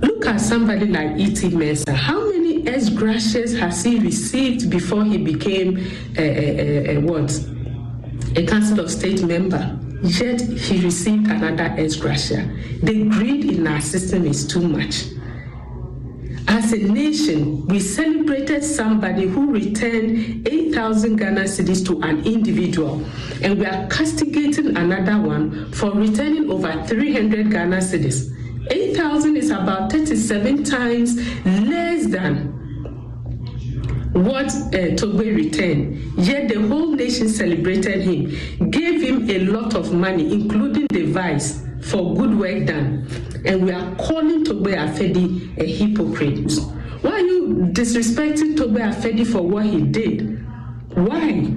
Look 0.00 0.26
at 0.26 0.40
somebody 0.40 0.86
like 0.86 1.18
E.T. 1.18 1.50
Mensah. 1.50 1.94
How 1.94 2.18
many 2.30 2.66
ex 2.66 2.88
gratias 2.88 3.58
has 3.58 3.84
he 3.84 3.98
received 3.98 4.70
before 4.70 5.04
he 5.04 5.18
became 5.18 5.76
a, 6.16 6.22
a, 6.22 6.94
a, 6.94 6.96
a 6.96 7.00
what? 7.00 7.30
A 8.36 8.46
Council 8.46 8.80
of 8.80 8.90
State 8.90 9.22
member? 9.22 9.78
Yet 10.02 10.40
he 10.40 10.82
received 10.82 11.26
another 11.26 11.74
ex 11.76 11.96
gratia. 11.96 12.48
The 12.82 13.04
greed 13.08 13.44
in 13.44 13.66
our 13.66 13.80
system 13.80 14.24
is 14.24 14.46
too 14.46 14.66
much. 14.66 15.06
As 16.48 16.72
a 16.72 16.78
nation, 16.78 17.66
we 17.66 17.78
celebrated 17.80 18.64
somebody 18.64 19.26
who 19.26 19.52
returned 19.52 20.48
8,000 20.48 21.16
Ghana 21.16 21.42
cedis 21.42 21.84
to 21.86 22.00
an 22.02 22.24
individual, 22.24 23.04
and 23.42 23.58
we 23.58 23.66
are 23.66 23.86
castigating 23.88 24.76
another 24.76 25.20
one 25.20 25.70
for 25.72 25.90
returning 25.92 26.50
over 26.50 26.72
300 26.86 27.50
Ghana 27.50 27.76
cedis. 27.76 28.34
8,000 28.70 29.36
is 29.36 29.50
about 29.50 29.92
37 29.92 30.64
times 30.64 31.16
less 31.44 32.06
than 32.06 32.60
what 34.12 34.46
uh, 34.46 34.96
Togbe 34.96 35.34
returned. 35.34 35.96
Yet 36.18 36.48
the 36.48 36.60
whole 36.66 36.92
nation 36.92 37.28
celebrated 37.28 38.02
him, 38.02 38.70
gave 38.70 39.02
him 39.02 39.30
a 39.30 39.38
lot 39.46 39.74
of 39.74 39.92
money, 39.92 40.32
including 40.32 40.86
the 40.90 41.04
vice, 41.06 41.64
for 41.82 42.14
good 42.14 42.38
work 42.38 42.66
done. 42.66 43.06
And 43.44 43.64
we 43.64 43.72
are 43.72 43.94
calling 43.96 44.44
Togbe 44.44 44.74
Afede 44.74 45.58
a 45.58 45.64
hypocrite. 45.64 46.52
Why 47.02 47.12
are 47.12 47.20
you 47.20 47.70
disrespecting 47.72 48.56
Togbe 48.56 48.80
Afede 48.80 49.26
for 49.26 49.42
what 49.42 49.64
he 49.64 49.80
did? 49.80 50.44
Why? 50.94 51.56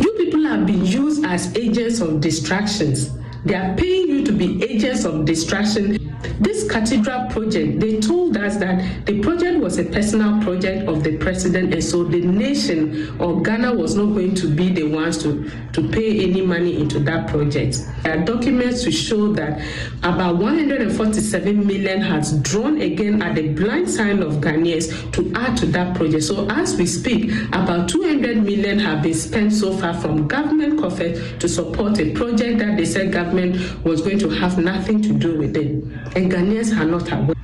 You 0.00 0.12
people 0.18 0.44
have 0.44 0.66
been 0.66 0.84
used 0.84 1.24
as 1.24 1.56
agents 1.56 2.00
of 2.00 2.20
distractions. 2.20 3.10
They 3.44 3.54
are 3.54 3.74
paying 3.76 4.09
you 4.20 4.26
to 4.26 4.32
be 4.32 4.62
agents 4.64 5.04
of 5.04 5.24
distraction. 5.24 5.96
This 6.38 6.70
cathedral 6.70 7.28
project, 7.30 7.80
they 7.80 8.00
told 8.00 8.36
us 8.36 8.56
that 8.56 9.06
the 9.06 9.20
project 9.20 9.58
was 9.60 9.78
a 9.78 9.84
personal 9.84 10.42
project 10.42 10.88
of 10.88 11.02
the 11.02 11.16
president, 11.18 11.72
and 11.74 11.82
so 11.84 12.04
the 12.04 12.20
nation 12.20 13.18
or 13.20 13.42
Ghana 13.42 13.74
was 13.74 13.94
not 13.94 14.06
going 14.06 14.34
to 14.36 14.48
be 14.48 14.70
the 14.70 14.84
ones 14.84 15.18
to, 15.22 15.50
to 15.72 15.88
pay 15.88 16.24
any 16.28 16.40
money 16.40 16.80
into 16.80 16.98
that 17.00 17.28
project. 17.28 17.78
There 18.02 18.18
are 18.18 18.24
documents 18.24 18.84
to 18.84 18.92
show 18.92 19.32
that 19.34 19.62
about 20.02 20.36
147 20.36 21.66
million 21.66 22.00
has 22.00 22.38
drawn 22.40 22.80
again 22.80 23.22
at 23.22 23.34
the 23.34 23.48
blind 23.48 23.90
side 23.90 24.20
of 24.20 24.34
Ghanaians 24.36 25.12
to 25.12 25.32
add 25.34 25.56
to 25.58 25.66
that 25.66 25.96
project. 25.96 26.24
So 26.24 26.48
as 26.50 26.76
we 26.76 26.86
speak, 26.86 27.32
about 27.48 27.88
200 27.88 28.42
million 28.42 28.78
have 28.78 29.02
been 29.02 29.14
spent 29.14 29.52
so 29.52 29.76
far 29.76 29.94
from 29.94 30.26
government 30.26 30.80
coffers 30.80 31.38
to 31.38 31.48
support 31.48 31.98
a 31.98 32.12
project 32.12 32.58
that 32.60 32.76
they 32.76 32.84
said 32.86 33.12
government 33.12 33.84
was 33.84 34.00
going 34.00 34.09
to 34.18 34.28
have 34.28 34.58
nothing 34.58 35.00
to 35.02 35.12
do 35.12 35.38
with 35.38 35.56
it. 35.56 35.70
And 36.16 36.30
Ghanaians 36.30 36.76
are 36.76 36.84
not 36.84 37.10
aware. 37.12 37.34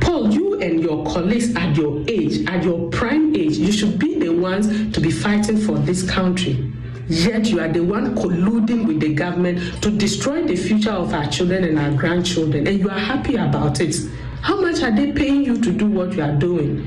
Paul, 0.00 0.32
you 0.32 0.60
and 0.60 0.80
your 0.80 1.04
colleagues 1.06 1.54
at 1.54 1.76
your 1.76 2.04
age, 2.08 2.48
at 2.48 2.64
your 2.64 2.88
prime 2.90 3.34
age, 3.36 3.56
you 3.56 3.72
should 3.72 3.98
be 3.98 4.18
the 4.18 4.30
ones 4.30 4.92
to 4.92 5.00
be 5.00 5.10
fighting 5.10 5.56
for 5.56 5.78
this 5.78 6.08
country. 6.08 6.72
Yet 7.08 7.46
you 7.48 7.60
are 7.60 7.68
the 7.68 7.80
one 7.80 8.14
colluding 8.14 8.86
with 8.86 9.00
the 9.00 9.14
government 9.14 9.82
to 9.82 9.90
destroy 9.90 10.44
the 10.44 10.54
future 10.54 10.92
of 10.92 11.12
our 11.12 11.26
children 11.26 11.64
and 11.64 11.78
our 11.78 11.90
grandchildren, 11.90 12.66
and 12.66 12.78
you 12.78 12.88
are 12.88 12.98
happy 12.98 13.36
about 13.36 13.80
it. 13.80 13.96
How 14.42 14.60
much 14.60 14.80
are 14.82 14.94
they 14.94 15.12
paying 15.12 15.44
you 15.44 15.60
to 15.60 15.72
do 15.72 15.86
what 15.86 16.12
you 16.12 16.22
are 16.22 16.36
doing? 16.36 16.86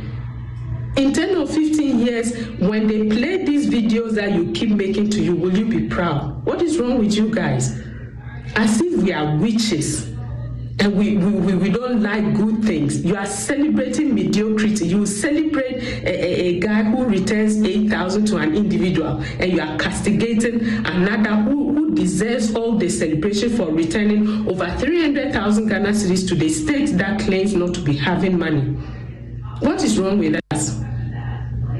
In 0.95 1.11
10 1.11 1.35
or 1.35 1.47
15 1.47 1.99
years, 1.99 2.47
when 2.59 2.87
they 2.87 3.09
play 3.09 3.43
these 3.43 3.67
videos 3.67 4.13
that 4.13 4.31
you 4.31 4.51
keep 4.53 4.69
making 4.69 5.09
to 5.09 5.21
you, 5.21 5.35
will 5.35 5.57
you 5.57 5.65
be 5.65 5.89
proud? 5.89 6.45
What 6.45 6.61
is 6.61 6.79
wrong 6.79 6.99
with 6.99 7.15
you 7.15 7.33
guys? 7.33 7.82
As 8.55 8.81
if 8.81 9.01
we 9.01 9.11
are 9.11 9.35
witches. 9.37 10.13
and 10.79 10.97
we, 10.97 11.17
we, 11.17 11.55
we 11.55 11.69
don't 11.69 12.01
like 12.01 12.35
good 12.35 12.63
things. 12.63 13.05
You 13.05 13.15
are 13.15 13.25
celebrating 13.25 14.13
mediocrity. 14.13 14.87
You 14.87 15.05
celebrate 15.05 15.77
a, 15.77 16.07
a, 16.07 16.39
a 16.47 16.59
guy 16.59 16.83
who 16.83 17.05
returns 17.05 17.61
8,000 17.61 18.25
to 18.27 18.37
an 18.37 18.55
individual, 18.55 19.21
and 19.39 19.51
you 19.53 19.61
are 19.61 19.77
castigating 19.77 20.61
another 20.85 21.35
who, 21.35 21.73
who 21.73 21.95
deserves 21.95 22.55
all 22.55 22.77
the 22.77 22.89
celebration 22.89 23.55
for 23.55 23.71
returning 23.71 24.47
over 24.49 24.69
300,000 24.77 25.67
Ghana 25.67 25.89
cedis 25.89 26.27
to 26.27 26.35
the 26.35 26.49
state 26.49 26.97
that 26.97 27.19
claims 27.21 27.53
not 27.53 27.73
to 27.75 27.81
be 27.81 27.95
having 27.95 28.37
money. 28.37 28.61
What 29.59 29.83
is 29.83 29.97
wrong 29.99 30.19
with 30.19 30.39
us? 30.51 30.81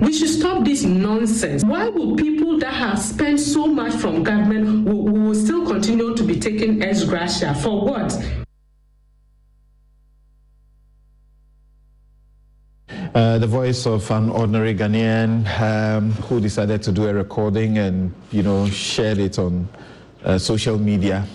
We 0.01 0.13
should 0.13 0.29
stop 0.29 0.65
this 0.65 0.83
nonsense. 0.83 1.63
Why 1.63 1.89
will 1.89 2.15
people 2.15 2.57
that 2.59 2.73
have 2.73 2.99
spent 2.99 3.39
so 3.39 3.67
much 3.67 3.93
from 3.93 4.23
government 4.23 4.85
will, 4.85 5.03
will 5.03 5.35
still 5.35 5.65
continue 5.67 6.15
to 6.15 6.23
be 6.23 6.39
taken 6.39 6.81
as 6.81 7.05
gratia? 7.05 7.53
For 7.55 7.81
what? 7.81 8.17
Uh, 13.13 13.37
the 13.37 13.47
voice 13.47 13.85
of 13.85 14.09
an 14.09 14.29
ordinary 14.29 14.73
Ghanaian 14.73 15.45
um, 15.59 16.11
who 16.13 16.39
decided 16.39 16.81
to 16.83 16.91
do 16.91 17.07
a 17.07 17.13
recording 17.13 17.77
and, 17.77 18.11
you 18.31 18.41
know, 18.41 18.67
shared 18.69 19.19
it 19.19 19.37
on 19.37 19.67
uh, 20.23 20.37
social 20.37 20.79
media 20.79 21.25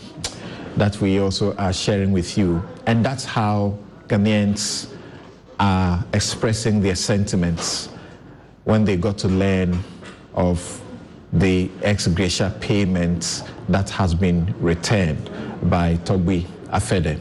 that 0.77 1.01
we 1.01 1.21
also 1.21 1.55
are 1.57 1.73
sharing 1.73 2.11
with 2.13 2.37
you. 2.37 2.63
And 2.87 3.05
that's 3.05 3.25
how 3.25 3.79
Ghanaians 4.09 4.93
are 5.61 6.05
expressing 6.13 6.81
their 6.81 6.97
sentiments 6.97 7.91
when 8.69 8.85
they 8.85 8.99
got 8.99 9.17
to 9.17 9.29
learn 9.29 9.83
of 10.35 10.83
the 11.33 11.71
ex 11.81 12.07
gratia 12.07 12.55
payment 12.61 13.43
that 13.67 13.89
has 13.89 14.15
been 14.15 14.55
returned 14.61 15.31
by 15.71 15.95
Togbe 16.05 16.45
Afede. 16.67 17.19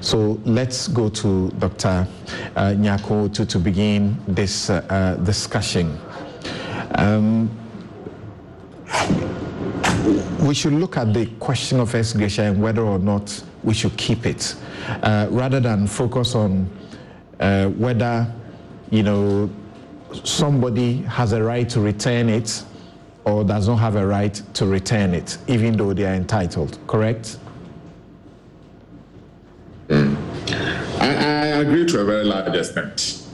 So 0.00 0.40
let's 0.46 0.88
go 0.88 1.10
to 1.10 1.50
Dr. 1.58 2.08
Uh, 2.56 2.72
Nyarko 2.72 3.28
Otoo, 3.28 3.46
to 3.46 3.58
begin 3.58 4.16
this 4.26 4.70
uh, 4.70 4.82
uh, 4.88 5.16
discussion. 5.16 5.98
Um, 6.94 7.50
we 10.40 10.54
should 10.54 10.72
look 10.72 10.96
at 10.96 11.12
the 11.12 11.26
question 11.38 11.80
of 11.80 11.94
ex 11.94 12.14
gratia 12.14 12.44
and 12.44 12.62
whether 12.62 12.80
or 12.80 12.98
not 12.98 13.44
we 13.62 13.74
should 13.74 13.94
keep 13.98 14.24
it, 14.24 14.56
uh, 15.02 15.26
rather 15.30 15.60
than 15.60 15.86
focus 15.86 16.34
on 16.34 16.66
uh, 17.40 17.68
whether, 17.68 18.26
you 18.90 19.02
know, 19.02 19.50
somebody 20.24 21.02
has 21.02 21.32
a 21.32 21.42
right 21.42 21.68
to 21.68 21.80
return 21.80 22.28
it 22.28 22.62
or 23.24 23.44
does 23.44 23.68
not 23.68 23.76
have 23.76 23.96
a 23.96 24.06
right 24.06 24.34
to 24.54 24.66
return 24.66 25.14
it, 25.14 25.36
even 25.48 25.76
though 25.76 25.92
they 25.92 26.04
are 26.04 26.14
entitled, 26.14 26.78
correct? 26.86 27.38
Mm. 29.88 30.16
I, 31.00 31.06
I, 31.06 31.46
agree 31.60 31.86
to 31.86 32.00
a 32.00 32.04
very 32.04 32.24
large 32.24 32.54
extent. 32.54 33.26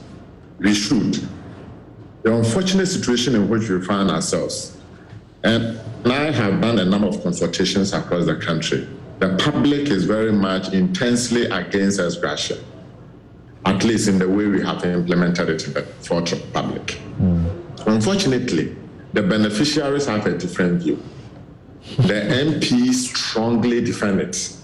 We 0.59 0.73
should. 0.73 1.27
The 2.23 2.33
unfortunate 2.35 2.87
situation 2.87 3.35
in 3.35 3.49
which 3.49 3.69
we 3.69 3.81
find 3.81 4.09
ourselves, 4.09 4.77
and 5.43 5.79
I 6.05 6.31
have 6.31 6.61
done 6.61 6.79
a 6.79 6.85
number 6.85 7.07
of 7.07 7.21
consultations 7.23 7.93
across 7.93 8.25
the 8.25 8.35
country, 8.35 8.87
the 9.19 9.35
public 9.37 9.89
is 9.89 10.05
very 10.05 10.31
much 10.31 10.73
intensely 10.73 11.45
against 11.45 11.99
ex 11.99 12.15
gratia, 12.15 12.57
at 13.65 13.83
least 13.83 14.07
in 14.07 14.19
the 14.19 14.27
way 14.27 14.45
we 14.45 14.61
have 14.61 14.83
implemented 14.85 15.49
it 15.49 15.61
for 16.01 16.21
the 16.21 16.41
public. 16.53 16.99
Mm. 17.19 17.87
Unfortunately, 17.87 18.75
the 19.13 19.23
beneficiaries 19.23 20.05
have 20.05 20.25
a 20.27 20.37
different 20.37 20.81
view. 20.81 21.01
The 21.97 22.13
MPs 22.13 22.93
strongly 22.93 23.81
defend 23.81 24.21
it 24.21 24.55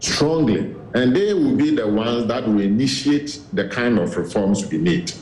strongly. 0.00 0.74
And 0.94 1.14
they 1.14 1.34
will 1.34 1.56
be 1.56 1.74
the 1.74 1.86
ones 1.86 2.26
that 2.26 2.46
will 2.46 2.60
initiate 2.60 3.40
the 3.52 3.68
kind 3.68 3.98
of 3.98 4.16
reforms 4.16 4.66
we 4.66 4.78
need. 4.78 5.12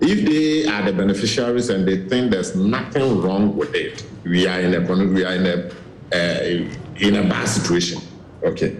If 0.00 0.26
they 0.26 0.66
are 0.66 0.82
the 0.82 0.92
beneficiaries 0.92 1.68
and 1.68 1.86
they 1.86 2.08
think 2.08 2.30
there's 2.30 2.56
nothing 2.56 3.20
wrong 3.20 3.56
with 3.56 3.74
it, 3.74 4.04
we 4.24 4.46
are 4.46 4.60
in 4.60 4.74
a 4.74 4.80
we 4.80 5.24
are 5.24 5.34
in 5.34 5.46
a 5.46 5.70
uh, 6.14 6.68
in 6.96 7.16
a 7.16 7.22
bad 7.28 7.46
situation. 7.46 8.00
Okay. 8.42 8.76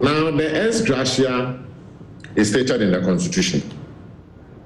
Now 0.00 0.30
the 0.30 0.66
ex 0.66 0.80
gratia 0.80 1.63
is 2.36 2.50
stated 2.50 2.82
in 2.82 2.92
the 2.92 3.00
constitution 3.00 3.62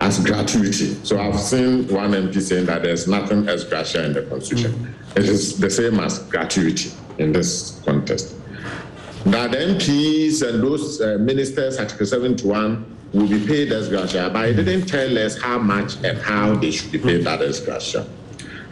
as 0.00 0.18
gratuity. 0.20 0.94
So 1.04 1.20
I've 1.20 1.38
seen 1.38 1.88
one 1.88 2.12
MP 2.12 2.40
saying 2.40 2.66
that 2.66 2.82
there's 2.82 3.08
nothing 3.08 3.48
as 3.48 3.64
gratia 3.64 4.04
in 4.04 4.12
the 4.12 4.22
constitution. 4.22 4.72
Mm-hmm. 4.72 5.18
It 5.18 5.24
is 5.24 5.58
the 5.58 5.70
same 5.70 5.98
as 6.00 6.20
gratuity 6.20 6.90
in 7.18 7.32
this 7.32 7.80
context 7.84 8.38
that 9.32 9.50
MPs 9.50 10.48
and 10.48 10.62
those 10.62 11.00
uh, 11.00 11.18
ministers, 11.20 11.78
Article 11.78 12.06
71, 12.06 12.96
will 13.12 13.28
be 13.28 13.44
paid 13.46 13.72
as 13.72 13.88
gratia, 13.88 14.30
but 14.32 14.48
it 14.48 14.54
didn't 14.54 14.86
tell 14.86 15.18
us 15.18 15.40
how 15.40 15.58
much 15.58 15.96
and 16.04 16.18
how 16.18 16.54
they 16.54 16.70
should 16.70 16.92
be 16.92 16.98
paid 16.98 17.24
that 17.24 17.42
ex 17.42 17.60
gratia. 17.60 18.06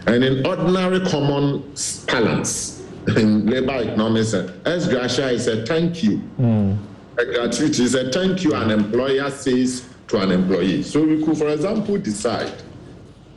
And 0.06 0.22
in 0.22 0.46
ordinary 0.46 1.00
common 1.00 1.74
parlance, 2.06 2.84
in 3.16 3.46
labor 3.46 3.72
economics, 3.72 4.34
as 4.34 4.88
gratia 4.88 5.30
is 5.30 5.46
a 5.46 5.64
thank 5.66 6.02
you. 6.02 6.18
Mm. 6.38 6.78
A 7.18 7.24
gratuity 7.24 7.82
is 7.82 7.94
a 7.94 8.10
thank 8.10 8.44
you 8.44 8.54
an 8.54 8.70
employer 8.70 9.30
says 9.30 9.88
to 10.08 10.18
an 10.18 10.30
employee. 10.30 10.82
So 10.82 11.02
we 11.02 11.24
could, 11.24 11.38
for 11.38 11.48
example, 11.48 11.96
decide 11.98 12.52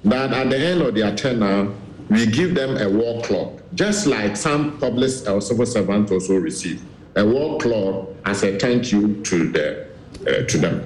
that 0.04 0.34
at 0.34 0.50
the 0.50 0.58
end 0.58 0.82
of 0.82 0.96
their 0.96 1.16
tenure, 1.16 1.72
we 2.10 2.26
give 2.26 2.56
them 2.56 2.78
a 2.78 2.90
war 2.90 3.22
clock, 3.22 3.54
just 3.76 4.06
like 4.08 4.36
some 4.36 4.78
public 4.80 5.12
or 5.28 5.42
civil 5.42 5.66
servants 5.66 6.12
also 6.12 6.36
receive 6.36 6.82
a 7.16 7.26
war 7.26 7.58
clock 7.60 8.10
as 8.26 8.44
a 8.44 8.58
thank 8.60 8.92
you 8.92 9.22
to, 9.24 9.50
the, 9.50 9.88
uh, 10.22 10.46
to 10.46 10.58
them. 10.58 10.82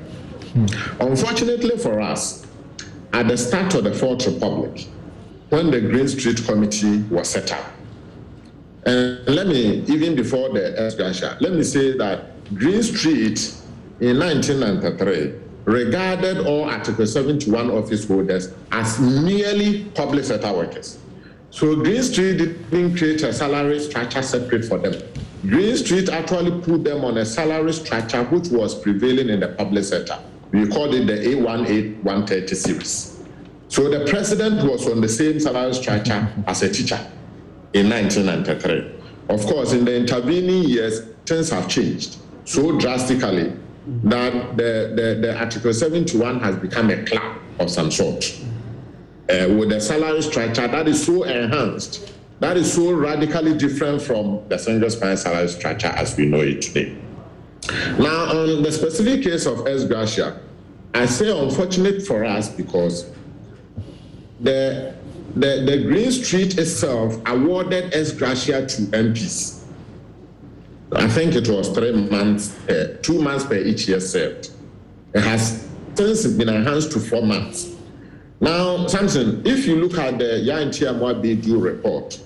Hmm. 0.54 0.66
Unfortunately 1.02 1.78
for 1.78 2.00
us, 2.00 2.46
at 3.14 3.28
the 3.28 3.38
start 3.38 3.74
of 3.76 3.86
the 3.86 3.94
Fourth 3.94 4.26
Republic, 4.26 4.88
when 5.50 5.72
the 5.72 5.82
Green 5.82 6.08
Street 6.08 6.44
Committee 6.46 7.02
was 7.04 7.30
set 7.30 7.52
up, 7.52 7.72
and 8.86 9.26
let 9.28 9.48
me, 9.48 9.84
even 9.88 10.16
before 10.16 10.50
the 10.50 10.80
ex 10.80 10.96
gratia, 10.96 11.38
let 11.40 11.54
me 11.54 11.64
say 11.64 11.98
that 11.98 12.33
Green 12.50 12.84
Street 12.84 13.56
in 14.02 14.20
1993 14.20 15.34
regarded 15.66 16.46
all 16.46 16.66
Article 16.66 17.08
71 17.08 17.72
office 17.72 18.06
holders 18.06 18.54
as 18.72 19.00
merely 19.00 19.86
public 19.96 20.26
sector 20.26 20.52
workers. 20.52 21.00
So 21.52 21.76
Green 21.78 22.04
Street 22.04 22.38
didn't 22.38 22.98
create 22.98 23.24
a 23.24 23.32
salary 23.32 23.80
structure 23.80 24.22
separate 24.22 24.66
for 24.66 24.78
them. 24.78 25.02
Green 25.44 25.78
Street 25.78 26.10
actually 26.10 26.60
put 26.62 26.84
them 26.84 27.06
on 27.06 27.18
a 27.18 27.26
salary 27.26 27.72
structure 27.72 28.24
which 28.26 28.50
was 28.50 28.76
prevailing 28.76 29.30
in 29.30 29.40
the 29.40 29.48
public 29.50 29.86
sector. 29.86 30.20
We 30.52 30.68
called 30.68 30.94
it 30.96 31.08
the 31.08 31.14
A18 31.14 32.04
130 32.04 32.56
series. 32.56 33.24
So 33.70 33.90
the 33.90 34.06
president 34.06 34.70
was 34.70 34.88
on 34.88 35.00
the 35.02 35.10
same 35.10 35.40
salary 35.40 35.74
structure 35.74 36.32
as 36.46 36.62
a 36.62 36.70
teacher 36.72 37.00
in 37.74 37.90
1993. 37.90 39.00
Of 39.30 39.46
course, 39.46 39.72
in 39.72 39.86
the 39.86 39.96
intervening 39.96 40.64
years, 40.64 41.02
things 41.26 41.50
have 41.50 41.70
changed 41.70 42.18
so 42.46 42.78
drastically 42.78 43.54
that 44.04 44.58
the, 44.58 44.94
the, 44.96 45.20
the 45.22 45.38
Article 45.38 45.74
71 45.74 46.40
has 46.40 46.56
become 46.56 46.90
a 46.90 47.04
club 47.04 47.38
of 47.60 47.70
some 47.70 47.92
sort 47.92 48.40
uh, 49.30 49.48
with 49.58 49.72
a 49.72 49.80
salary 49.80 50.22
structure 50.22 50.68
that 50.68 50.88
is 50.88 51.06
so 51.06 51.24
enhanced 51.24 52.14
that 52.44 52.58
is 52.58 52.74
so 52.74 52.92
radically 52.92 53.58
different 53.58 54.02
from 54.02 54.42
the 54.50 54.58
single 54.58 54.90
spine 54.90 55.16
salary 55.16 55.48
structure 55.48 55.88
as 55.88 56.18
we 56.18 56.26
know 56.26 56.42
it 56.42 56.62
today. 56.62 56.94
Now, 57.98 58.26
on 58.32 58.64
the 58.64 58.70
specific 58.70 59.24
case 59.24 59.46
of 59.46 59.66
ex 59.66 59.86
gratia, 59.86 60.42
I 60.94 61.06
say 61.06 61.32
unfortunate 61.32 62.06
for 62.06 62.26
us 62.26 62.50
because 62.50 63.10
the, 64.42 64.94
the, 65.36 65.64
the 65.66 65.84
Green 65.88 66.12
Street 66.12 66.58
itself 66.58 67.16
awarded 67.26 67.94
ex 67.94 68.12
gratia 68.12 68.66
to 68.68 68.82
MPs. 68.92 69.63
I 70.96 71.08
think 71.08 71.36
it 71.36 71.48
was 71.48 71.70
three 71.70 71.92
months, 71.92 72.58
uh, 72.70 72.98
two 73.02 73.22
months 73.22 73.46
per 73.46 73.56
each 73.56 73.88
year 73.88 74.00
served. 74.00 74.52
It 75.14 75.22
has 75.22 75.68
since 75.96 76.28
been 76.28 76.50
enhanced 76.50 76.92
to 76.94 77.00
four 77.00 77.24
months. 77.24 77.76
Now, 78.40 78.88
Samson, 78.88 79.42
if 79.46 79.66
you 79.66 79.78
look 79.78 79.98
at 79.98 80.18
the 80.18 80.26
Ntiamoa-Baidu 80.46 81.62
report, 81.64 82.20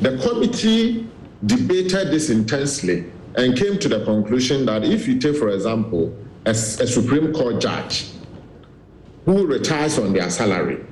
the 0.00 0.16
committee 0.18 1.08
debated 1.46 2.10
this 2.10 2.30
intensely 2.30 3.06
and 3.36 3.56
came 3.56 3.78
to 3.78 3.88
the 3.88 4.04
conclusion 4.04 4.64
that 4.66 4.84
if 4.84 5.08
you 5.08 5.18
take, 5.18 5.36
for 5.36 5.48
example, 5.48 6.16
a, 6.46 6.50
a 6.50 6.54
Supreme 6.54 7.32
Court 7.32 7.60
judge 7.60 8.10
who 9.24 9.46
retires 9.46 9.98
on 9.98 10.12
their 10.12 10.30
salary, 10.30 10.84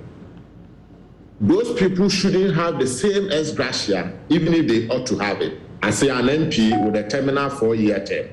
those 1.40 1.72
people 1.78 2.08
shouldn't 2.08 2.54
have 2.54 2.78
the 2.78 2.86
same 2.86 3.30
ex 3.30 3.50
gratia, 3.52 4.12
even 4.28 4.54
if 4.54 4.66
they 4.66 4.88
ought 4.88 5.06
to 5.06 5.18
have 5.18 5.40
it, 5.40 5.60
as 5.82 5.98
say 5.98 6.08
an 6.08 6.26
MP 6.26 6.84
with 6.84 6.96
a 6.96 7.08
terminal 7.08 7.50
four-year 7.50 8.04
term. 8.04 8.28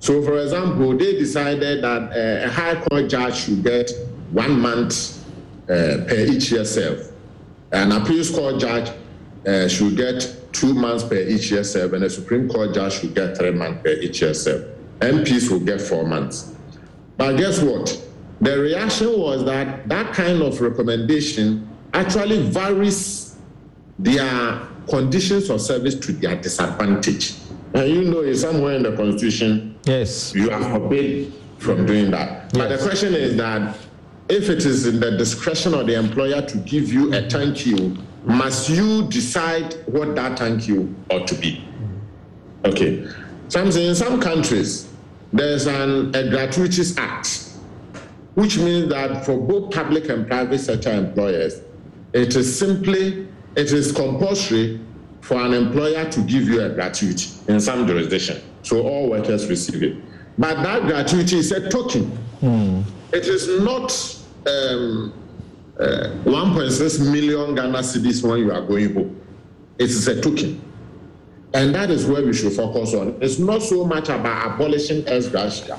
So, 0.00 0.22
for 0.22 0.38
example, 0.40 0.96
they 0.96 1.16
decided 1.18 1.82
that 1.82 2.02
uh, 2.12 2.46
a 2.46 2.50
high 2.50 2.74
court 2.74 3.08
judge 3.08 3.36
should 3.36 3.62
get 3.62 3.90
one 4.32 4.60
month 4.60 5.24
uh, 5.64 6.04
per 6.06 6.26
each 6.28 6.50
year 6.52 6.64
served. 6.64 7.12
An 7.72 7.92
appeals 7.92 8.30
court 8.30 8.60
judge 8.60 8.90
uh, 9.46 9.68
should 9.68 9.96
get 9.96 10.52
two 10.52 10.74
months 10.74 11.04
per 11.04 11.16
each 11.16 11.50
year 11.50 11.64
served, 11.64 11.94
and 11.94 12.04
a 12.04 12.10
Supreme 12.10 12.48
Court 12.48 12.74
judge 12.74 13.00
should 13.00 13.14
get 13.14 13.36
three 13.36 13.52
months 13.52 13.82
per 13.82 13.90
each 13.90 14.20
year 14.20 14.34
served. 14.34 14.66
MPs 15.00 15.50
will 15.50 15.60
get 15.60 15.80
four 15.80 16.06
months. 16.06 16.54
But 17.16 17.36
guess 17.36 17.60
what? 17.60 18.00
The 18.40 18.58
reaction 18.58 19.18
was 19.18 19.44
that 19.44 19.88
that 19.88 20.12
kind 20.12 20.42
of 20.42 20.60
recommendation 20.60 21.68
actually 21.92 22.42
varies 22.42 23.36
their 23.98 24.60
conditions 24.88 25.50
of 25.50 25.60
service 25.60 25.94
to 25.94 26.12
their 26.12 26.36
disadvantage. 26.36 27.34
And 27.74 27.88
you 27.88 28.04
know, 28.04 28.20
it's 28.20 28.40
somewhere 28.40 28.74
in 28.74 28.82
the 28.82 28.96
Constitution, 28.96 29.78
yes, 29.84 30.34
you 30.34 30.50
are 30.50 30.62
forbid 30.62 31.32
from 31.58 31.86
doing 31.86 32.10
that. 32.12 32.52
But 32.52 32.68
the 32.68 32.78
question 32.78 33.14
is 33.14 33.36
that 33.36 33.76
if 34.28 34.48
it 34.48 34.64
is 34.64 34.86
in 34.86 35.00
the 35.00 35.16
discretion 35.16 35.74
of 35.74 35.86
the 35.86 35.94
employer 35.94 36.40
to 36.42 36.58
give 36.58 36.92
you 36.92 37.12
a 37.14 37.28
thank 37.28 37.66
you, 37.66 37.96
must 38.24 38.70
you 38.70 39.06
decide 39.08 39.74
what 39.86 40.14
that 40.14 40.38
thank 40.38 40.66
you 40.66 40.94
ought 41.10 41.26
to 41.28 41.34
be? 41.34 41.66
Okay. 42.64 43.06
So 43.48 43.62
in 43.62 43.94
some 43.94 44.20
countries, 44.20 44.88
there's 45.32 45.66
an, 45.66 46.14
a 46.14 46.30
gratuitous 46.30 46.96
act, 46.96 47.50
which 48.34 48.56
means 48.56 48.88
that 48.90 49.26
for 49.26 49.36
both 49.36 49.74
public 49.74 50.08
and 50.08 50.26
private 50.26 50.58
sector 50.58 50.92
employers, 50.92 51.60
it 52.12 52.34
is 52.36 52.58
simply, 52.58 53.28
it 53.56 53.72
is 53.72 53.92
compulsory 53.92 54.80
for 55.20 55.36
an 55.40 55.54
employer 55.54 56.10
to 56.10 56.20
give 56.22 56.48
you 56.48 56.62
a 56.62 56.68
gratuity 56.68 57.30
in 57.48 57.60
some 57.60 57.86
jurisdiction. 57.86 58.42
So 58.62 58.86
all 58.86 59.10
workers 59.10 59.48
receive 59.48 59.82
it. 59.82 59.96
But 60.38 60.62
that 60.62 60.82
gratuity 60.82 61.38
is 61.38 61.52
a 61.52 61.68
token. 61.68 62.18
It 63.12 63.26
is 63.26 63.60
not 63.62 63.92
um, 64.46 65.12
uh, 65.78 66.10
1.6 66.24 67.10
million 67.12 67.54
Ghana 67.54 67.78
cedis 67.78 68.28
when 68.28 68.40
you 68.40 68.52
are 68.52 68.60
going 68.60 68.92
home. 68.94 69.20
It 69.78 69.90
is 69.90 70.06
a 70.08 70.20
token. 70.20 70.60
And 71.54 71.74
that 71.74 71.90
is 71.90 72.04
where 72.06 72.24
we 72.24 72.32
should 72.32 72.52
focus 72.52 72.94
on. 72.94 73.16
It's 73.20 73.38
not 73.38 73.62
so 73.62 73.84
much 73.84 74.08
about 74.08 74.54
abolishing 74.54 75.06
ex 75.06 75.28
gratia. 75.28 75.78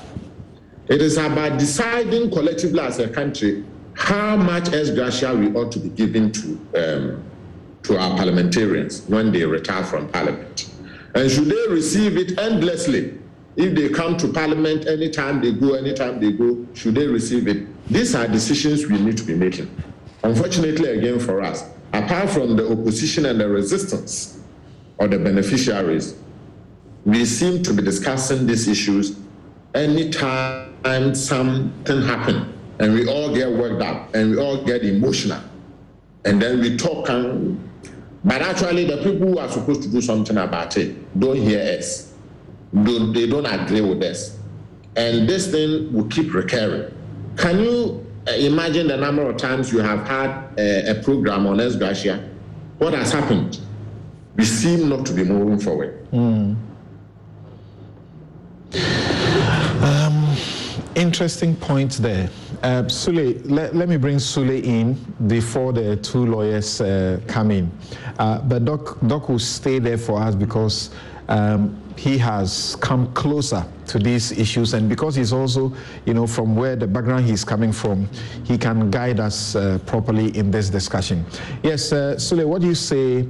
It 0.88 1.02
is 1.02 1.18
about 1.18 1.58
deciding 1.58 2.30
collectively 2.30 2.80
as 2.80 2.98
a 2.98 3.08
country 3.08 3.64
how 3.94 4.36
much 4.36 4.72
ex 4.72 4.90
gratia 4.90 5.34
we 5.34 5.52
ought 5.52 5.70
to 5.72 5.78
be 5.78 5.90
giving 5.90 6.32
to, 6.32 6.48
um, 6.74 7.24
to 7.86 7.96
our 7.96 8.16
parliamentarians 8.16 9.02
when 9.02 9.30
they 9.30 9.44
retire 9.44 9.84
from 9.84 10.08
parliament. 10.08 10.68
And 11.14 11.30
should 11.30 11.46
they 11.46 11.68
receive 11.68 12.16
it 12.16 12.38
endlessly? 12.38 13.18
If 13.54 13.74
they 13.74 13.88
come 13.88 14.16
to 14.18 14.32
parliament 14.32 14.86
anytime 14.86 15.40
they 15.40 15.52
go, 15.52 15.74
anytime 15.74 16.20
they 16.20 16.32
go, 16.32 16.66
should 16.74 16.96
they 16.96 17.06
receive 17.06 17.46
it? 17.46 17.66
These 17.88 18.14
are 18.16 18.26
decisions 18.26 18.86
we 18.86 18.98
need 18.98 19.16
to 19.18 19.24
be 19.24 19.34
making. 19.34 19.70
Unfortunately, 20.24 20.98
again, 20.98 21.20
for 21.20 21.40
us, 21.40 21.64
apart 21.92 22.28
from 22.28 22.56
the 22.56 22.70
opposition 22.70 23.26
and 23.26 23.40
the 23.40 23.48
resistance 23.48 24.40
or 24.98 25.06
the 25.06 25.18
beneficiaries, 25.18 26.16
we 27.04 27.24
seem 27.24 27.62
to 27.62 27.72
be 27.72 27.82
discussing 27.82 28.46
these 28.46 28.66
issues 28.66 29.16
anytime 29.74 31.14
something 31.14 32.02
happens 32.02 32.52
and 32.80 32.92
we 32.92 33.08
all 33.08 33.34
get 33.34 33.50
worked 33.50 33.82
up 33.82 34.14
and 34.14 34.32
we 34.32 34.38
all 34.38 34.62
get 34.64 34.84
emotional 34.84 35.40
and 36.26 36.42
then 36.42 36.60
we 36.60 36.76
talk 36.76 37.08
and 37.08 37.56
but 38.26 38.42
actually 38.42 38.84
the 38.84 38.98
people 38.98 39.28
who 39.28 39.38
are 39.38 39.48
supposed 39.48 39.82
to 39.82 39.88
do 39.88 40.02
something 40.02 40.36
about 40.36 40.76
it 40.76 41.18
don't 41.18 41.36
hear 41.36 41.78
us 41.78 42.12
don't, 42.84 43.14
they 43.14 43.26
don't 43.26 43.46
agree 43.46 43.80
with 43.80 44.02
us 44.02 44.38
and 44.96 45.26
this 45.28 45.50
thing 45.50 45.90
will 45.94 46.06
keep 46.08 46.34
recurring 46.34 46.92
can 47.36 47.58
you 47.60 48.06
uh, 48.28 48.32
imagine 48.32 48.88
the 48.88 48.96
number 48.96 49.22
of 49.22 49.36
times 49.36 49.72
you 49.72 49.78
have 49.78 50.06
had 50.06 50.48
a, 50.58 50.90
a 50.90 51.02
program 51.02 51.46
on 51.46 51.60
ex 51.60 51.76
gratia? 51.76 52.28
What 52.78 52.92
has 52.94 53.12
happened? 53.12 53.60
We 54.34 54.44
seem 54.44 54.88
not 54.88 55.06
to 55.06 55.12
be 55.12 55.22
moving 55.22 55.60
forward. 55.60 56.06
Um, 59.82 60.36
interesting 60.96 61.54
point 61.54 61.92
there. 61.98 62.28
Uh, 62.62 62.82
Sule, 62.84 63.40
let, 63.44 63.74
let 63.74 63.88
me 63.88 63.96
bring 63.96 64.16
Sule 64.16 64.62
in 64.62 64.94
before 65.26 65.72
the 65.72 65.96
two 65.96 66.26
lawyers 66.26 66.80
uh, 66.80 67.20
come 67.26 67.50
in. 67.50 67.70
Uh, 68.18 68.40
but 68.40 68.64
Doc, 68.64 68.98
Doc 69.06 69.28
will 69.28 69.38
stay 69.38 69.78
there 69.78 69.98
for 69.98 70.20
us 70.20 70.34
because 70.34 70.90
um, 71.28 71.80
he 71.96 72.18
has 72.18 72.76
come 72.76 73.12
closer 73.12 73.64
to 73.86 73.98
these 73.98 74.32
issues, 74.32 74.74
and 74.74 74.88
because 74.88 75.14
he's 75.14 75.32
also, 75.32 75.72
you 76.04 76.14
know, 76.14 76.26
from 76.26 76.56
where 76.56 76.76
the 76.76 76.86
background 76.86 77.24
he's 77.24 77.44
coming 77.44 77.72
from, 77.72 78.08
he 78.44 78.56
can 78.58 78.90
guide 78.90 79.20
us 79.20 79.54
uh, 79.54 79.78
properly 79.86 80.36
in 80.36 80.50
this 80.50 80.70
discussion. 80.70 81.24
Yes, 81.62 81.92
uh, 81.92 82.16
Sule, 82.16 82.46
what 82.46 82.62
do 82.62 82.68
you 82.68 82.74
say 82.74 83.26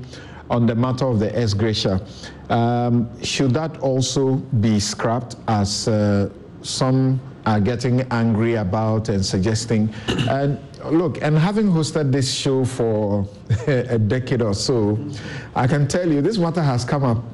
on 0.51 0.66
the 0.66 0.74
matter 0.74 1.05
of 1.07 1.19
the 1.19 1.36
ex 1.36 1.53
gratia? 1.53 2.01
Um, 2.48 3.11
should 3.23 3.53
that 3.55 3.78
also 3.78 4.36
be 4.36 4.78
scrapped 4.78 5.36
as 5.48 5.89
uh, 5.89 6.31
some 6.62 7.20
are 7.47 7.60
getting 7.60 8.01
angry 8.10 8.56
about 8.56 9.09
and 9.09 9.24
suggesting? 9.24 9.93
And 10.28 10.59
look, 10.85 11.23
and 11.23 11.39
having 11.39 11.66
hosted 11.68 12.12
this 12.12 12.32
show 12.32 12.64
for 12.64 13.27
a 13.66 13.98
decade 13.98 14.43
or 14.43 14.55
so, 14.55 14.98
I 15.55 15.66
can 15.66 15.89
tell 15.89 16.10
you 16.10 16.20
this 16.20 16.39
matter 16.39 16.62
has 16.62 16.85
come 16.85 17.05
up 17.05 17.24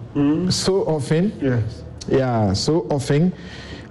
so 0.52 0.84
often. 0.84 1.32
Yes. 1.40 1.82
Yeah, 2.08 2.52
so 2.52 2.86
often 2.90 3.32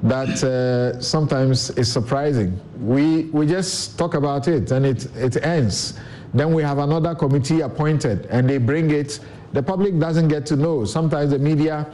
that 0.04 0.44
uh, 0.44 1.00
sometimes 1.02 1.70
it's 1.72 1.90
surprising. 1.90 2.60
We 2.80 3.26
we 3.26 3.46
just 3.48 3.98
talk 3.98 4.14
about 4.16 4.48
it 4.48 4.72
and 4.72 4.86
it 4.86 5.06
it 5.16 5.44
ends. 5.44 6.00
Then 6.34 6.54
we 6.54 6.64
have 6.64 6.78
another 6.78 7.14
committee 7.16 7.62
appointed 7.62 8.26
and 8.28 8.50
they 8.50 8.58
bring 8.58 8.92
it. 8.92 9.20
The 9.54 9.62
public 9.62 10.00
doesn't 10.00 10.30
get 10.30 10.46
to 10.48 10.56
know. 10.56 10.86
Sometimes 10.86 11.32
the 11.32 11.40
media, 11.40 11.86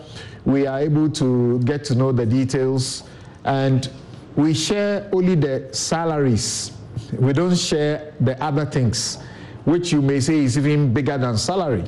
we 0.45 0.67
are 0.67 0.79
able 0.79 1.09
to 1.11 1.59
get 1.59 1.83
to 1.85 1.95
know 1.95 2.11
the 2.11 2.25
details, 2.25 3.03
and 3.45 3.89
we 4.38 4.53
share 4.53 5.09
only 5.11 5.35
the 5.35 5.68
salaries. 5.73 6.72
We 7.19 7.34
don't 7.34 7.55
share 7.55 8.14
the 8.22 8.41
other 8.41 8.65
things, 8.65 9.18
which 9.65 9.91
you 9.91 10.01
may 10.01 10.19
say 10.19 10.38
is 10.43 10.57
even 10.57 10.93
bigger 10.93 11.18
than 11.18 11.38
salary. 11.38 11.84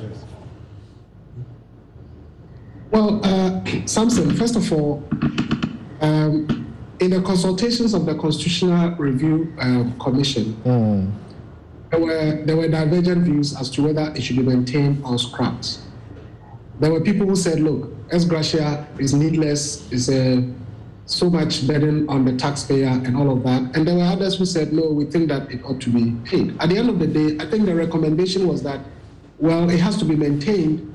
Well, 2.90 3.24
uh, 3.24 3.64
Samson, 3.86 4.34
first 4.34 4.56
of 4.56 4.70
all, 4.72 5.08
um, 6.00 6.66
in 6.98 7.10
the 7.10 7.22
consultations 7.22 7.94
of 7.94 8.04
the 8.04 8.16
Constitutional 8.16 8.96
Review 8.96 9.54
uh, 9.58 9.84
Commission, 10.02 10.60
there 11.90 12.00
were 12.00 12.42
there 12.44 12.56
were 12.56 12.68
divergent 12.68 13.24
views 13.24 13.56
as 13.56 13.70
to 13.70 13.82
whether 13.82 14.12
it 14.14 14.22
should 14.22 14.36
be 14.36 14.42
maintained 14.42 15.04
or 15.04 15.18
scrapped. 15.18 15.78
There 16.80 16.92
were 16.92 17.00
people 17.00 17.26
who 17.26 17.36
said, 17.36 17.60
"Look, 17.60 17.92
ex 18.10 18.24
gratia 18.24 18.86
is 18.98 19.14
needless, 19.14 19.90
is 19.92 20.08
a 20.08 20.42
so 21.10 21.28
much 21.28 21.66
burden 21.66 22.08
on 22.08 22.24
the 22.24 22.32
taxpayer 22.32 22.88
and 22.88 23.16
all 23.16 23.30
of 23.30 23.42
that," 23.42 23.76
and 23.76 23.86
there 23.86 23.96
were 23.96 24.02
others 24.02 24.36
who 24.36 24.46
said, 24.46 24.72
"No, 24.72 24.90
we 24.90 25.04
think 25.04 25.28
that 25.28 25.50
it 25.50 25.60
ought 25.64 25.80
to 25.80 25.90
be 25.90 26.12
paid." 26.24 26.54
At 26.60 26.68
the 26.68 26.78
end 26.78 26.88
of 26.88 26.98
the 26.98 27.06
day, 27.06 27.36
I 27.40 27.46
think 27.50 27.66
the 27.66 27.74
recommendation 27.74 28.46
was 28.46 28.62
that, 28.62 28.80
well, 29.38 29.68
it 29.68 29.80
has 29.80 29.96
to 29.98 30.04
be 30.04 30.16
maintained, 30.16 30.86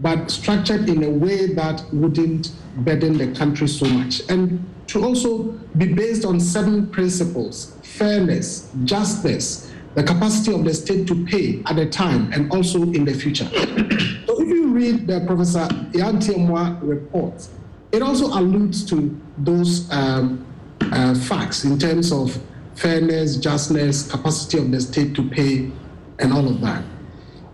but 0.00 0.30
structured 0.30 0.88
in 0.88 1.02
a 1.02 1.10
way 1.10 1.46
that 1.54 1.82
wouldn't 1.92 2.52
burden 2.78 3.16
the 3.16 3.28
country 3.28 3.68
so 3.68 3.86
much, 3.86 4.22
and 4.28 4.64
to 4.88 5.02
also 5.02 5.54
be 5.78 5.92
based 5.92 6.24
on 6.24 6.38
certain 6.40 6.86
principles: 6.88 7.72
fairness, 7.82 8.68
justice 8.84 9.70
the 9.94 10.02
capacity 10.02 10.52
of 10.52 10.64
the 10.64 10.74
state 10.74 11.06
to 11.06 11.24
pay 11.24 11.62
at 11.66 11.76
the 11.76 11.86
time 11.86 12.32
and 12.32 12.50
also 12.50 12.82
in 12.82 13.04
the 13.04 13.14
future. 13.14 13.44
so 14.26 14.42
if 14.42 14.48
you 14.48 14.68
read 14.68 15.06
the 15.06 15.20
Professor 15.26 15.68
Ntiamoa 15.92 16.78
report, 16.82 17.46
it 17.94 18.02
also 18.02 18.26
alludes 18.26 18.84
to 18.86 19.18
those 19.38 19.88
um, 19.92 20.44
uh, 20.80 21.14
facts 21.14 21.62
in 21.64 21.78
terms 21.78 22.10
of 22.10 22.36
fairness, 22.74 23.36
justness, 23.36 24.10
capacity 24.10 24.58
of 24.58 24.72
the 24.72 24.80
state 24.80 25.14
to 25.14 25.30
pay, 25.30 25.70
and 26.18 26.32
all 26.32 26.48
of 26.48 26.60
that. 26.60 26.82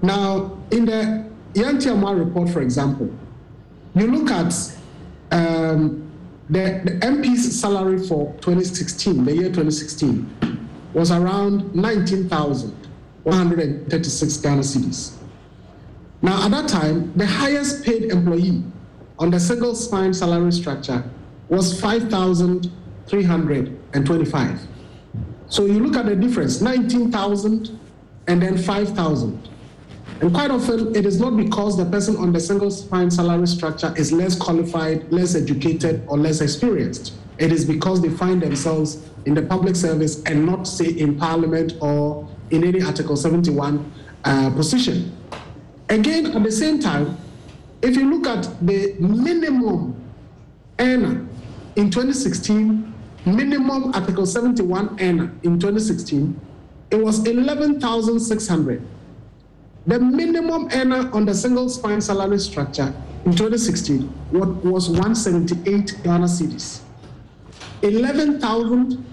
Now, 0.01 0.57
in 0.71 0.87
the 0.87 1.29
Ntiamoa 1.53 2.19
report, 2.19 2.49
for 2.49 2.63
example, 2.63 3.11
you 3.95 4.07
look 4.07 4.31
at 4.31 4.55
um, 5.31 6.11
the, 6.49 6.81
the 6.85 6.93
MP's 7.07 7.61
salary 7.61 7.99
for 7.99 8.33
2016, 8.41 9.27
the 9.27 9.35
year 9.35 9.49
2016, 9.49 10.27
was 10.95 11.11
around 11.11 11.75
19,136 11.75 14.37
Ghana 14.39 14.63
cedis. 14.63 15.17
Now, 16.23 16.47
at 16.47 16.51
that 16.53 16.69
time, 16.69 17.13
the 17.15 17.27
highest 17.27 17.85
paid 17.85 18.05
employee 18.05 18.63
on 19.21 19.31
the 19.31 19.39
single 19.39 19.77
spine 19.77 20.15
salary 20.15 20.51
structure 20.51 21.05
was 21.49 21.81
5,325. 21.81 24.61
So 25.47 25.67
you 25.67 25.79
look 25.81 25.97
at 25.97 26.07
the 26.07 26.17
difference 26.17 26.63
19,000 26.63 27.79
and 28.27 28.43
then 28.43 28.57
5,000. 28.57 29.49
And 30.23 30.35
quite 30.35 30.51
often, 30.51 30.97
it 30.97 31.05
is 31.07 31.21
not 31.21 31.37
because 31.37 31.77
the 31.77 31.85
person 31.85 32.17
on 32.17 32.33
the 32.33 32.41
single 32.41 32.71
spine 32.71 33.11
salary 33.11 33.47
structure 33.47 33.93
is 33.97 34.11
less 34.13 34.35
qualified, 34.37 35.13
less 35.13 35.35
educated, 35.35 36.03
or 36.07 36.17
less 36.19 36.41
experienced. 36.41 37.13
It 37.39 37.53
is 37.53 37.65
because 37.65 38.01
they 38.03 38.11
find 38.11 38.43
themselves 38.43 39.09
in 39.27 39.35
the 39.35 39.43
public 39.43 39.77
service 39.77 40.23
and 40.25 40.47
not, 40.47 40.67
say, 40.67 40.89
in 40.89 41.19
parliament 41.19 41.75
or 41.81 42.27
in 42.51 42.65
any 42.65 42.83
Article 42.83 43.17
71 43.17 43.93
uh, 44.25 44.51
position. 44.51 45.17
Again, 45.89 46.27
at 46.27 46.43
the 46.43 46.53
same 46.53 46.79
time, 46.79 47.17
if 47.83 47.97
you 47.97 48.11
look 48.11 48.27
at 48.27 48.45
the 48.67 48.95
minimum 48.99 49.95
earner 50.79 51.27
in 51.77 51.91
2016, 51.91 52.93
minimum 53.25 53.95
Article 53.95 54.27
71 54.27 54.99
earner 55.01 55.33
in 55.43 55.59
2016, 55.59 56.39
it 56.91 56.97
was 56.97 57.27
11,600. 57.27 58.83
The 59.87 59.99
minimum 59.99 60.69
earner 60.73 61.11
on 61.13 61.25
the 61.25 61.35
single 61.35 61.69
spine 61.69 62.01
salary 62.01 62.39
structure 62.39 62.95
in 63.25 63.33
2016 63.33 64.03
what 64.31 64.49
was 64.65 64.89
178 64.89 66.01
Ghana 66.03 66.27
cedis. 66.27 66.81
11,000 67.83 69.05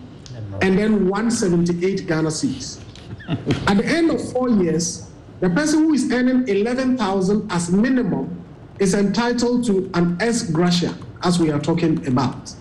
and 0.61 0.77
then 0.77 1.07
178 1.07 2.07
Ghana 2.07 2.29
cedis. 2.29 2.81
At 3.67 3.77
the 3.77 3.85
end 3.85 4.11
of 4.11 4.31
four 4.31 4.49
years, 4.49 5.09
the 5.39 5.49
person 5.51 5.83
who 5.83 5.93
is 5.93 6.11
earning 6.11 6.47
11,000 6.47 7.51
as 7.51 7.71
minimum 7.71 8.43
is 8.79 8.93
entitled 8.93 9.65
to 9.65 9.89
an 9.93 10.17
ex 10.21 10.49
gratia, 10.49 10.95
as 11.23 11.39
we 11.39 11.51
are 11.51 11.59
talking 11.59 12.05
about. 12.07 12.53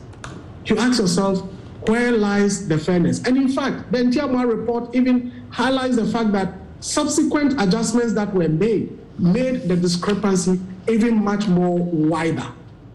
You 0.64 0.78
ask 0.78 1.00
yourself, 1.00 1.40
where 1.88 2.10
lies 2.12 2.66
the 2.66 2.78
fairness? 2.78 3.22
And 3.24 3.36
in 3.36 3.48
fact, 3.48 3.92
the 3.92 3.98
Ntiamoa 3.98 4.48
report 4.48 4.94
even 4.94 5.32
highlights 5.50 5.96
the 5.96 6.06
fact 6.06 6.32
that 6.32 6.54
subsequent 6.80 7.60
adjustments 7.60 8.14
that 8.14 8.32
were 8.34 8.48
made 8.48 8.98
made 9.18 9.62
the 9.68 9.76
discrepancy 9.76 10.60
even 10.88 11.22
much 11.22 11.46
more 11.48 11.78
wider 11.78 12.46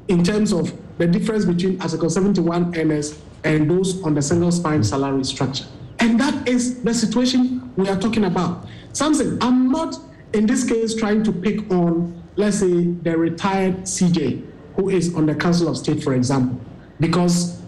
in 0.07 0.23
terms 0.23 0.53
of 0.53 0.73
the 0.98 1.07
difference 1.07 1.45
between 1.45 1.81
Article 1.81 2.10
71 2.10 2.77
earners 2.77 3.19
and 3.43 3.69
those 3.69 4.02
on 4.03 4.14
the 4.14 4.22
single 4.22 4.52
spine 4.52 4.84
salary 4.84 5.23
structure. 5.23 5.65
And 5.99 6.19
that 6.19 6.48
is 6.48 6.84
the 6.84 6.93
situation 6.93 7.72
we 7.76 7.89
are 7.89 7.99
talking 7.99 8.26
about. 8.26 8.68
Something 8.93 9.38
I'm 9.41 9.72
not 9.72 9.98
in 10.34 10.45
this 10.45 10.64
case 10.68 10.95
trying 10.95 11.23
to 11.23 11.31
pick 11.31 11.69
on, 11.72 12.20
let's 12.36 12.60
say, 12.60 12.84
the 12.84 13.18
retired 13.18 13.82
CJ 13.82 14.48
who 14.76 14.90
is 14.90 15.14
on 15.16 15.26
the 15.26 15.36
Council 15.36 15.68
of 15.68 15.78
State, 15.78 16.03
for 16.03 16.14
example, 16.14 16.60
because 16.99 17.62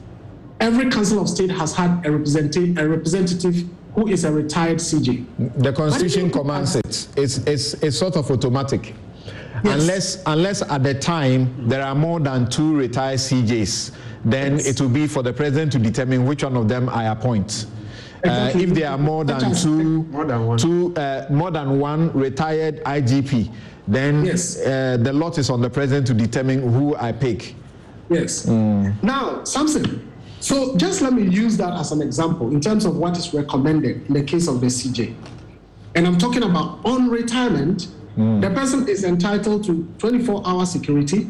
every 0.60 0.90
Council 0.90 1.22
of 1.22 1.30
State 1.30 1.52
has 1.52 1.76
had 1.76 2.06
a 2.06 2.12
representative, 2.12 2.78
a 2.78 2.88
representative 2.88 3.68
who 3.94 4.08
is 4.08 4.24
a 4.24 4.32
retired 4.32 4.78
CJ. 4.78 5.62
The 5.62 5.74
Constitution 5.74 6.32
commands 6.32 6.76
it. 6.76 7.08
It's, 7.16 7.38
it's, 7.40 7.74
it's 7.76 7.98
sort 7.98 8.16
of 8.16 8.30
automatic. 8.32 8.96
Yes. 9.64 9.82
Unless, 9.82 10.24
unless 10.26 10.62
at 10.64 10.84
the 10.84 10.94
time 10.94 11.70
there 11.70 11.84
are 11.84 11.94
more 11.94 12.20
than 12.20 12.50
two 12.50 12.76
retired 12.76 13.20
CJs, 13.20 13.92
then 14.26 14.54
yes. 14.54 14.68
it 14.68 14.82
will 14.82 14.90
be 14.90 15.08
for 15.08 15.22
the 15.22 15.32
president 15.32 15.72
to 15.74 15.80
determine 15.80 16.26
which 16.26 16.44
one 16.44 16.58
of 16.58 16.68
them 16.68 16.90
I 16.90 17.06
appoint. 17.06 17.68
Uh, 18.26 18.52
if 18.56 18.70
there 18.70 18.90
are 18.90 18.98
more 18.98 19.26
than 19.26 19.54
two, 19.54 20.04
more 20.04 20.26
than 20.26 20.46
one, 20.46 20.58
two, 20.58 20.96
uh, 20.96 21.28
more 21.30 21.52
than 21.52 21.78
one 21.78 22.12
retired 22.14 22.82
IGP, 22.86 23.54
then 23.88 24.26
yes. 24.26 24.60
uh, 24.60 24.98
the 25.00 25.12
lot 25.12 25.38
is 25.38 25.50
on 25.50 25.62
the 25.62 25.70
president 25.70 26.08
to 26.08 26.14
determine 26.14 26.72
who 26.74 26.96
I 26.96 27.12
pick. 27.12 27.56
Yes. 28.10 28.46
Mm. 28.46 29.02
Now, 29.04 29.44
Samson, 29.44 30.12
so 30.40 30.76
just 30.78 31.02
let 31.02 31.14
me 31.14 31.24
use 31.24 31.58
that 31.58 31.74
as 31.74 31.92
an 31.92 32.02
example 32.02 32.52
in 32.52 32.60
terms 32.60 32.86
of 32.86 32.98
what 32.98 33.18
is 33.18 33.34
recommended 33.34 34.08
in 34.08 34.14
the 34.14 34.24
case 34.24 34.48
of 34.48 34.62
the 34.62 34.68
CJ. 34.68 35.16
And 35.96 36.08
I'm 36.08 36.18
talking 36.18 36.44
about 36.44 36.80
on 36.86 37.10
retirement, 37.10 37.88
mm. 38.18 38.42
the 38.42 38.50
person 38.50 38.88
is 38.88 39.04
entitled 39.04 39.64
to 39.66 39.88
24 40.00 40.44
hour 40.46 40.66
security. 40.66 41.30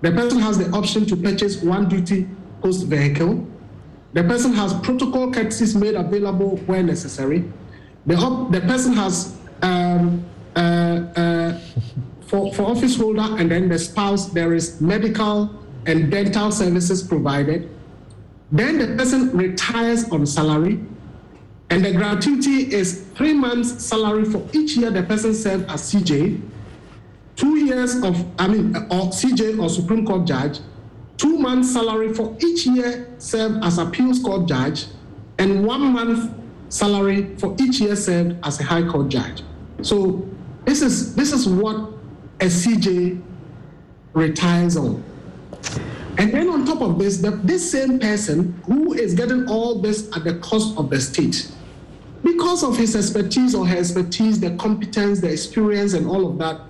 The 0.00 0.12
person 0.12 0.38
has 0.40 0.58
the 0.58 0.70
option 0.76 1.06
to 1.06 1.16
purchase 1.16 1.62
one 1.62 1.88
duty 1.88 2.28
post 2.60 2.86
vehicle. 2.86 3.46
The 4.12 4.24
person 4.24 4.52
has 4.54 4.74
protocol 4.80 5.32
courtesies 5.32 5.74
made 5.74 5.94
available 5.94 6.56
where 6.66 6.82
necessary. 6.82 7.50
The, 8.06 8.16
the 8.50 8.60
person 8.62 8.92
has, 8.94 9.36
um, 9.62 10.24
Uh, 10.58 11.06
uh, 11.14 11.60
for, 12.26 12.52
for 12.52 12.64
office 12.64 12.96
holder 12.96 13.36
and 13.38 13.48
then 13.48 13.68
the 13.68 13.78
spouse, 13.78 14.26
there 14.30 14.54
is 14.54 14.80
medical 14.80 15.48
and 15.86 16.10
dental 16.10 16.50
services 16.50 17.00
provided. 17.00 17.70
Then 18.50 18.76
the 18.78 18.96
person 18.96 19.30
retires 19.36 20.10
on 20.10 20.26
salary, 20.26 20.80
and 21.70 21.84
the 21.84 21.92
gratuity 21.92 22.74
is 22.74 23.06
three 23.14 23.34
months' 23.34 23.84
salary 23.84 24.24
for 24.24 24.44
each 24.52 24.76
year 24.76 24.90
the 24.90 25.04
person 25.04 25.32
served 25.32 25.70
as 25.70 25.92
CJ, 25.92 26.40
two 27.36 27.56
years 27.64 28.02
of, 28.02 28.26
I 28.40 28.48
mean, 28.48 28.74
or 28.90 29.12
CJ 29.14 29.62
or 29.62 29.68
Supreme 29.68 30.04
Court 30.04 30.26
judge, 30.26 30.58
two 31.18 31.38
months' 31.38 31.72
salary 31.72 32.12
for 32.12 32.36
each 32.44 32.66
year 32.66 33.08
served 33.18 33.62
as 33.64 33.78
appeals 33.78 34.18
court 34.18 34.48
judge, 34.48 34.86
and 35.38 35.64
one 35.64 35.92
month 35.92 36.34
salary 36.68 37.36
for 37.36 37.54
each 37.60 37.80
year 37.80 37.94
served 37.94 38.36
as 38.42 38.58
a 38.58 38.64
high 38.64 38.82
court 38.82 39.08
judge. 39.08 39.44
So 39.82 40.28
this 40.68 40.82
is 40.82 41.14
this 41.14 41.32
is 41.32 41.48
what 41.48 41.76
a 42.40 42.44
CJ 42.44 43.22
retires 44.12 44.76
on. 44.76 45.02
And 46.18 46.32
then 46.32 46.48
on 46.48 46.66
top 46.66 46.82
of 46.82 46.98
this, 46.98 47.18
the, 47.18 47.30
this 47.30 47.70
same 47.70 47.98
person 47.98 48.60
who 48.66 48.92
is 48.92 49.14
getting 49.14 49.48
all 49.48 49.80
this 49.80 50.14
at 50.14 50.24
the 50.24 50.34
cost 50.40 50.76
of 50.76 50.90
the 50.90 51.00
state, 51.00 51.50
because 52.22 52.62
of 52.62 52.76
his 52.76 52.94
expertise 52.94 53.54
or 53.54 53.66
her 53.66 53.78
expertise, 53.78 54.40
the 54.40 54.56
competence, 54.56 55.20
the 55.20 55.30
experience, 55.30 55.94
and 55.94 56.06
all 56.06 56.28
of 56.28 56.38
that, 56.38 56.60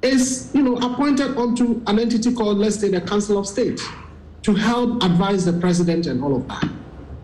is 0.00 0.50
you 0.54 0.62
know 0.62 0.76
appointed 0.76 1.36
onto 1.36 1.82
an 1.88 1.98
entity 1.98 2.32
called, 2.32 2.56
let's 2.56 2.78
say, 2.78 2.88
the 2.88 3.00
Council 3.02 3.36
of 3.38 3.46
State, 3.46 3.80
to 4.44 4.54
help 4.54 5.02
advise 5.02 5.44
the 5.44 5.52
president 5.52 6.06
and 6.06 6.24
all 6.24 6.36
of 6.36 6.48
that. 6.48 6.70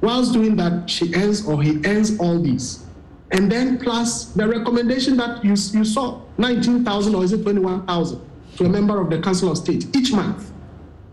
Whilst 0.03 0.35
doing 0.35 0.57
that, 0.57 0.91
she 0.91 1.15
earns 1.15 1.47
or 1.47 1.63
he 1.63 1.81
earns 1.87 2.19
all 2.19 2.39
these. 2.39 2.85
And 3.31 3.51
then 3.53 3.79
plus 3.79 4.27
the 4.33 4.49
recommendation 4.49 5.17
that 5.19 5.45
you, 5.45 5.51
you 5.51 5.85
saw, 5.85 6.23
19,000 6.39 7.15
or 7.15 7.25
is 7.25 7.33
it 7.33 7.43
21,000 7.43 8.21
to 8.57 8.65
a 8.65 8.69
member 8.69 9.01
of 9.01 9.11
the 9.11 9.21
Council 9.21 9.51
of 9.51 9.59
State 9.59 9.95
each 9.97 10.13
month. 10.13 10.51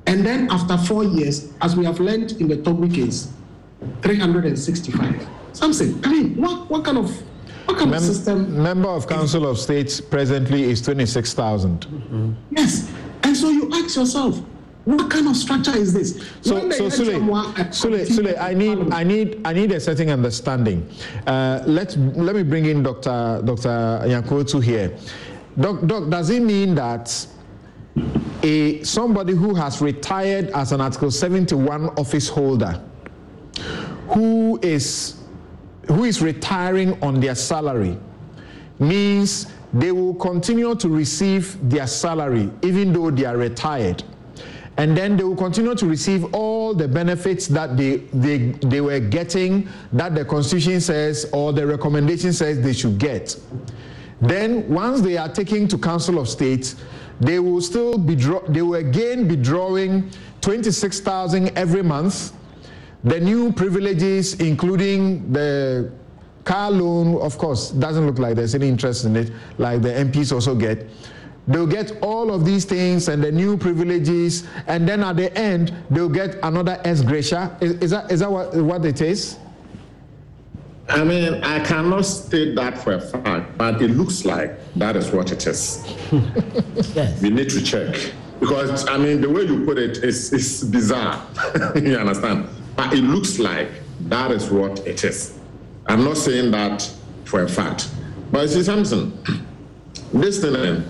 And 0.07 0.25
then 0.25 0.49
after 0.51 0.77
four 0.77 1.03
years, 1.03 1.51
as 1.61 1.75
we 1.75 1.85
have 1.85 1.99
learned 1.99 2.33
in 2.33 2.47
the 2.47 2.57
Togbe 2.57 2.93
case, 2.93 3.31
365. 4.01 5.27
Something. 5.53 6.03
I 6.03 6.09
mean, 6.09 6.41
what, 6.41 6.69
what 6.69 6.85
kind 6.85 6.97
of 6.97 7.09
what 7.65 7.77
kind 7.77 7.91
Mem- 7.91 7.99
of 7.99 8.05
system? 8.05 8.61
Member 8.61 8.89
of 8.89 9.07
Council 9.07 9.47
of 9.47 9.57
States 9.57 9.99
presently 9.99 10.63
is 10.63 10.81
26,000. 10.81 11.81
Mm-hmm. 11.81 12.33
Yes. 12.51 12.91
And 13.23 13.35
so 13.35 13.49
you 13.49 13.71
ask 13.73 13.95
yourself, 13.95 14.39
what 14.85 15.09
kind 15.09 15.27
of 15.27 15.35
structure 15.35 15.75
is 15.75 15.93
this? 15.93 16.15
So, 16.41 16.69
so 16.69 16.89
Sule, 16.89 17.19
Sule, 17.73 18.05
Sule, 18.05 18.39
I 18.39 18.53
need, 18.53 18.93
I 18.93 19.03
need, 19.03 19.41
I 19.43 19.51
need 19.51 19.71
a 19.71 19.79
certain 19.79 20.09
understanding. 20.09 20.87
Uh, 21.25 21.63
let 21.65 21.97
let 21.97 22.35
me 22.35 22.43
bring 22.43 22.65
in 22.65 22.83
Dr. 22.83 23.41
Dr. 23.43 24.03
Nyarko 24.05 24.43
Otoo 24.43 24.63
here. 24.63 24.95
Doc, 25.59 25.85
doc, 25.87 26.09
does 26.09 26.29
it 26.29 26.43
mean 26.43 26.75
that 26.75 27.27
a 28.43 28.83
somebody 28.83 29.33
who 29.33 29.55
has 29.55 29.81
retired 29.81 30.49
as 30.51 30.71
an 30.71 30.81
Article 30.81 31.09
71 31.09 31.89
office 31.97 32.29
holder 32.29 32.81
who 34.09 34.59
is 34.61 35.15
who 35.87 36.03
is 36.03 36.21
retiring 36.21 37.01
on 37.01 37.19
their 37.19 37.35
salary 37.35 37.97
means 38.79 39.47
they 39.73 39.91
will 39.91 40.13
continue 40.15 40.75
to 40.75 40.89
receive 40.89 41.57
their 41.69 41.87
salary 41.87 42.51
even 42.61 42.91
though 42.91 43.09
they 43.09 43.25
are 43.25 43.37
retired 43.37 44.03
and 44.77 44.95
then 44.97 45.15
they 45.15 45.23
will 45.23 45.35
continue 45.35 45.73
to 45.73 45.85
receive 45.85 46.33
all 46.33 46.73
the 46.73 46.87
benefits 46.87 47.47
that 47.47 47.77
they, 47.77 47.97
they, 48.13 48.37
they 48.67 48.81
were 48.81 48.99
getting 48.99 49.69
that 49.93 50.15
the 50.15 50.25
constitution 50.25 50.81
says 50.81 51.29
or 51.31 51.53
the 51.53 51.65
recommendation 51.65 52.33
says 52.33 52.61
they 52.61 52.73
should 52.73 52.97
get 52.97 53.37
then 54.21 54.67
once 54.69 55.01
they 55.01 55.17
are 55.17 55.29
taken 55.29 55.67
to 55.67 55.77
council 55.77 56.19
of 56.19 56.27
state 56.27 56.75
they 57.19 57.39
will 57.39 57.61
still 57.61 57.97
be 57.97 58.15
draw, 58.15 58.41
they 58.47 58.61
will 58.61 58.75
again 58.75 59.27
be 59.27 59.35
drawing 59.35 60.09
26,000 60.41 61.57
every 61.57 61.81
month. 61.81 62.33
The 63.03 63.19
new 63.19 63.53
privileges, 63.53 64.33
including 64.35 65.31
the 65.31 65.91
car 66.43 66.71
loan, 66.71 67.21
of 67.21 67.37
course, 67.37 67.71
doesn't 67.71 68.05
look 68.05 68.19
like 68.19 68.35
there's 68.35 68.55
any 68.55 68.67
interest 68.67 69.05
in 69.05 69.15
it, 69.15 69.31
like 69.57 69.81
the 69.81 69.89
MPs 69.89 70.31
also 70.31 70.55
get. 70.55 70.87
They'll 71.47 71.67
get 71.67 72.01
all 72.01 72.33
of 72.33 72.43
these 72.43 72.65
things 72.65 73.07
and 73.07 73.23
the 73.23 73.31
new 73.31 73.55
privileges, 73.57 74.47
and 74.67 74.87
then 74.87 75.03
at 75.03 75.15
the 75.17 75.35
end, 75.37 75.73
they'll 75.89 76.09
get 76.09 76.37
another 76.41 76.81
ex 76.83 77.01
gratia. 77.01 77.55
Is, 77.61 77.73
is 77.73 77.91
that, 77.91 78.11
is 78.11 78.21
that 78.21 78.31
what, 78.31 78.55
what 78.55 78.83
it 78.83 79.01
is? 79.01 79.37
I 80.89 81.03
mean, 81.03 81.43
I 81.43 81.63
cannot 81.63 82.05
state 82.05 82.55
that 82.55 82.77
for 82.77 82.93
a 82.93 83.01
fact, 83.01 83.57
but 83.57 83.81
it 83.81 83.91
looks 83.91 84.23
like 84.25 84.57
that 84.75 84.95
is 84.95 85.11
what 85.11 85.31
it 85.31 85.45
is. 85.47 85.83
yes. 86.95 87.21
We 87.21 87.29
need 87.29 87.49
to 87.49 87.63
check. 87.63 88.13
Because, 88.39 88.87
I 88.87 88.97
mean, 88.97 89.21
the 89.21 89.29
way 89.29 89.43
you 89.43 89.65
put 89.65 89.77
it 89.79 90.03
is, 90.03 90.31
is 90.33 90.63
bizarre. 90.63 91.25
you 91.75 91.97
understand? 91.97 92.47
But 92.75 92.93
it 92.93 93.01
looks 93.01 93.39
like 93.39 93.69
that 94.01 94.31
is 94.31 94.51
what 94.51 94.85
it 94.85 95.03
is. 95.03 95.39
I'm 95.87 96.03
not 96.03 96.17
saying 96.17 96.51
that 96.51 96.91
for 97.23 97.43
a 97.43 97.47
fact. 97.47 97.89
But 98.31 98.41
you 98.41 98.47
see, 98.49 98.63
Samson, 98.63 99.17
this 100.13 100.41
thing, 100.41 100.55
eh, 100.55 100.81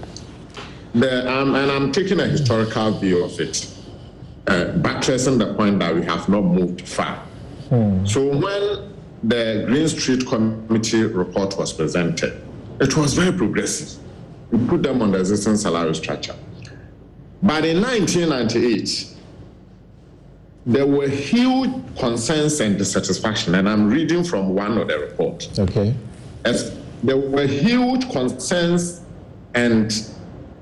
the, 0.95 1.30
um, 1.31 1.55
and 1.55 1.69
I'm 1.72 1.91
taking 1.91 2.19
a 2.19 2.26
historical 2.26 2.91
view 2.91 3.23
of 3.23 3.39
it, 3.39 3.69
uh, 4.47 4.72
buttressing 4.77 5.38
the 5.38 5.53
point 5.53 5.80
that 5.80 5.93
we 5.93 6.03
have 6.05 6.30
not 6.30 6.41
moved 6.41 6.88
far. 6.88 7.17
Hmm. 7.69 8.05
So 8.05 8.38
when 8.38 8.93
the 9.23 9.65
Green 9.67 9.88
Street 9.88 10.26
Committee 10.26 11.03
report 11.03 11.57
was 11.57 11.73
presented, 11.73 12.41
it 12.80 12.95
was 12.95 13.13
very 13.13 13.35
progressive. 13.35 14.01
We 14.51 14.65
put 14.67 14.84
them 14.84 15.01
on 15.01 15.11
the 15.11 15.19
existing 15.19 15.57
salary 15.57 15.95
structure. 15.95 16.35
But 17.43 17.65
in 17.65 17.81
1998, 17.81 19.13
there 20.65 20.88
were 20.88 21.09
huge 21.09 21.72
concerns 21.99 22.59
and 22.59 22.77
dissatisfaction, 22.77 23.55
and 23.55 23.67
I'm 23.67 23.89
reading 23.89 24.23
from 24.23 24.55
one 24.55 24.77
of 24.77 24.88
the 24.88 24.97
reports. 24.97 25.59
Okay. 25.59 25.93
As 26.45 26.76
there 27.03 27.17
were 27.17 27.45
huge 27.45 28.09
concerns 28.11 29.01
and 29.53 29.91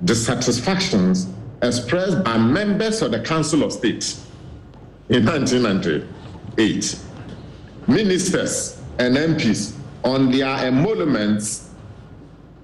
dissatisfactions 0.06 1.28
expressed 1.62 2.24
by 2.24 2.38
members 2.38 3.02
of 3.02 3.12
the 3.12 3.20
Council 3.22 3.64
of 3.64 3.72
State 3.72 4.18
in 5.10 5.26
1998, 5.26 7.00
ministers 7.88 8.82
and 9.00 9.16
MPs 9.16 9.76
on 10.04 10.32
their 10.32 10.58
emoluments. 10.58 11.70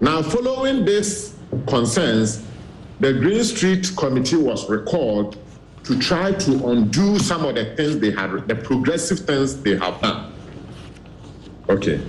Now, 0.01 0.21
following 0.21 0.85
these 0.85 1.35
concerns, 1.67 2.45
the 2.99 3.13
Green 3.13 3.43
Street 3.43 3.91
Committee 3.95 4.37
was 4.37 4.69
recalled 4.69 5.37
to 5.83 5.97
try 5.97 6.33
to 6.33 6.67
undo 6.69 7.17
some 7.19 7.45
of 7.45 7.55
the 7.55 7.75
things 7.75 7.99
they 7.99 8.11
had, 8.11 8.47
the 8.47 8.55
progressive 8.55 9.19
things 9.19 9.61
they 9.61 9.77
have 9.77 9.99
done. 10.01 10.33
Okay. 11.69 12.01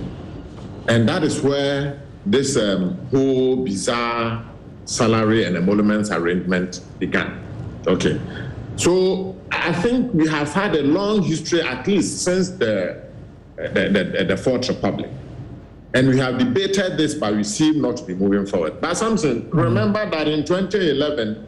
And 0.87 1.07
that 1.07 1.23
is 1.23 1.41
where 1.41 2.01
this 2.25 2.57
um, 2.57 2.97
whole 3.07 3.57
bizarre 3.57 4.50
salary 4.91 5.45
and 5.45 5.55
emoluments 5.55 6.11
arrangement 6.11 6.81
began. 6.99 7.41
Okay. 7.87 8.19
So 8.75 9.35
I 9.51 9.71
think 9.73 10.13
we 10.13 10.27
have 10.27 10.51
had 10.51 10.75
a 10.75 10.83
long 10.83 11.21
history, 11.23 11.61
at 11.61 11.87
least 11.87 12.23
since 12.23 12.49
the, 12.49 13.01
the, 13.55 14.13
the, 14.17 14.25
the 14.25 14.37
Fourth 14.37 14.67
Republic. 14.67 15.09
And 15.93 16.09
we 16.09 16.17
have 16.19 16.37
debated 16.37 16.97
this, 16.97 17.13
but 17.13 17.33
we 17.35 17.43
seem 17.43 17.81
not 17.81 17.97
to 17.97 18.03
be 18.03 18.15
moving 18.15 18.45
forward. 18.45 18.81
But 18.81 18.95
Samson, 18.95 19.43
mm-hmm. 19.43 19.59
remember 19.59 20.09
that 20.09 20.27
in 20.27 20.45
2011, 20.45 21.47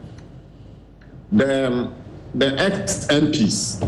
the, 1.32 1.92
the 2.34 2.58
ex 2.58 3.06
MPs 3.08 3.82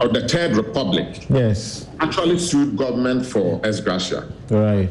of 0.00 0.12
the 0.12 0.28
Third 0.28 0.56
Republic 0.56 1.26
yes. 1.30 1.88
actually 2.00 2.38
sued 2.38 2.76
government 2.76 3.24
for 3.24 3.60
ex 3.64 3.80
gratia. 3.80 4.28
Right. 4.50 4.90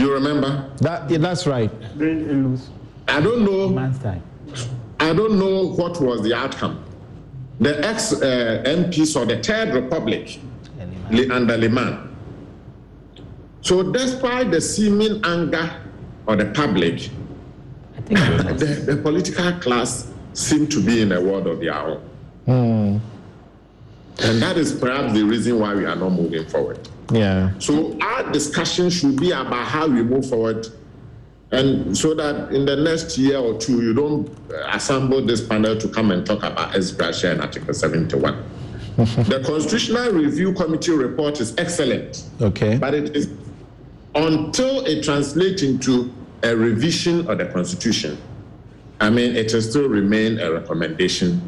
You 0.00 0.14
remember? 0.14 0.70
That 0.78 1.10
yeah, 1.10 1.18
that's 1.18 1.46
right. 1.46 1.70
I 3.08 3.20
don't 3.20 3.44
know. 3.44 3.78
I 4.98 5.12
don't 5.12 5.38
know 5.38 5.66
what 5.66 6.00
was 6.00 6.22
the 6.22 6.32
outcome. 6.34 6.82
The 7.60 7.86
ex 7.86 8.12
uh, 8.14 8.62
MPs 8.66 9.20
of 9.20 9.28
the 9.28 9.42
Third 9.42 9.74
Republic 9.74 10.40
Le- 11.10 11.34
under 11.34 11.58
Limann. 11.58 12.08
So, 13.60 13.92
despite 13.92 14.50
the 14.50 14.60
seeming 14.60 15.22
anger 15.22 15.70
of 16.26 16.38
the 16.38 16.46
public, 16.46 17.10
the, 18.06 18.82
the 18.86 18.96
political 19.02 19.52
class 19.60 20.10
seem 20.32 20.66
to 20.68 20.82
be 20.82 21.02
in 21.02 21.12
a 21.12 21.20
world 21.20 21.46
of 21.46 21.60
their 21.60 21.74
own. 21.74 22.00
Hmm. 22.46 22.98
And 24.22 24.40
that 24.40 24.56
is 24.56 24.72
perhaps 24.72 25.12
the 25.12 25.22
reason 25.22 25.58
why 25.58 25.74
we 25.74 25.84
are 25.84 25.96
not 25.96 26.10
moving 26.12 26.46
forward. 26.46 26.88
Yeah. 27.10 27.52
So 27.58 27.98
our 28.00 28.30
discussion 28.30 28.90
should 28.90 29.18
be 29.20 29.30
about 29.32 29.66
how 29.66 29.88
we 29.88 30.02
move 30.02 30.28
forward, 30.28 30.66
and 31.50 31.96
so 31.96 32.14
that 32.14 32.52
in 32.52 32.64
the 32.66 32.76
next 32.76 33.18
year 33.18 33.38
or 33.38 33.58
two, 33.58 33.82
you 33.82 33.92
don't 33.94 34.30
assemble 34.68 35.24
this 35.24 35.44
panel 35.46 35.76
to 35.76 35.88
come 35.88 36.10
and 36.12 36.24
talk 36.24 36.42
about 36.42 36.74
ex 36.76 36.90
gratia 36.92 37.32
and 37.32 37.40
Article 37.40 37.74
71. 37.74 38.44
the 38.96 39.42
Constitutional 39.46 40.12
Review 40.12 40.52
Committee 40.52 40.92
report 40.92 41.40
is 41.40 41.54
excellent, 41.58 42.24
Okay. 42.40 42.76
but 42.78 42.94
it 42.94 43.16
is 43.16 43.28
until 44.14 44.84
it 44.86 45.02
translates 45.04 45.62
into 45.62 46.12
a 46.42 46.54
revision 46.54 47.28
of 47.30 47.38
the 47.38 47.46
Constitution. 47.46 48.18
I 49.00 49.08
mean, 49.08 49.34
it 49.36 49.52
will 49.52 49.62
still 49.62 49.88
remain 49.88 50.38
a 50.40 50.52
recommendation 50.52 51.40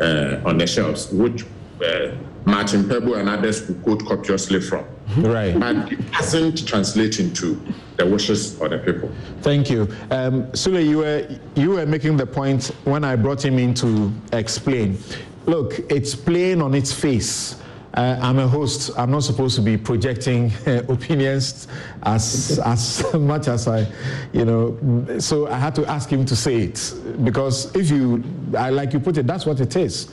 uh, 0.00 0.40
on 0.44 0.56
the 0.58 0.66
shelves, 0.66 1.10
which 1.12 1.44
uh, 1.84 2.12
Martin 2.46 2.84
Kpebu 2.84 3.18
and 3.18 3.28
others 3.28 3.66
will 3.68 3.74
quote 3.76 4.04
copiously 4.06 4.60
from. 4.60 4.84
Right. 5.18 5.58
But 5.58 5.92
it 5.92 6.12
doesn't 6.12 6.66
translate 6.66 7.20
into 7.20 7.60
the 7.96 8.06
wishes 8.06 8.60
of 8.60 8.70
the 8.70 8.78
people. 8.78 9.10
Thank 9.40 9.70
you. 9.70 9.82
Um, 10.10 10.46
Sule, 10.52 10.84
you 10.86 10.98
were, 10.98 11.28
you 11.54 11.70
were 11.70 11.86
making 11.86 12.16
the 12.16 12.26
point 12.26 12.66
when 12.84 13.04
I 13.04 13.16
brought 13.16 13.44
him 13.44 13.58
in 13.58 13.74
to 13.74 14.12
explain. 14.32 14.98
Look, 15.46 15.78
it's 15.90 16.14
plain 16.14 16.60
on 16.60 16.74
its 16.74 16.92
face. 16.92 17.62
Uh, 17.94 18.18
I'm 18.20 18.38
a 18.38 18.46
host. 18.46 18.90
I'm 18.98 19.10
not 19.10 19.22
supposed 19.22 19.56
to 19.56 19.62
be 19.62 19.78
projecting 19.78 20.52
uh, 20.66 20.82
opinions 20.88 21.66
as 22.02 22.60
as 22.62 23.14
much 23.14 23.48
as 23.48 23.66
I, 23.66 23.86
you 24.34 24.44
know. 24.44 25.18
So 25.18 25.46
I 25.48 25.58
had 25.58 25.74
to 25.76 25.86
ask 25.86 26.10
him 26.10 26.26
to 26.26 26.36
say 26.36 26.56
it 26.64 26.92
because 27.24 27.74
if 27.74 27.90
you, 27.90 28.22
I 28.56 28.68
like 28.68 28.92
you 28.92 29.00
put 29.00 29.16
it, 29.16 29.26
that's 29.26 29.46
what 29.46 29.60
it 29.60 29.76
is. 29.76 30.12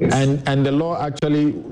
And 0.00 0.42
and 0.48 0.64
the 0.64 0.72
law 0.72 0.98
actually, 0.98 1.62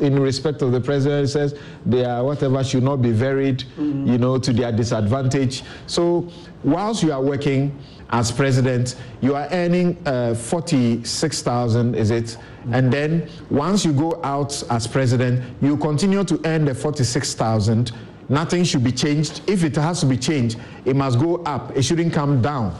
in 0.00 0.18
respect 0.18 0.62
of 0.62 0.72
the 0.72 0.80
president, 0.80 1.28
says 1.28 1.58
they 1.86 2.04
are 2.04 2.24
whatever 2.24 2.64
should 2.64 2.82
not 2.82 3.00
be 3.02 3.12
varied, 3.12 3.64
you 3.76 4.18
know, 4.18 4.38
to 4.38 4.52
their 4.52 4.72
disadvantage. 4.72 5.62
So 5.86 6.28
whilst 6.64 7.02
you 7.02 7.12
are 7.12 7.22
working 7.22 7.78
as 8.10 8.32
president, 8.32 8.96
you 9.20 9.36
are 9.36 9.48
earning 9.52 9.96
uh, 10.06 10.34
forty-six 10.34 11.42
thousand, 11.42 11.94
is 11.94 12.10
it? 12.10 12.36
And 12.72 12.92
then 12.92 13.28
once 13.50 13.84
you 13.84 13.92
go 13.92 14.20
out 14.24 14.62
as 14.70 14.86
president, 14.86 15.42
you 15.62 15.76
continue 15.76 16.24
to 16.24 16.40
earn 16.44 16.64
the 16.64 16.74
forty-six 16.74 17.34
thousand. 17.34 17.92
Nothing 18.28 18.64
should 18.64 18.84
be 18.84 18.92
changed. 18.92 19.42
If 19.48 19.64
it 19.64 19.76
has 19.76 20.00
to 20.00 20.06
be 20.06 20.16
changed, 20.16 20.58
it 20.84 20.94
must 20.94 21.18
go 21.18 21.36
up. 21.44 21.76
It 21.76 21.82
shouldn't 21.82 22.12
come 22.12 22.40
down 22.40 22.74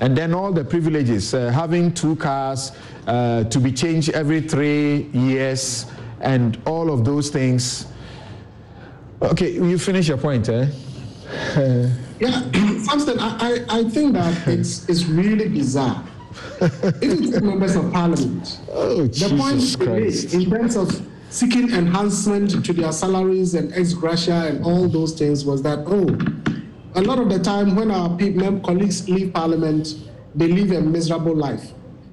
and 0.00 0.16
then 0.16 0.34
all 0.34 0.50
the 0.50 0.64
privileges, 0.64 1.34
uh, 1.34 1.50
having 1.50 1.92
two 1.92 2.16
cars 2.16 2.72
uh, 3.06 3.44
to 3.44 3.60
be 3.60 3.70
changed 3.70 4.10
every 4.10 4.40
three 4.40 5.10
years, 5.12 5.86
and 6.20 6.60
all 6.66 6.90
of 6.92 7.04
those 7.04 7.30
things. 7.30 7.86
Okay, 9.22 9.52
you 9.52 9.78
finish 9.78 10.08
your 10.08 10.18
point, 10.18 10.48
eh? 10.48 10.66
Yeah, 12.20 12.42
Samson, 12.82 13.18
I, 13.18 13.38
I, 13.40 13.78
I 13.78 13.84
think 13.84 14.12
that 14.12 14.46
it's, 14.46 14.86
it's 14.90 15.04
really 15.06 15.48
bizarre. 15.48 16.04
if 16.60 17.02
you 17.02 17.32
take 17.32 17.42
members 17.42 17.74
of 17.74 17.90
parliament, 17.92 18.60
oh, 18.70 19.06
the 19.06 19.36
point 19.38 19.78
they 19.78 19.86
made 19.86 20.34
in 20.34 20.50
terms 20.50 20.76
of 20.76 21.06
seeking 21.30 21.70
enhancement 21.70 22.62
to 22.64 22.72
their 22.74 22.92
salaries 22.92 23.54
and 23.54 23.72
ex 23.72 23.94
gratia 23.94 24.48
and 24.48 24.64
all 24.64 24.86
those 24.86 25.14
things 25.18 25.46
was 25.46 25.62
that, 25.62 25.78
oh, 25.86 26.04
a 26.94 27.00
lot 27.00 27.18
of 27.18 27.30
the 27.30 27.38
time 27.38 27.74
when 27.74 27.90
our 27.90 28.14
people, 28.18 28.60
colleagues 28.60 29.08
leave 29.08 29.32
parliament, 29.32 29.94
they 30.34 30.48
live 30.48 30.72
a 30.72 30.80
miserable 30.82 31.34
life. 31.34 31.72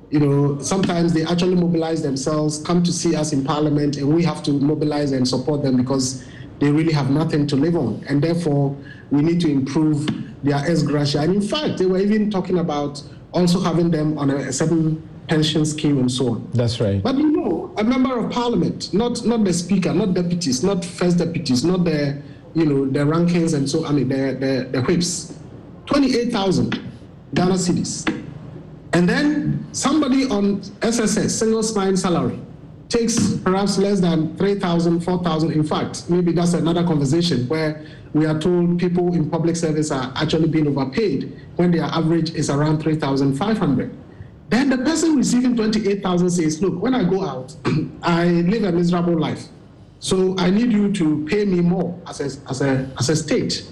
You 0.10 0.20
know, 0.20 0.60
sometimes 0.62 1.14
they 1.14 1.24
actually 1.24 1.56
mobilize 1.56 2.02
themselves, 2.02 2.64
come 2.64 2.82
to 2.84 2.94
see 2.94 3.16
us 3.16 3.34
in 3.34 3.44
parliament, 3.44 3.98
and 3.98 4.14
we 4.14 4.24
have 4.24 4.42
to 4.44 4.52
mobilize 4.54 5.12
and 5.12 5.28
support 5.28 5.64
them 5.64 5.76
because 5.76 6.26
they 6.60 6.72
really 6.72 6.94
have 6.94 7.10
nothing 7.10 7.46
to 7.48 7.56
live 7.56 7.76
on. 7.76 8.04
And 8.08 8.22
therefore, 8.22 8.76
we 9.12 9.22
need 9.22 9.42
to 9.42 9.50
improve 9.52 10.08
their 10.44 10.58
ex 10.58 10.82
gratia. 10.82 11.20
And 11.22 11.36
in 11.36 11.42
fact, 11.42 11.78
they 11.78 11.86
were 11.86 12.00
even 12.00 12.32
talking 12.32 12.60
about 12.60 13.04
also 13.34 13.60
having 13.60 13.92
them 13.92 14.18
on 14.18 14.30
a, 14.30 14.52
certain 14.52 15.08
pension 15.28 15.66
scheme 15.66 15.98
and 15.98 16.10
so 16.10 16.30
on. 16.30 16.50
That's 16.54 16.80
right. 16.80 17.04
But 17.04 17.18
you 17.18 17.32
know, 17.32 17.74
a 17.78 17.84
member 17.84 18.18
of 18.18 18.32
parliament, 18.32 18.94
not 18.94 19.26
not 19.26 19.44
the 19.44 19.54
speaker, 19.54 19.94
not 19.94 20.14
deputies, 20.14 20.64
not 20.64 20.86
first 20.86 21.18
deputies, 21.18 21.66
not 21.66 21.84
the 21.84 22.22
you 22.56 22.66
know 22.66 22.86
the 22.86 23.00
rankings 23.00 23.54
and 23.54 23.70
so 23.70 23.86
I 23.86 23.92
mean 23.92 24.08
the 24.08 24.38
the, 24.40 24.70
the 24.72 24.82
whips, 24.84 25.38
twenty 25.86 26.16
eight 26.18 26.32
thousand 26.32 26.80
Ghana 27.34 27.56
cedis, 27.56 28.06
and 28.98 29.08
then 29.08 29.64
somebody 29.74 30.26
on 30.26 30.60
SSS 30.82 31.38
single 31.38 31.62
spine 31.62 31.96
salary 31.96 32.40
takes 32.90 33.36
perhaps 33.36 33.78
less 33.78 34.00
than 34.00 34.36
3,000, 34.38 35.02
4,000. 35.02 35.52
In 35.52 35.64
fact, 35.64 36.10
maybe 36.10 36.32
that's 36.32 36.54
another 36.54 36.84
conversation 36.84 37.48
where 37.48 37.86
we 38.14 38.26
are 38.26 38.40
told 38.40 38.80
people 38.80 39.14
in 39.14 39.30
public 39.30 39.56
service 39.56 39.92
are 39.92 40.12
actually 40.16 40.48
being 40.48 40.66
overpaid 40.66 41.40
when 41.58 41.70
their 41.70 41.84
average 41.84 42.32
is 42.32 42.50
around 42.50 42.82
3,500. 42.82 43.96
Then 44.50 44.72
the 44.72 44.80
person 44.80 45.16
receiving 45.16 45.56
28,000 45.56 46.32
says, 46.32 46.60
look, 46.60 46.82
when 46.82 46.96
I 46.96 47.04
go 47.04 47.24
out, 47.24 47.56
I 48.02 48.26
live 48.26 48.64
a 48.64 48.72
miserable 48.72 49.20
life. 49.20 49.44
So 50.00 50.36
I 50.40 50.50
need 50.50 50.72
you 50.72 50.92
to 50.94 51.24
pay 51.28 51.46
me 51.46 51.62
more 51.62 52.02
as 52.08 52.20
a, 52.20 52.50
as 52.50 52.62
a, 52.64 52.90
as 52.98 53.10
a 53.10 53.16
state. 53.16 53.72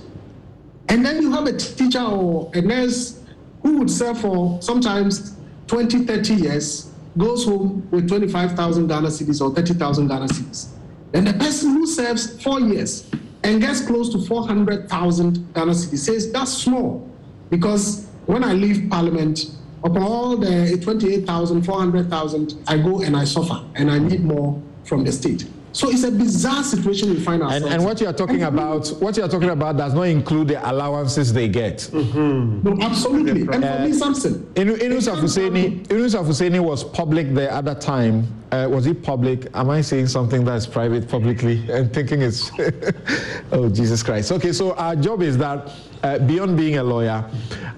And 0.88 1.04
then 1.04 1.20
you 1.20 1.32
have 1.32 1.48
a 1.48 1.58
teacher 1.58 2.04
or 2.04 2.52
a 2.54 2.62
nurse 2.62 3.25
who 3.66 3.80
would 3.80 3.90
serve 3.90 4.22
for 4.22 4.62
sometimes 4.62 5.36
20, 5.66 6.06
30 6.06 6.34
years, 6.36 6.92
goes 7.18 7.46
home 7.46 7.88
with 7.90 8.08
25,000 8.08 8.86
Ghana 8.88 9.08
cedis 9.08 9.42
or 9.42 9.56
30,000 9.56 10.08
Ghana 10.08 10.28
cedis. 10.28 10.68
And 11.16 11.26
the 11.26 11.34
person 11.34 11.72
who 11.72 11.88
serves 11.88 12.40
four 12.44 12.60
years 12.60 13.10
and 13.44 13.60
gets 13.60 13.82
close 13.82 14.12
to 14.12 14.20
400,000 14.20 15.54
Ghana 15.56 15.72
cedis 15.72 15.98
says 15.98 16.32
that's 16.32 16.54
small 16.54 17.10
because 17.50 18.06
when 18.28 18.44
I 18.44 18.54
leave 18.54 18.88
parliament, 18.88 19.50
upon 19.84 20.04
all 20.04 20.38
the 20.38 20.80
28,000, 20.84 21.64
400,000, 21.64 22.64
I 22.68 22.78
go 22.78 23.02
and 23.02 23.18
I 23.18 23.24
suffer 23.24 23.66
and 23.74 23.90
I 23.90 23.98
need 23.98 24.24
more 24.24 24.62
from 24.84 25.04
the 25.04 25.12
state. 25.12 25.48
So 25.76 25.90
it's 25.90 26.04
a 26.04 26.12
bizarre 26.12 26.64
situation 26.64 27.10
we 27.10 27.20
find 27.20 27.44
ourselves. 27.44 27.66
And, 27.66 27.74
and 27.74 27.84
what 27.84 28.00
you 28.00 28.08
are 28.08 28.14
talking 28.14 28.44
about, 28.44 28.88
what 29.02 29.18
you 29.18 29.24
are 29.24 29.28
talking 29.28 29.50
about, 29.50 29.76
does 29.76 29.94
not 29.94 30.04
include 30.04 30.48
the 30.48 30.72
allowances 30.72 31.34
they 31.34 31.50
get. 31.50 31.80
Mm-hmm. 31.80 32.64
No, 32.64 32.82
absolutely. 32.82 33.42
And 33.42 33.62
for 33.62 33.80
me, 33.80 33.92
Samson. 33.92 34.46
Inu, 34.54 34.78
Inusah 34.78 35.18
Fuseini, 35.18 35.86
Inusah 35.88 36.26
Fuseini 36.26 36.62
was 36.62 36.86
public 36.86 37.34
the 37.36 37.54
other 37.54 37.76
time. 37.76 38.26
Uh, 38.54 38.70
was 38.72 38.88
it 38.88 39.04
public? 39.04 39.50
Am 39.54 39.70
I 39.70 39.82
saying 39.82 40.08
something 40.08 40.46
that's 40.46 40.66
private 40.66 41.10
publicly 41.10 41.70
and 41.70 41.94
thinking 41.94 42.22
it's, 42.22 42.52
oh 43.52 43.68
Jesus 43.68 44.02
Christ. 44.02 44.32
Okay, 44.32 44.54
so 44.54 44.76
our 44.76 44.96
job 44.96 45.22
is 45.22 45.38
that 45.40 45.74
uh, 46.04 46.20
beyond 46.20 46.56
being 46.56 46.78
a 46.78 46.84
lawyer, 46.84 47.30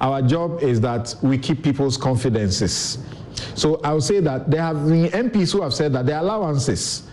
our 0.02 0.22
job 0.22 0.61
is 0.61 0.80
that 0.82 1.15
we 1.24 1.36
keep 1.36 1.64
people's 1.64 1.98
confidences. 1.98 2.99
So 3.56 3.82
I 3.84 3.94
would 3.94 4.03
say 4.03 4.19
that 4.19 4.52
there 4.52 4.61
have 4.61 4.88
been 4.88 5.10
MPs 5.10 5.52
who 5.52 5.64
have 5.64 5.74
said 5.74 5.94
that 5.94 6.06
the 6.06 6.22
allowances 6.22 7.06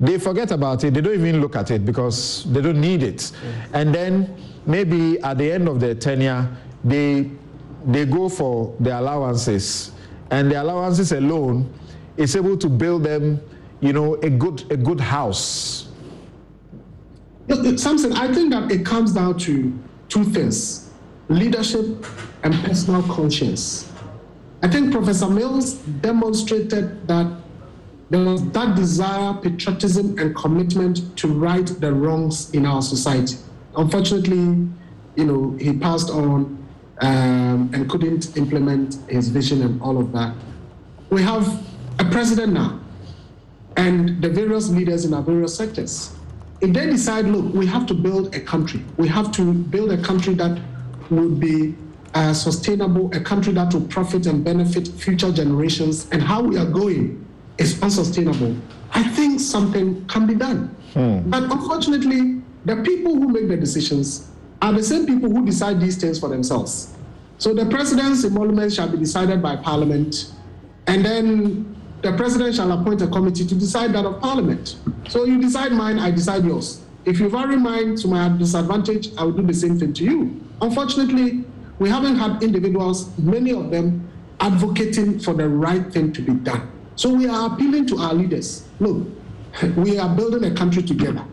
they 0.00 0.18
forget 0.18 0.50
about 0.50 0.84
it. 0.84 0.94
They 0.94 1.00
don't 1.00 1.14
even 1.14 1.40
look 1.40 1.56
at 1.56 1.70
it 1.70 1.84
because 1.84 2.44
they 2.52 2.60
don't 2.60 2.80
need 2.80 3.02
it. 3.02 3.16
Mm. 3.16 3.32
And 3.74 3.94
then 3.94 4.36
maybe 4.66 5.18
at 5.20 5.38
the 5.38 5.50
end 5.50 5.68
of 5.68 5.80
their 5.80 5.94
tenure, 5.94 6.48
they 6.84 7.30
they 7.86 8.04
go 8.04 8.28
for 8.28 8.74
the 8.80 8.98
allowances, 8.98 9.92
and 10.30 10.50
the 10.50 10.60
allowances 10.62 11.12
alone 11.12 11.72
is 12.16 12.36
able 12.36 12.56
to 12.58 12.68
build 12.68 13.04
them, 13.04 13.40
you 13.80 13.92
know, 13.92 14.14
a 14.16 14.30
good 14.30 14.70
a 14.70 14.76
good 14.76 15.00
house. 15.00 15.88
Samson, 17.76 18.12
I 18.12 18.32
think 18.32 18.50
that 18.50 18.70
it 18.70 18.84
comes 18.84 19.12
down 19.12 19.38
to 19.38 19.72
two 20.08 20.24
things: 20.24 20.90
leadership 21.28 22.04
and 22.42 22.54
personal 22.64 23.02
conscience. 23.02 23.90
I 24.62 24.68
think 24.68 24.92
Professor 24.92 25.28
Mills 25.30 25.74
demonstrated 25.74 27.06
that 27.06 27.37
there 28.10 28.24
was 28.24 28.42
that 28.52 28.74
desire, 28.74 29.34
patriotism, 29.34 30.18
and 30.18 30.34
commitment 30.34 31.16
to 31.18 31.28
right 31.28 31.66
the 31.66 31.92
wrongs 31.92 32.50
in 32.52 32.64
our 32.64 32.80
society. 32.80 33.36
Unfortunately, 33.76 34.66
you 35.16 35.24
know, 35.24 35.56
he 35.60 35.76
passed 35.76 36.10
on 36.10 36.56
um, 37.00 37.70
and 37.74 37.88
couldn't 37.90 38.36
implement 38.36 38.96
his 39.10 39.28
vision 39.28 39.62
and 39.62 39.80
all 39.82 39.98
of 39.98 40.12
that. 40.12 40.34
We 41.10 41.22
have 41.22 41.62
a 41.98 42.04
president 42.04 42.54
now 42.54 42.80
and 43.76 44.22
the 44.22 44.30
various 44.30 44.68
leaders 44.70 45.04
in 45.04 45.12
our 45.12 45.22
various 45.22 45.54
sectors. 45.54 46.12
If 46.60 46.72
they 46.72 46.86
decide, 46.86 47.26
look, 47.26 47.54
we 47.54 47.66
have 47.66 47.86
to 47.86 47.94
build 47.94 48.34
a 48.34 48.40
country, 48.40 48.84
we 48.96 49.06
have 49.08 49.30
to 49.32 49.52
build 49.52 49.92
a 49.92 50.02
country 50.02 50.34
that 50.34 50.60
would 51.10 51.38
be 51.38 51.74
uh, 52.14 52.32
sustainable, 52.32 53.14
a 53.14 53.20
country 53.20 53.52
that 53.52 53.72
will 53.72 53.86
profit 53.86 54.26
and 54.26 54.42
benefit 54.42 54.88
future 54.88 55.30
generations, 55.30 56.08
and 56.10 56.22
how 56.22 56.42
we 56.42 56.56
are 56.56 56.66
going 56.66 57.24
is 57.58 57.82
unsustainable, 57.82 58.56
I 58.92 59.02
think 59.02 59.40
something 59.40 60.06
can 60.06 60.26
be 60.26 60.34
done. 60.34 60.74
Hmm. 60.94 61.28
But 61.28 61.44
unfortunately, 61.44 62.42
the 62.64 62.76
people 62.76 63.14
who 63.14 63.28
make 63.28 63.48
the 63.48 63.56
decisions 63.56 64.30
are 64.62 64.72
the 64.72 64.82
same 64.82 65.06
people 65.06 65.30
who 65.30 65.44
decide 65.44 65.80
these 65.80 65.96
things 65.96 66.18
for 66.18 66.28
themselves. 66.28 66.94
So 67.38 67.54
the 67.54 67.66
president's 67.66 68.24
emoluments 68.24 68.74
shall 68.74 68.88
be 68.88 68.98
decided 68.98 69.42
by 69.42 69.56
parliament, 69.56 70.32
and 70.86 71.04
then 71.04 71.76
the 72.02 72.16
president 72.16 72.56
shall 72.56 72.70
appoint 72.72 73.02
a 73.02 73.06
committee 73.06 73.46
to 73.46 73.54
decide 73.54 73.92
that 73.92 74.04
of 74.04 74.20
parliament. 74.20 74.76
So 75.08 75.24
you 75.24 75.40
decide 75.40 75.72
mine, 75.72 75.98
I 75.98 76.10
decide 76.10 76.44
yours. 76.44 76.80
If 77.04 77.20
you 77.20 77.28
vary 77.28 77.56
mine 77.56 77.96
to 77.96 78.08
my 78.08 78.28
disadvantage, 78.28 79.10
I 79.16 79.24
will 79.24 79.32
do 79.32 79.42
the 79.42 79.54
same 79.54 79.78
thing 79.78 79.92
to 79.94 80.04
you. 80.04 80.40
Unfortunately, 80.60 81.44
we 81.78 81.88
haven't 81.88 82.16
had 82.16 82.42
individuals, 82.42 83.16
many 83.18 83.52
of 83.52 83.70
them, 83.70 84.08
advocating 84.40 85.18
for 85.18 85.34
the 85.34 85.48
right 85.48 85.92
thing 85.92 86.12
to 86.12 86.22
be 86.22 86.32
done. 86.34 86.70
So 86.98 87.08
we 87.10 87.28
are 87.28 87.52
appealing 87.52 87.86
to 87.86 87.98
our 87.98 88.12
leaders. 88.12 88.64
Look, 88.80 89.06
we 89.76 90.00
are 90.00 90.12
building 90.16 90.50
a 90.50 90.54
country 90.54 90.82
together. 90.82 91.24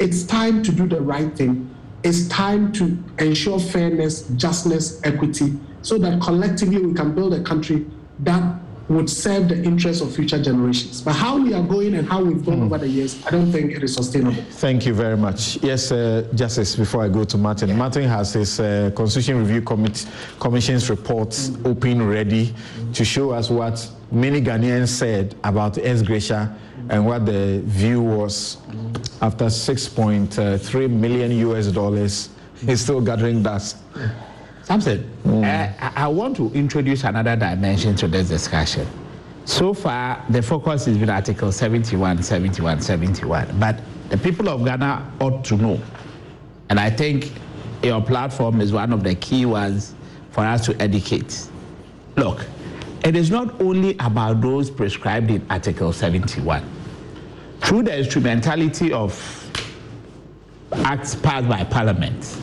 It's 0.00 0.24
time 0.24 0.64
to 0.64 0.72
do 0.72 0.88
the 0.88 1.00
right 1.00 1.32
thing. 1.36 1.72
It's 2.02 2.26
time 2.26 2.72
to 2.72 2.98
ensure 3.20 3.60
fairness, 3.60 4.26
justness, 4.30 5.00
equity, 5.04 5.60
so 5.82 5.96
that 5.98 6.20
collectively 6.20 6.84
we 6.84 6.92
can 6.92 7.14
build 7.14 7.34
a 7.34 7.42
country 7.44 7.86
that 8.18 8.42
would 8.88 9.08
serve 9.08 9.48
the 9.48 9.62
interests 9.62 10.02
of 10.02 10.12
future 10.12 10.42
generations. 10.42 11.00
But 11.00 11.12
how 11.12 11.38
we 11.38 11.54
are 11.54 11.62
going 11.62 11.94
and 11.94 12.08
how 12.08 12.24
we've 12.24 12.44
gone 12.44 12.58
mm. 12.58 12.64
over 12.64 12.78
the 12.78 12.88
years, 12.88 13.24
I 13.24 13.30
don't 13.30 13.52
think 13.52 13.70
it 13.70 13.84
is 13.84 13.94
sustainable. 13.94 14.42
Thank 14.50 14.86
you 14.86 14.92
very 14.92 15.16
much. 15.16 15.62
Yes, 15.62 15.92
uh, 15.92 16.26
Justice, 16.34 16.74
before 16.74 17.04
I 17.04 17.08
go 17.08 17.22
to 17.22 17.38
Martin, 17.38 17.76
Martin 17.76 18.08
has 18.08 18.32
his 18.32 18.58
uh, 18.58 18.90
Constitution 18.96 19.38
Review 19.38 19.62
Committee, 19.62 20.08
Commission's 20.40 20.90
report 20.90 21.28
mm. 21.28 21.64
open, 21.64 22.04
ready 22.08 22.52
to 22.92 23.04
show 23.04 23.30
us 23.30 23.48
what 23.48 23.88
many 24.12 24.40
Ghanaians 24.40 24.88
said 24.88 25.34
about 25.42 25.78
ex 25.78 26.02
gratia 26.02 26.54
and 26.88 27.06
what 27.06 27.24
the 27.26 27.62
view 27.64 28.02
was 28.02 28.58
after 29.20 29.46
6.3 29.46 30.90
million 30.90 31.30
US 31.48 31.68
dollars. 31.68 32.28
He's 32.64 32.80
still 32.80 33.00
gathering 33.00 33.42
dust. 33.42 33.78
Samson, 34.62 35.10
mm. 35.24 35.44
uh, 35.44 35.90
I 35.96 36.06
want 36.06 36.36
to 36.36 36.50
introduce 36.52 37.04
another 37.04 37.34
dimension 37.34 37.96
to 37.96 38.08
this 38.08 38.28
discussion. 38.28 38.86
So 39.44 39.74
far, 39.74 40.24
the 40.30 40.40
focus 40.40 40.84
has 40.84 40.96
been 40.96 41.10
Article 41.10 41.50
71, 41.50 42.22
71, 42.22 42.80
71. 42.80 43.58
But 43.58 43.80
the 44.08 44.18
people 44.18 44.48
of 44.48 44.64
Ghana 44.64 45.12
ought 45.20 45.44
to 45.46 45.56
know. 45.56 45.80
And 46.68 46.78
I 46.78 46.90
think 46.90 47.32
your 47.82 48.00
platform 48.00 48.60
is 48.60 48.72
one 48.72 48.92
of 48.92 49.02
the 49.02 49.16
key 49.16 49.46
ones 49.46 49.94
for 50.30 50.44
us 50.44 50.64
to 50.66 50.80
educate. 50.80 51.48
Look, 52.16 52.46
it 53.04 53.16
is 53.16 53.30
not 53.30 53.60
only 53.60 53.96
about 53.98 54.40
those 54.40 54.70
prescribed 54.70 55.30
in 55.30 55.44
Article 55.50 55.92
71. 55.92 56.62
Through 57.60 57.84
the 57.84 57.98
instrumentality 57.98 58.92
of 58.92 59.12
acts 60.72 61.14
passed 61.14 61.48
by 61.48 61.64
Parliament, 61.64 62.40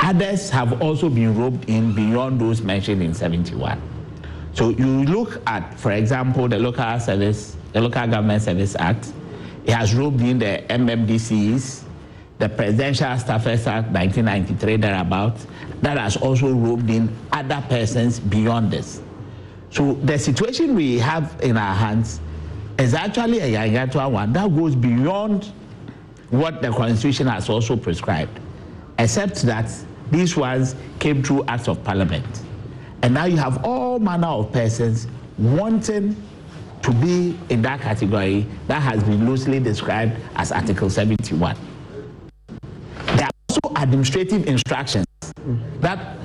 others 0.00 0.48
have 0.50 0.80
also 0.80 1.08
been 1.08 1.36
roped 1.36 1.68
in 1.68 1.94
beyond 1.94 2.40
those 2.40 2.62
mentioned 2.62 3.02
in 3.02 3.12
71. 3.12 3.80
So 4.54 4.70
you 4.70 5.04
look 5.04 5.42
at, 5.46 5.78
for 5.78 5.92
example, 5.92 6.48
the 6.48 6.58
Local 6.58 6.98
Service, 7.00 7.56
the 7.72 7.80
Local 7.80 8.06
Government 8.06 8.42
Service 8.42 8.76
Act, 8.78 9.12
it 9.64 9.72
has 9.72 9.94
roped 9.94 10.20
in 10.20 10.38
the 10.38 10.64
MMDCs, 10.68 11.82
the 12.38 12.48
Presidential 12.48 13.06
Staffers 13.06 13.66
Act 13.66 13.88
1993 13.88 14.76
thereabout, 14.76 15.36
that 15.82 15.98
has 15.98 16.16
also 16.16 16.52
roped 16.52 16.88
in 16.88 17.14
other 17.32 17.62
persons 17.68 18.20
beyond 18.20 18.70
this. 18.70 19.00
So 19.74 19.94
the 19.94 20.16
situation 20.16 20.76
we 20.76 21.00
have 21.00 21.36
in 21.42 21.56
our 21.56 21.74
hands 21.74 22.20
is 22.78 22.94
actually 22.94 23.40
a 23.40 23.50
gigantic 23.50 24.00
one 24.08 24.32
that 24.32 24.54
goes 24.54 24.76
beyond 24.76 25.52
what 26.30 26.62
the 26.62 26.70
Constitution 26.70 27.26
has 27.26 27.48
also 27.48 27.76
prescribed, 27.76 28.38
except 29.00 29.42
that 29.42 29.68
these 30.12 30.36
ones 30.36 30.76
came 31.00 31.24
through 31.24 31.44
acts 31.48 31.66
of 31.66 31.82
parliament. 31.82 32.24
And 33.02 33.14
now 33.14 33.24
you 33.24 33.36
have 33.36 33.64
all 33.64 33.98
manner 33.98 34.28
of 34.28 34.52
persons 34.52 35.08
wanting 35.38 36.22
to 36.82 36.92
be 36.92 37.36
in 37.48 37.60
that 37.62 37.80
category 37.80 38.46
that 38.68 38.80
has 38.80 39.02
been 39.02 39.28
loosely 39.28 39.58
described 39.58 40.16
as 40.36 40.52
Article 40.52 40.88
71. 40.88 41.56
There 43.06 43.24
are 43.24 43.30
also 43.48 43.82
administrative 43.82 44.46
instructions 44.46 45.06
that 45.80 46.16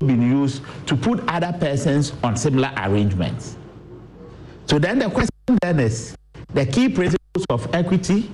been 0.00 0.22
used 0.22 0.62
to 0.86 0.96
put 0.96 1.22
other 1.28 1.56
persons 1.58 2.12
on 2.22 2.36
similar 2.36 2.72
arrangements. 2.76 3.56
So 4.66 4.78
then 4.78 4.98
the 4.98 5.10
question 5.10 5.30
then 5.62 5.80
is 5.80 6.16
the 6.54 6.64
key 6.66 6.88
principles 6.88 7.44
of 7.48 7.72
equity, 7.74 8.30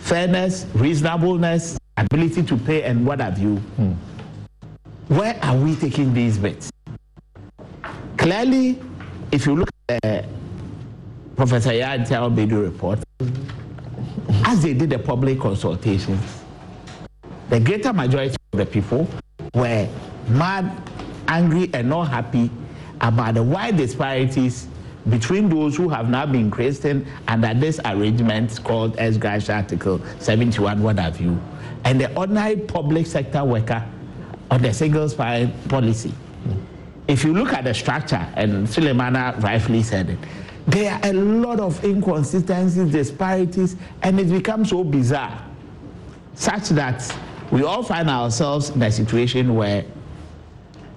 fairness, 0.00 0.66
reasonableness, 0.74 1.78
ability 1.96 2.42
to 2.42 2.56
pay, 2.56 2.82
and 2.82 3.06
what 3.06 3.20
have 3.20 3.38
you. 3.38 3.56
Hmm. 3.56 3.92
Where 5.08 5.38
are 5.42 5.56
we 5.56 5.76
taking 5.76 6.12
these 6.12 6.38
bets? 6.38 6.70
Clearly, 8.16 8.82
if 9.30 9.46
you 9.46 9.56
look 9.56 9.68
at 9.88 10.00
the 10.02 10.24
Professor 11.36 11.70
Yaa 11.70 12.06
Gyale 12.06 12.62
report, 12.62 13.00
as 14.46 14.62
they 14.62 14.74
did 14.74 14.90
the 14.90 14.98
public 14.98 15.40
consultations, 15.40 16.42
the 17.50 17.60
greater 17.60 17.92
majority 17.92 18.36
of 18.52 18.58
the 18.58 18.66
people 18.66 19.08
were 19.54 19.88
mad, 20.28 20.70
angry, 21.28 21.70
and 21.72 21.88
not 21.88 22.04
happy 22.04 22.50
about 23.00 23.34
the 23.34 23.42
wide 23.42 23.76
disparities 23.76 24.66
between 25.08 25.48
those 25.48 25.76
who 25.76 25.88
have 25.88 26.08
now 26.08 26.24
been 26.24 26.50
christened 26.50 27.06
under 27.28 27.52
this 27.52 27.78
arrangement 27.84 28.58
called 28.64 28.98
ex 28.98 29.16
gratia 29.16 29.54
Article 29.54 30.00
71, 30.18 30.82
what 30.82 30.98
have 30.98 31.20
you, 31.20 31.38
and 31.84 32.00
the 32.00 32.14
ordinary 32.16 32.56
public 32.56 33.06
sector 33.06 33.44
worker 33.44 33.86
on 34.50 34.62
the 34.62 34.72
single 34.72 35.08
spine 35.08 35.52
policy. 35.68 36.12
If 37.06 37.22
you 37.22 37.34
look 37.34 37.52
at 37.52 37.64
the 37.64 37.74
structure, 37.74 38.26
and 38.34 38.66
Sulemana 38.66 39.40
rightfully 39.42 39.82
said 39.82 40.10
it, 40.10 40.18
there 40.66 40.94
are 40.94 41.00
a 41.10 41.12
lot 41.12 41.60
of 41.60 41.84
inconsistencies, 41.84 42.90
disparities, 42.90 43.76
and 44.02 44.18
it 44.18 44.30
becomes 44.30 44.70
so 44.70 44.82
bizarre, 44.82 45.44
such 46.34 46.70
that 46.70 47.14
we 47.50 47.62
all 47.62 47.82
find 47.82 48.08
ourselves 48.08 48.70
in 48.70 48.80
a 48.80 48.90
situation 48.90 49.54
where 49.54 49.84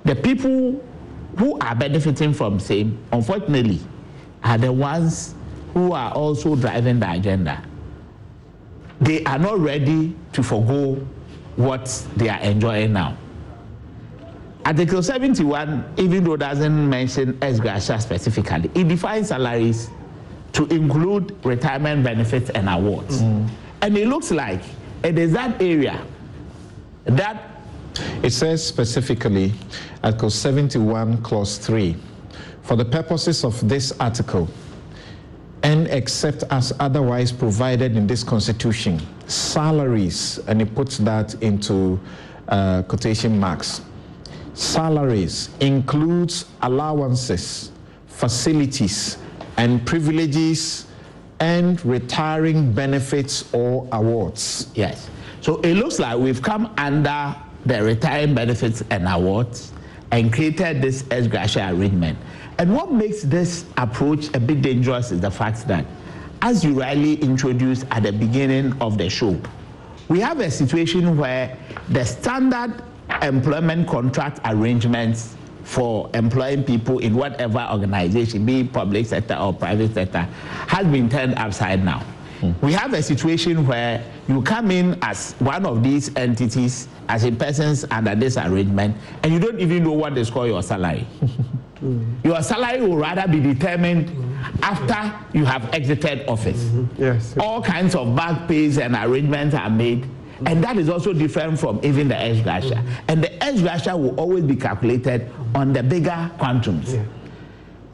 the 0.07 0.15
people 0.15 0.83
who 1.37 1.59
are 1.59 1.75
benefiting 1.75 2.33
from 2.33 2.59
same, 2.59 2.97
unfortunately, 3.11 3.79
are 4.43 4.57
the 4.57 4.71
ones 4.71 5.35
who 5.73 5.91
are 5.93 6.11
also 6.13 6.55
driving 6.55 6.99
the 6.99 7.11
agenda. 7.11 7.63
they 8.99 9.23
are 9.25 9.37
not 9.37 9.59
ready 9.59 10.15
to 10.33 10.41
forego 10.41 10.95
what 11.55 11.85
they 12.15 12.29
are 12.29 12.39
enjoying 12.39 12.93
now. 12.93 13.15
Article 14.65 15.01
71, 15.03 15.93
even 15.97 16.23
though 16.23 16.35
doesn't 16.35 16.89
mention 16.89 17.37
ex 17.41 17.59
gratia 17.59 17.99
specifically, 18.01 18.69
it 18.75 18.87
defines 18.87 19.27
salaries 19.29 19.89
to 20.53 20.65
include 20.67 21.35
retirement 21.45 22.03
benefits 22.03 22.49
and 22.49 22.67
awards. 22.67 23.21
Mm. 23.21 23.49
And 23.81 23.97
it 23.97 24.07
looks 24.07 24.31
like 24.31 24.61
it 25.03 25.17
is 25.19 25.31
that 25.33 25.61
area 25.61 26.01
that. 27.05 27.46
It 28.23 28.31
says 28.31 28.65
specifically, 28.65 29.53
Article 30.03 30.29
71, 30.29 31.21
Clause 31.21 31.57
3, 31.57 31.95
for 32.63 32.75
the 32.75 32.85
purposes 32.85 33.43
of 33.43 33.67
this 33.67 33.91
article, 33.99 34.47
and 35.63 35.87
except 35.87 36.43
as 36.49 36.73
otherwise 36.79 37.31
provided 37.31 37.95
in 37.95 38.07
this 38.07 38.23
Constitution, 38.23 39.01
salaries, 39.27 40.39
and 40.47 40.61
it 40.61 40.73
puts 40.75 40.97
that 40.99 41.33
into 41.41 41.99
uh, 42.49 42.83
quotation 42.83 43.39
marks, 43.39 43.81
salaries 44.53 45.49
includes 45.59 46.45
allowances, 46.61 47.71
facilities, 48.07 49.17
and 49.57 49.85
privileges 49.85 50.87
and 51.39 51.83
retiring 51.85 52.71
benefits 52.71 53.53
or 53.53 53.87
awards. 53.91 54.69
Yes. 54.73 55.09
So 55.41 55.59
it 55.61 55.75
looks 55.75 55.99
like 55.99 56.17
we've 56.17 56.41
come 56.41 56.73
under 56.77 57.35
the 57.67 57.83
retiring 57.83 58.33
benefits 58.33 58.83
and 58.89 59.07
awards 59.07 59.73
and 60.11 60.31
created 60.31 60.81
this 60.81 61.03
ex 61.11 61.27
gratia 61.27 61.69
arrangement. 61.69 62.17
And 62.57 62.73
what 62.73 62.91
makes 62.91 63.23
this 63.23 63.65
approach 63.77 64.33
a 64.33 64.39
bit 64.39 64.61
dangerous 64.61 65.11
is 65.11 65.19
the 65.19 65.29
fact 65.29 65.67
that, 65.67 65.85
as 66.41 66.63
you 66.63 66.79
rightly 66.79 67.15
introduced 67.15 67.85
at 67.91 68.03
the 68.03 68.11
beginning 68.11 68.73
of 68.81 68.97
the 68.97 69.09
show, 69.09 69.39
we 70.07 70.19
have 70.21 70.39
a 70.39 70.49
situation 70.49 71.17
where 71.17 71.57
the 71.89 72.05
standard 72.05 72.81
employment 73.21 73.87
contract 73.87 74.39
arrangements 74.45 75.35
for 75.63 76.09
employing 76.13 76.63
people 76.63 76.99
in 76.99 77.13
whatever 77.13 77.67
organization, 77.71 78.45
be 78.45 78.61
it 78.61 78.71
public 78.71 79.05
sector 79.05 79.35
or 79.35 79.53
private 79.53 79.93
sector, 79.93 80.21
has 80.67 80.87
been 80.87 81.09
turned 81.09 81.35
upside 81.35 81.83
down. 81.83 82.05
Mm. 82.41 82.61
We 82.61 82.73
have 82.73 82.93
a 82.93 83.01
situation 83.01 83.65
where 83.65 84.03
you 84.27 84.41
come 84.41 84.71
in 84.71 84.97
as 85.01 85.33
one 85.39 85.65
of 85.65 85.83
these 85.83 86.15
entities, 86.15 86.87
as 87.09 87.23
a 87.23 87.31
person 87.31 87.75
under 87.91 88.15
this 88.15 88.37
arrangement, 88.37 88.95
and 89.23 89.33
you 89.33 89.39
don't 89.39 89.59
even 89.59 89.83
know 89.83 89.93
what 89.93 90.17
is 90.17 90.29
called 90.29 90.47
your 90.47 90.63
salary. 90.63 91.07
mm. 91.81 92.05
Your 92.23 92.41
salary 92.41 92.81
will 92.81 92.97
rather 92.97 93.27
be 93.31 93.39
determined 93.39 94.09
mm. 94.09 94.61
after 94.61 95.37
you 95.37 95.45
have 95.45 95.73
exited 95.73 96.27
office. 96.27 96.63
Mm-hmm. 96.63 97.01
Yes. 97.01 97.35
All 97.39 97.61
kinds 97.61 97.95
of 97.95 98.15
back 98.15 98.47
pays 98.47 98.77
and 98.77 98.95
arrangements 98.95 99.55
are 99.55 99.69
made 99.69 100.07
and 100.45 100.63
that 100.63 100.77
is 100.77 100.89
also 100.89 101.13
different 101.13 101.59
from 101.59 101.79
even 101.83 102.07
the 102.07 102.17
ex 102.17 102.41
gratia. 102.41 102.75
Mm-hmm. 102.75 103.05
And 103.07 103.23
the 103.23 103.43
ex 103.43 103.61
gratia 103.61 103.97
will 103.97 104.15
always 104.19 104.43
be 104.43 104.55
calculated 104.55 105.31
on 105.55 105.73
the 105.73 105.81
bigger 105.81 106.31
quantums. 106.37 106.93
Yeah. 106.93 107.03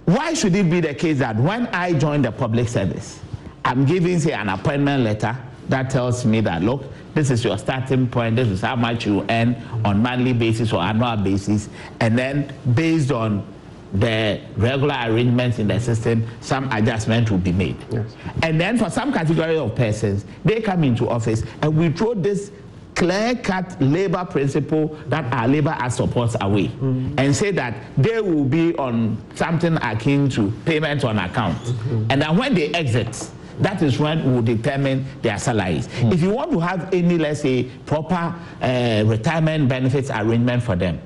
Why 0.06 0.34
should 0.34 0.56
it 0.56 0.70
be 0.70 0.82
the 0.82 0.94
case 0.94 1.20
that 1.20 1.38
when 1.38 1.68
I 1.68 1.94
join 1.94 2.22
the 2.22 2.32
public 2.32 2.68
service, 2.68 3.22
I'm 3.66 3.86
giving, 3.86 4.20
say, 4.20 4.34
an 4.34 4.50
appointment 4.50 5.04
letter 5.04 5.38
that 5.70 5.90
tells 5.90 6.26
me 6.26 6.42
that, 6.42 6.62
look, 6.62 6.84
this 7.14 7.30
is 7.30 7.44
your 7.44 7.58
starting 7.58 8.08
point, 8.08 8.36
this 8.36 8.50
is 8.50 8.62
how 8.62 8.76
much 8.76 9.06
you 9.06 9.26
earn 9.30 9.56
on 9.86 10.02
monthly 10.02 10.34
basis 10.34 10.74
or 10.74 10.82
annual 10.82 11.16
basis, 11.18 11.70
and 12.00 12.18
then 12.18 12.54
based 12.74 13.12
on 13.12 13.46
the 13.94 14.42
regular 14.58 14.98
arrangements 15.04 15.60
in 15.60 15.68
the 15.68 15.80
system, 15.80 16.28
some 16.42 16.70
adjustment 16.72 17.30
will 17.30 17.38
be 17.38 17.52
made. 17.52 17.78
Yes. 17.92 18.16
And 18.42 18.60
then 18.60 18.78
for 18.78 18.90
some 18.90 19.14
category 19.14 19.56
of 19.56 19.76
persons, 19.76 20.26
they 20.44 20.62
come 20.62 20.84
into 20.84 21.08
office 21.08 21.44
and 21.62 21.78
we 21.78 21.92
throw 21.92 22.16
this 22.16 22.52
clear-cut 22.96 23.80
labor 23.82 24.26
principle 24.26 24.98
that 25.08 25.32
our 25.32 25.48
labor 25.48 25.76
act 25.78 25.94
supports 25.94 26.36
away 26.42 26.70
mm-hmm. 26.70 27.14
and 27.20 27.36
say 27.36 27.52
that 27.52 27.76
they 27.98 28.20
will 28.20 28.46
be 28.46 28.76
on 28.78 29.18
something 29.36 29.78
akin 29.78 30.28
to 30.30 30.52
payment 30.66 31.04
on 31.04 31.20
account. 31.20 31.58
Mm-hmm. 31.60 32.06
And 32.10 32.22
then 32.22 32.36
when 32.36 32.56
they 32.56 32.70
exit, 32.74 33.30
that 33.60 33.82
is 33.82 34.00
when 34.00 34.26
we 34.26 34.34
will 34.34 34.42
determine 34.42 35.06
their 35.22 35.38
salaries. 35.38 35.88
Mm-hmm. 35.88 36.12
If 36.12 36.22
you 36.22 36.30
want 36.32 36.52
to 36.52 36.60
have 36.60 36.94
any, 36.94 37.18
let's 37.18 37.42
say, 37.42 37.64
proper 37.86 38.36
uh, 38.62 39.04
retirement 39.06 39.70
benefits 39.70 40.10
arrangement 40.10 40.64
for 40.64 40.76
them, 40.76 41.00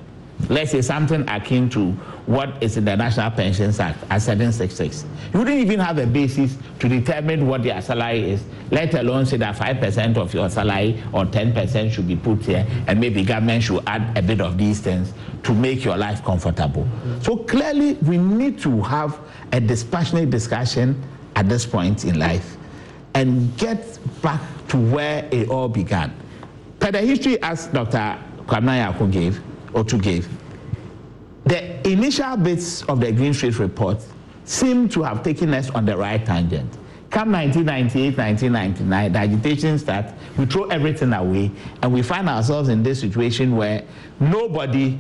let's 0.49 0.71
say 0.71 0.81
something 0.81 1.27
akin 1.27 1.69
to 1.69 1.91
what 2.27 2.61
is 2.61 2.75
in 2.75 2.83
the 2.85 2.95
National 2.95 3.31
Pensions 3.31 3.79
Act 3.79 4.03
at 4.09 4.21
766. 4.21 5.05
You 5.33 5.39
wouldn't 5.39 5.57
even 5.57 5.79
have 5.79 5.97
a 5.97 6.05
basis 6.05 6.57
to 6.79 6.89
determine 6.89 7.47
what 7.47 7.63
their 7.63 7.81
salary 7.81 8.31
is, 8.31 8.43
let 8.69 8.93
alone 8.95 9.25
say 9.25 9.37
that 9.37 9.55
5% 9.55 10.17
of 10.17 10.33
your 10.33 10.49
salary 10.49 11.01
or 11.13 11.25
10% 11.25 11.91
should 11.91 12.07
be 12.07 12.17
put 12.17 12.43
here, 12.43 12.67
and 12.87 12.99
maybe 12.99 13.23
government 13.23 13.63
should 13.63 13.81
add 13.87 14.17
a 14.17 14.21
bit 14.21 14.41
of 14.41 14.57
these 14.57 14.81
things 14.81 15.13
to 15.43 15.53
make 15.53 15.85
your 15.85 15.95
life 15.97 16.23
comfortable. 16.23 16.83
Mm-hmm. 16.83 17.21
So 17.21 17.37
clearly, 17.37 17.93
we 17.93 18.17
need 18.17 18.59
to 18.59 18.81
have 18.81 19.17
a 19.53 19.61
dispassionate 19.61 20.29
discussion 20.29 21.01
at 21.37 21.47
this 21.47 21.67
point 21.67 22.03
in 22.03 22.17
life 22.17 22.57
and 23.13 23.55
get 23.57 23.99
back 24.23 24.41
to 24.67 24.77
where 24.77 25.29
it 25.31 25.49
all 25.49 25.69
began. 25.69 26.11
Per 26.79 26.91
the 26.91 26.99
history, 26.99 27.41
as 27.43 27.67
Dr. 27.67 28.17
Kwabena 28.47 28.91
Nyarko 28.91 29.11
gave, 29.11 29.41
to 29.87 29.97
give, 29.99 30.27
the 31.45 31.87
initial 31.87 32.35
bits 32.37 32.81
of 32.85 32.99
the 32.99 33.11
Green 33.11 33.35
Street 33.35 33.59
report 33.59 34.03
seem 34.45 34.89
to 34.89 35.03
have 35.03 35.21
taken 35.21 35.53
us 35.53 35.69
on 35.69 35.85
the 35.85 35.95
right 35.95 36.25
tangent. 36.25 36.73
Come 37.11 37.33
1998, 37.33 38.17
1999, 38.17 39.11
the 39.13 39.19
agitation 39.19 39.77
starts, 39.77 40.13
we 40.37 40.47
throw 40.47 40.63
everything 40.65 41.13
away, 41.13 41.51
and 41.83 41.93
we 41.93 42.01
find 42.01 42.27
ourselves 42.27 42.69
in 42.69 42.81
this 42.81 42.99
situation 42.99 43.55
where 43.55 43.85
nobody 44.19 44.97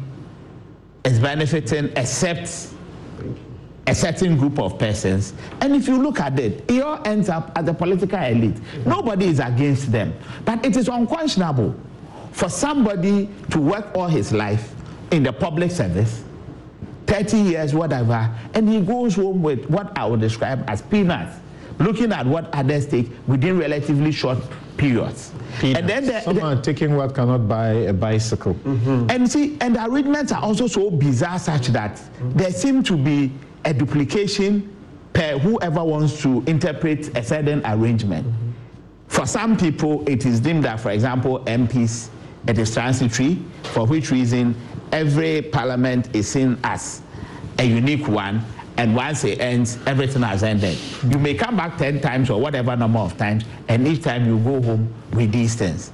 is 1.03 1.19
benefiting 1.19 1.91
except 1.95 2.76
a 3.87 3.95
certain 3.95 4.37
group 4.37 4.59
of 4.59 4.77
persons. 4.77 5.33
And 5.61 5.75
if 5.75 5.87
you 5.87 6.01
look 6.01 6.19
at 6.19 6.39
it, 6.39 6.69
it 6.69 6.81
all 6.83 7.01
ends 7.05 7.29
up 7.29 7.51
at 7.55 7.65
the 7.65 7.73
political 7.73 8.19
elite. 8.19 8.57
Nobody 8.85 9.27
is 9.27 9.39
against 9.39 9.91
them. 9.91 10.13
But 10.45 10.65
it 10.65 10.75
is 10.75 10.89
unconscionable 10.89 11.75
for 12.31 12.49
somebody 12.49 13.29
to 13.51 13.59
work 13.59 13.95
all 13.95 14.07
his 14.07 14.31
life 14.31 14.73
in 15.11 15.23
the 15.23 15.33
public 15.33 15.71
service 15.71 16.23
30 17.07 17.37
years, 17.37 17.73
whatever, 17.73 18.29
and 18.53 18.69
he 18.69 18.81
goes 18.81 19.15
home 19.15 19.41
with 19.41 19.69
what 19.69 19.97
I 19.97 20.05
would 20.05 20.19
describe 20.19 20.63
as 20.67 20.81
peanuts, 20.81 21.37
looking 21.79 22.11
at 22.11 22.25
what 22.25 22.53
others 22.53 22.85
take 22.85 23.09
within 23.27 23.57
relatively 23.57 24.11
short 24.11 24.37
periods. 24.75 25.31
Peanuts. 25.59 25.79
And 25.79 25.89
then 25.89 26.05
the, 26.05 26.21
some 26.21 26.35
the, 26.35 26.41
are 26.41 26.61
taking 26.61 26.95
what 26.95 27.15
cannot 27.15 27.47
buy 27.47 27.69
a 27.69 27.93
bicycle. 27.93 28.53
Mm-hmm. 28.55 29.09
And 29.09 29.31
see, 29.31 29.57
and 29.61 29.75
the 29.75 29.85
arrangements 29.85 30.33
are 30.33 30.43
also 30.43 30.67
so 30.67 30.91
bizarre, 30.91 31.39
such 31.39 31.67
that 31.67 31.95
mm-hmm. 31.95 32.37
there 32.37 32.51
seem 32.51 32.83
to 32.83 32.97
be 32.97 33.31
a 33.67 33.73
duplication 33.73 34.75
per 35.13 35.37
whoever 35.37 35.83
wants 35.83 36.19
to 36.23 36.43
interpret 36.47 37.15
a 37.15 37.23
certain 37.23 37.61
arrangement. 37.65 38.25
Mm-hmm. 38.25 38.51
For 39.07 39.27
some 39.27 39.55
people, 39.55 40.07
it 40.09 40.25
is 40.25 40.39
deemed 40.39 40.63
that, 40.63 40.79
for 40.79 40.89
example, 40.89 41.39
MPs, 41.45 42.09
it 42.47 42.57
is 42.57 42.73
transitory, 42.73 43.37
for 43.63 43.85
which 43.85 44.09
reason 44.09 44.55
every 44.91 45.43
parliament 45.43 46.15
is 46.15 46.27
seen 46.27 46.57
as 46.63 47.01
a 47.59 47.63
unique 47.63 48.07
one 48.07 48.43
and 48.77 48.95
once 48.95 49.23
it 49.23 49.39
ends, 49.39 49.79
everything 49.87 50.21
has 50.21 50.43
ended. 50.43 50.77
You 51.09 51.17
may 51.17 51.33
come 51.33 51.57
back 51.57 51.77
10 51.77 51.99
times 51.99 52.29
or 52.29 52.39
whatever 52.39 52.75
number 52.75 52.99
of 52.99 53.17
times, 53.17 53.43
and 53.67 53.87
each 53.87 54.03
time 54.03 54.27
you 54.27 54.37
go 54.37 54.61
home 54.61 54.93
with 55.13 55.31
these 55.31 55.55
things. 55.55 55.91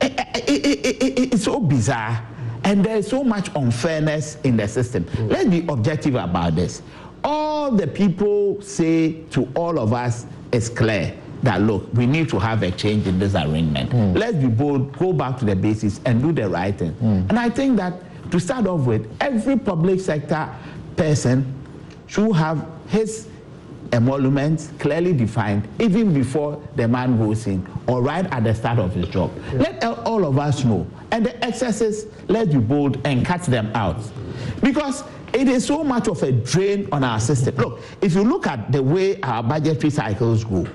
It, 0.00 0.18
it, 0.48 1.02
it, 1.02 1.32
it's 1.34 1.44
so 1.44 1.60
bizarre, 1.60 2.26
and 2.64 2.82
there's 2.82 3.08
so 3.08 3.22
much 3.22 3.50
unfairness 3.54 4.38
in 4.42 4.56
the 4.56 4.66
system. 4.66 5.06
Let's 5.28 5.50
be 5.50 5.66
objective 5.68 6.14
about 6.14 6.54
this. 6.54 6.82
All 7.24 7.70
the 7.70 7.86
people 7.86 8.60
say 8.60 9.22
to 9.30 9.48
all 9.54 9.78
of 9.78 9.92
us 9.92 10.26
is 10.52 10.68
clear 10.68 11.16
that 11.42 11.60
look, 11.62 11.92
we 11.94 12.06
need 12.06 12.28
to 12.30 12.38
have 12.38 12.62
a 12.62 12.70
change 12.70 13.06
in 13.06 13.18
this 13.18 13.34
arrangement. 13.34 13.90
Mm. 13.90 14.16
Let's 14.16 14.36
be 14.36 14.46
bold, 14.46 14.96
go 14.98 15.12
back 15.12 15.38
to 15.38 15.44
the 15.44 15.56
basics, 15.56 16.00
and 16.04 16.22
do 16.22 16.32
the 16.32 16.48
right 16.48 16.76
thing. 16.76 16.92
Mm. 16.94 17.30
And 17.30 17.38
I 17.38 17.50
think 17.50 17.76
that 17.76 17.94
to 18.30 18.40
start 18.40 18.66
off 18.66 18.80
with, 18.86 19.10
every 19.20 19.58
public 19.58 20.00
sector 20.00 20.48
person 20.96 21.52
should 22.06 22.34
have 22.36 22.66
his 22.88 23.28
emoluments 23.92 24.70
clearly 24.78 25.12
defined 25.12 25.68
even 25.78 26.12
before 26.12 26.60
the 26.76 26.88
man 26.88 27.16
goes 27.18 27.46
in 27.46 27.66
or 27.86 28.02
right 28.02 28.26
at 28.32 28.44
the 28.44 28.54
start 28.54 28.78
of 28.78 28.92
his 28.94 29.08
job. 29.08 29.30
Yeah. 29.52 29.58
Let 29.58 29.84
all 29.84 30.24
of 30.24 30.38
us 30.38 30.64
know. 30.64 30.86
And 31.10 31.24
the 31.26 31.44
excesses, 31.44 32.06
let's 32.28 32.52
be 32.52 32.58
bold 32.58 33.00
and 33.06 33.24
cut 33.24 33.42
them 33.42 33.70
out. 33.74 34.00
Because 34.62 35.04
it 35.34 35.48
is 35.48 35.66
so 35.66 35.82
much 35.82 36.06
of 36.08 36.22
a 36.22 36.32
drain 36.32 36.88
on 36.92 37.02
our 37.02 37.18
system. 37.18 37.56
Look, 37.56 37.80
if 38.00 38.14
you 38.14 38.22
look 38.22 38.46
at 38.46 38.70
the 38.70 38.82
way 38.82 39.20
our 39.20 39.42
budgetary 39.42 39.90
cycles 39.90 40.44
go, 40.44 40.66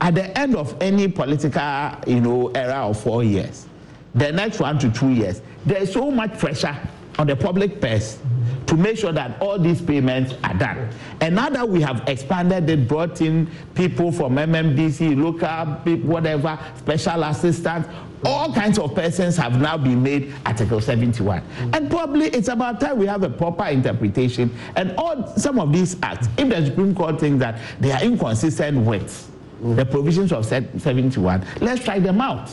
at 0.00 0.14
the 0.14 0.36
end 0.38 0.56
of 0.56 0.76
any 0.80 1.08
political 1.08 1.90
you 2.06 2.20
know, 2.20 2.48
era 2.48 2.88
of 2.88 3.00
four 3.00 3.22
years, 3.22 3.66
the 4.14 4.32
next 4.32 4.58
one 4.58 4.78
to 4.80 4.90
two 4.90 5.10
years, 5.10 5.40
there 5.64 5.78
is 5.82 5.92
so 5.92 6.10
much 6.10 6.36
pressure 6.38 6.76
on 7.18 7.26
the 7.26 7.36
public 7.36 7.80
purse 7.80 8.18
to 8.66 8.76
make 8.76 8.98
sure 8.98 9.12
that 9.12 9.40
all 9.40 9.58
these 9.58 9.80
payments 9.80 10.34
are 10.44 10.54
done. 10.54 10.88
And 11.20 11.34
now 11.34 11.48
that 11.50 11.68
we 11.68 11.80
have 11.80 12.06
expanded 12.06 12.68
it, 12.68 12.86
brought 12.86 13.20
in 13.20 13.48
people 13.74 14.12
from 14.12 14.36
MMDC, 14.36 15.20
local 15.20 15.96
whatever, 16.02 16.58
special 16.76 17.24
assistants, 17.24 17.88
all 18.24 18.52
kinds 18.52 18.78
of 18.78 18.94
persons 18.94 19.36
have 19.36 19.60
now 19.60 19.76
been 19.76 20.02
made 20.02 20.34
Article 20.44 20.80
71. 20.80 21.42
And 21.72 21.90
probably 21.90 22.26
it's 22.26 22.48
about 22.48 22.80
time 22.80 22.98
we 22.98 23.06
have 23.06 23.22
a 23.22 23.30
proper 23.30 23.64
interpretation. 23.66 24.54
And 24.76 24.94
all 24.96 25.26
some 25.36 25.58
of 25.58 25.72
these 25.72 25.96
acts, 26.02 26.28
if 26.36 26.48
the 26.48 26.66
Supreme 26.66 26.94
Court 26.94 27.20
thinks 27.20 27.40
that 27.40 27.60
they 27.80 27.92
are 27.92 28.02
inconsistent 28.02 28.84
with 28.86 29.30
the 29.76 29.84
provisions 29.84 30.32
of 30.32 30.44
71, 30.46 31.46
let's 31.60 31.84
try 31.84 31.98
them 31.98 32.20
out. 32.20 32.50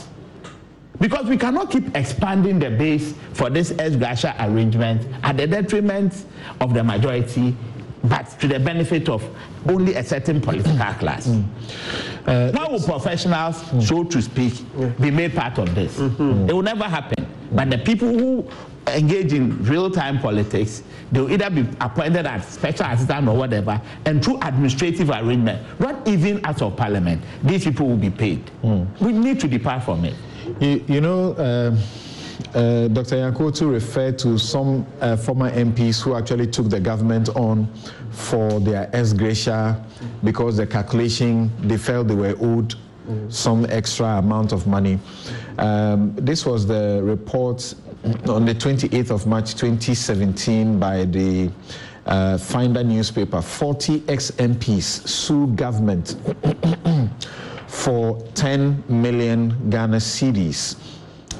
Because 0.98 1.26
we 1.26 1.36
cannot 1.36 1.70
keep 1.70 1.94
expanding 1.94 2.58
the 2.58 2.70
base 2.70 3.14
for 3.34 3.50
this 3.50 3.72
ex 3.78 3.96
gratia 3.96 4.34
arrangement 4.40 5.06
at 5.22 5.36
the 5.36 5.46
detriment 5.46 6.24
of 6.60 6.72
the 6.72 6.82
majority, 6.82 7.54
but 8.04 8.38
to 8.40 8.48
the 8.48 8.58
benefit 8.58 9.08
of 9.08 9.22
only 9.68 9.94
a 9.94 10.04
certain 10.04 10.40
political 10.40 10.76
class. 10.76 11.26
Mm. 11.26 11.44
Uh, 12.26 12.58
How 12.58 12.70
will 12.70 12.80
professionals, 12.80 13.62
mm. 13.62 13.82
so 13.82 14.04
to 14.04 14.22
speak, 14.22 14.54
be 15.00 15.10
made 15.10 15.34
part 15.34 15.58
of 15.58 15.74
this? 15.74 15.96
Mm-hmm. 15.98 16.48
It 16.48 16.52
will 16.52 16.62
never 16.62 16.84
happen. 16.84 17.26
But 17.52 17.70
the 17.70 17.78
people 17.78 18.08
who 18.08 18.48
engage 18.88 19.32
in 19.32 19.62
real-time 19.64 20.20
politics, 20.20 20.82
they 21.10 21.20
will 21.20 21.32
either 21.32 21.50
be 21.50 21.66
appointed 21.80 22.26
as 22.26 22.46
special 22.46 22.86
assistant 22.86 23.28
or 23.28 23.36
whatever, 23.36 23.80
and 24.04 24.24
through 24.24 24.38
administrative 24.42 25.10
arrangement, 25.10 25.60
not 25.80 26.06
even 26.06 26.44
out 26.44 26.62
of 26.62 26.76
parliament, 26.76 27.22
these 27.42 27.64
people 27.64 27.88
will 27.88 27.96
be 27.96 28.10
paid. 28.10 28.48
Mm. 28.62 29.00
We 29.00 29.12
need 29.12 29.40
to 29.40 29.48
depart 29.48 29.84
from 29.84 30.04
it. 30.04 30.14
You, 30.60 30.84
you 30.86 31.00
know, 31.00 31.32
uh, 31.32 31.76
uh, 32.56 32.88
Dr. 32.88 33.16
Nyarko 33.16 33.50
Otoo 33.50 33.70
referred 33.70 34.18
to 34.20 34.38
some 34.38 34.86
uh, 35.00 35.16
former 35.16 35.50
MPs 35.50 36.02
who 36.02 36.14
actually 36.14 36.46
took 36.46 36.70
the 36.70 36.80
government 36.80 37.28
on 37.36 37.68
for 38.10 38.60
their 38.60 38.88
ex 38.94 39.12
gratia 39.12 39.84
because 40.24 40.56
the 40.56 40.66
calculation 40.66 41.50
they 41.60 41.76
felt 41.76 42.08
they 42.08 42.14
were 42.14 42.34
owed 42.40 42.74
some 43.28 43.66
extra 43.66 44.06
amount 44.18 44.52
of 44.52 44.66
money. 44.66 44.98
Um, 45.58 46.14
this 46.16 46.46
was 46.46 46.66
the 46.66 47.00
report 47.04 47.74
on 48.28 48.46
the 48.46 48.54
28th 48.54 49.10
of 49.10 49.26
March 49.26 49.54
2017 49.54 50.78
by 50.78 51.04
the 51.04 51.50
uh, 52.06 52.38
Finder 52.38 52.82
newspaper. 52.82 53.42
40 53.42 54.04
ex 54.08 54.30
MPs 54.32 55.06
sue 55.06 55.46
government 55.48 56.16
for 57.66 58.20
10 58.34 58.82
million 58.88 59.70
Ghana 59.70 59.98
cedis. 59.98 60.76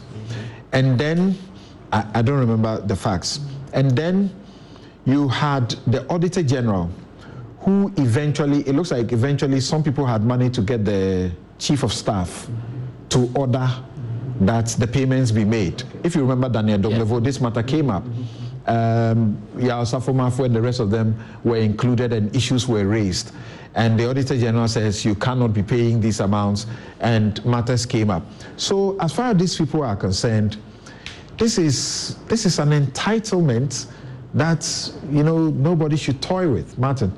And 0.73 0.99
then 0.99 1.37
I, 1.93 2.07
I 2.15 2.23
don't 2.23 2.39
remember 2.39 2.81
the 2.83 2.97
facts. 2.97 3.41
And 3.73 3.91
then 3.93 4.31
you 5.07 5.29
had 5.29 5.71
the 5.87 6.07
Auditor 6.09 6.43
General, 6.43 6.91
who 7.61 7.93
eventually, 7.97 8.61
it 8.69 8.75
looks 8.75 8.91
like 8.91 9.13
eventually 9.13 9.61
some 9.61 9.83
people 9.83 10.05
had 10.05 10.25
money 10.25 10.51
to 10.51 10.61
get 10.61 10.85
the 10.85 11.33
Chief 11.59 11.83
of 11.83 11.93
Staff 11.93 12.49
to 13.21 13.39
order 13.39 13.69
that 14.41 14.69
the 14.79 14.87
payments 14.87 15.31
be 15.31 15.45
made. 15.45 15.83
If 16.03 16.15
you 16.15 16.23
remember 16.23 16.49
Daniel 16.49 16.79
Domelevo, 16.79 17.15
yes. 17.17 17.25
this 17.25 17.41
matter 17.41 17.63
came 17.63 17.91
up. 17.91 18.05
Um, 18.67 19.41
Yaw 19.59 19.83
Osafo-Maafo 19.83 20.45
and 20.45 20.55
the 20.55 20.61
rest 20.61 20.81
of 20.81 20.91
them 20.91 21.19
were 21.45 21.57
included 21.57 22.13
and 22.13 22.35
issues 22.35 22.67
were 22.67 22.87
raised. 22.87 23.33
And 23.75 23.99
the 23.99 24.09
Auditor 24.09 24.39
General 24.39 24.69
says 24.69 25.05
you 25.05 25.15
cannot 25.15 25.53
be 25.53 25.63
paying 25.63 26.01
these 26.01 26.21
amounts 26.21 26.67
and 27.01 27.45
matters 27.45 27.87
came 27.87 28.11
up. 28.11 28.25
So 28.57 28.97
as 29.01 29.13
far 29.13 29.31
as 29.31 29.37
these 29.37 29.57
people 29.57 29.83
are 29.83 29.97
concerned, 29.97 30.57
this 31.39 31.57
is 31.57 32.17
this 32.27 32.45
is 32.45 32.59
an 32.59 32.71
entitlement 32.71 33.87
that 34.35 34.93
you 35.11 35.23
know 35.23 35.49
nobody 35.49 35.97
should 35.97 36.21
toy 36.21 36.49
with, 36.49 36.79
Martin. 36.79 37.13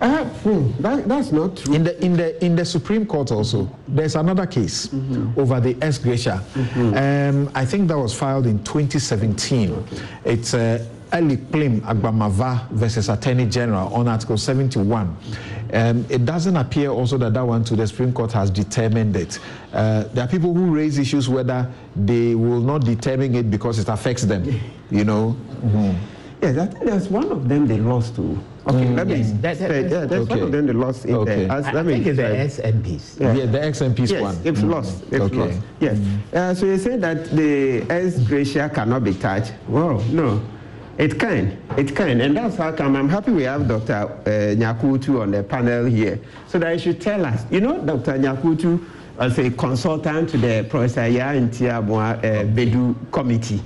Uh, 0.00 0.24
hmm, 0.24 0.70
that, 0.82 1.08
that's 1.08 1.32
not 1.32 1.56
true. 1.56 1.74
In 1.74 1.84
the 1.84 2.04
in 2.04 2.16
the 2.16 2.44
in 2.44 2.54
the 2.54 2.64
Supreme 2.64 3.06
Court 3.06 3.32
also, 3.32 3.70
there's 3.88 4.14
another 4.14 4.46
case 4.46 4.88
mm-hmm. 4.88 5.38
over 5.40 5.58
the 5.58 5.76
ex 5.80 5.98
gratia. 5.98 6.42
Mm-hmm. 6.54 7.38
Um, 7.38 7.50
I 7.54 7.64
think 7.64 7.88
that 7.88 7.98
was 7.98 8.12
filed 8.14 8.46
in 8.46 8.62
2017. 8.62 9.72
Okay. 9.72 9.96
It's 10.24 10.52
uh, 10.52 10.84
Agbamava 11.12 12.68
versus 12.70 13.08
Attorney 13.08 13.46
General 13.46 13.92
on 13.94 14.08
Article 14.08 14.36
71. 14.36 15.16
Um, 15.72 16.06
it 16.08 16.24
doesn't 16.24 16.56
appear 16.56 16.90
also 16.90 17.16
that 17.18 17.34
that 17.34 17.42
one 17.42 17.64
to 17.64 17.76
the 17.76 17.86
Supreme 17.86 18.12
Court 18.12 18.32
has 18.32 18.50
determined 18.50 19.16
it. 19.16 19.38
Uh, 19.72 20.04
there 20.12 20.24
are 20.24 20.28
people 20.28 20.52
who 20.52 20.74
raise 20.74 20.98
issues 20.98 21.28
whether 21.28 21.70
they 21.94 22.34
will 22.34 22.60
not 22.60 22.84
determine 22.84 23.34
it 23.34 23.50
because 23.50 23.78
it 23.78 23.88
affects 23.88 24.22
them, 24.22 24.44
you 24.90 25.04
know. 25.04 25.36
Mm-hmm. 25.62 26.15
Yes, 26.46 26.58
I 26.58 26.66
think 26.66 26.84
there's 26.84 27.08
one 27.08 27.32
of 27.32 27.48
them 27.48 27.66
they 27.66 27.78
lost 27.78 28.14
to. 28.16 28.38
Okay, 28.68 28.84
mm, 28.84 28.96
let 28.96 29.06
me. 29.08 29.16
Yes, 29.16 29.32
that, 29.40 29.58
that, 29.58 29.90
yeah, 29.90 30.04
there's 30.06 30.12
okay. 30.22 30.34
one 30.34 30.42
of 30.42 30.52
them 30.52 30.66
they 30.66 30.72
lost 30.72 31.04
in 31.04 31.14
okay. 31.14 31.46
there. 31.46 31.52
As, 31.52 31.66
I, 31.66 31.80
I 31.80 31.84
think 31.84 32.06
it's 32.06 32.16
the 32.16 32.22
XMPs. 32.22 33.20
Yeah. 33.20 33.32
yeah, 33.34 33.46
the 33.46 33.58
XMPs 33.58 34.10
yes, 34.10 34.22
one. 34.22 34.36
It's 34.44 34.60
mm. 34.60 34.70
lost. 34.70 35.02
It's 35.10 35.20
okay. 35.20 35.36
lost. 35.36 35.58
Yes. 35.80 35.98
Mm. 35.98 36.34
Uh, 36.34 36.54
so 36.54 36.66
you 36.66 36.78
say 36.78 36.96
that 36.98 37.30
the 37.30 37.82
ex 37.90 38.20
gratia 38.20 38.70
cannot 38.72 39.02
be 39.02 39.14
touched. 39.14 39.54
Well, 39.68 40.00
no. 40.10 40.40
It 40.98 41.20
can, 41.20 41.58
it 41.76 41.94
can, 41.94 42.22
and 42.22 42.34
that's 42.34 42.56
how 42.56 42.72
come 42.72 42.96
I'm 42.96 43.10
happy 43.10 43.30
we 43.30 43.42
have 43.42 43.68
Dr. 43.68 43.92
Uh, 43.92 44.56
Nyarko 44.56 44.96
Otoo 44.96 45.20
on 45.20 45.30
the 45.30 45.42
panel 45.42 45.84
here, 45.84 46.18
so 46.46 46.58
that 46.58 46.72
he 46.72 46.78
should 46.78 47.02
tell 47.02 47.26
us. 47.26 47.44
You 47.50 47.60
know, 47.60 47.78
Dr. 47.84 48.14
Nyarko 48.18 48.56
Otoo 48.56 48.82
as 49.18 49.38
a 49.38 49.50
consultant 49.50 50.30
to 50.30 50.38
the 50.38 50.66
Professor 50.70 51.00
Yaa 51.02 51.36
Ntiamoa 51.50 52.16
uh, 52.16 52.44
Baidu 52.44 52.94
committee. 53.12 53.60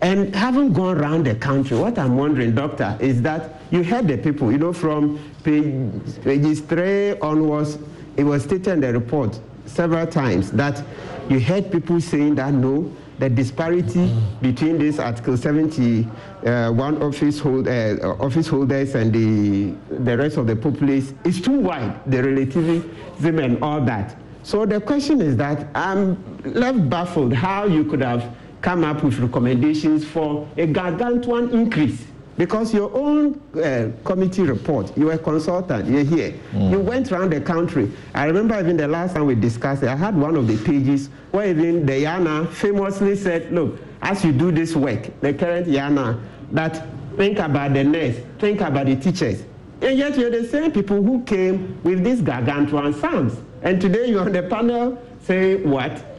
And 0.00 0.34
having 0.34 0.72
gone 0.72 0.98
around 0.98 1.26
the 1.26 1.34
country, 1.34 1.76
what 1.76 1.98
I'm 1.98 2.16
wondering, 2.16 2.54
Doctor, 2.54 2.96
is 3.00 3.20
that 3.22 3.60
you 3.70 3.82
heard 3.82 4.06
the 4.06 4.16
people, 4.16 4.52
you 4.52 4.58
know, 4.58 4.72
from 4.72 5.18
page, 5.42 6.60
three 6.60 7.18
onwards, 7.18 7.78
it 8.16 8.24
was 8.24 8.44
stated 8.44 8.68
in 8.68 8.80
the 8.80 8.92
report 8.92 9.38
several 9.66 10.06
times 10.06 10.52
that 10.52 10.82
you 11.28 11.40
heard 11.40 11.70
people 11.70 12.00
saying 12.00 12.36
that 12.36 12.54
no, 12.54 12.90
the 13.18 13.28
disparity 13.28 14.14
between 14.40 14.78
this 14.78 15.00
Article 15.00 15.36
71 15.36 16.08
uh, 16.46 17.04
office, 17.04 17.40
hold, 17.40 17.66
uh, 17.66 17.96
office 18.20 18.46
holders 18.46 18.94
and 18.94 19.12
the, 19.12 19.74
the 19.96 20.16
rest 20.16 20.36
of 20.36 20.46
the 20.46 20.54
populace 20.54 21.12
is 21.24 21.40
too 21.40 21.58
wide, 21.58 22.00
the 22.10 22.22
relativism 22.22 23.38
and 23.40 23.62
all 23.62 23.80
that. 23.80 24.16
So 24.44 24.64
the 24.64 24.80
question 24.80 25.20
is 25.20 25.36
that 25.36 25.66
I'm 25.74 26.16
left 26.44 26.88
baffled 26.88 27.32
how 27.32 27.66
you 27.66 27.84
could 27.84 28.00
have 28.00 28.34
come 28.60 28.84
up 28.84 29.02
with 29.04 29.18
recommendations 29.18 30.04
for 30.04 30.48
a 30.56 30.66
gargantuan 30.66 31.50
increase 31.50 32.04
because 32.38 32.72
your 32.72 32.94
own 32.96 33.40
uh, 33.56 33.90
committee 34.04 34.42
report, 34.42 34.96
you 34.96 35.06
were 35.06 35.12
a 35.12 35.18
consultant, 35.18 35.88
you're 35.88 36.04
here. 36.04 36.32
Mm. 36.52 36.70
You 36.70 36.78
went 36.78 37.10
around 37.10 37.32
the 37.32 37.40
country. 37.40 37.90
I 38.14 38.26
remember 38.26 38.58
even 38.58 38.76
the 38.76 38.86
last 38.86 39.14
time 39.14 39.26
we 39.26 39.34
discussed 39.34 39.82
it, 39.82 39.88
I 39.88 39.96
had 39.96 40.16
one 40.16 40.36
of 40.36 40.46
the 40.46 40.56
pages 40.64 41.10
where 41.32 41.48
even 41.48 41.84
the 41.84 42.04
YANA 42.04 42.48
famously 42.52 43.16
said, 43.16 43.52
look, 43.52 43.80
as 44.00 44.24
you 44.24 44.32
do 44.32 44.52
this 44.52 44.76
work, 44.76 45.08
the 45.20 45.34
current 45.34 45.66
YANA, 45.66 46.20
that 46.52 46.86
think 47.16 47.40
about 47.40 47.74
the 47.74 47.82
nurse, 47.82 48.16
think 48.38 48.60
about 48.60 48.86
the 48.86 48.94
teachers. 48.94 49.42
And 49.82 49.98
yet 49.98 50.16
you're 50.16 50.30
the 50.30 50.46
same 50.46 50.70
people 50.70 51.02
who 51.02 51.24
came 51.24 51.80
with 51.82 52.04
these 52.04 52.22
gargantuan 52.22 52.94
sums. 52.94 53.36
And 53.62 53.80
today 53.80 54.06
you're 54.06 54.24
on 54.24 54.32
the 54.32 54.44
panel 54.44 55.02
saying 55.22 55.68
what? 55.68 56.17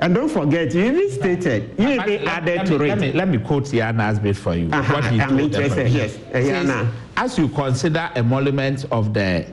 And 0.00 0.14
don't 0.14 0.28
forget, 0.28 0.72
you 0.74 0.84
even 0.84 1.10
stated, 1.10 1.74
you 1.78 1.88
even 1.88 2.24
Let- 2.24 2.26
added 2.26 2.56
let 2.58 2.66
to 2.66 2.78
me, 2.78 2.84
it. 2.84 2.88
Let 2.88 2.98
me, 3.00 3.12
let 3.12 3.28
me 3.28 3.38
quote 3.38 3.64
Yana's 3.64 4.18
bit 4.20 4.36
for 4.36 4.54
you. 4.54 4.70
Uh-huh, 4.72 4.94
what 4.94 5.04
he 5.06 5.20
I'm 5.20 5.30
told 5.30 5.40
interested, 5.40 5.88
yes. 5.88 6.16
Yana. 6.32 6.88
As 7.16 7.36
you 7.36 7.48
consider 7.48 8.08
emolument 8.14 8.84
of 8.92 9.12
the 9.12 9.44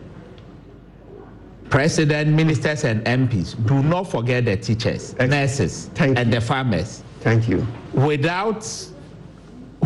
president, 1.71 2.29
ministers, 2.35 2.83
and 2.83 3.03
MPs, 3.05 3.55
do 3.65 3.81
not 3.81 4.03
forget 4.03 4.45
the 4.45 4.55
teachers, 4.55 5.17
nurses, 5.17 5.89
and 5.97 6.31
the 6.31 6.39
farmers. 6.39 7.01
Thank 7.21 7.49
you. 7.49 7.65
Without 7.93 8.67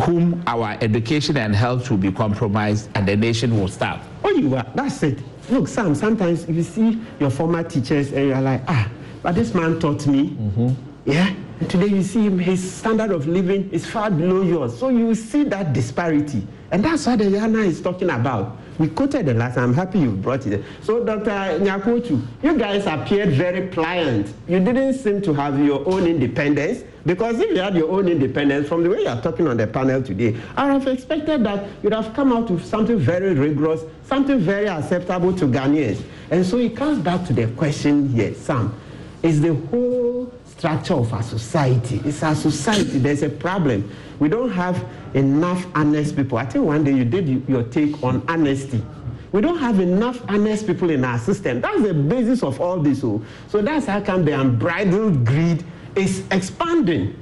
whom 0.02 0.42
our 0.46 0.76
education 0.82 1.38
and 1.38 1.54
health 1.54 1.90
will 1.90 1.96
be 1.98 2.12
compromised 2.12 2.90
and 2.94 3.08
the 3.08 3.16
nation 3.16 3.58
will 3.58 3.68
starve. 3.68 4.00
Oh, 4.24 4.30
you 4.30 4.54
are. 4.56 4.66
That's 4.74 5.02
it. 5.02 5.18
Look, 5.48 5.68
Sam, 5.68 5.94
sometimes 5.94 6.46
you 6.48 6.62
see 6.62 7.00
your 7.18 7.30
former 7.30 7.62
teachers 7.62 8.12
and 8.12 8.28
you're 8.28 8.40
like, 8.40 8.62
ah, 8.68 8.88
but 9.22 9.34
this 9.34 9.54
man 9.54 9.78
taught 9.78 10.06
me. 10.06 10.30
Mm-hmm. 10.30 11.10
Yeah. 11.10 11.34
And 11.60 11.70
today 11.70 11.88
you 11.88 12.02
see 12.02 12.22
him, 12.22 12.38
his 12.38 12.72
standard 12.72 13.10
of 13.10 13.26
living 13.26 13.70
is 13.70 13.84
far 13.86 14.10
below 14.10 14.42
yours. 14.42 14.78
So 14.78 14.88
you 14.88 15.14
see 15.14 15.44
that 15.44 15.72
disparity. 15.72 16.46
And 16.70 16.84
that's 16.84 17.06
what 17.06 17.18
the 17.18 17.24
Yana 17.24 17.66
is 17.66 17.82
talking 17.82 18.10
about. 18.10 18.56
We 18.78 18.88
quoted 18.88 19.26
the 19.26 19.34
last, 19.34 19.58
I'm 19.58 19.74
happy 19.74 19.98
you 19.98 20.12
brought 20.12 20.46
it. 20.46 20.64
So, 20.82 21.04
Dr. 21.04 21.58
Nyarko 21.60 22.00
Otoo, 22.00 22.22
you 22.42 22.56
guys 22.56 22.86
appeared 22.86 23.30
very 23.30 23.68
pliant. 23.68 24.32
You 24.48 24.60
didn't 24.60 24.94
seem 24.94 25.20
to 25.22 25.34
have 25.34 25.58
your 25.58 25.86
own 25.86 26.06
independence. 26.06 26.84
Because 27.04 27.40
if 27.40 27.50
you 27.50 27.60
had 27.60 27.74
your 27.74 27.90
own 27.90 28.08
independence, 28.08 28.68
from 28.68 28.82
the 28.82 28.90
way 28.90 29.02
you're 29.02 29.20
talking 29.20 29.48
on 29.48 29.56
the 29.56 29.66
panel 29.66 30.02
today, 30.02 30.36
I 30.56 30.64
would 30.64 30.82
have 30.82 30.94
expected 30.94 31.44
that 31.44 31.66
you'd 31.82 31.92
have 31.92 32.14
come 32.14 32.32
out 32.32 32.50
with 32.50 32.64
something 32.64 32.98
very 32.98 33.34
rigorous, 33.34 33.82
something 34.04 34.38
very 34.38 34.68
acceptable 34.68 35.34
to 35.36 35.46
Ghanaians. 35.46 36.02
And 36.30 36.44
so 36.44 36.58
it 36.58 36.76
comes 36.76 36.98
back 36.98 37.26
to 37.26 37.32
the 37.32 37.48
question 37.48 38.08
here, 38.10 38.34
Sam, 38.34 38.74
is 39.22 39.40
the 39.40 39.54
whole 39.54 40.32
structure 40.44 40.94
of 40.94 41.12
our 41.12 41.22
society. 41.22 42.00
It's 42.04 42.22
our 42.22 42.34
society. 42.34 42.98
There's 42.98 43.22
a 43.22 43.28
problem. 43.28 43.90
We 44.18 44.28
don't 44.28 44.50
have 44.50 44.84
enough 45.14 45.66
honest 45.74 46.16
people. 46.16 46.38
I 46.38 46.44
think 46.46 46.64
one 46.64 46.84
day 46.84 46.92
you 46.92 47.04
did 47.04 47.48
your 47.48 47.62
take 47.64 48.02
on 48.02 48.22
honesty. 48.28 48.82
We 49.32 49.40
don't 49.40 49.58
have 49.58 49.80
enough 49.80 50.22
honest 50.28 50.66
people 50.66 50.90
in 50.90 51.04
our 51.04 51.18
system. 51.18 51.60
That's 51.60 51.82
the 51.82 51.94
basis 51.94 52.42
of 52.42 52.60
all 52.60 52.78
this. 52.80 53.02
oh. 53.04 53.22
So 53.48 53.62
that's 53.62 53.86
how 53.86 54.00
come 54.00 54.24
the 54.24 54.38
unbridled 54.38 55.24
greed 55.24 55.64
is 55.94 56.24
expanding. 56.30 57.16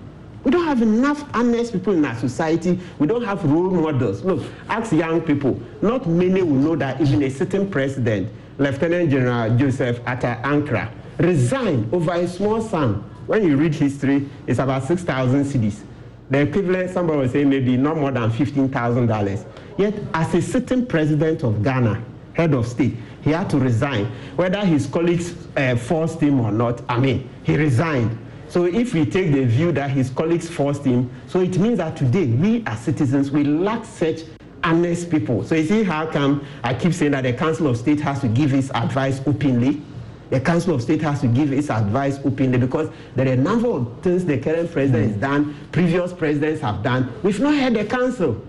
We 0.44 0.50
don't 0.50 0.64
have 0.64 0.82
enough 0.82 1.24
honest 1.34 1.72
people 1.72 1.94
in 1.94 2.04
our 2.04 2.14
society. 2.14 2.78
We 2.98 3.06
don't 3.06 3.24
have 3.24 3.44
role 3.44 3.70
models. 3.70 4.22
Look, 4.22 4.42
ask 4.68 4.92
young 4.92 5.20
people. 5.20 5.60
Not 5.82 6.06
many 6.06 6.42
will 6.42 6.54
know 6.54 6.76
that 6.76 7.00
even 7.00 7.22
a 7.22 7.28
sitting 7.30 7.70
president, 7.70 8.32
Lieutenant 8.56 9.10
General 9.10 9.56
Joseph 9.56 10.00
Atta 10.06 10.40
Ankara, 10.44 10.90
resigned 11.18 11.92
over 11.92 12.12
a 12.12 12.26
small 12.26 12.60
sum. 12.60 13.02
When 13.26 13.46
you 13.46 13.56
read 13.56 13.74
history, 13.74 14.28
it's 14.46 14.58
about 14.58 14.84
6,000 14.84 15.44
cedis. 15.44 15.82
The 16.30 16.40
equivalent, 16.42 16.90
somebody 16.90 17.18
will 17.20 17.28
say 17.28 17.44
maybe 17.44 17.76
not 17.76 17.96
more 17.96 18.10
than 18.10 18.30
$15,000. 18.30 19.46
Yet, 19.78 19.94
as 20.14 20.34
a 20.34 20.42
sitting 20.42 20.86
president 20.86 21.42
of 21.42 21.62
Ghana, 21.62 22.02
head 22.34 22.54
of 22.54 22.66
state, 22.66 22.96
he 23.22 23.30
had 23.30 23.50
to 23.50 23.58
resign. 23.58 24.06
Whether 24.36 24.64
his 24.64 24.86
colleagues 24.86 25.34
uh, 25.56 25.76
forced 25.76 26.20
him 26.20 26.40
or 26.40 26.52
not, 26.52 26.82
I 26.88 26.98
mean, 26.98 27.28
he 27.42 27.56
resigned. 27.56 28.16
So 28.48 28.64
if 28.64 28.94
we 28.94 29.04
take 29.04 29.32
the 29.32 29.44
view 29.44 29.72
that 29.72 29.90
his 29.90 30.08
colleagues 30.10 30.48
forced 30.48 30.84
him, 30.84 31.10
so 31.26 31.40
it 31.40 31.58
means 31.58 31.78
that 31.78 31.96
today 31.96 32.26
we 32.26 32.62
as 32.66 32.80
citizens, 32.80 33.30
we 33.30 33.44
lack 33.44 33.84
such 33.84 34.20
honest 34.64 35.10
people. 35.10 35.44
So 35.44 35.54
you 35.54 35.66
see 35.66 35.82
how 35.82 36.06
come 36.06 36.46
I 36.62 36.74
keep 36.74 36.94
saying 36.94 37.12
that 37.12 37.22
the 37.22 37.32
Council 37.32 37.66
of 37.66 37.76
State 37.76 38.00
has 38.00 38.20
to 38.20 38.28
give 38.28 38.54
its 38.54 38.70
advice 38.70 39.20
openly? 39.26 39.82
The 40.30 40.40
Council 40.40 40.74
of 40.74 40.82
State 40.82 41.02
has 41.02 41.20
to 41.22 41.26
give 41.26 41.52
its 41.52 41.70
advice 41.70 42.18
openly 42.24 42.59
because 42.59 42.90
there 43.16 43.26
are 43.28 43.32
a 43.32 43.36
number 43.36 43.68
of 43.68 44.02
things 44.02 44.24
the 44.24 44.38
current 44.38 44.70
president 44.70 45.12
has 45.12 45.20
done, 45.20 45.56
previous 45.72 46.12
presidents 46.12 46.60
have 46.60 46.82
done. 46.82 47.12
We've 47.22 47.40
not 47.40 47.55
had 47.55 47.74
the 47.74 47.84
Council. 47.84 48.44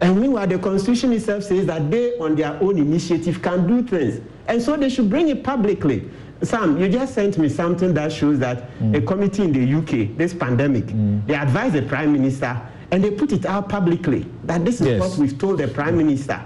And 0.00 0.18
meanwhile, 0.18 0.46
the 0.46 0.58
Constitution 0.58 1.12
itself 1.12 1.44
says 1.44 1.66
that 1.66 1.90
they, 1.90 2.16
on 2.18 2.34
their 2.34 2.54
own 2.62 2.78
initiative, 2.78 3.42
can 3.42 3.66
do 3.66 3.82
things. 3.86 4.20
And 4.48 4.62
so 4.62 4.76
they 4.76 4.88
should 4.88 5.10
bring 5.10 5.28
it 5.28 5.44
publicly. 5.44 6.08
Sam, 6.42 6.78
you 6.80 6.88
just 6.88 7.14
sent 7.14 7.36
me 7.36 7.50
something 7.50 7.92
that 7.94 8.10
shows 8.10 8.38
that 8.38 8.70
mm. 8.78 8.96
a 8.96 9.02
committee 9.02 9.42
in 9.42 9.52
the 9.52 9.74
UK, 9.78 10.16
this 10.16 10.32
pandemic, 10.32 10.86
mm. 10.86 11.26
they 11.26 11.34
advised 11.34 11.74
the 11.74 11.82
Prime 11.82 12.12
Minister 12.14 12.58
and 12.90 13.04
they 13.04 13.10
put 13.10 13.32
it 13.32 13.44
out 13.44 13.68
publicly 13.68 14.26
that 14.44 14.64
this 14.64 14.80
is 14.80 14.86
Yes. 14.86 15.00
what 15.00 15.18
we've 15.18 15.38
told 15.38 15.58
the 15.58 15.68
Prime 15.68 15.94
mm. 15.94 15.98
Minister. 15.98 16.40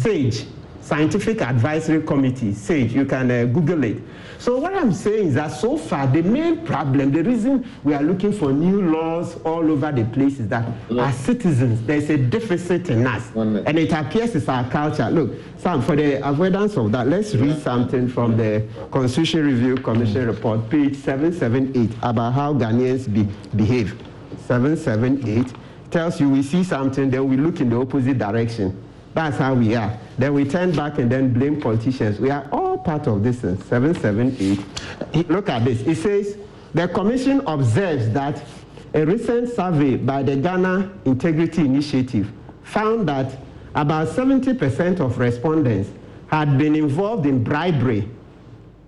SAGE, 0.00 0.46
Scientific 0.86 1.42
Advisory 1.42 2.00
Committee, 2.00 2.54
SAGE, 2.54 2.92
you 2.92 3.04
can 3.04 3.28
uh, 3.28 3.44
Google 3.46 3.82
it. 3.82 4.00
So 4.38 4.58
what 4.58 4.72
I'm 4.72 4.92
saying 4.92 5.28
is 5.28 5.34
that 5.34 5.48
so 5.48 5.76
far 5.76 6.06
the 6.06 6.22
main 6.22 6.64
problem, 6.64 7.10
the 7.10 7.24
reason 7.24 7.68
we 7.82 7.92
are 7.92 8.02
looking 8.04 8.32
for 8.32 8.52
new 8.52 8.82
laws 8.82 9.34
all 9.42 9.68
over 9.68 9.90
the 9.90 10.04
place 10.04 10.38
is 10.38 10.46
that 10.46 10.64
as 10.96 11.16
citizens, 11.16 11.82
there's 11.82 12.08
a 12.08 12.16
deficit 12.16 12.88
in 12.88 13.04
us. 13.04 13.34
And 13.34 13.76
it 13.76 13.90
appears 13.90 14.36
it's 14.36 14.48
our 14.48 14.70
culture. 14.70 15.10
Look, 15.10 15.32
Sam, 15.58 15.82
for 15.82 15.96
the 15.96 16.24
avoidance 16.24 16.76
of 16.76 16.92
that, 16.92 17.08
let's 17.08 17.34
read 17.34 17.60
something 17.60 18.06
from 18.08 18.36
the 18.36 18.64
Constitution 18.92 19.44
Review 19.44 19.74
Commission 19.78 20.28
report, 20.28 20.70
page 20.70 20.94
778, 20.94 21.98
about 22.04 22.32
how 22.32 22.54
Ghanaians 22.54 23.12
be, 23.12 23.26
behave. 23.56 24.00
778 24.46 25.52
tells 25.90 26.20
you 26.20 26.30
we 26.30 26.44
see 26.44 26.62
something, 26.62 27.10
then 27.10 27.28
we 27.28 27.36
look 27.36 27.60
in 27.60 27.70
the 27.70 27.76
opposite 27.76 28.18
direction. 28.18 28.85
That's 29.16 29.38
how 29.38 29.54
we 29.54 29.74
are. 29.74 29.98
Then 30.18 30.34
we 30.34 30.44
turn 30.44 30.72
back 30.76 30.98
and 30.98 31.10
then 31.10 31.32
blame 31.32 31.58
politicians. 31.58 32.20
We 32.20 32.28
are 32.30 32.46
all 32.52 32.76
part 32.76 33.06
of 33.06 33.22
this. 33.22 33.42
Uh, 33.42 33.56
778. 33.56 35.30
Look 35.30 35.48
at 35.48 35.64
this. 35.64 35.80
It 35.80 35.94
says 35.94 36.36
the 36.74 36.86
commission 36.86 37.40
observes 37.46 38.10
that 38.10 38.44
a 38.92 39.06
recent 39.06 39.48
survey 39.48 39.96
by 39.96 40.22
the 40.22 40.36
Ghana 40.36 40.92
Integrity 41.06 41.62
Initiative 41.62 42.30
found 42.62 43.08
that 43.08 43.38
about 43.74 44.08
70% 44.08 45.00
of 45.00 45.16
respondents 45.16 45.88
had 46.26 46.58
been 46.58 46.74
involved 46.74 47.24
in 47.24 47.42
bribery, 47.42 48.06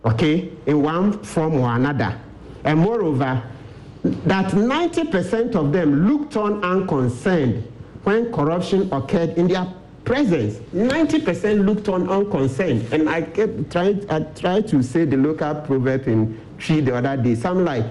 okay, 0.05 0.53
in 0.67 0.83
one 0.83 1.23
form 1.23 1.55
or 1.55 1.75
another. 1.75 2.21
And 2.65 2.81
moreover, 2.81 3.43
that 4.05 4.51
90% 4.53 5.55
of 5.55 5.73
them 5.73 6.07
looked 6.07 6.37
on 6.37 6.63
unconcerned 6.63 7.67
when 8.05 8.31
corruption 8.31 8.93
occurred 8.93 9.31
in 9.39 9.49
their 9.49 9.67
presence. 10.09 10.57
90% 10.75 11.67
looked 11.67 11.89
on 11.89 12.09
unconcerned. 12.09 12.91
And 12.93 13.09
I 13.09 13.23
kept 13.23 13.71
trying, 13.71 14.11
I 14.11 14.21
tried 14.21 14.67
to 14.69 14.83
say 14.83 15.05
the 15.05 15.19
local 15.19 15.55
proverb 15.55 16.09
in 16.09 16.41
Twi 16.59 16.81
the 16.81 16.97
other 16.97 17.17
day. 17.23 17.35
Something 17.35 17.67
like, 17.67 17.85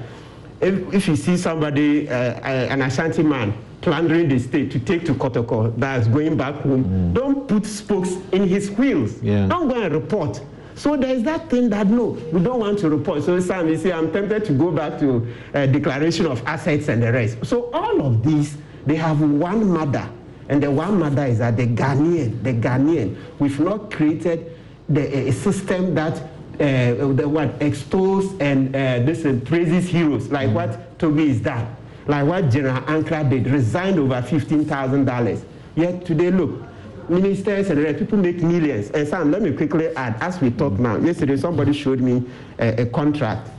if, 0.60 0.94
if 0.94 1.08
you 1.08 1.16
see 1.16 1.38
somebody, 1.38 2.10
uh, 2.10 2.14
uh, 2.14 2.68
an 2.72 2.82
Ashanti 2.82 3.22
man, 3.22 3.54
plundering 3.82 4.28
the 4.30 4.40
state 4.40 4.72
to 4.72 4.80
take 4.80 5.06
to 5.06 5.14
Kotoko 5.14 5.78
that's 5.78 6.08
going 6.08 6.36
back 6.36 6.56
home, 6.56 7.14
don't 7.14 7.48
put 7.48 7.66
spokes 7.68 8.14
in 8.32 8.48
his 8.48 8.72
wheels. 8.72 9.22
Don't 9.48 9.68
go 9.68 9.80
and 9.80 9.94
report. 9.94 10.42
So 10.74 10.98
there's 10.98 11.22
that 11.24 11.50
thing 11.50 11.70
that 11.70 11.88
no, 11.88 12.18
we 12.32 12.42
don't 12.42 12.60
want 12.60 12.80
to 12.80 12.90
report. 12.90 13.24
So 13.24 13.40
Sam, 13.40 13.68
you 13.70 13.78
see, 13.78 13.92
I'm 13.92 14.12
tempted 14.12 14.46
to 14.46 14.54
go 14.54 14.72
back 14.72 15.00
to 15.00 15.28
uh, 15.54 15.66
declaration 15.68 16.26
of 16.26 16.44
assets 16.48 16.88
and 16.88 17.02
the 17.02 17.12
rest. 17.14 17.46
So 17.46 17.70
all 17.72 18.02
of 18.02 18.24
these, 18.24 18.58
they 18.86 18.96
have 18.96 19.22
one 19.22 19.70
mother, 19.72 20.08
and 20.50 20.64
the 20.64 20.72
one 20.72 21.00
mother 21.00 21.26
is 21.26 21.40
that 21.40 21.58
the 21.58 21.68
Ghanaian, 21.68 22.42
the 22.44 22.54
Ghanaian, 22.54 23.18
we've 23.40 23.60
not 23.60 23.92
created 23.92 24.52
the, 24.90 25.30
a 25.30 25.32
system 25.32 25.94
that 25.96 26.14
uh, 26.60 27.14
the 27.14 27.28
what 27.28 27.62
extols 27.62 28.34
and 28.40 28.76
uh, 28.76 29.00
this 29.00 29.26
uh, 29.26 29.40
praises 29.46 29.90
heroes 29.90 30.30
like 30.30 30.50
what 30.54 30.98
Toby 30.98 31.30
is 31.30 31.42
done, 31.42 31.76
like 32.08 32.26
what 32.26 32.50
General 32.50 32.82
Ankara 32.84 33.30
did, 33.30 33.48
resigned 33.48 34.00
over 34.00 34.22
fifteen 34.22 34.66
thousand 34.66 35.06
dollars. 35.06 35.44
Yet 35.76 36.06
today, 36.06 36.32
look, 36.32 36.64
ministers 37.10 37.70
and 37.70 37.98
people 38.00 38.18
make 38.18 38.42
millions. 38.42 38.90
And 38.92 39.08
Sam, 39.08 39.32
let 39.32 39.42
me 39.42 39.54
quickly 39.54 39.96
add, 39.96 40.16
as 40.22 40.42
we 40.42 40.50
talk 40.50 40.74
now, 40.80 40.98
yesterday 40.98 41.38
somebody 41.38 41.74
showed 41.74 42.00
me 42.00 42.24
a, 42.58 42.82
a 42.82 42.86
contract. 42.88 43.50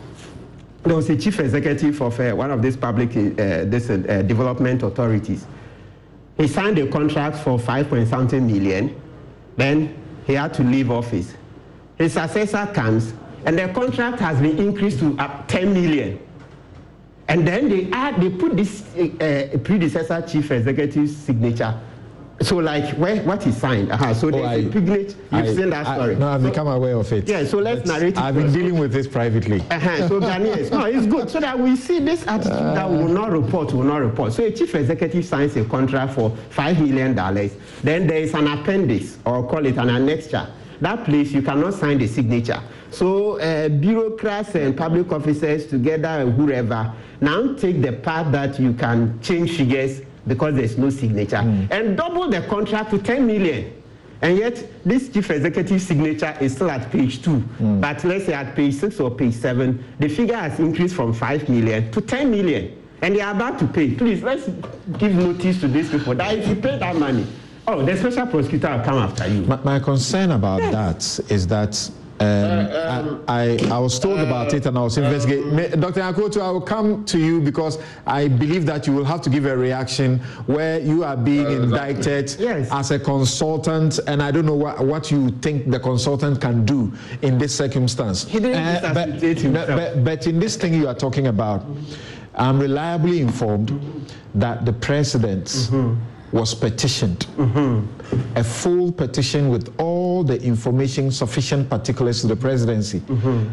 There 0.82 0.96
was 0.96 1.08
a 1.10 1.16
chief 1.16 1.38
executive 1.38 2.00
of 2.00 2.18
uh, 2.18 2.32
one 2.32 2.50
of 2.50 2.62
these 2.62 2.76
public 2.76 3.10
uh, 3.10 3.64
this, 3.64 3.90
uh, 3.90 4.22
development 4.26 4.82
authorities. 4.82 5.46
He 6.38 6.46
signed 6.46 6.78
a 6.78 6.86
contract 6.86 7.36
for 7.36 7.58
five 7.58 7.90
point 7.90 8.08
something 8.08 8.46
million. 8.46 8.98
Then 9.56 9.94
he 10.26 10.34
had 10.34 10.54
to 10.54 10.62
leave 10.62 10.90
office. 10.90 11.34
His 11.98 12.12
successor 12.12 12.64
comes, 12.72 13.12
and 13.44 13.58
the 13.58 13.68
contract 13.68 14.20
has 14.20 14.40
been 14.40 14.56
increased 14.56 15.00
to 15.00 15.16
uh, 15.18 15.44
10 15.46 15.74
million. 15.74 16.20
And 17.26 17.46
then 17.46 17.68
they 17.68 17.90
add, 17.90 18.20
they 18.20 18.30
put 18.30 18.56
this 18.56 18.82
uh, 18.96 19.58
predecessor 19.64 20.22
chief 20.22 20.50
executive's 20.50 21.14
signature 21.16 21.78
So 22.40 22.56
like 22.58 22.94
where 22.94 23.16
what 23.24 23.42
he 23.42 23.50
signed. 23.50 23.90
Uh-huh. 23.90 24.14
So 24.14 24.30
there's 24.30 24.46
I- 24.46 24.54
a 24.54 24.68
piglet. 24.70 25.08
You've 25.32 25.32
I- 25.32 25.54
seen 25.54 25.70
that 25.70 25.86
I- 25.86 25.94
story. 25.96 26.14
no, 26.16 26.28
I've 26.28 26.42
So- 26.42 26.48
become 26.50 26.68
aware 26.68 26.96
of 26.96 27.12
it. 27.12 27.28
Yeah, 27.28 27.44
so 27.44 27.58
let's 27.58 27.84
narrate 27.86 28.16
I've 28.16 28.36
been 28.36 28.52
dealing 28.52 28.78
with 28.78 28.92
this 28.92 29.08
privately. 29.08 29.60
Uh-huh. 29.70 30.06
So 30.08 30.20
Ghanaians, 30.20 30.70
no, 30.78 30.84
it's 30.84 31.06
good 31.06 31.28
so 31.30 31.40
that 31.40 31.58
we 31.58 31.74
see 31.74 31.98
this 31.98 32.24
attitude 32.28 32.52
that 32.52 32.88
will 32.88 33.08
not 33.08 33.32
report, 33.32 33.72
will 33.72 33.82
not 33.82 34.02
report. 34.02 34.32
So 34.32 34.44
a 34.44 34.52
chief 34.52 34.72
executive 34.76 35.24
signs 35.24 35.56
a 35.56 35.64
contract 35.64 36.12
for 36.14 36.30
five 36.50 36.80
million 36.80 37.14
dollars. 37.16 37.56
Then 37.82 38.06
there 38.06 38.18
is 38.18 38.32
an 38.34 38.46
appendix, 38.46 39.18
or 39.24 39.46
call 39.48 39.66
it 39.66 39.76
an 39.76 39.88
annexure. 39.90 40.46
That 40.80 41.04
place 41.04 41.32
you 41.32 41.42
cannot 41.42 41.74
sign 41.74 41.98
the 41.98 42.06
signature. 42.06 42.60
So 42.90 43.40
uh, 43.40 43.68
bureaucrats 43.68 44.54
and 44.54 44.76
public 44.76 45.10
officers 45.12 45.66
together 45.66 46.06
and 46.08 46.32
whoever 46.34 46.92
now 47.20 47.54
take 47.54 47.82
the 47.82 47.92
part 47.94 48.30
that 48.30 48.60
you 48.60 48.74
can 48.74 49.18
change 49.20 49.56
figures 49.56 50.02
because 50.28 50.54
there's 50.54 50.76
no 50.78 50.90
signature 50.90 51.36
and 51.70 51.96
double 51.96 52.28
the 52.28 52.42
contract 52.42 52.90
to 52.90 52.98
10 52.98 53.26
million. 53.26 53.72
And 54.20 54.36
yet, 54.36 54.64
this 54.84 55.08
chief 55.08 55.30
executive 55.30 55.80
signature 55.80 56.36
is 56.40 56.54
still 56.54 56.70
at 56.70 56.90
page 56.90 57.22
two. 57.22 57.38
But 57.60 58.02
let's 58.04 58.26
say 58.26 58.32
at 58.34 58.54
page 58.56 58.74
six 58.74 58.98
or 58.98 59.10
page 59.12 59.34
seven, 59.34 59.84
the 60.00 60.08
figure 60.08 60.34
has 60.36 60.58
increased 60.58 60.96
from 60.96 61.12
5 61.12 61.48
million 61.48 61.90
to 61.92 62.00
10 62.00 62.30
million. 62.30 62.76
And 63.00 63.14
they 63.14 63.20
are 63.20 63.32
about 63.32 63.60
to 63.60 63.66
pay. 63.68 63.94
Please, 63.94 64.24
let's 64.24 64.48
give 64.98 65.14
notice 65.14 65.60
to 65.60 65.68
these 65.68 65.88
people 65.88 66.16
that 66.16 66.36
if 66.36 66.48
you 66.48 66.56
pay 66.56 66.78
that 66.78 66.96
money, 66.96 67.28
oh, 67.68 67.84
the 67.84 67.96
special 67.96 68.26
prosecutor 68.26 68.76
will 68.76 68.84
come 68.84 68.98
after 68.98 69.28
you. 69.28 69.42
My, 69.42 69.56
my 69.62 69.78
concern 69.78 70.32
about 70.32 70.60
that 70.72 71.02
is 71.30 71.46
that 71.46 71.88
um, 72.20 73.22
I, 73.28 73.58
I, 73.62 73.68
I 73.70 73.78
was 73.78 73.98
told 73.98 74.18
about 74.20 74.52
it 74.52 74.66
and 74.66 74.76
I 74.76 74.82
was 74.82 74.98
investigating. 74.98 75.54
May- 75.54 75.68
Dr. 75.68 76.00
Akoto, 76.00 76.40
I 76.40 76.50
will 76.50 76.60
come 76.60 77.04
to 77.06 77.18
you 77.18 77.40
because 77.40 77.78
I 78.06 78.28
believe 78.28 78.66
that 78.66 78.86
you 78.86 78.92
will 78.92 79.04
have 79.04 79.22
to 79.22 79.30
give 79.30 79.46
a 79.46 79.56
reaction 79.56 80.18
where 80.46 80.80
you 80.80 81.04
are 81.04 81.16
being 81.16 81.46
indicted 81.50 82.40
as 82.72 82.90
a 82.90 82.98
consultant, 82.98 84.00
and 84.06 84.22
I 84.22 84.30
don't 84.30 84.46
know 84.46 84.56
what, 84.56 84.84
what 84.84 85.10
you 85.10 85.30
think 85.42 85.70
the 85.70 85.78
consultant 85.80 86.40
can 86.40 86.64
do 86.64 86.92
in 87.22 87.38
this 87.38 87.54
circumstance. 87.54 88.26
He 88.26 88.40
didn't 88.40 88.58
Uh, 88.84 88.94
but, 88.94 89.08
himself. 89.22 89.66
but, 89.68 90.04
but 90.04 90.26
in 90.26 90.38
this 90.40 90.56
thing 90.56 90.74
you 90.74 90.88
are 90.88 90.94
talking 90.94 91.28
about, 91.28 91.64
I'm 92.34 92.58
reliably 92.60 93.20
informed 93.20 93.70
that 94.34 94.64
the 94.64 94.72
president 94.72 95.48
was 96.32 96.54
petitioned, 96.54 97.26
a 98.36 98.44
full 98.44 98.92
petition 98.92 99.48
with 99.48 99.74
all 99.78 100.22
the 100.22 100.40
information, 100.42 101.10
sufficient 101.10 101.68
particulars 101.70 102.20
to 102.22 102.26
the 102.26 102.36
presidency, 102.36 103.02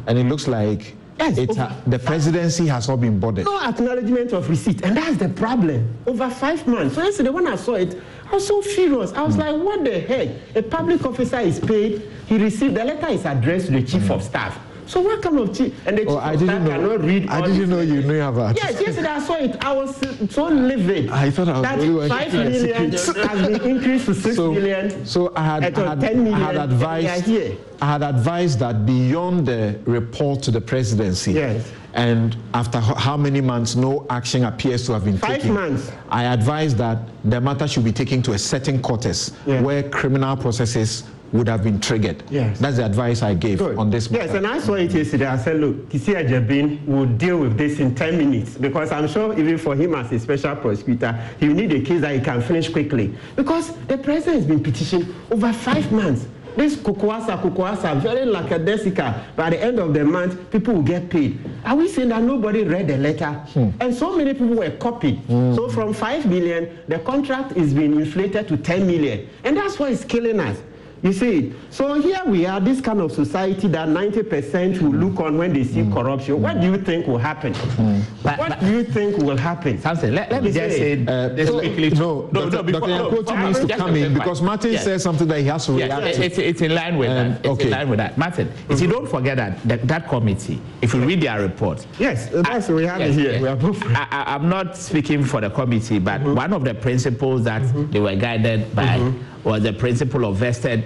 and 0.07 0.17
it 0.17 0.25
looks 0.25 0.47
like 0.47 0.95
it 1.19 1.55
ha- 1.55 1.73
the 1.87 1.97
presidency 1.97 2.67
has 2.67 2.89
not 2.89 2.99
been 2.99 3.19
bothered. 3.19 3.45
No 3.45 3.61
acknowledgement 3.61 4.33
of 4.33 4.49
receipt, 4.49 4.83
and 4.83 4.97
that's 4.97 5.15
the 5.17 5.29
problem. 5.29 5.87
Over 6.05 6.29
five 6.29 6.67
months. 6.67 6.95
So 6.95 7.03
yesterday 7.03 7.29
when 7.29 7.47
I 7.47 7.55
saw 7.55 7.75
it, 7.75 7.97
I 8.29 8.33
was 8.35 8.45
so 8.45 8.61
furious. 8.61 9.13
I 9.13 9.21
was 9.21 9.37
like, 9.37 9.55
what 9.55 9.83
the 9.85 9.99
heck? 10.01 10.29
A 10.55 10.61
public 10.61 11.05
officer 11.05 11.39
is 11.39 11.59
paid, 11.59 12.01
he 12.25 12.37
received, 12.37 12.75
the 12.75 12.83
letter 12.83 13.07
is 13.07 13.23
addressed 13.25 13.67
to 13.67 13.71
the 13.71 13.83
chief 13.83 14.09
of 14.11 14.21
staff. 14.23 14.59
So 14.87 15.01
what 15.01 15.21
kind 15.21 15.39
of 15.39 15.55
chief? 15.57 15.73
And 15.87 15.97
the 15.97 16.01
chief 16.01 16.09
Oh, 16.11 16.17
I 16.17 16.35
didn't 16.35 16.63
know. 16.63 16.69
cannot 16.69 17.01
read 17.03 17.27
I 17.27 17.41
didn't 17.47 17.69
know 17.69 17.81
you 17.81 18.01
knew 18.03 18.21
about 18.21 18.55
Yes, 18.55 18.79
yesterday 18.79 19.07
I 19.07 19.19
saw 19.19 19.35
it. 19.35 19.57
I 19.63 19.71
was 19.73 19.95
so 20.33 20.45
livid. 20.47 21.09
I 21.09 21.31
thought 21.31 21.47
I 21.49 21.53
was 21.53 21.61
that 21.63 21.79
one 21.79 22.09
five 22.09 22.33
million 22.33 22.91
has 22.91 23.47
been 23.47 23.61
increased 23.69 24.05
to 24.05 24.13
six 24.23 24.35
So- 24.35 24.51
million. 24.53 25.05
So 25.05 25.31
I 25.35 25.43
had, 25.43 25.77
I 25.79 25.89
had, 25.89 25.99
10 26.01 26.23
million, 26.23 26.41
I 26.41 26.53
had 26.53 26.57
advised, 26.69 27.25
here. 27.25 27.57
I 27.81 27.85
had 27.93 28.03
advised 28.03 28.59
that 28.59 28.85
beyond 28.85 29.45
the 29.47 29.77
report 29.85 30.41
to 30.43 30.51
the 30.51 30.61
presidency, 30.61 31.33
Yes. 31.33 31.69
and 31.93 32.37
after 32.53 32.79
how 32.79 33.17
many 33.17 33.41
months 33.41 33.75
no 33.75 34.05
action 34.09 34.45
appears 34.45 34.85
to 34.85 34.93
have 34.93 35.03
been 35.05 35.17
Five 35.17 35.41
taken, 35.41 35.53
months. 35.53 35.91
I 36.09 36.23
advised 36.25 36.77
that 36.77 36.99
the 37.25 37.41
matter 37.41 37.67
should 37.67 37.83
be 37.83 37.91
taken 37.91 38.21
to 38.23 38.33
a 38.33 38.37
certain 38.39 38.81
quarters 38.81 39.31
Yeah. 39.45 39.61
where 39.61 39.83
criminal 39.89 40.37
processes 40.37 41.03
would 41.35 41.47
have 41.47 41.63
been 41.63 41.79
triggered. 41.79 42.23
Yes. 42.29 42.59
That's 42.59 42.77
the 42.77 42.85
advice 42.85 43.21
I 43.21 43.33
gave 43.33 43.61
on 43.61 43.89
this 43.89 44.09
matter. 44.09 44.25
Yes, 44.25 44.35
and 44.35 44.47
I 44.47 44.59
saw 44.59 44.73
it 44.75 44.91
yesterday. 44.93 45.25
I 45.25 45.37
said, 45.37 45.59
look, 45.59 45.89
Kisia 45.89 46.27
Jabin 46.27 46.85
will 46.85 47.05
deal 47.05 47.37
with 47.39 47.57
this 47.57 47.79
in 47.79 47.93
10 47.93 48.17
minutes 48.17 48.55
because 48.57 48.91
I'm 48.91 49.07
sure 49.07 49.37
even 49.37 49.57
for 49.57 49.75
him 49.75 49.95
as 49.95 50.11
a 50.11 50.19
special 50.19 50.55
prosecutor, 50.55 51.13
he 51.39 51.47
will 51.47 51.55
need 51.55 51.73
a 51.73 51.81
case 51.81 52.01
that 52.01 52.15
he 52.15 52.21
can 52.21 52.41
finish 52.41 52.69
quickly. 52.69 53.13
Because 53.35 53.75
the 53.87 53.97
president 53.97 54.37
has 54.37 54.45
been 54.45 54.63
petitioned 54.63 55.13
over 55.31 55.51
five 55.53 55.91
months. 55.91 56.27
This 56.55 56.77
Kokoasa, 56.77 57.41
Kokoasa, 57.41 57.99
very 58.01 58.23
lackadaisical. 58.25 59.13
By 59.35 59.49
the 59.49 59.61
end 59.61 59.77
of 59.77 59.93
the 59.93 60.05
month, 60.05 60.49
people 60.51 60.75
will 60.75 60.83
get 60.83 61.09
paid. 61.09 61.37
Are 61.65 61.75
we 61.75 61.89
saying 61.89 62.07
that 62.09 62.23
nobody 62.23 62.63
read 62.63 62.87
the 62.87 62.97
letter? 62.97 63.45
And 63.81 63.93
so 63.93 64.15
many 64.15 64.33
people 64.33 64.55
were 64.55 64.71
copied. 64.71 65.19
So 65.27 65.67
from 65.67 65.93
5 65.93 66.25
million, 66.27 66.79
the 66.87 66.99
contract 66.99 67.57
is 67.57 67.73
being 67.73 67.99
inflated 67.99 68.47
to 68.47 68.55
10 68.55 68.87
million. 68.87 69.27
And 69.43 69.57
that's 69.57 69.77
what 69.77 69.91
is 69.91 70.05
killing 70.05 70.39
us. 70.39 70.57
You 71.03 71.13
see, 71.13 71.53
so 71.69 72.01
here 72.01 72.21
we 72.25 72.45
are, 72.45 72.59
this 72.59 72.81
kind 72.81 72.99
of 72.99 73.11
society 73.11 73.67
that 73.67 73.87
90% 73.87 74.81
will 74.81 74.91
mm-hmm. 74.91 75.03
look 75.03 75.19
on 75.19 75.37
when 75.37 75.53
they 75.53 75.63
see 75.63 75.81
mm-hmm. 75.81 75.93
corruption. 75.93 76.41
What 76.41 76.59
do 76.59 76.67
you 76.67 76.77
think 76.77 77.05
will 77.05 77.17
happen? 77.17 77.53
Mm. 77.53 78.01
what 78.37 78.59
do 78.59 78.71
you 78.71 78.83
think 78.83 79.17
will 79.17 79.37
happen? 79.37 79.79
Something. 79.79 80.13
Let, 80.13 80.31
let 80.31 80.43
me 80.43 80.51
just 80.51 80.75
see, 80.75 80.95
say 80.95 81.05
Uh, 81.05 81.11
uh 81.11 81.29
this 81.29 81.49
so- 81.49 81.59
quickly. 81.59 81.89
no, 81.91 82.29
no, 82.31 82.49
Dr. 82.49 82.63
before- 82.63 82.79
Dr. 82.79 82.87
no, 82.87 83.11
Yakoto 83.11 83.45
needs 83.45 83.59
to 83.59 83.67
come 83.67 83.89
in 83.95 83.95
second. 83.95 84.13
because 84.15 84.41
Martin 84.41 84.71
Yes. 84.71 84.83
says 84.83 85.03
something 85.03 85.27
that 85.27 85.39
he 85.39 85.45
has 85.45 85.65
to 85.67 85.73
Yes, 85.73 85.89
react 85.89 86.15
to. 86.15 86.25
it's, 86.25 86.37
it's 86.37 86.61
in 86.61 86.73
line 86.73 86.97
with 86.97 87.09
Um, 87.09 87.15
that. 87.15 87.39
It's 87.39 87.47
okay. 87.49 87.65
in 87.65 87.69
line 87.71 87.89
with 87.89 87.99
that. 87.99 88.17
Martin, 88.17 88.51
you 88.69 88.75
see, 88.75 88.85
mm-hmm. 88.85 88.93
don't 88.93 89.09
forget 89.09 89.37
that, 89.37 89.61
that 89.67 89.87
that 89.87 90.07
committee, 90.07 90.59
if 90.81 90.93
you 90.93 91.01
read 91.01 91.21
their 91.21 91.39
report. 91.41 91.85
Yes, 91.99 92.29
that's 92.31 92.69
we 92.69 92.85
have 92.85 93.01
it 93.01 93.13
here. 93.13 93.39
We 93.41 93.47
are 93.47 93.55
both. 93.55 93.83
I, 93.85 94.07
I, 94.09 94.35
I'm 94.35 94.49
not 94.49 94.75
speaking 94.75 95.23
for 95.23 95.41
the 95.41 95.49
committee, 95.49 95.99
but 95.99 96.21
one 96.21 96.53
of 96.53 96.63
the 96.63 96.73
principles 96.73 97.43
that 97.43 97.61
they 97.91 97.99
were 97.99 98.15
guided 98.15 98.73
by 98.73 99.13
was 99.45 99.63
the 99.63 99.71
principle 99.71 100.25
of 100.25 100.35
vested 100.37 100.83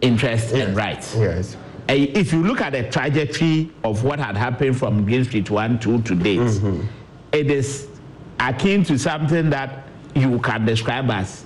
interest 0.00 0.54
and 0.54 0.76
rights. 0.76 1.14
Yes. 1.16 1.56
And 1.88 1.98
if 2.16 2.32
you 2.32 2.42
look 2.42 2.60
at 2.60 2.72
the 2.72 2.84
trajectory 2.90 3.70
of 3.84 4.02
what 4.04 4.18
had 4.18 4.36
happened 4.36 4.78
from 4.78 5.04
Green 5.04 5.24
Street 5.24 5.50
1 5.50 5.78
2 5.78 6.02
to 6.02 6.14
date, 6.14 6.60
it 7.32 7.50
is 7.50 7.88
akin 8.40 8.84
to 8.84 8.98
something 8.98 9.50
that 9.50 9.84
you 10.14 10.38
can 10.40 10.64
describe 10.64 11.10
as 11.10 11.44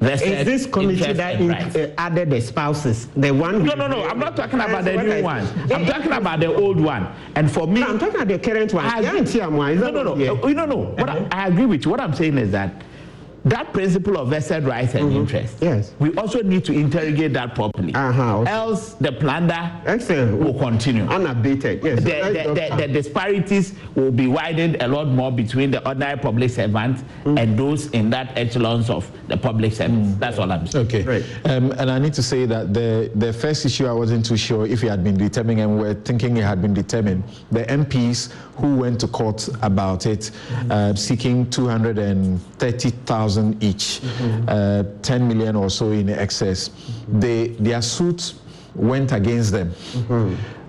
vested 0.00 0.32
Is 0.40 0.46
this 0.46 0.66
committee 0.66 1.12
that 1.12 1.40
in, 1.40 1.50
uh, 1.50 1.94
added 1.98 2.30
the 2.30 2.40
spouses? 2.40 3.06
The 3.16 3.30
one 3.32 3.64
No, 3.64 3.74
no, 3.74 3.86
no. 3.86 4.04
I'm 4.06 4.18
not 4.18 4.36
talking 4.36 4.60
about 4.60 4.84
the 4.84 4.92
new 4.94 5.12
I- 5.12 5.22
one. 5.22 5.46
I'm 5.72 5.84
talking 5.86 6.12
about 6.12 6.40
the 6.40 6.54
old 6.54 6.80
one. 6.80 7.08
And 7.34 7.50
for 7.50 7.66
me, 7.66 7.80
No, 7.80 7.88
I'm 7.88 7.98
talking 7.98 8.14
about 8.16 8.28
the 8.28 8.38
current 8.38 8.72
one. 8.72 8.84
I- 8.84 9.00
Yeah, 9.00 9.12
no, 9.12 9.90
no, 9.90 10.02
no. 10.02 10.12
Uh, 10.42 10.48
No, 10.52 10.64
no. 10.66 10.76
What 10.76 11.08
I, 11.10 11.26
I 11.30 11.46
agree 11.48 11.66
with 11.66 11.84
you. 11.84 11.90
What 11.90 12.00
I'm 12.00 12.14
saying 12.14 12.38
is 12.38 12.50
that 12.52 12.82
that 13.44 13.72
principle 13.72 14.18
of 14.18 14.28
vested 14.28 14.64
rights 14.64 14.94
and 14.94 15.12
interest. 15.12 15.56
Yes. 15.60 15.94
We 15.98 16.14
also 16.16 16.42
need 16.42 16.64
to 16.66 16.72
interrogate 16.72 17.32
that 17.34 17.54
properly. 17.54 17.94
Uh-huh, 17.94 18.40
okay. 18.40 18.50
Else, 18.50 18.94
the 18.94 19.12
plunder 19.12 19.80
Excellent. 19.86 20.38
will 20.38 20.58
continue. 20.58 21.04
Unabated. 21.04 21.82
Yes. 21.82 22.02
The, 22.02 22.10
Let's 22.10 22.48
the, 22.48 22.76
the, 22.76 22.86
the 22.86 22.92
disparities 22.92 23.74
will 23.94 24.10
be 24.10 24.26
widened 24.26 24.82
a 24.82 24.88
lot 24.88 25.08
more 25.08 25.32
between 25.32 25.70
the 25.70 25.86
ordinary 25.86 26.18
public 26.18 26.50
servants 26.50 27.02
and 27.24 27.58
those 27.58 27.86
in 27.90 28.10
that 28.10 28.36
echelons 28.36 28.90
of 28.90 29.10
the 29.28 29.36
public 29.36 29.72
service. 29.72 30.14
That's 30.18 30.38
all 30.38 30.50
I'm 30.50 30.66
saying. 30.66 30.86
Okay. 30.86 31.24
Um, 31.44 31.72
and 31.72 31.90
I 31.90 31.98
need 31.98 32.14
to 32.14 32.22
say 32.22 32.46
that 32.46 32.74
the, 32.74 33.10
the 33.14 33.32
first 33.32 33.64
issue 33.64 33.86
I 33.86 33.92
wasn't 33.92 34.26
too 34.26 34.36
sure 34.36 34.66
if 34.66 34.84
it 34.84 34.88
had 34.88 35.02
been 35.02 35.16
determined, 35.16 35.60
and 35.60 35.78
we're 35.78 35.94
thinking 35.94 36.36
it 36.36 36.44
had 36.44 36.60
been 36.60 36.74
determined. 36.74 37.24
The 37.50 37.64
MPs 37.64 38.32
who 38.56 38.76
went 38.76 39.00
to 39.00 39.08
court 39.08 39.48
about 39.62 40.06
it, 40.06 40.30
uh, 40.70 40.94
seeking 40.94 41.48
230,000 43.30 43.62
each, 43.62 44.00
uh, 44.48 44.84
10 45.02 45.28
million 45.28 45.56
or 45.56 45.70
so 45.70 45.90
in 45.90 46.08
excess, 46.08 46.70
they, 47.08 47.48
their 47.58 47.82
suit 47.82 48.34
went 48.74 49.12
against 49.12 49.52
them. 49.52 49.72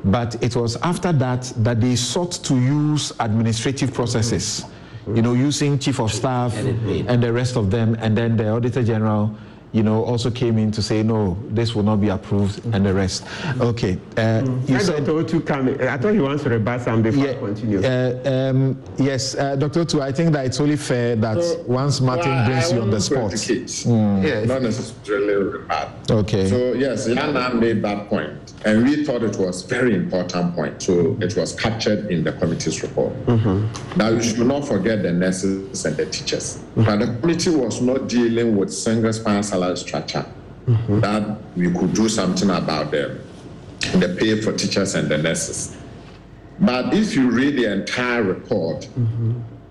But 0.04 0.42
it 0.44 0.56
was 0.56 0.78
after 0.78 1.12
that 1.14 1.54
that 1.58 1.80
they 1.80 1.96
sought 1.96 2.32
to 2.44 2.56
use 2.56 3.14
administrative 3.20 3.94
processes, 3.94 4.66
you 5.08 5.22
know, 5.22 5.34
using 5.34 5.78
chief 5.78 6.00
of 6.00 6.12
staff 6.12 6.56
and 6.58 7.22
the 7.24 7.32
rest 7.32 7.56
of 7.56 7.70
them, 7.70 7.96
and 8.00 8.18
then 8.18 8.36
the 8.36 8.50
auditor 8.50 8.84
general, 8.84 9.36
you 9.74 9.84
know, 9.84 10.04
also 10.04 10.30
came 10.30 10.58
in 10.58 10.72
to 10.72 10.82
say 10.82 11.02
no, 11.02 11.38
this 11.50 11.74
will 11.76 11.84
not 11.84 12.02
be 12.02 12.10
approved, 12.10 12.64
and 12.74 12.86
the 12.86 12.94
rest. 12.94 13.26
Okay, 13.60 13.98
uh, 14.18 14.42
you 14.68 14.74
Let 14.76 14.82
said. 14.82 15.06
Dr. 15.06 15.24
Otoo 15.24 15.46
come. 15.46 15.70
I 15.82 15.98
thought 15.98 16.14
he 16.14 16.20
wants 16.20 16.44
to 16.44 16.50
rebut 16.50 16.82
some 16.82 17.02
before 17.02 17.30
I 17.30 17.34
continue. 17.36 17.82
Uh, 17.84 18.20
um, 18.26 18.82
yes, 18.98 19.36
uh, 19.36 19.56
Dr. 19.56 19.86
Tu, 19.86 20.02
I 20.02 20.12
think 20.12 20.34
that 20.34 20.46
it's 20.46 20.60
only 20.60 20.76
fair 20.76 21.16
that 21.18 21.42
So, 21.42 21.64
once 21.68 22.02
Martin 22.02 22.32
well, 22.32 22.46
brings 22.48 22.72
I 22.72 22.76
you 22.76 22.82
on 22.82 22.90
the 22.90 22.96
want 22.98 23.32
to 23.32 23.38
spot. 23.38 23.52
indicate, 23.52 23.68
Mm. 23.72 24.48
Not 24.48 24.62
necessarily 24.62 25.60
bad. 25.68 25.88
Okay. 26.10 26.50
So 26.50 26.74
yes, 26.74 27.08
Yana 27.08 27.58
made 27.60 27.82
that 27.84 28.10
point, 28.10 28.34
and 28.66 28.84
we 28.84 29.06
thought 29.06 29.24
it 29.24 29.38
was 29.38 29.64
very 29.64 29.96
important 29.96 30.54
point. 30.56 30.82
So 30.82 31.18
it 31.22 31.36
was 31.38 31.54
captured 31.56 32.12
in 32.12 32.24
the 32.24 32.34
committee's 32.34 32.82
report. 32.84 33.14
Now 33.96 34.10
you 34.10 34.22
should 34.22 34.46
not 34.46 34.68
forget 34.68 35.02
the 35.04 35.12
nurses 35.14 35.86
and 35.86 35.96
the 35.96 36.06
teachers. 36.08 36.60
But 36.76 37.00
the 37.00 37.08
committee 37.22 37.50
was 37.56 37.82
not 37.82 38.08
dealing 38.08 38.56
with 38.58 38.74
single 38.74 39.14
spine 39.14 39.44
salary 39.62 39.78
structure. 39.78 40.26
That 41.02 41.38
we 41.56 41.72
could 41.74 41.94
do 41.94 42.08
something 42.08 42.50
about 42.50 42.92
them, 42.92 43.20
the 43.96 44.16
pay 44.20 44.40
for 44.42 44.54
teachers 44.54 44.96
and 44.96 45.10
the 45.10 45.18
nurses. 45.18 45.76
But 46.60 46.94
if 46.94 47.16
you 47.16 47.32
read 47.32 47.58
the 47.58 47.72
entire 47.74 48.24
report, 48.24 48.88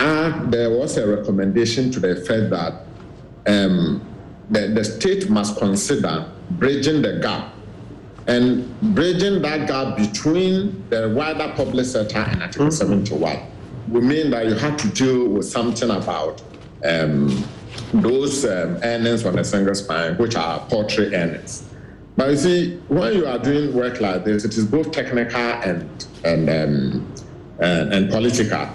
uh, 0.01 0.45
there 0.47 0.71
was 0.71 0.97
a 0.97 1.07
recommendation 1.07 1.91
to 1.93 2.01
the 2.01 2.11
effect 2.21 2.51
that 2.51 2.73
um, 3.47 4.05
the, 4.51 4.69
the 4.69 4.85
state 4.85 5.31
must 5.31 5.59
consider 5.59 6.31
bridging 6.51 7.03
the 7.03 7.21
gap 7.21 7.55
and 8.27 8.69
bridging 8.95 9.41
that 9.43 9.69
gap 9.69 9.97
between 9.97 10.85
the 10.91 11.09
wider 11.11 11.53
public 11.57 11.87
sector 11.87 12.19
and 12.19 12.43
Article 12.43 12.67
Mm-hmm. 12.67 13.05
71 13.05 13.39
would 13.89 14.05
mean 14.05 14.31
that 14.31 14.47
you 14.47 14.55
have 14.55 14.77
to 14.77 14.89
deal 14.89 15.29
with 15.29 15.47
something 15.47 15.91
about 15.91 16.43
um, 16.85 17.45
those 17.92 18.44
um, 18.44 18.78
earnings 18.82 19.24
on 19.24 19.38
a 19.38 19.44
single 19.44 19.74
spine, 19.74 20.16
which 20.16 20.36
are 20.36 20.60
paltry 20.66 21.14
earnings. 21.14 21.64
But 22.16 22.30
you 22.30 22.36
see, 22.36 22.76
when 22.88 23.14
you 23.14 23.26
are 23.26 23.38
doing 23.38 23.74
work 23.74 24.01
like 24.01 24.24
this, 24.24 24.44
it 24.44 24.56
is 24.56 24.64
both 24.64 24.92
technical 24.92 25.40
and 25.40 26.06
and 26.24 26.51
um, 26.51 27.14
and, 27.60 27.92
and 27.92 28.10
political. 28.10 28.68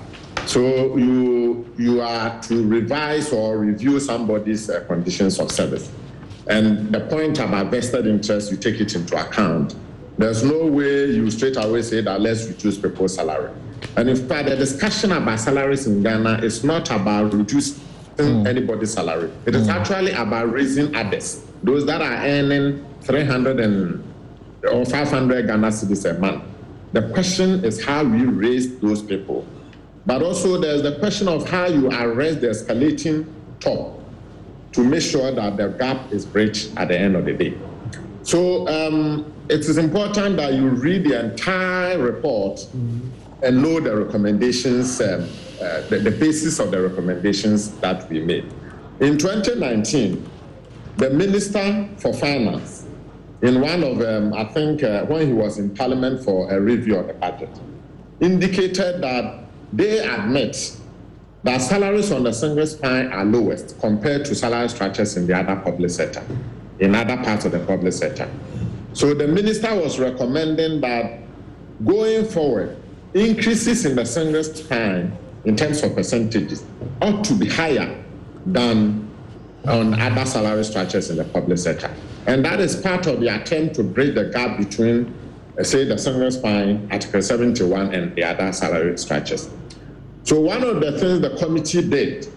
So 0.46 0.98
you 0.98 1.72
you 1.78 2.02
are 2.02 2.42
to 2.44 2.68
revise 2.68 3.32
or 3.32 3.58
review 3.58 4.00
somebody's 4.00 4.70
uh, 4.70 4.84
conditions 4.86 5.40
of 5.40 5.52
service, 5.52 5.92
and 6.48 6.92
the 6.94 7.02
point 7.02 7.40
about 7.40 7.72
vested 7.72 8.08
interest, 8.08 8.52
you 8.52 8.58
take 8.58 8.80
it 8.80 8.96
into 8.96 9.16
account. 9.16 9.76
There's 10.18 10.44
no 10.44 10.66
way 10.66 11.08
you 11.08 11.30
straight 11.30 11.58
away 11.58 11.82
say 11.82 12.02
that 12.02 12.22
let's 12.22 12.48
reduce 12.48 12.78
people's 12.78 13.16
salary. 13.16 13.52
And 13.98 14.10
in 14.10 14.16
fact, 14.16 14.48
the 14.48 14.56
discussion 14.56 15.12
about 15.12 15.40
salaries 15.40 15.88
in 15.88 16.02
Ghana 16.02 16.40
is 16.40 16.64
not 16.64 16.90
about 16.90 17.34
reducing 17.34 17.84
anybody's 18.20 18.94
salary. 18.94 19.32
It 19.46 19.56
is 19.56 19.68
actually 19.68 20.12
about 20.12 20.52
raising 20.52 20.96
others, 20.96 21.44
those 21.64 21.86
that 21.86 22.02
are 22.02 22.26
earning 22.26 22.86
300 23.02 23.60
and 23.60 24.04
or 24.72 24.86
500 24.86 25.48
Ghana 25.48 25.68
cedis 25.68 26.10
a 26.10 26.18
month. 26.20 26.44
The 26.94 27.10
question 27.10 27.64
is 27.64 27.84
how 27.84 28.04
we 28.04 28.24
raise 28.26 28.80
those 28.80 29.02
people. 29.02 29.46
But 30.06 30.22
also 30.22 30.58
there's 30.60 30.82
the 30.82 30.98
question 31.00 31.28
of 31.28 31.48
how 31.50 31.66
you 31.66 31.90
arrest 31.90 32.42
the 32.42 32.48
escalating 32.48 33.28
top 33.60 34.00
to 34.74 34.84
make 34.84 35.02
sure 35.02 35.32
that 35.32 35.58
the 35.58 35.70
gap 35.70 36.12
is 36.12 36.26
bridged 36.26 36.78
at 36.78 36.90
the 36.90 37.00
end 37.00 37.16
of 37.16 37.26
the 37.26 37.34
day. 37.34 37.58
So 38.24 38.68
um, 38.68 39.32
it 39.50 39.62
is 39.62 39.78
important 39.78 40.38
that 40.38 40.54
you 40.54 40.70
read 40.70 41.04
the 41.06 41.20
entire 41.26 41.98
report 42.00 42.66
and 43.44 43.62
know 43.62 43.80
the 43.80 43.96
recommendations, 43.96 45.00
um, 45.02 45.28
uh, 45.62 45.82
the, 45.90 46.00
the 46.00 46.12
basis 46.12 46.60
of 46.60 46.72
the 46.72 46.82
recommendations 46.82 47.72
that 47.78 48.10
we 48.10 48.22
made. 48.22 48.52
In 49.00 49.18
2019, 49.18 50.30
the 50.98 51.10
Minister 51.10 51.90
for 51.98 52.14
Finance, 52.14 52.86
in 53.42 53.60
one 53.62 53.84
of, 53.84 54.02
um, 54.02 54.34
I 54.34 54.46
think, 54.46 54.84
uh, 54.84 55.06
when 55.06 55.28
he 55.28 55.34
was 55.34 55.58
in 55.58 55.76
Parliament 55.76 56.24
for 56.24 56.50
a 56.52 56.60
review 56.60 56.96
of 56.98 57.08
the 57.08 57.14
budget, 57.14 57.50
indicated 58.22 59.02
that 59.02 59.46
they 59.74 60.00
admit 60.00 60.78
that 61.44 61.62
salaries 61.62 62.12
on 62.12 62.24
the 62.24 62.32
single 62.32 62.66
spine 62.66 63.12
are 63.12 63.26
lowest 63.26 63.80
compared 63.80 64.26
to 64.26 64.34
salary 64.34 64.70
structures 64.70 65.18
in 65.18 65.28
the 65.28 65.38
other 65.38 65.56
public 65.62 65.92
sector, 65.92 66.24
in 66.80 66.96
other 66.96 67.18
parts 67.18 67.46
of 67.46 67.52
the 67.52 67.60
public 67.60 67.94
sector. 67.94 68.30
So 68.94 69.14
the 69.14 69.28
minister 69.28 69.76
was 69.76 70.00
recommending 70.00 70.80
that 70.82 71.20
going 71.84 72.26
forward, 72.26 72.78
increases 73.14 73.86
in 73.86 73.96
the 73.96 74.06
single 74.06 74.44
spine 74.44 75.18
in 75.46 75.56
terms 75.56 75.84
of 75.84 75.96
percentages 75.96 76.64
ought 77.02 77.24
to 77.24 77.34
be 77.34 77.48
higher 77.48 78.04
than 78.46 79.10
on 79.68 80.00
other 80.00 80.26
salary 80.26 80.64
structures 80.64 81.10
in 81.10 81.18
the 81.18 81.24
public 81.24 81.58
sector. 81.58 81.94
And 82.28 82.44
that 82.46 82.60
is 82.60 82.76
part 82.76 83.08
of 83.08 83.20
the 83.20 83.28
attempt 83.28 83.76
to 83.76 83.84
bridge 83.84 84.16
the 84.16 84.26
gap 84.26 84.58
between, 84.58 85.14
uh, 85.60 85.64
say, 85.64 85.86
the 85.86 85.98
single 85.98 86.32
spine, 86.32 86.88
Article 86.92 87.22
71, 87.22 87.94
and 87.94 88.16
the 88.16 88.24
other 88.24 88.52
salary 88.52 88.98
structures. 88.98 89.50
So 90.24 90.40
one 90.40 90.64
of 90.64 90.82
the 90.82 91.00
things 91.00 91.22
the 91.22 91.36
committee 91.38 91.88
did 91.88 92.28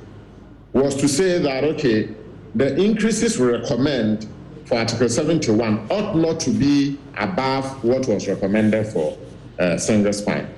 was 0.72 0.94
to 0.96 1.08
say 1.08 1.38
that, 1.38 1.64
okay, 1.64 2.08
the 2.54 2.76
increases 2.76 3.38
we 3.38 3.48
recommend 3.48 4.26
for 4.66 4.78
Article 4.78 5.08
71 5.08 5.86
ought 5.90 6.14
not 6.14 6.40
to 6.40 6.50
be 6.50 6.98
above 7.16 7.82
what 7.82 8.06
was 8.06 8.28
recommended 8.28 8.86
for 8.86 9.16
uh, 9.58 9.78
single 9.78 10.12
spine. 10.12 10.48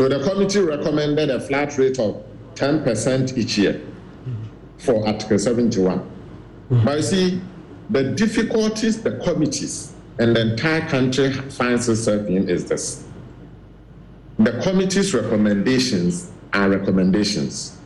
So 0.00 0.08
the 0.08 0.18
committee 0.26 0.60
recommended 0.60 1.28
a 1.28 1.38
flat 1.38 1.76
rate 1.76 1.98
of 1.98 2.24
10% 2.54 3.36
each 3.36 3.58
year 3.58 3.82
for 4.78 5.06
Article 5.06 5.38
71. 5.38 5.98
Hmm. 5.98 6.84
But 6.86 6.96
you 6.96 7.02
see, 7.02 7.40
the 7.90 8.04
difficulties 8.04 9.02
the 9.02 9.18
committees 9.18 9.92
and 10.18 10.34
the 10.34 10.52
entire 10.52 10.88
country 10.88 11.34
finds 11.34 11.86
itself 11.86 12.26
in 12.28 12.48
is 12.48 12.64
this. 12.64 13.04
The 14.38 14.52
committee's 14.62 15.12
recommendations 15.12 16.30
are 16.54 16.70
recommendations. 16.70 17.76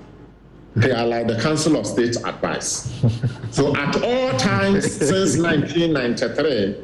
They 0.76 0.92
are 0.92 1.04
like 1.04 1.26
the 1.26 1.40
Council 1.40 1.76
of 1.76 1.84
State 1.84 2.14
advice. 2.24 2.92
so 3.50 3.74
at 3.74 4.00
all 4.04 4.38
times 4.38 4.84
since 4.84 5.36
1993, 5.36 6.76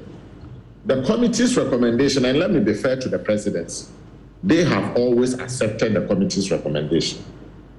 the 0.86 1.05
committee's 1.05 1.57
recommendation, 1.57 2.24
and 2.24 2.36
let 2.36 2.51
me 2.51 2.59
be 2.59 2.74
fair 2.74 2.97
to 2.97 3.09
the 3.09 3.20
presidents, 3.20 3.93
they 4.42 4.64
have 4.64 4.96
always 4.96 5.34
accepted 5.34 5.94
the 5.94 6.06
committee's 6.06 6.50
recommendation. 6.50 7.22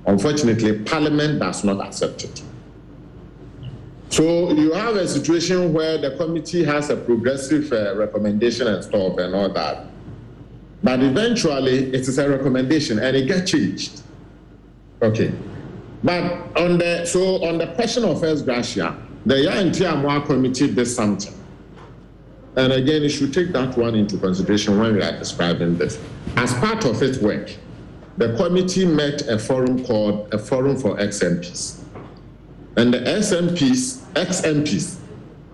Unfortunately, 0.05 0.79
Parliament 0.79 1.39
does 1.39 1.63
not 1.63 1.85
accept 1.85 2.23
it. 2.23 2.43
So 4.09 4.51
you 4.51 4.73
have 4.73 4.95
a 4.95 5.07
situation 5.07 5.73
where 5.73 5.97
the 5.97 6.17
committee 6.17 6.63
has 6.65 6.89
a 6.89 6.97
progressive 6.97 7.71
uh, 7.71 7.95
recommendation 7.95 8.67
and 8.67 8.83
stuff 8.83 9.17
and 9.17 9.33
all 9.33 9.49
that. 9.53 9.85
But 10.83 11.01
eventually, 11.01 11.93
it 11.93 12.01
is 12.01 12.17
a 12.17 12.29
recommendation 12.29 12.99
and 12.99 13.15
it 13.15 13.27
gets 13.27 13.51
changed. 13.51 14.01
Okay. 15.01 15.31
But 16.03 16.57
on 16.57 16.77
the 16.77 17.05
so 17.05 17.43
on 17.45 17.59
the 17.59 17.67
question 17.67 18.03
of 18.03 18.19
first 18.19 18.45
gratia, 18.45 18.97
the 19.25 19.35
Ntiamoa 19.35 20.25
committee 20.25 20.73
did 20.73 20.87
something. 20.87 21.33
And 22.55 22.73
again, 22.73 23.01
you 23.01 23.09
should 23.09 23.33
take 23.33 23.53
that 23.53 23.77
one 23.77 23.95
into 23.95 24.17
consideration 24.17 24.77
when 24.79 24.95
we 24.95 25.01
are 25.01 25.17
describing 25.17 25.77
this. 25.77 25.99
As 26.35 26.53
part 26.55 26.85
of 26.85 27.01
its 27.01 27.17
work, 27.19 27.55
the 28.17 28.35
committee 28.35 28.85
met 28.85 29.21
a 29.27 29.39
forum 29.39 29.85
called 29.85 30.33
a 30.33 30.37
Forum 30.37 30.77
for 30.77 30.99
Ex-MPs. 30.99 31.81
And 32.75 32.93
the 32.93 32.99
SMPs, 32.99 34.03
ex-MPs, 34.15 34.99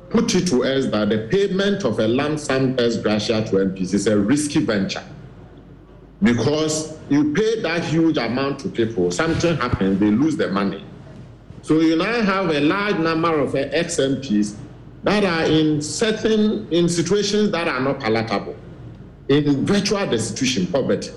put 0.10 0.34
it 0.36 0.48
to 0.48 0.64
us 0.64 0.88
that 0.88 1.10
the 1.10 1.28
payment 1.30 1.84
of 1.84 1.99
a 1.99 2.07
lump 2.07 2.40
sum 2.40 2.76
ex 2.80 2.98
gratia 2.98 3.44
to 3.45 3.56
MPs 3.57 3.94
is 3.94 4.07
a 4.07 4.18
risky 4.18 4.60
venture 4.60 5.03
because 6.24 6.98
you 7.10 7.34
pay 7.34 7.61
that 7.61 7.84
huge 7.84 8.18
amount 8.18 8.60
to 8.60 8.69
people, 8.69 9.11
something 9.11 9.56
happens, 9.57 9.99
they 9.99 10.10
lose 10.10 10.36
the 10.36 10.49
money. 10.49 10.84
So 11.61 11.80
you 11.80 11.95
now 11.95 12.22
have 12.22 12.49
a 12.49 12.60
large 12.60 12.98
number 12.98 13.40
of 13.40 13.56
ex-MPs 13.56 14.56
that 15.03 15.24
are 15.24 15.45
in 15.45 15.82
certain 15.82 16.68
in 16.72 16.90
situations 16.90 17.52
that 17.52 17.68
are 17.68 17.80
not 17.80 17.99
palatable, 17.99 18.56
in 19.30 19.65
virtual 19.65 20.06
destitution, 20.07 20.68
poverty. 20.68 21.11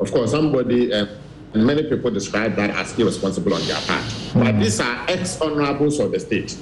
Of 0.00 0.12
course, 0.12 0.30
somebody 0.30 0.92
uh, 0.92 1.06
and 1.56 1.66
many 1.66 1.84
people 1.84 2.10
describe 2.10 2.54
that 2.56 2.70
as 2.70 2.98
irresponsible 2.98 3.54
on 3.54 3.66
their 3.66 3.80
part. 3.82 4.04
But 4.34 4.60
these 4.60 4.78
are 4.78 5.06
ex-honorables 5.08 5.98
of 6.00 6.12
the 6.12 6.20
state. 6.20 6.56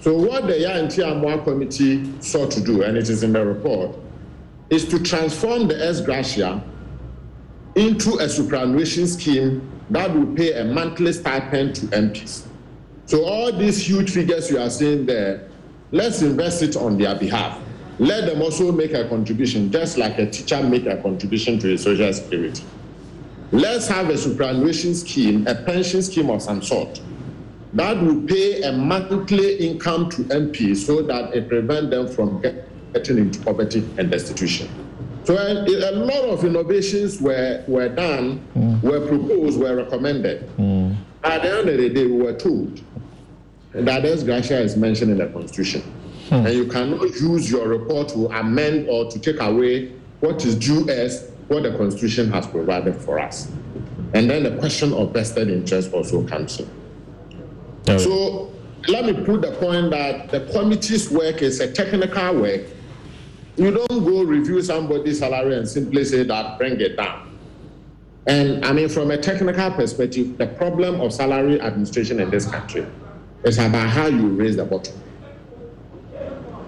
So 0.00 0.16
what 0.16 0.46
the 0.46 0.54
Ntiamoa 0.54 1.42
committee 1.42 2.10
sought 2.20 2.50
to 2.52 2.60
do, 2.60 2.84
and 2.84 2.96
it 2.96 3.08
is 3.10 3.22
in 3.22 3.32
the 3.32 3.44
report, 3.44 3.96
is 4.70 4.86
to 4.88 5.02
transform 5.02 5.66
the 5.66 5.84
ex 5.84 6.00
gratia 6.00 6.62
into 7.74 8.18
a 8.18 8.28
superannuation 8.28 9.06
scheme 9.06 9.68
that 9.90 10.14
will 10.14 10.32
pay 10.34 10.52
a 10.52 10.64
monthly 10.64 11.12
stipend 11.12 11.74
to 11.74 11.86
MPs. 11.86 12.46
So 13.06 13.24
all 13.24 13.52
these 13.52 13.84
huge 13.86 14.12
figures 14.12 14.48
you 14.48 14.60
are 14.60 14.70
seeing 14.70 15.06
there, 15.06 15.49
let's 15.92 16.22
invest 16.22 16.62
it 16.62 16.76
on 16.76 16.98
their 16.98 17.14
behalf. 17.14 17.60
Let 17.98 18.26
them 18.26 18.40
also 18.40 18.72
make 18.72 18.94
a 18.94 19.08
contribution, 19.08 19.70
just 19.70 19.98
like 19.98 20.18
a 20.18 20.30
teacher 20.30 20.62
make 20.62 20.86
a 20.86 20.96
contribution 21.02 21.58
to 21.58 21.68
the 21.68 21.76
social 21.76 22.12
security. 22.12 22.64
Let's 23.52 23.88
have 23.88 24.08
a 24.08 24.16
superannuation 24.16 24.94
scheme, 24.94 25.46
a 25.46 25.54
pension 25.54 26.02
scheme 26.02 26.30
of 26.30 26.40
some 26.40 26.62
sort, 26.62 27.00
that 27.74 28.00
will 28.00 28.22
pay 28.22 28.62
a 28.62 28.72
monthly 28.72 29.56
income 29.56 30.08
to 30.10 30.22
MPs 30.24 30.78
so 30.78 31.02
that 31.02 31.34
it 31.34 31.48
prevents 31.48 31.90
them 31.90 32.08
from 32.08 32.40
getting 32.92 33.18
into 33.18 33.40
poverty 33.40 33.86
and 33.98 34.10
destitution. 34.10 34.68
So 35.24 35.36
a, 35.36 35.90
a 35.90 35.92
lot 35.92 36.24
of 36.24 36.44
innovations 36.44 37.20
were, 37.20 37.62
were 37.68 37.88
done, 37.88 38.38
hmm. 38.54 38.80
were 38.80 39.06
proposed, 39.06 39.60
were 39.60 39.76
recommended. 39.76 40.48
Hmm. 40.50 40.92
At 41.22 41.42
the 41.42 41.58
end 41.58 41.68
of 41.68 41.76
the 41.76 41.90
day, 41.90 42.06
we 42.06 42.22
were 42.22 42.34
told 42.34 42.80
that 43.72 44.02
this 44.02 44.22
gratia 44.22 44.60
is 44.60 44.76
mentioned 44.76 45.10
in 45.10 45.18
the 45.18 45.26
Constitution. 45.28 45.82
Hmm. 46.28 46.46
And 46.46 46.54
you 46.54 46.66
cannot 46.66 47.02
use 47.02 47.50
your 47.50 47.68
report 47.68 48.08
to 48.10 48.26
amend 48.28 48.88
or 48.88 49.10
to 49.10 49.18
take 49.18 49.40
away 49.40 49.92
what 50.20 50.44
is 50.44 50.54
due 50.54 50.88
as 50.88 51.30
what 51.48 51.62
the 51.62 51.76
Constitution 51.76 52.30
has 52.30 52.46
provided 52.46 52.94
for 52.94 53.18
us. 53.18 53.50
And 54.14 54.28
then 54.28 54.42
the 54.42 54.56
question 54.58 54.92
of 54.92 55.12
vested 55.12 55.48
interest 55.48 55.92
also 55.92 56.26
comes 56.26 56.60
in. 56.60 56.70
So 57.98 58.52
let 58.88 59.04
me 59.04 59.24
put 59.24 59.42
the 59.42 59.52
point 59.52 59.90
that 59.90 60.30
the 60.30 60.40
committee's 60.52 61.10
work 61.10 61.42
is 61.42 61.60
a 61.60 61.72
technical 61.72 62.40
work. 62.40 62.62
You 63.56 63.72
don't 63.72 64.04
go 64.04 64.22
review 64.22 64.62
somebody's 64.62 65.18
salary 65.18 65.56
and 65.56 65.68
simply 65.68 66.04
say 66.04 66.22
that 66.22 66.58
bring 66.58 66.80
it 66.80 66.96
down. 66.96 67.36
And 68.26 68.64
I 68.64 68.72
mean, 68.72 68.88
from 68.88 69.10
a 69.10 69.18
technical 69.18 69.70
perspective, 69.72 70.38
the 70.38 70.46
problem 70.46 71.00
of 71.00 71.12
salary 71.12 71.60
administration 71.60 72.20
in 72.20 72.30
this 72.30 72.46
country 72.46 72.86
is 73.44 73.58
about 73.58 73.88
how 73.88 74.06
you 74.06 74.28
raise 74.28 74.56
the 74.56 74.64
bottom. 74.64 74.94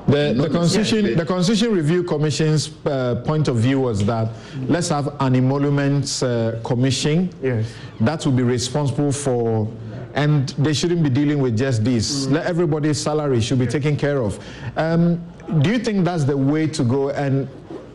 The, 0.06 0.34
the 0.36 0.50
Constitution, 0.50 1.16
the 1.16 1.24
Constitution 1.24 1.72
Review 1.72 2.02
Commission's 2.02 2.70
uh, 2.84 3.22
point 3.24 3.46
of 3.46 3.56
view 3.56 3.80
was 3.80 4.04
that 4.06 4.30
let's 4.66 4.88
have 4.88 5.14
an 5.20 5.36
emoluments 5.36 6.22
uh, 6.22 6.60
commission 6.64 7.30
yes. 7.40 7.72
that 8.00 8.24
will 8.26 8.32
be 8.32 8.42
responsible 8.42 9.12
for, 9.12 9.72
and 10.14 10.48
they 10.50 10.72
shouldn't 10.72 11.04
be 11.04 11.08
dealing 11.08 11.40
with 11.40 11.56
just 11.56 11.84
this. 11.84 12.26
Let 12.26 12.46
everybody's 12.46 13.00
salary 13.00 13.40
should 13.40 13.60
be 13.60 13.66
taken 13.66 13.96
care 13.96 14.20
of. 14.20 14.44
Um, 14.76 15.24
do 15.60 15.70
you 15.70 15.78
think 15.78 16.04
that's 16.04 16.24
the 16.24 16.36
way 16.36 16.66
to 16.66 16.82
go? 16.82 17.10
And 17.10 17.48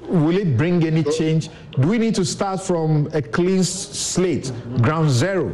will 0.08 0.38
it 0.38 0.58
bring 0.58 0.84
any 0.86 1.04
change? 1.04 1.50
Do 1.80 1.90
we 1.90 1.98
need 1.98 2.16
to 2.16 2.26
start 2.26 2.62
from 2.62 3.10
a 3.14 3.22
clean 3.22 3.64
slate, 3.64 4.52
ground 4.82 5.10
zero? 5.10 5.52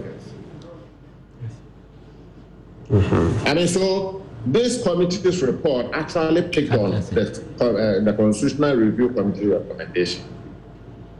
I 2.91 3.53
mean, 3.53 3.67
so 3.67 4.25
this 4.45 4.83
committee's 4.83 5.41
report 5.41 5.87
actually 5.93 6.41
picked 6.43 6.73
on 6.73 6.91
the, 6.91 7.43
uh, 7.59 8.03
the 8.03 8.13
Constitutional 8.13 8.75
Review 8.75 9.09
Committee 9.09 9.47
recommendation 9.47 10.23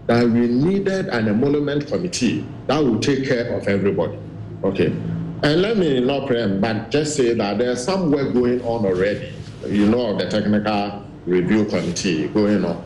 that 0.07 0.25
we 0.25 0.47
needed 0.47 1.07
an 1.07 1.29
emolument 1.29 1.87
committee 1.87 2.45
that 2.67 2.83
will 2.83 2.99
take 2.99 3.25
care 3.25 3.55
of 3.55 3.67
everybody. 3.67 4.17
Okay. 4.63 4.87
And 5.43 5.61
let 5.61 5.77
me 5.77 5.99
not 5.99 6.27
preempt, 6.27 6.61
but 6.61 6.89
just 6.89 7.15
say 7.15 7.33
that 7.33 7.57
there's 7.57 7.83
some 7.83 8.11
work 8.11 8.33
going 8.33 8.61
on 8.61 8.85
already, 8.85 9.33
you 9.67 9.87
know, 9.87 10.11
of 10.11 10.19
the 10.19 10.29
Technical 10.29 11.05
Review 11.25 11.65
Committee 11.65 12.27
going 12.29 12.65
on. 12.65 12.85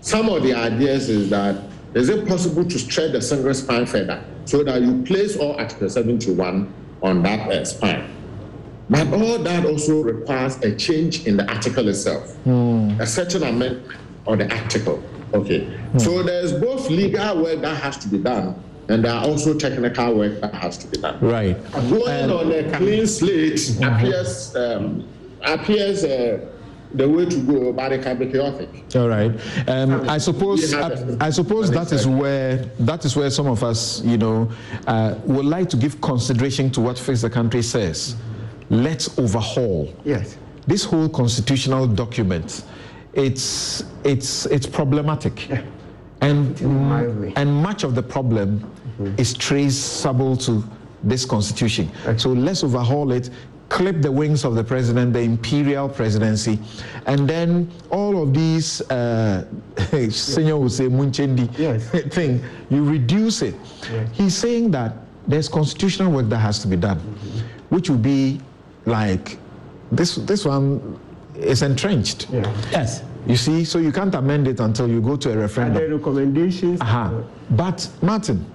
Some 0.00 0.28
of 0.28 0.42
the 0.42 0.54
ideas 0.54 1.08
is 1.08 1.30
that 1.30 1.64
is 1.94 2.08
it 2.08 2.28
possible 2.28 2.64
to 2.64 2.78
stretch 2.78 3.12
the 3.12 3.22
single 3.22 3.54
spine 3.54 3.86
further 3.86 4.22
so 4.44 4.62
that 4.62 4.82
you 4.82 5.02
place 5.02 5.36
all 5.36 5.56
Article 5.56 5.88
71 5.88 6.72
on 7.02 7.22
that 7.22 7.50
uh, 7.50 7.64
spine? 7.64 8.10
But 8.88 9.12
all 9.12 9.38
that 9.38 9.66
also 9.66 10.02
requires 10.02 10.56
a 10.62 10.74
change 10.76 11.26
in 11.26 11.36
the 11.36 11.48
article 11.52 11.88
itself, 11.88 12.36
a 12.46 13.06
certain 13.06 13.42
amendment 13.42 13.96
of 14.26 14.38
the 14.38 14.54
article. 14.54 15.02
Okay. 15.34 15.68
So 15.98 16.22
there's 16.22 16.52
both 16.52 16.88
legal 16.88 17.42
work 17.42 17.60
that 17.62 17.76
has 17.82 17.96
to 17.98 18.08
be 18.08 18.18
done, 18.18 18.62
and 18.88 19.04
there 19.04 19.12
are 19.12 19.24
also 19.24 19.58
technical 19.58 20.14
work 20.14 20.40
that 20.40 20.54
has 20.54 20.78
to 20.78 20.86
be 20.86 20.98
done. 20.98 21.18
Right. 21.20 21.56
Going 21.72 22.30
on 22.30 22.52
a 22.52 22.76
clean 22.76 23.06
slate 23.08 23.58
appears 23.82 24.54
um, 24.54 25.06
appears 25.42 26.04
uh, 26.04 26.46
the 26.94 27.08
way 27.08 27.26
to 27.26 27.42
go, 27.42 27.72
but 27.72 27.92
it 27.92 28.02
can 28.02 28.18
be 28.18 28.26
chaotic. 28.26 28.68
All 28.94 29.08
right. 29.08 29.32
Um, 29.68 30.08
I 30.08 30.18
suppose 30.18 30.72
I, 30.72 31.16
I 31.20 31.30
suppose 31.30 31.70
that 31.70 31.92
is 31.92 32.06
where 32.06 32.56
that 32.80 33.04
is 33.04 33.16
where 33.16 33.30
some 33.30 33.46
of 33.46 33.62
us, 33.62 34.02
you 34.02 34.16
know, 34.18 34.50
uh, 34.86 35.16
would 35.24 35.44
like 35.46 35.68
to 35.70 35.76
give 35.76 36.00
consideration 36.00 36.70
to 36.70 36.80
what 36.80 36.98
Fix 36.98 37.22
the 37.22 37.30
Country 37.30 37.62
says. 37.62 38.16
Let's 38.70 39.18
overhaul. 39.18 39.92
Yes. 40.04 40.38
This 40.66 40.84
whole 40.84 41.08
constitutional 41.08 41.86
document, 41.86 42.64
it's 43.12 43.84
it's 44.04 44.46
it's 44.46 44.66
problematic, 44.66 45.48
and 46.20 46.60
and 47.36 47.62
much 47.62 47.84
of 47.84 47.94
the 47.94 48.02
problem 48.02 48.68
is 49.16 49.34
traceable 49.34 50.36
to 50.38 50.64
this 51.04 51.24
constitution. 51.24 51.90
So 52.16 52.30
let's 52.30 52.64
overhaul 52.64 53.12
it. 53.12 53.30
Clip 53.68 54.00
the 54.00 54.12
wings 54.12 54.44
of 54.44 54.54
the 54.54 54.62
president, 54.62 55.12
the 55.12 55.20
imperial 55.20 55.88
presidency, 55.88 56.58
and 57.06 57.28
then 57.28 57.68
all 57.90 58.22
of 58.22 58.32
these, 58.32 58.80
uh, 58.90 59.44
Senior 60.10 60.56
will 60.56 60.68
say, 60.70 60.84
Munchendi 60.84 61.48
thing, 62.12 62.42
you 62.70 62.84
reduce 62.84 63.42
it. 63.42 63.56
He's 64.12 64.36
saying 64.36 64.70
that 64.70 64.94
there's 65.26 65.48
constitutional 65.48 66.12
work 66.12 66.28
that 66.28 66.38
has 66.38 66.60
to 66.60 66.68
be 66.68 66.76
done, 66.76 66.98
which 67.70 67.90
will 67.90 67.98
be 67.98 68.40
like 68.84 69.36
this. 69.90 70.14
This 70.14 70.44
one 70.44 70.98
is 71.34 71.62
entrenched. 71.62 72.28
Yes. 72.70 73.02
You 73.26 73.36
see, 73.36 73.64
so 73.64 73.78
you 73.78 73.90
can't 73.90 74.14
amend 74.14 74.46
it 74.46 74.60
until 74.60 74.88
you 74.88 75.00
go 75.00 75.16
to 75.16 75.32
a 75.32 75.36
referendum. 75.36 75.82
the 75.90 75.96
recommendations. 75.96 76.80
Uh-huh. 76.80 77.22
But 77.50 77.88
Martin, 78.00 78.46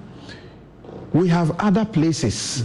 we 1.11 1.27
have 1.27 1.51
other 1.59 1.83
places. 1.83 2.63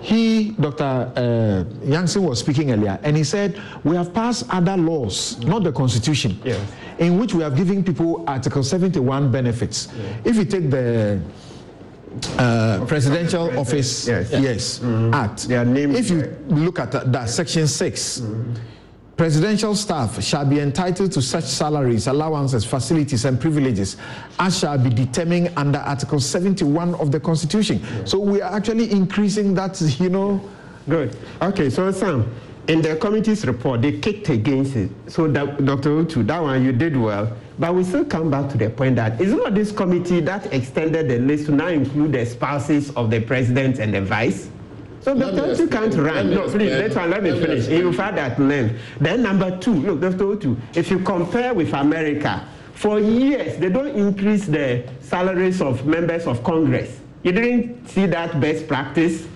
He, 0.00 0.50
Dr. 0.52 0.84
Uh, 0.84 1.64
Yankson, 1.84 2.22
was 2.22 2.38
speaking 2.38 2.70
earlier, 2.72 2.98
and 3.02 3.16
he 3.16 3.24
said 3.24 3.60
we 3.84 3.96
have 3.96 4.14
passed 4.14 4.46
other 4.50 4.76
laws, 4.76 5.38
not 5.44 5.64
the 5.64 5.72
Constitution, 5.72 6.40
in 6.98 7.18
which 7.18 7.34
we 7.34 7.42
have 7.42 7.56
given 7.56 7.82
people 7.82 8.24
Article 8.26 8.62
71 8.62 9.30
benefits. 9.30 9.88
If 10.24 10.36
you 10.36 10.44
take 10.44 10.70
the 10.70 11.20
uh, 12.38 12.84
Presidential 12.86 13.58
Office 13.58 14.06
yes, 14.06 14.82
Act, 15.12 15.46
if 15.50 16.10
you 16.10 16.36
look 16.48 16.78
at 16.78 16.92
that, 16.92 17.12
that 17.12 17.28
Section 17.28 17.66
6, 17.66 18.22
Presidential 19.18 19.74
staff 19.74 20.22
shall 20.22 20.44
be 20.44 20.60
entitled 20.60 21.10
to 21.10 21.20
such 21.20 21.42
salaries, 21.42 22.06
allowances, 22.06 22.64
facilities, 22.64 23.24
and 23.24 23.40
privileges 23.40 23.96
as 24.38 24.56
shall 24.56 24.78
be 24.78 24.90
determined 24.90 25.52
under 25.56 25.80
Article 25.80 26.20
71 26.20 26.94
of 26.94 27.10
the 27.10 27.18
Constitution. 27.18 27.82
So 28.06 28.20
we 28.20 28.40
are 28.40 28.54
actually 28.54 28.92
increasing 28.92 29.54
that, 29.54 29.80
you 29.98 30.08
know. 30.08 30.40
Good. 30.88 31.16
Okay, 31.42 31.68
so 31.68 31.90
Sam, 31.90 32.32
in 32.68 32.80
the 32.80 32.94
committee's 32.94 33.44
report, 33.44 33.82
they 33.82 33.98
kicked 33.98 34.28
against 34.28 34.76
it. 34.76 34.90
So, 35.08 35.26
Dr. 35.26 36.04
Otoo, 36.04 36.24
that 36.24 36.40
one 36.40 36.64
you 36.64 36.70
did 36.70 36.96
well. 36.96 37.36
But 37.58 37.74
we 37.74 37.82
still 37.82 38.04
come 38.04 38.30
back 38.30 38.48
to 38.52 38.56
the 38.56 38.70
point 38.70 38.94
that 38.96 39.20
it's 39.20 39.32
not 39.32 39.52
this 39.52 39.72
committee 39.72 40.20
that 40.20 40.52
extended 40.54 41.08
the 41.08 41.18
list 41.18 41.46
to 41.46 41.52
now 41.52 41.66
include 41.66 42.12
the 42.12 42.24
spouses 42.24 42.90
of 42.94 43.10
the 43.10 43.18
president 43.18 43.80
and 43.80 43.92
the 43.92 44.00
vice. 44.00 44.48
So 45.00 45.12
Let. 45.14 45.50
Utu 45.50 45.68
can't 45.68 45.94
run. 45.94 46.30
No, 46.30 46.48
please, 46.48 46.72
explain. 46.72 47.10
let, 47.10 47.22
me 47.22 47.30
finish. 47.38 47.68
You've 47.68 47.96
had 47.96 48.16
that 48.16 48.38
length. 48.40 48.80
Then 49.00 49.22
number 49.22 49.56
two, 49.58 49.74
look, 49.74 50.00
Dr. 50.00 50.24
Utu, 50.24 50.56
if 50.74 50.90
you 50.90 50.98
compare 51.00 51.54
with 51.54 51.72
America, 51.72 52.46
for 52.74 53.00
years 53.00 53.58
they 53.58 53.68
don't 53.68 53.88
increase 53.96 54.46
the 54.46 54.88
salaries 55.00 55.60
of 55.60 55.86
members 55.86 56.26
of 56.26 56.42
Congress. 56.44 57.00
You 57.22 57.32
didn't 57.32 57.88
see 57.88 58.06
that 58.06 58.40
best 58.40 58.68
practice. 58.68 59.26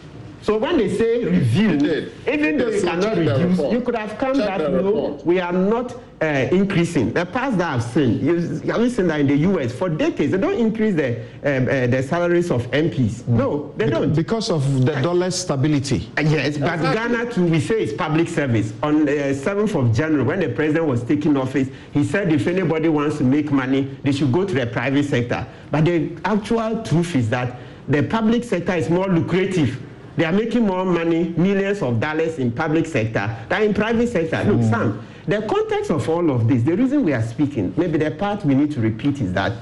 So 0.42 0.58
when 0.58 0.76
they 0.76 0.88
say 0.88 1.24
review, 1.24 2.10
even 2.26 2.58
though 2.58 2.68
you 2.68 2.82
cannot 2.82 3.16
reduce, 3.16 3.58
you 3.72 3.80
could 3.80 3.94
have 3.94 4.18
come 4.18 4.34
Check 4.34 4.58
back, 4.58 4.60
no, 4.60 5.20
we 5.24 5.38
are 5.38 5.52
not 5.52 5.94
uh, 6.20 6.48
increasing. 6.50 7.12
The 7.12 7.24
past 7.24 7.58
that 7.58 7.74
I've 7.74 7.82
seen, 7.82 8.24
you 8.24 8.34
have 8.72 8.90
seen 8.90 9.06
that 9.06 9.20
in 9.20 9.28
the 9.28 9.36
US 9.36 9.72
for 9.72 9.88
decades, 9.88 10.32
they 10.32 10.38
don't 10.38 10.58
increase 10.58 10.96
the, 10.96 11.20
um, 11.44 11.68
uh, 11.68 11.86
the 11.86 12.02
salaries 12.02 12.50
of 12.50 12.68
MPs. 12.72 13.26
No, 13.28 13.72
they 13.76 13.88
don't. 13.88 14.14
Because 14.14 14.50
of 14.50 14.84
the 14.84 15.00
dollar 15.00 15.30
stability. 15.30 16.10
Yes, 16.20 16.58
but 16.58 16.76
Ghana 16.80 17.32
too, 17.32 17.46
we 17.46 17.60
say 17.60 17.82
it's 17.82 17.92
public 17.92 18.28
service. 18.28 18.72
On 18.82 19.04
the 19.04 19.12
7th 19.12 19.78
of 19.78 19.94
January, 19.94 20.24
when 20.24 20.40
the 20.40 20.48
president 20.48 20.86
was 20.86 21.04
taking 21.04 21.36
office, 21.36 21.68
he 21.92 22.02
said 22.02 22.32
if 22.32 22.48
anybody 22.48 22.88
wants 22.88 23.18
to 23.18 23.24
make 23.24 23.52
money, 23.52 23.96
they 24.02 24.10
should 24.10 24.32
go 24.32 24.44
to 24.44 24.52
the 24.54 24.66
private 24.66 25.04
sector. 25.04 25.46
But 25.70 25.84
the 25.84 26.16
actual 26.24 26.82
truth 26.82 27.14
is 27.14 27.30
that 27.30 27.60
the 27.88 28.02
public 28.02 28.42
sector 28.42 28.74
is 28.74 28.90
more 28.90 29.06
lucrative. 29.06 29.80
They 30.16 30.24
are 30.24 30.32
making 30.32 30.66
more 30.66 30.84
money, 30.84 31.34
millions 31.36 31.82
of 31.82 31.98
dollars 32.00 32.38
in 32.38 32.52
public 32.52 32.86
sector 32.86 33.34
than 33.48 33.62
in 33.62 33.74
private 33.74 34.08
sector. 34.08 34.44
Look, 34.50 34.62
Sam, 34.62 35.06
the 35.26 35.42
context 35.42 35.90
of 35.90 36.08
all 36.08 36.30
of 36.30 36.48
this, 36.48 36.62
the 36.62 36.76
reason 36.76 37.04
we 37.04 37.12
are 37.12 37.22
speaking, 37.22 37.72
maybe 37.76 37.98
the 37.98 38.10
part 38.10 38.44
we 38.44 38.54
need 38.54 38.72
to 38.72 38.80
repeat 38.80 39.20
is 39.20 39.32
that 39.32 39.52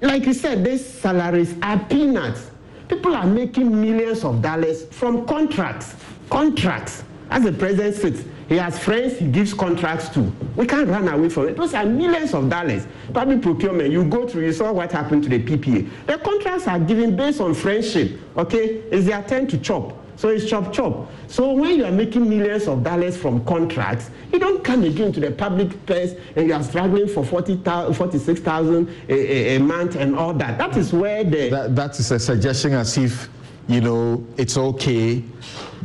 like 0.00 0.26
you 0.26 0.32
said, 0.32 0.64
these 0.64 0.86
salaries 0.86 1.54
are 1.62 1.78
peanuts. 1.78 2.50
People 2.88 3.14
are 3.16 3.26
making 3.26 3.80
millions 3.80 4.24
of 4.24 4.40
dollars 4.40 4.84
from 4.86 5.26
contracts. 5.26 5.96
Contracts. 6.30 7.02
As 7.30 7.42
the 7.42 7.52
president 7.52 7.96
sits, 7.96 8.22
he 8.48 8.56
has 8.56 8.78
friends 8.78 9.18
he 9.18 9.26
gives 9.28 9.52
contracts 9.52 10.08
to. 10.10 10.20
We 10.56 10.66
can't 10.66 10.88
run 10.88 11.06
away 11.06 11.28
from 11.28 11.48
it. 11.48 11.56
Those 11.56 11.74
are 11.74 11.84
millions 11.84 12.32
of 12.32 12.48
dollars. 12.48 12.86
Public 13.12 13.42
procurement, 13.42 13.90
you 13.90 14.04
go 14.04 14.26
through, 14.26 14.46
you 14.46 14.52
saw 14.52 14.72
what 14.72 14.90
happened 14.90 15.22
to 15.24 15.28
the 15.28 15.42
PPA. 15.42 15.88
The 16.06 16.18
contracts 16.18 16.66
are 16.66 16.78
given 16.78 17.14
based 17.14 17.40
on 17.40 17.52
friendship, 17.54 18.18
okay? 18.36 18.82
It's 18.90 19.06
their 19.06 19.22
turn 19.22 19.46
to 19.48 19.58
chop. 19.58 19.94
So 20.16 20.30
it's 20.30 20.48
chop 20.48 20.72
chop. 20.72 21.08
So 21.28 21.52
when 21.52 21.76
you 21.76 21.84
are 21.84 21.92
making 21.92 22.28
millions 22.28 22.66
of 22.66 22.82
dollars 22.82 23.16
from 23.16 23.44
contracts, 23.44 24.10
you 24.32 24.40
don't 24.40 24.64
come 24.64 24.82
again 24.82 25.12
to 25.12 25.20
the 25.20 25.30
public 25.30 25.86
purse 25.86 26.14
and 26.34 26.48
you 26.48 26.54
are 26.54 26.62
struggling 26.64 27.06
for 27.06 27.24
40,000, 27.24 27.94
46,000 27.94 28.88
a, 29.08 29.12
a, 29.12 29.56
a 29.56 29.60
month 29.60 29.94
and 29.94 30.16
all 30.16 30.34
that. 30.34 30.58
That 30.58 30.76
is 30.76 30.92
where 30.92 31.22
the 31.22 31.50
That, 31.50 31.76
that 31.76 32.00
is 32.00 32.10
a 32.10 32.18
suggestion 32.18 32.72
as 32.72 32.98
if, 32.98 33.28
you 33.68 33.80
know, 33.80 34.26
it's 34.36 34.56
okay 34.56 35.22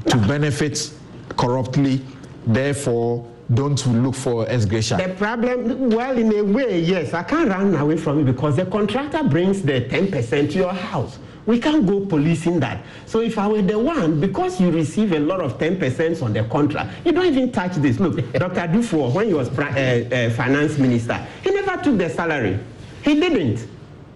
to 0.07 0.17
benefit 0.17 0.91
corruptly, 1.37 2.01
therefore 2.45 3.25
don't 3.53 3.85
look 3.87 4.15
for 4.15 4.45
gratia. 4.45 4.97
The 4.97 5.13
problem, 5.15 5.89
well, 5.89 6.17
in 6.17 6.33
a 6.33 6.43
way, 6.43 6.79
yes, 6.79 7.13
I 7.13 7.23
can't 7.23 7.49
run 7.49 7.75
away 7.75 7.97
from 7.97 8.19
it 8.19 8.25
because 8.25 8.55
the 8.55 8.65
contractor 8.65 9.23
brings 9.23 9.61
the 9.61 9.81
10% 9.81 10.51
to 10.51 10.57
your 10.57 10.73
house. 10.73 11.19
We 11.45 11.59
can't 11.59 11.85
go 11.85 12.05
policing 12.05 12.61
that. 12.61 12.85
So 13.05 13.19
if 13.19 13.37
I 13.37 13.47
were 13.47 13.61
the 13.61 13.77
one, 13.77 14.21
because 14.21 14.61
you 14.61 14.71
receive 14.71 15.11
a 15.11 15.19
lot 15.19 15.41
of 15.41 15.57
10% 15.57 16.23
on 16.23 16.31
the 16.31 16.45
contract, 16.45 17.05
you 17.05 17.11
don't 17.11 17.25
even 17.25 17.51
touch 17.51 17.75
this. 17.75 17.99
Look, 17.99 18.31
Dr. 18.33 18.67
Dufour, 18.67 19.11
when 19.11 19.27
he 19.27 19.33
was 19.33 19.49
uh, 19.49 19.61
uh, 19.61 20.29
finance 20.35 20.77
minister, 20.77 21.15
he 21.43 21.51
never 21.51 21.83
took 21.83 21.97
the 21.97 22.09
salary. 22.09 22.59
He 23.03 23.19
didn't. 23.19 23.67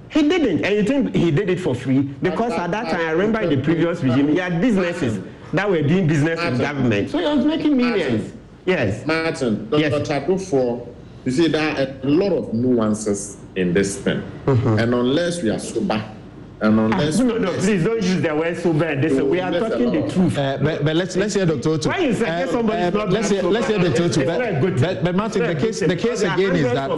He 0.10 0.22
didn't. 0.28 0.64
And 0.64 0.76
you 0.76 0.84
think 0.84 1.14
he 1.14 1.32
did 1.32 1.50
it 1.50 1.60
for 1.60 1.76
free? 1.76 2.02
Because 2.02 2.54
at 2.54 2.72
that 2.72 2.90
time, 2.92 3.02
I 3.02 3.12
remember 3.12 3.42
in 3.42 3.50
the 3.50 3.62
previous 3.62 4.02
regime, 4.02 4.30
he 4.30 4.38
had 4.38 4.62
businesses 4.62 5.22
that 5.54 5.70
were 5.70 5.82
doing 5.82 6.08
business 6.08 6.40
with 6.42 6.60
government. 6.60 7.10
So 7.10 7.20
he 7.20 7.26
was 7.26 7.46
making 7.46 7.78
millions. 7.78 8.34
Yes. 8.66 9.06
Martin, 9.06 9.70
Dr. 9.70 9.82
Yes. 9.82 10.08
Tadufo, 10.08 10.94
you 11.26 11.32
see, 11.32 11.48
there 11.48 11.76
are 11.76 11.82
a 12.04 12.08
lot 12.08 12.34
of 12.34 12.54
nuances 12.54 13.38
in 13.56 13.74
this 13.74 13.98
thing. 13.98 14.22
Mm-hmm. 14.46 14.80
And 14.80 14.94
unless 14.94 15.42
we 15.42 15.50
are 15.50 15.60
sober, 15.60 16.04
and 16.60 16.80
unless 16.80 17.20
ah, 17.20 17.24
no, 17.24 17.38
no, 17.38 17.54
please 17.54 17.84
don't 17.84 18.02
use 18.02 18.22
the 18.22 18.36
word 18.36 18.58
sober 18.58 18.86
and 18.86 19.04
this. 19.04 19.22
We 19.22 19.40
are 19.40 19.52
talking 19.52 19.92
the 19.92 20.12
truth. 20.12 20.38
Uh, 20.38 20.58
but, 20.58 20.84
but 20.84 20.96
let's 20.96 21.16
let's 21.16 21.36
hear 21.36 21.46
Dr. 21.46 21.70
Otoo. 21.70 21.88
Why 21.88 22.00
you 22.00 22.14
say 22.14 22.44
uh, 22.44 22.48
somebody 22.48 22.82
uh, 22.82 22.90
not 22.90 23.10
let's 23.10 23.30
hear 23.30 23.44
let's 23.44 23.68
hear 23.68 23.78
Dr. 23.78 24.04
Otoo. 24.04 24.26
But, 24.26 24.82
but, 24.82 25.04
but 25.04 25.16
Martin, 25.16 25.44
the 25.44 25.56
case 25.56 25.80
the 25.82 25.96
case 25.96 26.22
again 26.22 26.56
is 26.56 26.74
that 26.74 26.90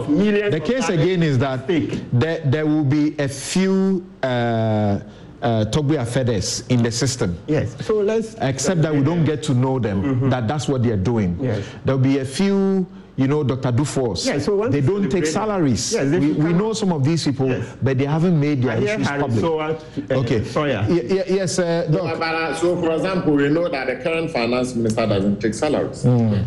the 0.50 0.60
case 0.60 0.88
again 0.88 1.22
is 1.22 1.38
that 1.38 1.66
there 1.66 2.40
there 2.44 2.66
will 2.66 2.84
be 2.84 3.14
a 3.18 3.28
few. 3.28 4.06
Uh, 4.22 5.00
uh, 5.42 5.64
Togbe 5.70 5.96
Afedes 5.98 6.68
in 6.70 6.82
the 6.82 6.90
system. 6.90 7.38
Yes. 7.46 7.74
So 7.84 8.00
let's. 8.00 8.34
Except 8.40 8.82
that 8.82 8.94
we 8.94 9.02
don't 9.02 9.24
get 9.24 9.42
to 9.44 9.54
know 9.54 9.78
them. 9.78 10.02
Mm-hmm. 10.02 10.28
That 10.30 10.48
that's 10.48 10.68
what 10.68 10.82
they 10.82 10.90
are 10.90 10.96
doing. 10.96 11.38
Yes. 11.40 11.66
There'll 11.84 12.00
be 12.00 12.18
a 12.18 12.24
few 12.24 12.86
you 13.20 13.28
know, 13.28 13.44
Dr. 13.44 13.70
Duffuors. 13.70 14.24
Yeah, 14.26 14.38
so 14.38 14.66
they 14.68 14.80
don't 14.80 15.10
take 15.10 15.26
salaries. 15.26 15.92
Yes, 15.92 16.08
we, 16.10 16.32
we 16.32 16.52
know 16.54 16.72
some 16.72 16.90
of 16.90 17.04
these 17.04 17.22
people, 17.22 17.48
yes. 17.48 17.76
but 17.82 17.98
they 17.98 18.06
haven't 18.06 18.40
made 18.40 18.62
their 18.62 18.82
issues 18.82 19.06
public. 19.06 19.40
So, 19.40 19.60
uh, 19.60 19.78
okay. 20.10 20.42
So, 20.42 20.64
yeah. 20.64 20.88
Y- 20.88 21.24
yes, 21.28 21.58
uh, 21.58 21.86
no, 21.90 22.16
but, 22.16 22.22
uh, 22.22 22.54
so, 22.54 22.80
for 22.80 22.92
example, 22.92 23.34
we 23.34 23.50
know 23.50 23.68
that 23.68 23.88
the 23.88 23.96
current 23.96 24.30
finance 24.30 24.74
minister 24.74 25.06
doesn't 25.06 25.38
take 25.38 25.52
salaries. 25.52 26.02
Mm. 26.02 26.44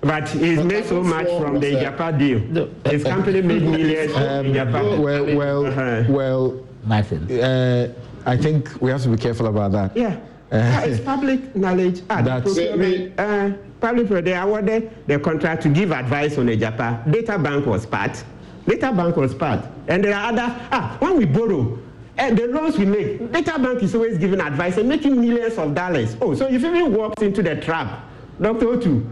But 0.00 0.28
he's 0.28 0.64
made 0.64 0.86
so 0.86 1.02
much 1.02 1.28
from 1.28 1.60
the 1.60 1.80
Japan 1.80 2.18
deal. 2.18 2.68
His 2.84 3.04
company 3.04 3.42
made 3.42 3.62
millions 3.76 4.12
um, 4.16 4.46
in 4.46 4.54
Japan. 4.54 5.00
Well, 5.00 5.36
well, 5.36 5.66
uh-huh. 5.66 6.04
well. 6.08 6.60
Nothing. 6.86 7.26
Uh, 8.26 8.30
I 8.30 8.36
think 8.36 8.80
we 8.80 8.90
have 8.90 9.02
to 9.02 9.08
be 9.08 9.16
careful 9.16 9.46
about 9.46 9.72
that. 9.72 9.96
Yeah. 9.96 10.18
Uh, 10.50 10.82
it's 10.84 11.00
public 11.00 11.54
knowledge. 11.56 12.02
Ah, 12.10 12.22
that's, 12.22 12.56
uh, 12.58 13.52
public 13.80 14.08
they 14.24 14.34
awarded 14.34 14.90
the 15.06 15.18
contract 15.18 15.62
to 15.62 15.68
give 15.68 15.90
advice 15.92 16.38
on 16.38 16.46
the 16.46 16.56
Japan. 16.56 17.10
Data 17.10 17.38
bank 17.38 17.66
was 17.66 17.84
part. 17.86 18.22
Data 18.66 18.92
bank 18.92 19.16
was 19.16 19.34
part. 19.34 19.64
And 19.88 20.04
there 20.04 20.14
are 20.14 20.32
other, 20.32 20.46
ah, 20.72 20.96
when 21.00 21.16
we 21.18 21.24
borrow, 21.24 21.78
and 22.16 22.36
the 22.38 22.46
loans 22.46 22.78
we 22.78 22.84
make, 22.84 23.32
data 23.32 23.58
bank 23.58 23.82
is 23.82 23.94
always 23.94 24.18
giving 24.18 24.40
advice 24.40 24.76
and 24.78 24.88
making 24.88 25.20
millions 25.20 25.58
of 25.58 25.74
dollars. 25.74 26.16
Oh, 26.20 26.34
so 26.34 26.46
if 26.46 26.64
even 26.64 26.94
walks 26.94 27.22
into 27.22 27.42
the 27.42 27.56
trap, 27.56 28.04
Dr. 28.40 28.66
Otu, 28.66 29.04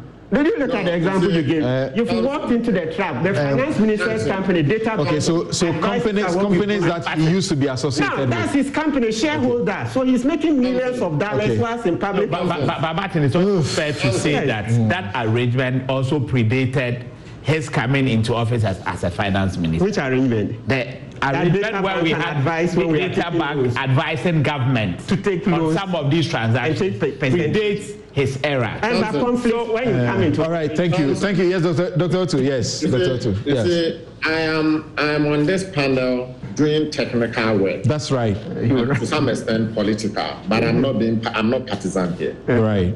did 0.42 0.52
you 0.52 0.58
look 0.58 0.70
no, 0.70 0.76
at 0.76 0.84
the 0.84 0.94
example 0.96 1.30
you 1.30 1.42
gave? 1.42 1.62
Uh, 1.62 1.90
You've 1.94 2.10
um, 2.10 2.24
walked 2.24 2.52
into 2.52 2.72
the 2.72 2.92
trap. 2.94 3.22
The 3.22 3.30
um, 3.30 3.34
finance 3.34 3.78
minister's 3.78 4.26
company, 4.26 4.62
data. 4.62 4.84
Bank, 4.84 5.00
okay, 5.00 5.20
so 5.20 5.50
so 5.50 5.72
companies 5.80 6.34
companies 6.34 6.82
that 6.84 7.18
he 7.18 7.30
used 7.30 7.48
to 7.50 7.56
be 7.56 7.66
associated 7.66 8.16
no, 8.16 8.26
that's 8.26 8.52
his 8.52 8.70
company 8.70 9.12
shareholder. 9.12 9.72
Okay. 9.72 9.90
So 9.90 10.02
he's 10.02 10.24
making 10.24 10.60
millions 10.60 11.00
of 11.00 11.18
dollars 11.18 11.50
okay. 11.50 11.58
whilst 11.58 11.86
in 11.86 11.98
public. 11.98 12.30
No, 12.30 12.46
but, 12.46 12.66
but, 12.66 12.80
but, 12.80 12.96
Martin, 12.96 13.22
it's 13.22 13.34
also 13.36 13.62
fair 13.62 13.92
to 13.92 14.12
say 14.12 14.32
yes. 14.32 14.46
that 14.46 14.64
mm. 14.66 14.88
that 14.88 15.12
arrangement 15.26 15.88
also 15.88 16.18
predated 16.18 17.06
his 17.42 17.68
coming 17.68 18.08
into 18.08 18.34
office 18.34 18.64
as, 18.64 18.80
as 18.86 19.04
a 19.04 19.10
finance 19.10 19.56
minister. 19.56 19.84
Which 19.84 19.98
arrangement? 19.98 20.66
The 20.66 20.96
arrangement 21.22 21.82
where 21.82 22.02
we 22.02 22.10
had 22.10 22.38
advice 22.38 22.74
when 22.74 22.88
we 22.88 23.00
Databank 23.00 23.76
advising 23.76 24.42
government 24.42 25.06
to 25.08 25.16
take 25.16 25.46
on 25.48 25.74
some 25.74 25.94
of 25.94 26.10
these 26.10 26.28
transactions 26.28 26.96
predates 26.98 28.00
his 28.14 28.38
era. 28.44 28.78
And 28.82 29.02
that 29.02 29.12
conflict 29.12 29.68
when 29.70 29.88
you 29.88 30.06
come 30.06 30.20
uh, 30.20 30.26
into. 30.26 30.44
All 30.44 30.50
right, 30.50 30.74
thank 30.74 30.98
you, 30.98 31.16
thank 31.16 31.36
you. 31.36 31.44
Yes, 31.44 31.62
Doctor 31.62 31.96
Doctor 31.96 32.18
Otoo. 32.18 32.44
Yes, 32.44 32.80
Doctor 32.80 33.18
Otoo. 33.18 33.44
Yes. 33.44 33.66
See, 33.66 34.06
I 34.24 34.40
am 34.40 34.94
I 34.96 35.08
am 35.08 35.26
on 35.26 35.44
this 35.44 35.68
panel 35.68 36.32
doing 36.54 36.92
technical 36.92 37.58
work. 37.58 37.82
That's 37.82 38.12
right. 38.12 38.36
to 38.36 39.06
some 39.06 39.28
extent 39.28 39.74
political, 39.74 40.30
but 40.48 40.62
I'm 40.62 40.80
not 40.80 41.00
being 41.00 41.26
I'm 41.26 41.50
not 41.50 41.66
partisan 41.66 42.16
here. 42.16 42.36
Right. 42.46 42.94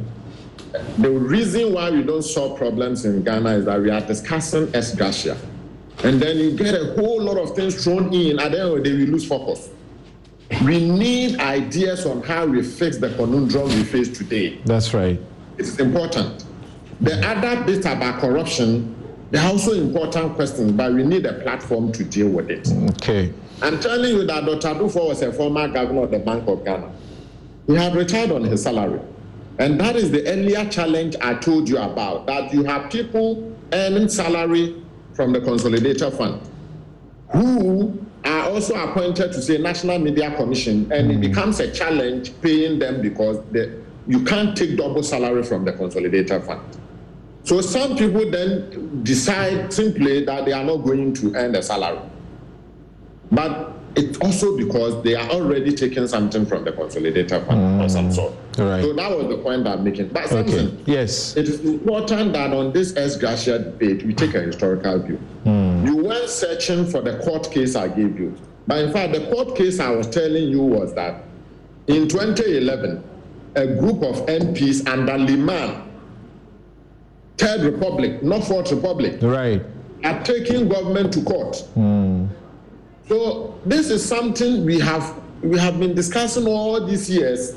The 0.99 1.11
reason 1.11 1.73
why 1.73 1.90
we 1.90 2.05
don't 2.05 2.23
solve 2.23 2.57
problems 2.57 3.05
in 3.05 3.24
Ghana 3.24 3.51
is 3.57 3.65
that 3.65 3.81
we 3.81 3.90
are 3.90 4.01
discussing 4.01 4.73
ex 4.73 4.95
gratia. 4.95 5.36
And 6.05 6.20
then 6.23 6.36
you 6.36 6.57
get 6.57 6.81
a 6.81 6.95
whole 6.95 7.20
lot 7.20 7.39
of 7.39 7.57
things 7.57 7.82
thrown 7.82 8.15
in, 8.15 8.39
and 8.39 8.55
then 8.55 8.82
they 8.85 8.93
will 8.93 9.09
lose 9.09 9.27
focus. 9.27 9.70
We 10.65 10.89
need 10.89 11.39
ideas 11.41 12.07
on 12.07 12.23
how 12.23 12.47
we 12.47 12.62
fix 12.62 12.97
the 12.97 13.11
conundrum 13.11 13.66
we 13.69 13.85
face 13.85 14.16
today. 14.16 14.59
That's 14.65 14.95
right. 14.95 15.20
It's 15.59 15.79
important. 15.79 16.45
The 17.01 17.15
other 17.27 17.62
bits 17.65 17.87
about 17.87 18.20
corruption, 18.20 18.95
they're 19.31 19.47
also 19.47 19.73
important 19.75 20.35
questions, 20.35 20.73
but 20.73 20.93
we 20.95 21.05
need 21.05 21.27
a 21.27 21.35
platform 21.35 21.93
to 21.93 22.05
deal 22.05 22.29
with 22.29 22.51
it. 22.51 22.69
Okay. 22.95 23.33
I'm 23.61 23.79
telling 23.79 24.11
you 24.11 24.27
that 24.27 24.45
Dr. 24.47 24.81
Duffuor 24.81 25.09
was 25.09 25.23
a 25.23 25.33
former 25.33 25.69
governor 25.69 26.05
of 26.05 26.11
the 26.11 26.19
Bank 26.19 26.49
of 26.49 26.65
Ghana. 26.65 26.91
He 27.66 27.75
had 27.75 27.95
retired 27.95 28.31
on 28.31 28.45
his 28.45 28.62
salary. 28.62 29.01
And 29.59 29.79
that 29.81 29.97
is 29.97 30.11
the 30.11 30.27
earlier 30.27 30.69
challenge 30.70 31.16
I 31.20 31.35
told 31.35 31.69
you 31.69 31.79
about, 31.79 32.27
that 32.27 32.53
you 32.55 32.65
have 32.65 32.91
people 32.91 33.57
earning 33.73 34.09
salary 34.09 34.83
from 35.15 35.33
the 35.33 35.41
Consolidated 35.41 36.12
Fund 36.15 36.41
who 37.31 37.99
are 38.28 38.50
also 38.50 38.74
appointed 38.74 39.32
to 39.32 39.42
say 39.42 39.58
National 39.58 39.98
Media 39.98 40.34
Commission, 40.36 40.90
and 40.92 41.10
it 41.10 41.15
hmm. 41.15 41.20
becomes 41.20 41.60
a 41.60 41.70
challenge 41.70 42.32
paying 42.40 42.78
them 42.78 43.00
because 43.00 43.42
the, 43.52 43.81
you 44.07 44.24
can't 44.24 44.57
take 44.57 44.76
double 44.76 45.02
salary 45.02 45.42
from 45.42 45.65
the 45.65 45.73
Consolidated 45.73 46.44
Fund. 46.44 46.60
So 47.44 47.60
some 47.60 47.97
people 47.97 48.31
then 48.31 49.02
decide 49.05 49.73
simply 49.73 50.24
that 50.24 50.44
they 50.44 50.52
are 50.52 50.65
not 50.65 50.78
going 50.78 51.15
to 51.15 51.34
earn 51.34 51.52
the 51.52 51.62
salary. 51.62 52.00
But 53.31 53.77
it's 53.99 54.18
also 54.18 54.57
because 54.57 55.02
they 55.02 55.15
are 55.15 55.28
already 55.31 55.73
taking 55.75 56.07
something 56.07 56.47
from 56.47 56.65
the 56.65 56.73
consolidated 56.73 57.31
fund 57.31 57.81
mm. 57.81 57.85
or 57.85 57.89
some 57.89 58.12
sort. 58.12 58.33
Right. 58.57 58.83
So 58.83 58.93
that 58.93 59.10
was 59.10 59.28
the 59.28 59.39
point 59.39 59.67
I'm 59.67 59.83
making. 59.83 60.09
But 60.09 60.31
okay. 60.33 60.73
yes, 60.86 61.36
it 61.36 61.49
is 61.49 61.60
important 61.60 62.33
that 62.33 62.52
on 62.52 62.73
this 62.73 62.97
ex 62.97 63.17
gratia 63.17 63.59
debate 63.59 64.05
we 64.05 64.15
take 64.15 64.35
a 64.35 64.41
historical 64.41 65.01
view. 65.01 65.20
Mm. 65.44 65.86
You 65.86 65.97
went 65.97 66.28
searching 66.28 66.86
for 66.86 67.01
the 67.01 67.18
court 67.18 67.51
case 67.51 67.75
I 67.75 67.89
gave 67.89 68.18
you, 68.18 68.36
but 68.67 68.85
in 68.85 68.93
fact 68.93 69.15
the 69.15 69.27
court 69.33 69.57
case 69.57 69.81
I 69.81 69.91
was 69.91 70.09
telling 70.09 70.49
you 70.49 70.62
was 70.62 70.94
that 70.94 71.25
in 71.89 72.09
2011 72.09 73.02
a 73.57 73.67
group 73.67 74.02
of 74.02 74.27
MPs 74.27 74.86
under 74.86 75.15
Limann, 75.15 75.86
Third 77.36 77.62
Republic, 77.62 78.23
not 78.23 78.44
Fourth 78.44 78.70
Republic, 78.70 79.18
right, 79.23 79.62
are 80.05 80.23
taking 80.23 80.68
government 80.68 81.12
to 81.15 81.23
court. 81.23 81.65
Mm 81.77 82.27
so 83.09 83.59
this 83.65 83.91
is 83.91 84.05
something 84.05 84.65
we 84.65 84.78
have 84.81 85.19
we 85.43 85.59
have 85.59 85.78
been 85.78 85.95
discussing 85.95 86.47
all 86.47 86.85
these 86.85 87.09
years. 87.09 87.57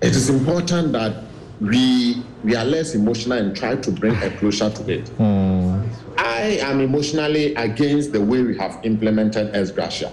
It 0.00 0.16
is 0.16 0.28
important 0.28 0.92
that 0.92 1.24
we 1.60 2.22
we 2.44 2.56
are 2.56 2.64
less 2.64 2.94
emotional 2.94 3.38
and 3.38 3.56
try 3.56 3.76
to 3.76 3.90
bring 3.90 4.14
a 4.16 4.30
closure 4.36 4.68
to 4.68 4.92
it. 4.92 5.04
Mm. 5.18 5.88
I 6.18 6.58
am 6.60 6.80
emotionally 6.80 7.54
against 7.54 8.12
the 8.12 8.20
way 8.20 8.42
we 8.42 8.58
have 8.58 8.78
implemented 8.84 9.54
ex 9.54 9.70
gratia. 9.70 10.12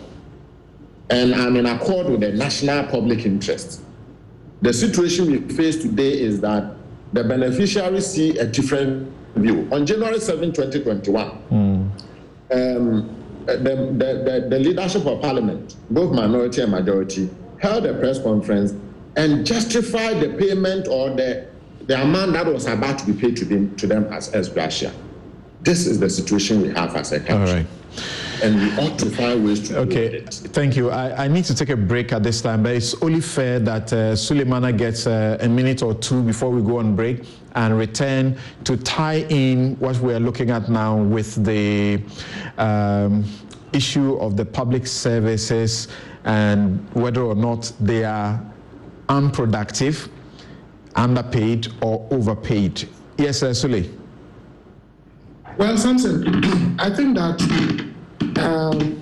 And 1.09 1.34
I'm 1.34 1.58
in 1.58 1.66
accord 1.66 2.08
with 2.08 2.19
the 2.22 2.32
national 2.32 2.85
public 2.85 3.26
interest. 3.26 3.82
The 4.61 4.72
situation 4.72 5.32
we 5.32 5.40
face 5.56 5.82
today 5.82 6.22
is 6.22 6.40
that 6.42 6.76
the 7.14 7.24
beneficiaries 7.24 8.06
see 8.06 8.38
a 8.38 8.45
different 8.45 9.11
view. 9.35 9.68
On 9.72 9.85
January 9.85 10.19
7, 10.19 10.51
2021, 10.53 11.42
mm. 11.50 11.92
um, 12.51 13.18
the, 13.57 13.75
the, 13.97 14.47
the, 14.49 14.59
leadership 14.59 15.05
of 15.05 15.21
parliament, 15.21 15.75
both 15.89 16.13
minority 16.13 16.61
and 16.61 16.71
majority, 16.71 17.29
held 17.59 17.85
a 17.85 17.93
press 17.93 18.21
conference 18.21 18.73
and 19.15 19.45
justified 19.45 20.19
the 20.19 20.29
payment 20.29 20.87
or 20.87 21.09
the, 21.09 21.47
the 21.85 22.01
amount 22.01 22.33
that 22.33 22.45
was 22.45 22.65
about 22.67 22.99
to 22.99 23.05
be 23.05 23.13
paid 23.13 23.35
to 23.37 23.45
them, 23.45 23.75
to 23.75 23.87
them 23.87 24.05
as 24.13 24.33
ex 24.33 24.47
gratia. 24.47 24.93
This 25.61 25.85
is 25.85 25.99
the 25.99 26.09
situation 26.09 26.61
we 26.61 26.69
have 26.69 26.95
as 26.95 27.11
a 27.11 27.19
country. 27.19 27.49
All 27.49 27.55
right. 27.55 27.65
And 28.41 28.55
we 28.55 28.71
ought 28.77 28.97
to 28.99 29.09
find 29.09 29.45
ways 29.45 29.67
to 29.67 29.79
okay. 29.79 30.21
Thank 30.29 30.77
you. 30.77 30.89
I, 30.91 31.25
I, 31.25 31.27
need 31.27 31.43
to 31.45 31.55
take 31.55 31.69
a 31.69 31.75
break 31.75 32.13
at 32.13 32.23
this 32.23 32.41
time, 32.41 32.63
but 32.63 32.73
it's 32.73 32.95
only 33.01 33.19
fair 33.19 33.59
that 33.59 33.91
uh, 33.91 34.13
Sulemana 34.13 34.77
gets 34.77 35.07
uh, 35.07 35.37
a 35.41 35.49
minute 35.49 35.83
or 35.83 35.93
two 35.93 36.23
before 36.23 36.49
we 36.49 36.61
go 36.61 36.79
on 36.79 36.95
break 36.95 37.25
and 37.55 37.77
return 37.77 38.37
to 38.63 38.77
tie 38.77 39.25
in 39.29 39.75
what 39.79 39.97
we're 39.97 40.19
looking 40.19 40.49
at 40.49 40.69
now 40.69 40.97
with 40.97 41.43
the 41.43 42.01
um, 42.57 43.23
issue 43.73 44.15
of 44.17 44.37
the 44.37 44.45
public 44.45 44.87
services 44.87 45.87
and 46.25 46.87
whether 46.93 47.21
or 47.21 47.35
not 47.35 47.71
they 47.79 48.03
are 48.03 48.41
unproductive, 49.09 50.09
underpaid, 50.95 51.67
or 51.81 52.07
overpaid. 52.11 52.87
Yes, 53.17 53.43
uh, 53.43 53.47
Sule. 53.49 53.89
Well, 55.57 55.77
Samson, 55.77 56.43
I 56.79 56.89
think 56.89 57.15
that 57.17 57.41
um, 58.37 59.01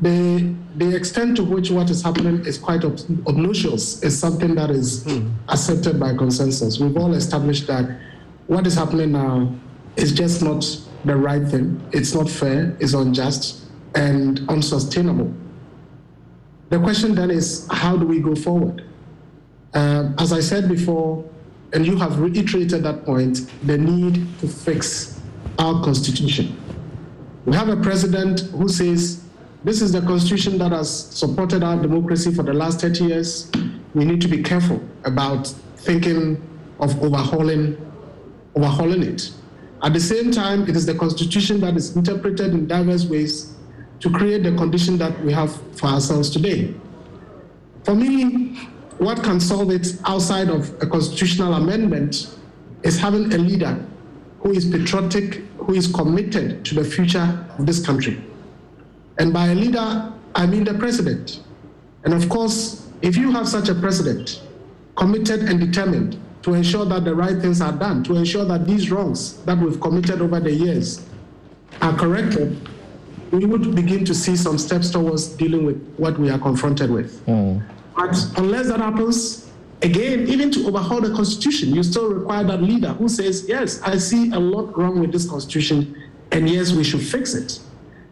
the 0.00 0.54
the 0.76 0.94
extent 0.94 1.36
to 1.36 1.44
which 1.44 1.70
what 1.70 1.90
is 1.90 2.02
happening 2.02 2.44
is 2.46 2.56
quite 2.56 2.84
ob- 2.84 3.00
obnoxious 3.26 4.02
is 4.02 4.18
something 4.18 4.54
that 4.54 4.70
is 4.70 5.04
mm. 5.04 5.32
accepted 5.48 5.98
by 5.98 6.14
consensus. 6.14 6.78
We've 6.78 6.96
all 6.96 7.14
established 7.14 7.66
that 7.66 7.98
what 8.46 8.66
is 8.66 8.76
happening 8.76 9.12
now 9.12 9.52
is 9.96 10.12
just 10.12 10.42
not 10.42 10.64
the 11.04 11.16
right 11.16 11.46
thing. 11.46 11.82
It's 11.92 12.14
not 12.14 12.28
fair. 12.30 12.76
It's 12.80 12.94
unjust 12.94 13.64
and 13.94 14.48
unsustainable. 14.48 15.32
The 16.70 16.78
question 16.78 17.14
then 17.14 17.30
is, 17.30 17.66
how 17.70 17.96
do 17.96 18.06
we 18.06 18.20
go 18.20 18.34
forward? 18.34 18.84
Um, 19.74 20.14
as 20.18 20.32
I 20.32 20.40
said 20.40 20.68
before, 20.68 21.24
and 21.72 21.86
you 21.86 21.96
have 21.96 22.18
reiterated 22.20 22.82
that 22.84 23.04
point, 23.04 23.50
the 23.66 23.76
need 23.76 24.26
to 24.40 24.48
fix 24.48 25.20
our 25.58 25.82
constitution. 25.82 26.56
We 27.44 27.56
have 27.56 27.68
a 27.68 27.76
president 27.76 28.40
who 28.52 28.68
says, 28.68 29.24
This 29.68 29.82
is 29.82 29.92
the 29.92 30.00
constitution 30.00 30.56
that 30.60 30.72
has 30.72 30.88
supported 31.14 31.62
our 31.62 31.76
democracy 31.76 32.32
for 32.32 32.42
the 32.42 32.54
last 32.54 32.80
30 32.80 33.04
years. 33.04 33.52
We 33.92 34.06
need 34.06 34.22
to 34.22 34.26
be 34.26 34.42
careful 34.42 34.80
about 35.04 35.46
thinking 35.76 36.40
of 36.80 36.98
overhauling, 37.02 37.76
overhauling 38.56 39.02
it. 39.02 39.30
At 39.82 39.92
the 39.92 40.00
same 40.00 40.32
time, 40.32 40.62
it 40.62 40.74
is 40.74 40.86
the 40.86 40.94
constitution 40.94 41.60
that 41.60 41.76
is 41.76 41.94
interpreted 41.94 42.54
in 42.54 42.66
diverse 42.66 43.04
ways 43.04 43.56
to 44.00 44.10
create 44.10 44.42
the 44.42 44.56
condition 44.56 44.96
that 44.96 45.22
we 45.22 45.34
have 45.34 45.54
for 45.76 45.88
ourselves 45.88 46.30
today. 46.30 46.74
For 47.84 47.94
me, 47.94 48.54
what 48.96 49.22
can 49.22 49.38
solve 49.38 49.70
it 49.70 49.86
outside 50.06 50.48
of 50.48 50.72
a 50.80 50.86
constitutional 50.86 51.52
amendment 51.52 52.34
is 52.84 52.98
having 52.98 53.30
a 53.34 53.36
leader 53.36 53.84
who 54.40 54.52
is 54.52 54.64
patriotic, 54.64 55.42
who 55.58 55.74
is 55.74 55.88
committed 55.88 56.64
to 56.64 56.74
the 56.74 56.84
future 56.84 57.46
of 57.58 57.66
this 57.66 57.84
country. 57.84 58.18
And 59.18 59.32
by 59.32 59.48
a 59.48 59.54
leader, 59.54 60.12
I 60.34 60.46
mean 60.46 60.64
the 60.64 60.74
president. 60.74 61.40
And 62.04 62.14
of 62.14 62.28
course, 62.28 62.88
if 63.02 63.16
you 63.16 63.32
have 63.32 63.48
such 63.48 63.68
a 63.68 63.74
president, 63.74 64.42
committed 64.96 65.42
and 65.42 65.60
determined 65.60 66.20
to 66.42 66.54
ensure 66.54 66.84
that 66.84 67.04
the 67.04 67.14
right 67.14 67.40
things 67.40 67.60
are 67.60 67.72
done, 67.72 68.02
to 68.04 68.16
ensure 68.16 68.44
that 68.44 68.66
these 68.66 68.90
wrongs 68.90 69.42
that 69.44 69.58
we've 69.58 69.80
committed 69.80 70.20
over 70.22 70.40
the 70.40 70.52
years 70.52 71.06
are 71.82 71.96
corrected, 71.96 72.68
we 73.30 73.44
would 73.44 73.74
begin 73.74 74.04
to 74.04 74.14
see 74.14 74.36
some 74.36 74.56
steps 74.58 74.90
towards 74.90 75.28
dealing 75.28 75.66
with 75.66 75.94
what 75.96 76.18
we 76.18 76.30
are 76.30 76.38
confronted 76.38 76.90
with. 76.90 77.20
Hmm. 77.24 77.58
But 77.94 78.16
unless 78.36 78.68
that 78.68 78.80
happens, 78.80 79.50
again, 79.82 80.28
even 80.28 80.50
to 80.52 80.66
overhaul 80.68 81.00
the 81.00 81.14
constitution, 81.14 81.74
you 81.74 81.82
still 81.82 82.12
require 82.12 82.44
that 82.44 82.62
leader 82.62 82.92
who 82.94 83.08
says, 83.08 83.44
yes, 83.48 83.82
I 83.82 83.98
see 83.98 84.30
a 84.32 84.38
lot 84.38 84.76
wrong 84.78 85.00
with 85.00 85.12
this 85.12 85.28
constitution, 85.28 85.94
and 86.32 86.48
yes, 86.48 86.72
we 86.72 86.84
should 86.84 87.02
fix 87.02 87.34
it. 87.34 87.60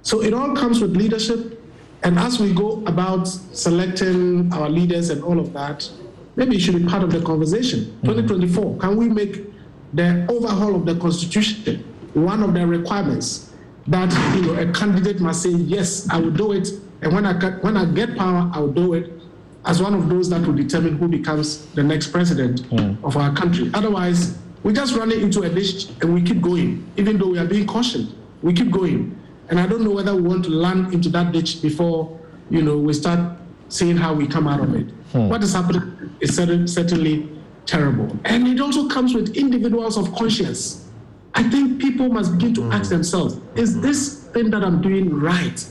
So 0.06 0.22
it 0.22 0.32
all 0.32 0.54
comes 0.54 0.80
with 0.80 0.96
leadership. 0.96 1.60
And 2.04 2.16
as 2.16 2.38
we 2.38 2.52
go 2.52 2.84
about 2.86 3.26
selecting 3.26 4.52
our 4.52 4.70
leaders 4.70 5.10
and 5.10 5.20
all 5.24 5.40
of 5.40 5.52
that, 5.54 5.90
maybe 6.36 6.54
it 6.54 6.60
should 6.60 6.76
be 6.76 6.84
part 6.86 7.02
of 7.02 7.10
the 7.10 7.20
conversation. 7.22 7.80
Mm-hmm. 8.04 8.22
2024, 8.22 8.78
can 8.78 8.96
we 8.96 9.08
make 9.08 9.46
the 9.94 10.24
overhaul 10.30 10.76
of 10.76 10.86
the 10.86 10.94
constitution 10.94 11.82
one 12.14 12.44
of 12.44 12.54
the 12.54 12.64
requirements 12.64 13.52
that 13.88 14.12
you 14.36 14.42
know 14.42 14.54
a 14.54 14.72
candidate 14.72 15.20
must 15.20 15.42
say, 15.42 15.50
yes, 15.50 16.08
I 16.08 16.20
will 16.20 16.30
do 16.30 16.52
it, 16.52 16.68
and 17.02 17.12
when 17.12 17.26
I 17.26 17.32
get, 17.32 17.64
when 17.64 17.76
I 17.76 17.84
get 17.84 18.16
power, 18.16 18.48
I 18.54 18.60
will 18.60 18.72
do 18.72 18.94
it, 18.94 19.12
as 19.64 19.82
one 19.82 19.92
of 19.92 20.08
those 20.08 20.30
that 20.30 20.46
will 20.46 20.54
determine 20.54 20.98
who 20.98 21.08
becomes 21.08 21.66
the 21.74 21.82
next 21.82 22.12
president 22.12 22.62
mm. 22.70 22.96
of 23.04 23.16
our 23.16 23.34
country. 23.34 23.72
Otherwise, 23.74 24.38
we 24.62 24.72
just 24.72 24.94
run 24.94 25.10
it 25.10 25.18
into 25.18 25.42
a 25.42 25.48
ditch 25.48 25.88
and 26.00 26.14
we 26.14 26.22
keep 26.22 26.40
going, 26.40 26.88
even 26.96 27.18
though 27.18 27.28
we 27.28 27.38
are 27.38 27.44
being 27.44 27.66
cautioned. 27.66 28.14
We 28.42 28.52
keep 28.52 28.70
going, 28.70 29.18
and 29.48 29.60
I 29.60 29.66
don't 29.66 29.82
know 29.82 29.90
whether 29.90 30.14
we 30.14 30.22
want 30.22 30.44
to 30.44 30.50
land 30.50 30.92
into 30.92 31.08
that 31.10 31.32
ditch 31.32 31.62
before 31.62 32.18
you 32.50 32.62
know 32.62 32.78
we 32.78 32.92
start 32.92 33.36
seeing 33.68 33.96
how 33.96 34.14
we 34.14 34.26
come 34.26 34.46
out 34.46 34.60
of 34.60 34.74
it. 34.74 34.86
Hmm. 35.12 35.28
What 35.28 35.42
is 35.42 35.52
happening 35.52 36.14
is 36.20 36.34
certain- 36.34 36.68
certainly 36.68 37.28
terrible, 37.66 38.16
and 38.24 38.46
it 38.46 38.60
also 38.60 38.88
comes 38.88 39.14
with 39.14 39.36
individuals 39.36 39.96
of 39.96 40.14
conscience. 40.14 40.84
I 41.34 41.42
think 41.42 41.80
people 41.80 42.08
must 42.08 42.32
begin 42.32 42.54
to 42.54 42.64
ask 42.72 42.90
hmm. 42.90 42.96
themselves: 42.96 43.38
Is 43.54 43.74
hmm. 43.74 43.82
this 43.82 44.24
thing 44.28 44.50
that 44.50 44.64
I'm 44.64 44.80
doing 44.80 45.14
right? 45.14 45.64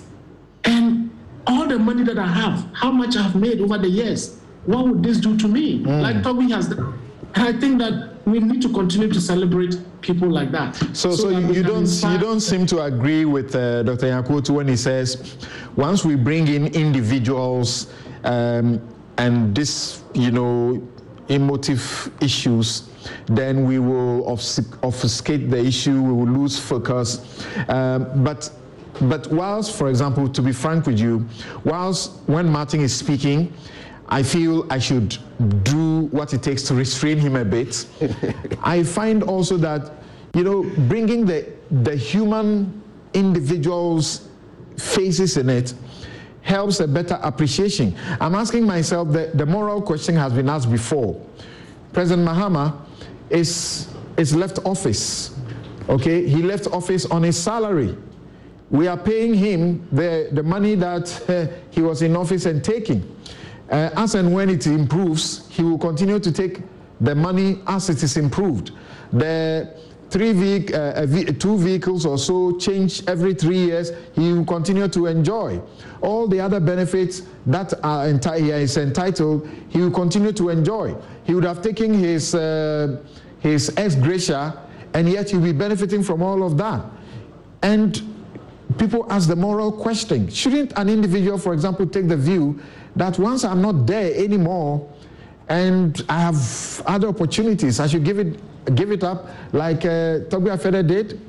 And 0.64 1.12
all 1.48 1.68
the 1.68 1.78
money 1.78 2.04
that 2.04 2.18
I 2.18 2.28
have, 2.28 2.68
how 2.74 2.92
much 2.92 3.16
I 3.16 3.22
have 3.24 3.36
made 3.36 3.62
over 3.62 3.78
the 3.78 3.88
years, 3.88 4.40
what 4.66 4.88
would 4.88 5.04
this 5.04 5.20
do 5.20 5.38
to 5.38 5.48
me? 5.48 5.78
Like 5.78 6.18
Togbe 6.18 6.50
has 6.52 6.70
done. 6.70 7.00
And 7.36 7.44
I 7.44 7.54
think 7.60 7.80
that 7.80 8.15
we 8.26 8.40
need 8.40 8.62
to 8.62 8.70
continue 8.70 9.08
to 9.12 9.22
celebrate 9.22 9.78
people 10.02 10.28
like 10.30 10.52
that. 10.52 10.76
So, 10.94 11.12
so, 11.12 11.30
that 11.30 11.42
you, 11.42 11.48
we 11.48 11.56
you 11.58 11.64
can 11.64 11.72
don't 11.72 12.12
you 12.12 12.18
don't 12.18 12.40
seem 12.40 12.66
to 12.68 12.84
agree 12.84 13.26
with 13.26 13.56
uh, 13.56 13.84
Dr. 13.84 14.08
Yakutu 14.08 14.50
when 14.50 14.68
he 14.68 14.76
says, 14.76 15.38
once 15.76 16.04
we 16.04 16.16
bring 16.16 16.48
in 16.48 16.68
individuals 16.68 17.94
um, 18.24 18.82
and 19.18 19.54
this, 19.56 20.04
you 20.14 20.32
know, 20.32 20.82
emotive 21.30 22.12
issues, 22.22 22.90
then 23.28 23.66
we 23.66 23.80
will 23.80 24.28
obfuscate 24.28 25.50
the 25.50 25.64
issue. 25.64 26.02
We 26.02 26.14
will 26.14 26.28
lose 26.28 26.60
focus. 26.60 27.46
Um, 27.70 28.24
but 28.24 28.52
but 29.02 29.32
whilst, 29.32 29.78
for 29.78 29.90
example, 29.90 30.28
to 30.30 30.42
be 30.42 30.54
frank 30.54 30.86
with 30.86 31.00
you, 31.00 31.28
whilst 31.64 32.14
when 32.28 32.50
Martin 32.50 32.80
is 32.80 32.96
speaking, 32.96 33.54
I 34.08 34.22
feel 34.24 34.72
I 34.72 34.80
should 34.80 35.18
do 35.64 36.02
what 36.12 36.34
it 36.34 36.44
takes 36.44 36.64
to 36.64 36.76
restrain 36.76 37.18
him 37.18 37.36
a 37.36 37.46
bit. 37.46 37.88
I 38.64 38.84
find 38.84 39.24
also 39.24 39.58
that, 39.58 39.92
you 40.34 40.44
know, 40.44 40.64
bringing 40.88 41.26
the, 41.26 41.52
the 41.72 41.96
human 41.96 42.82
individuals' 43.14 44.28
faces 44.78 45.38
in 45.38 45.50
it 45.50 45.74
helps 46.42 46.80
a 46.80 46.88
better 46.88 47.20
appreciation. 47.24 47.96
I'm 48.22 48.36
asking 48.36 48.66
myself 48.66 49.12
the, 49.12 49.32
the 49.34 49.46
moral 49.46 49.82
question 49.82 50.16
has 50.16 50.32
been 50.34 50.48
asked 50.48 50.72
before. 50.72 51.20
President 51.92 52.28
Mahama 52.28 52.78
is, 53.32 53.88
is 54.18 54.36
left 54.36 54.60
office. 54.66 55.36
Okay, 55.90 56.28
he 56.28 56.44
left 56.44 56.68
office 56.68 57.06
on 57.08 57.24
his 57.24 57.42
salary. 57.42 57.98
We 58.70 58.88
are 58.88 58.98
paying 58.98 59.34
him 59.34 59.88
the, 59.92 60.30
the 60.32 60.44
money 60.44 60.76
that 60.76 61.30
uh, 61.30 61.48
he 61.72 61.82
was 61.82 62.04
in 62.04 62.16
office 62.16 62.46
and 62.46 62.64
taking. 62.64 63.16
Uh, 63.70 63.90
as 63.96 64.16
and 64.16 64.34
when 64.34 64.50
it 64.50 64.68
improves, 64.68 65.48
he 65.50 65.64
will 65.64 65.78
continue 65.78 66.20
to 66.20 66.32
take 66.32 66.62
the 67.02 67.16
money 67.16 67.60
as 67.68 67.90
it 67.90 68.02
is 68.04 68.16
improved. 68.18 68.72
The 69.12 69.74
three 70.10 70.32
uh, 70.74 71.06
ve- 71.08 71.26
two 71.34 71.58
vehicles 71.58 72.06
or 72.06 72.18
so 72.18 72.58
change 72.58 73.04
every 73.08 73.34
three 73.34 73.58
years, 73.58 73.92
he 74.14 74.32
will 74.34 74.46
continue 74.46 74.88
to 74.88 75.08
enjoy. 75.08 75.60
All 76.02 76.28
the 76.28 76.40
other 76.40 76.60
benefits 76.60 77.24
that 77.48 77.74
are 77.84 78.06
enti- 78.06 78.40
he 78.40 78.52
is 78.52 78.78
entitled, 78.78 79.48
he 79.70 79.80
will 79.80 79.92
continue 79.92 80.32
to 80.34 80.50
enjoy. 80.50 80.96
He 81.24 81.34
would 81.34 81.44
have 81.44 81.62
taken 81.62 81.94
his, 81.94 82.36
uh, 82.36 83.02
his 83.40 83.74
ex 83.78 83.96
gratia, 83.96 84.62
and 84.94 85.10
yet 85.10 85.32
he'll 85.32 85.42
be 85.42 85.52
benefiting 85.52 86.04
from 86.04 86.22
all 86.22 86.44
of 86.44 86.58
that. 86.58 86.86
And 87.62 88.02
people 88.78 89.06
ask 89.10 89.28
the 89.28 89.36
moral 89.36 89.72
question 89.72 90.30
shouldn't 90.30 90.72
an 90.78 90.88
individual, 90.90 91.38
for 91.38 91.54
example, 91.54 91.88
take 91.88 92.08
the 92.08 92.18
view 92.18 92.60
that 92.96 93.20
once 93.20 93.44
I'm 93.44 93.62
not 93.62 93.86
there 93.86 94.14
anymore 94.16 94.90
and 95.50 96.04
I 96.10 96.22
have 96.22 96.84
other 96.86 97.08
opportunities, 97.08 97.80
I 97.80 97.88
should 97.88 98.04
give 98.04 98.20
it, 98.20 98.40
give 98.76 98.92
it 98.92 99.04
up 99.04 99.30
like 99.54 99.86
uh, 99.86 100.26
Togbe 100.30 100.50
Afede 100.50 100.88
did? 100.88 101.22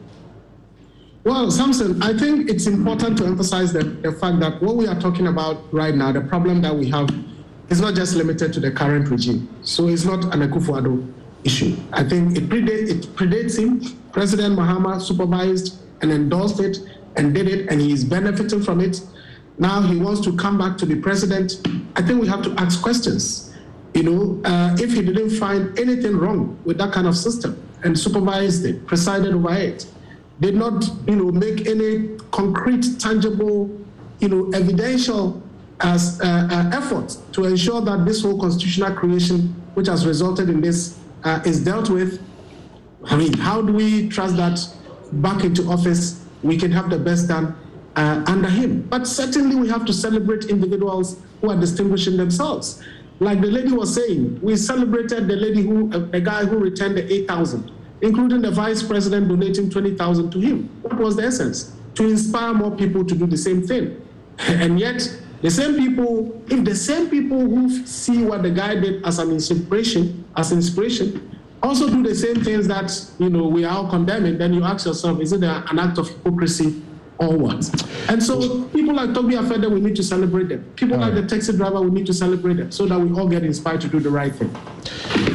Well, 1.24 1.50
Samson, 1.50 2.00
I 2.02 2.16
think 2.16 2.48
it's 2.48 2.66
important 2.68 3.18
to 3.18 3.24
emphasize 3.26 3.72
the, 3.72 3.82
the 3.82 4.12
fact 4.12 4.38
that 4.40 4.62
what 4.62 4.76
we 4.76 4.86
are 4.86 4.98
talking 5.00 5.26
about 5.26 5.72
right 5.74 5.94
now, 5.94 6.12
the 6.12 6.20
problem 6.20 6.62
that 6.62 6.74
we 6.74 6.88
have, 6.90 7.10
is 7.68 7.80
not 7.80 7.96
just 7.96 8.14
limited 8.14 8.52
to 8.52 8.60
the 8.60 8.70
current 8.70 9.08
regime. 9.08 9.48
So 9.62 9.88
it's 9.88 10.04
not 10.04 10.22
an 10.32 10.48
Akufo-Addo 10.48 11.12
issue. 11.42 11.76
I 11.92 12.04
think 12.04 12.36
it 12.36 12.48
predates, 12.48 12.90
it 12.90 13.02
predates 13.16 13.58
him. 13.58 13.80
President 14.12 14.56
Mahama 14.56 15.00
supervised 15.00 15.82
and 16.00 16.12
endorsed 16.12 16.60
it 16.60 16.78
and 17.16 17.34
did 17.34 17.48
it, 17.48 17.68
and 17.70 17.80
he 17.80 17.90
is 17.92 18.04
benefiting 18.04 18.62
from 18.62 18.80
it. 18.80 19.00
Now 19.58 19.80
he 19.80 19.96
wants 19.96 20.20
to 20.22 20.36
come 20.36 20.58
back 20.58 20.76
to 20.78 20.86
be 20.86 20.96
president. 20.96 21.66
I 21.96 22.02
think 22.02 22.20
we 22.20 22.28
have 22.28 22.42
to 22.42 22.52
ask 22.58 22.82
questions. 22.82 23.54
You 23.94 24.02
know, 24.02 24.40
uh, 24.44 24.76
if 24.78 24.92
he 24.92 25.02
didn't 25.02 25.30
find 25.30 25.78
anything 25.78 26.16
wrong 26.16 26.58
with 26.64 26.76
that 26.78 26.92
kind 26.92 27.06
of 27.06 27.16
system 27.16 27.62
and 27.82 27.98
supervised 27.98 28.66
it, 28.66 28.86
presided 28.86 29.32
over 29.32 29.54
it, 29.54 29.86
did 30.40 30.54
not, 30.54 30.84
you 31.06 31.16
know, 31.16 31.32
make 31.32 31.66
any 31.66 32.18
concrete, 32.30 32.84
tangible, 33.00 33.70
you 34.20 34.28
know, 34.28 34.50
evidential 34.52 35.42
as 35.80 36.20
uh, 36.20 36.48
uh, 36.50 36.70
effort 36.76 37.16
to 37.32 37.44
ensure 37.44 37.80
that 37.80 38.04
this 38.04 38.22
whole 38.22 38.38
constitutional 38.38 38.94
creation, 38.94 39.54
which 39.74 39.86
has 39.88 40.06
resulted 40.06 40.50
in 40.50 40.60
this, 40.60 40.98
uh, 41.24 41.40
is 41.46 41.64
dealt 41.64 41.88
with. 41.88 42.22
I 43.06 43.16
mean, 43.16 43.32
how 43.34 43.62
do 43.62 43.72
we 43.72 44.08
trust 44.10 44.36
that 44.36 44.58
back 45.12 45.44
into 45.44 45.68
office 45.70 46.22
we 46.42 46.56
can 46.56 46.70
have 46.70 46.90
the 46.90 46.98
best 46.98 47.28
done 47.28 47.56
uh, 47.96 48.22
under 48.26 48.48
him? 48.48 48.82
But 48.82 49.06
certainly 49.06 49.56
we 49.56 49.68
have 49.68 49.84
to 49.86 49.92
celebrate 49.92 50.44
individuals 50.46 51.20
who 51.40 51.50
are 51.50 51.58
distinguishing 51.60 52.16
themselves. 52.16 52.82
Like 53.18 53.40
the 53.40 53.46
lady 53.50 53.72
was 53.72 53.94
saying, 53.94 54.40
we 54.42 54.56
celebrated 54.56 55.26
the 55.26 55.36
lady 55.36 55.62
who, 55.62 55.90
a, 55.92 55.98
the 55.98 56.20
guy 56.20 56.44
who 56.44 56.58
returned 56.58 56.96
the 56.98 57.10
8,000, 57.12 57.70
including 58.02 58.42
the 58.42 58.50
vice 58.50 58.82
president 58.82 59.28
donating 59.28 59.70
20,000 59.70 60.30
to 60.30 60.38
him. 60.40 60.68
What 60.82 60.96
was 60.98 61.16
the 61.16 61.24
essence? 61.24 61.72
To 61.94 62.04
inspire 62.06 62.52
more 62.52 62.70
people 62.76 63.04
to 63.06 63.14
do 63.14 63.26
the 63.26 63.38
same 63.38 63.66
thing. 63.66 64.02
And 64.38 64.78
yet, 64.78 65.00
the 65.40 65.50
same 65.50 65.76
people, 65.76 66.42
if 66.48 66.64
the 66.64 66.74
same 66.74 67.08
people 67.08 67.40
who 67.40 67.70
see 67.86 68.22
what 68.24 68.42
the 68.42 68.50
guy 68.50 68.74
did 68.74 69.04
as 69.06 69.18
an 69.18 69.30
inspiration, 69.30 70.24
as 70.36 70.52
inspiration, 70.52 71.38
also 71.62 71.88
do 71.88 72.02
the 72.02 72.14
same 72.14 72.42
things 72.44 72.68
that 72.68 72.92
you 73.18 73.30
know 73.30 73.46
we 73.48 73.64
are 73.64 73.76
all 73.78 73.88
condemning, 73.88 74.36
then 74.36 74.52
you 74.52 74.62
ask 74.62 74.84
yourself, 74.86 75.20
is 75.20 75.32
it 75.32 75.42
a- 75.42 75.64
an 75.70 75.78
act 75.78 75.96
of 75.98 76.08
hypocrisy 76.08 76.82
or 77.18 77.36
what? 77.36 78.10
And 78.10 78.22
so 78.22 78.64
people 78.68 78.94
like 78.94 79.10
Togbe 79.10 79.32
Afede, 79.32 79.70
we 79.70 79.80
need 79.80 79.96
to 79.96 80.02
celebrate 80.02 80.48
them. 80.48 80.64
People 80.76 80.98
like 80.98 81.14
the 81.14 81.26
taxi 81.26 81.56
driver, 81.56 81.80
we 81.80 81.90
need 81.90 82.06
to 82.06 82.14
celebrate 82.14 82.54
them 82.54 82.70
so 82.70 82.86
that 82.86 82.98
we 82.98 83.10
all 83.18 83.28
get 83.28 83.42
inspired 83.44 83.80
to 83.82 83.88
do 83.88 84.00
the 84.00 84.10
right 84.10 84.34
thing. 84.34 84.54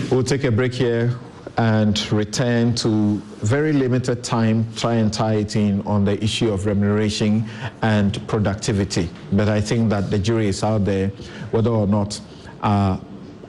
We'll 0.10 0.24
take 0.24 0.44
a 0.44 0.52
break 0.52 0.74
here 0.74 1.14
and 1.58 2.12
return 2.12 2.74
to 2.76 3.16
very 3.44 3.74
limited 3.74 4.24
time, 4.24 4.66
try 4.76 4.96
and 4.96 5.12
tie 5.12 5.36
it 5.36 5.56
in 5.56 5.82
on 5.82 6.06
the 6.06 6.22
issue 6.24 6.52
of 6.52 6.66
remuneration 6.66 7.46
and 7.82 8.26
productivity. 8.28 9.10
But 9.34 9.50
I 9.50 9.60
think 9.60 9.90
that 9.90 10.10
the 10.10 10.20
jury 10.20 10.48
is 10.48 10.64
out 10.64 10.86
there 10.86 11.10
whether 11.52 11.70
or 11.70 11.88
not 11.88 12.20
uh, 12.62 13.00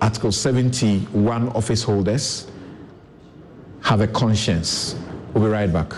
Article 0.00 0.32
71 0.32 1.48
office 1.50 1.82
holders 1.82 2.50
have 3.82 4.00
a 4.00 4.08
conscience. 4.08 4.96
We'll 5.32 5.44
be 5.44 5.50
right 5.50 5.72
back. 5.72 5.92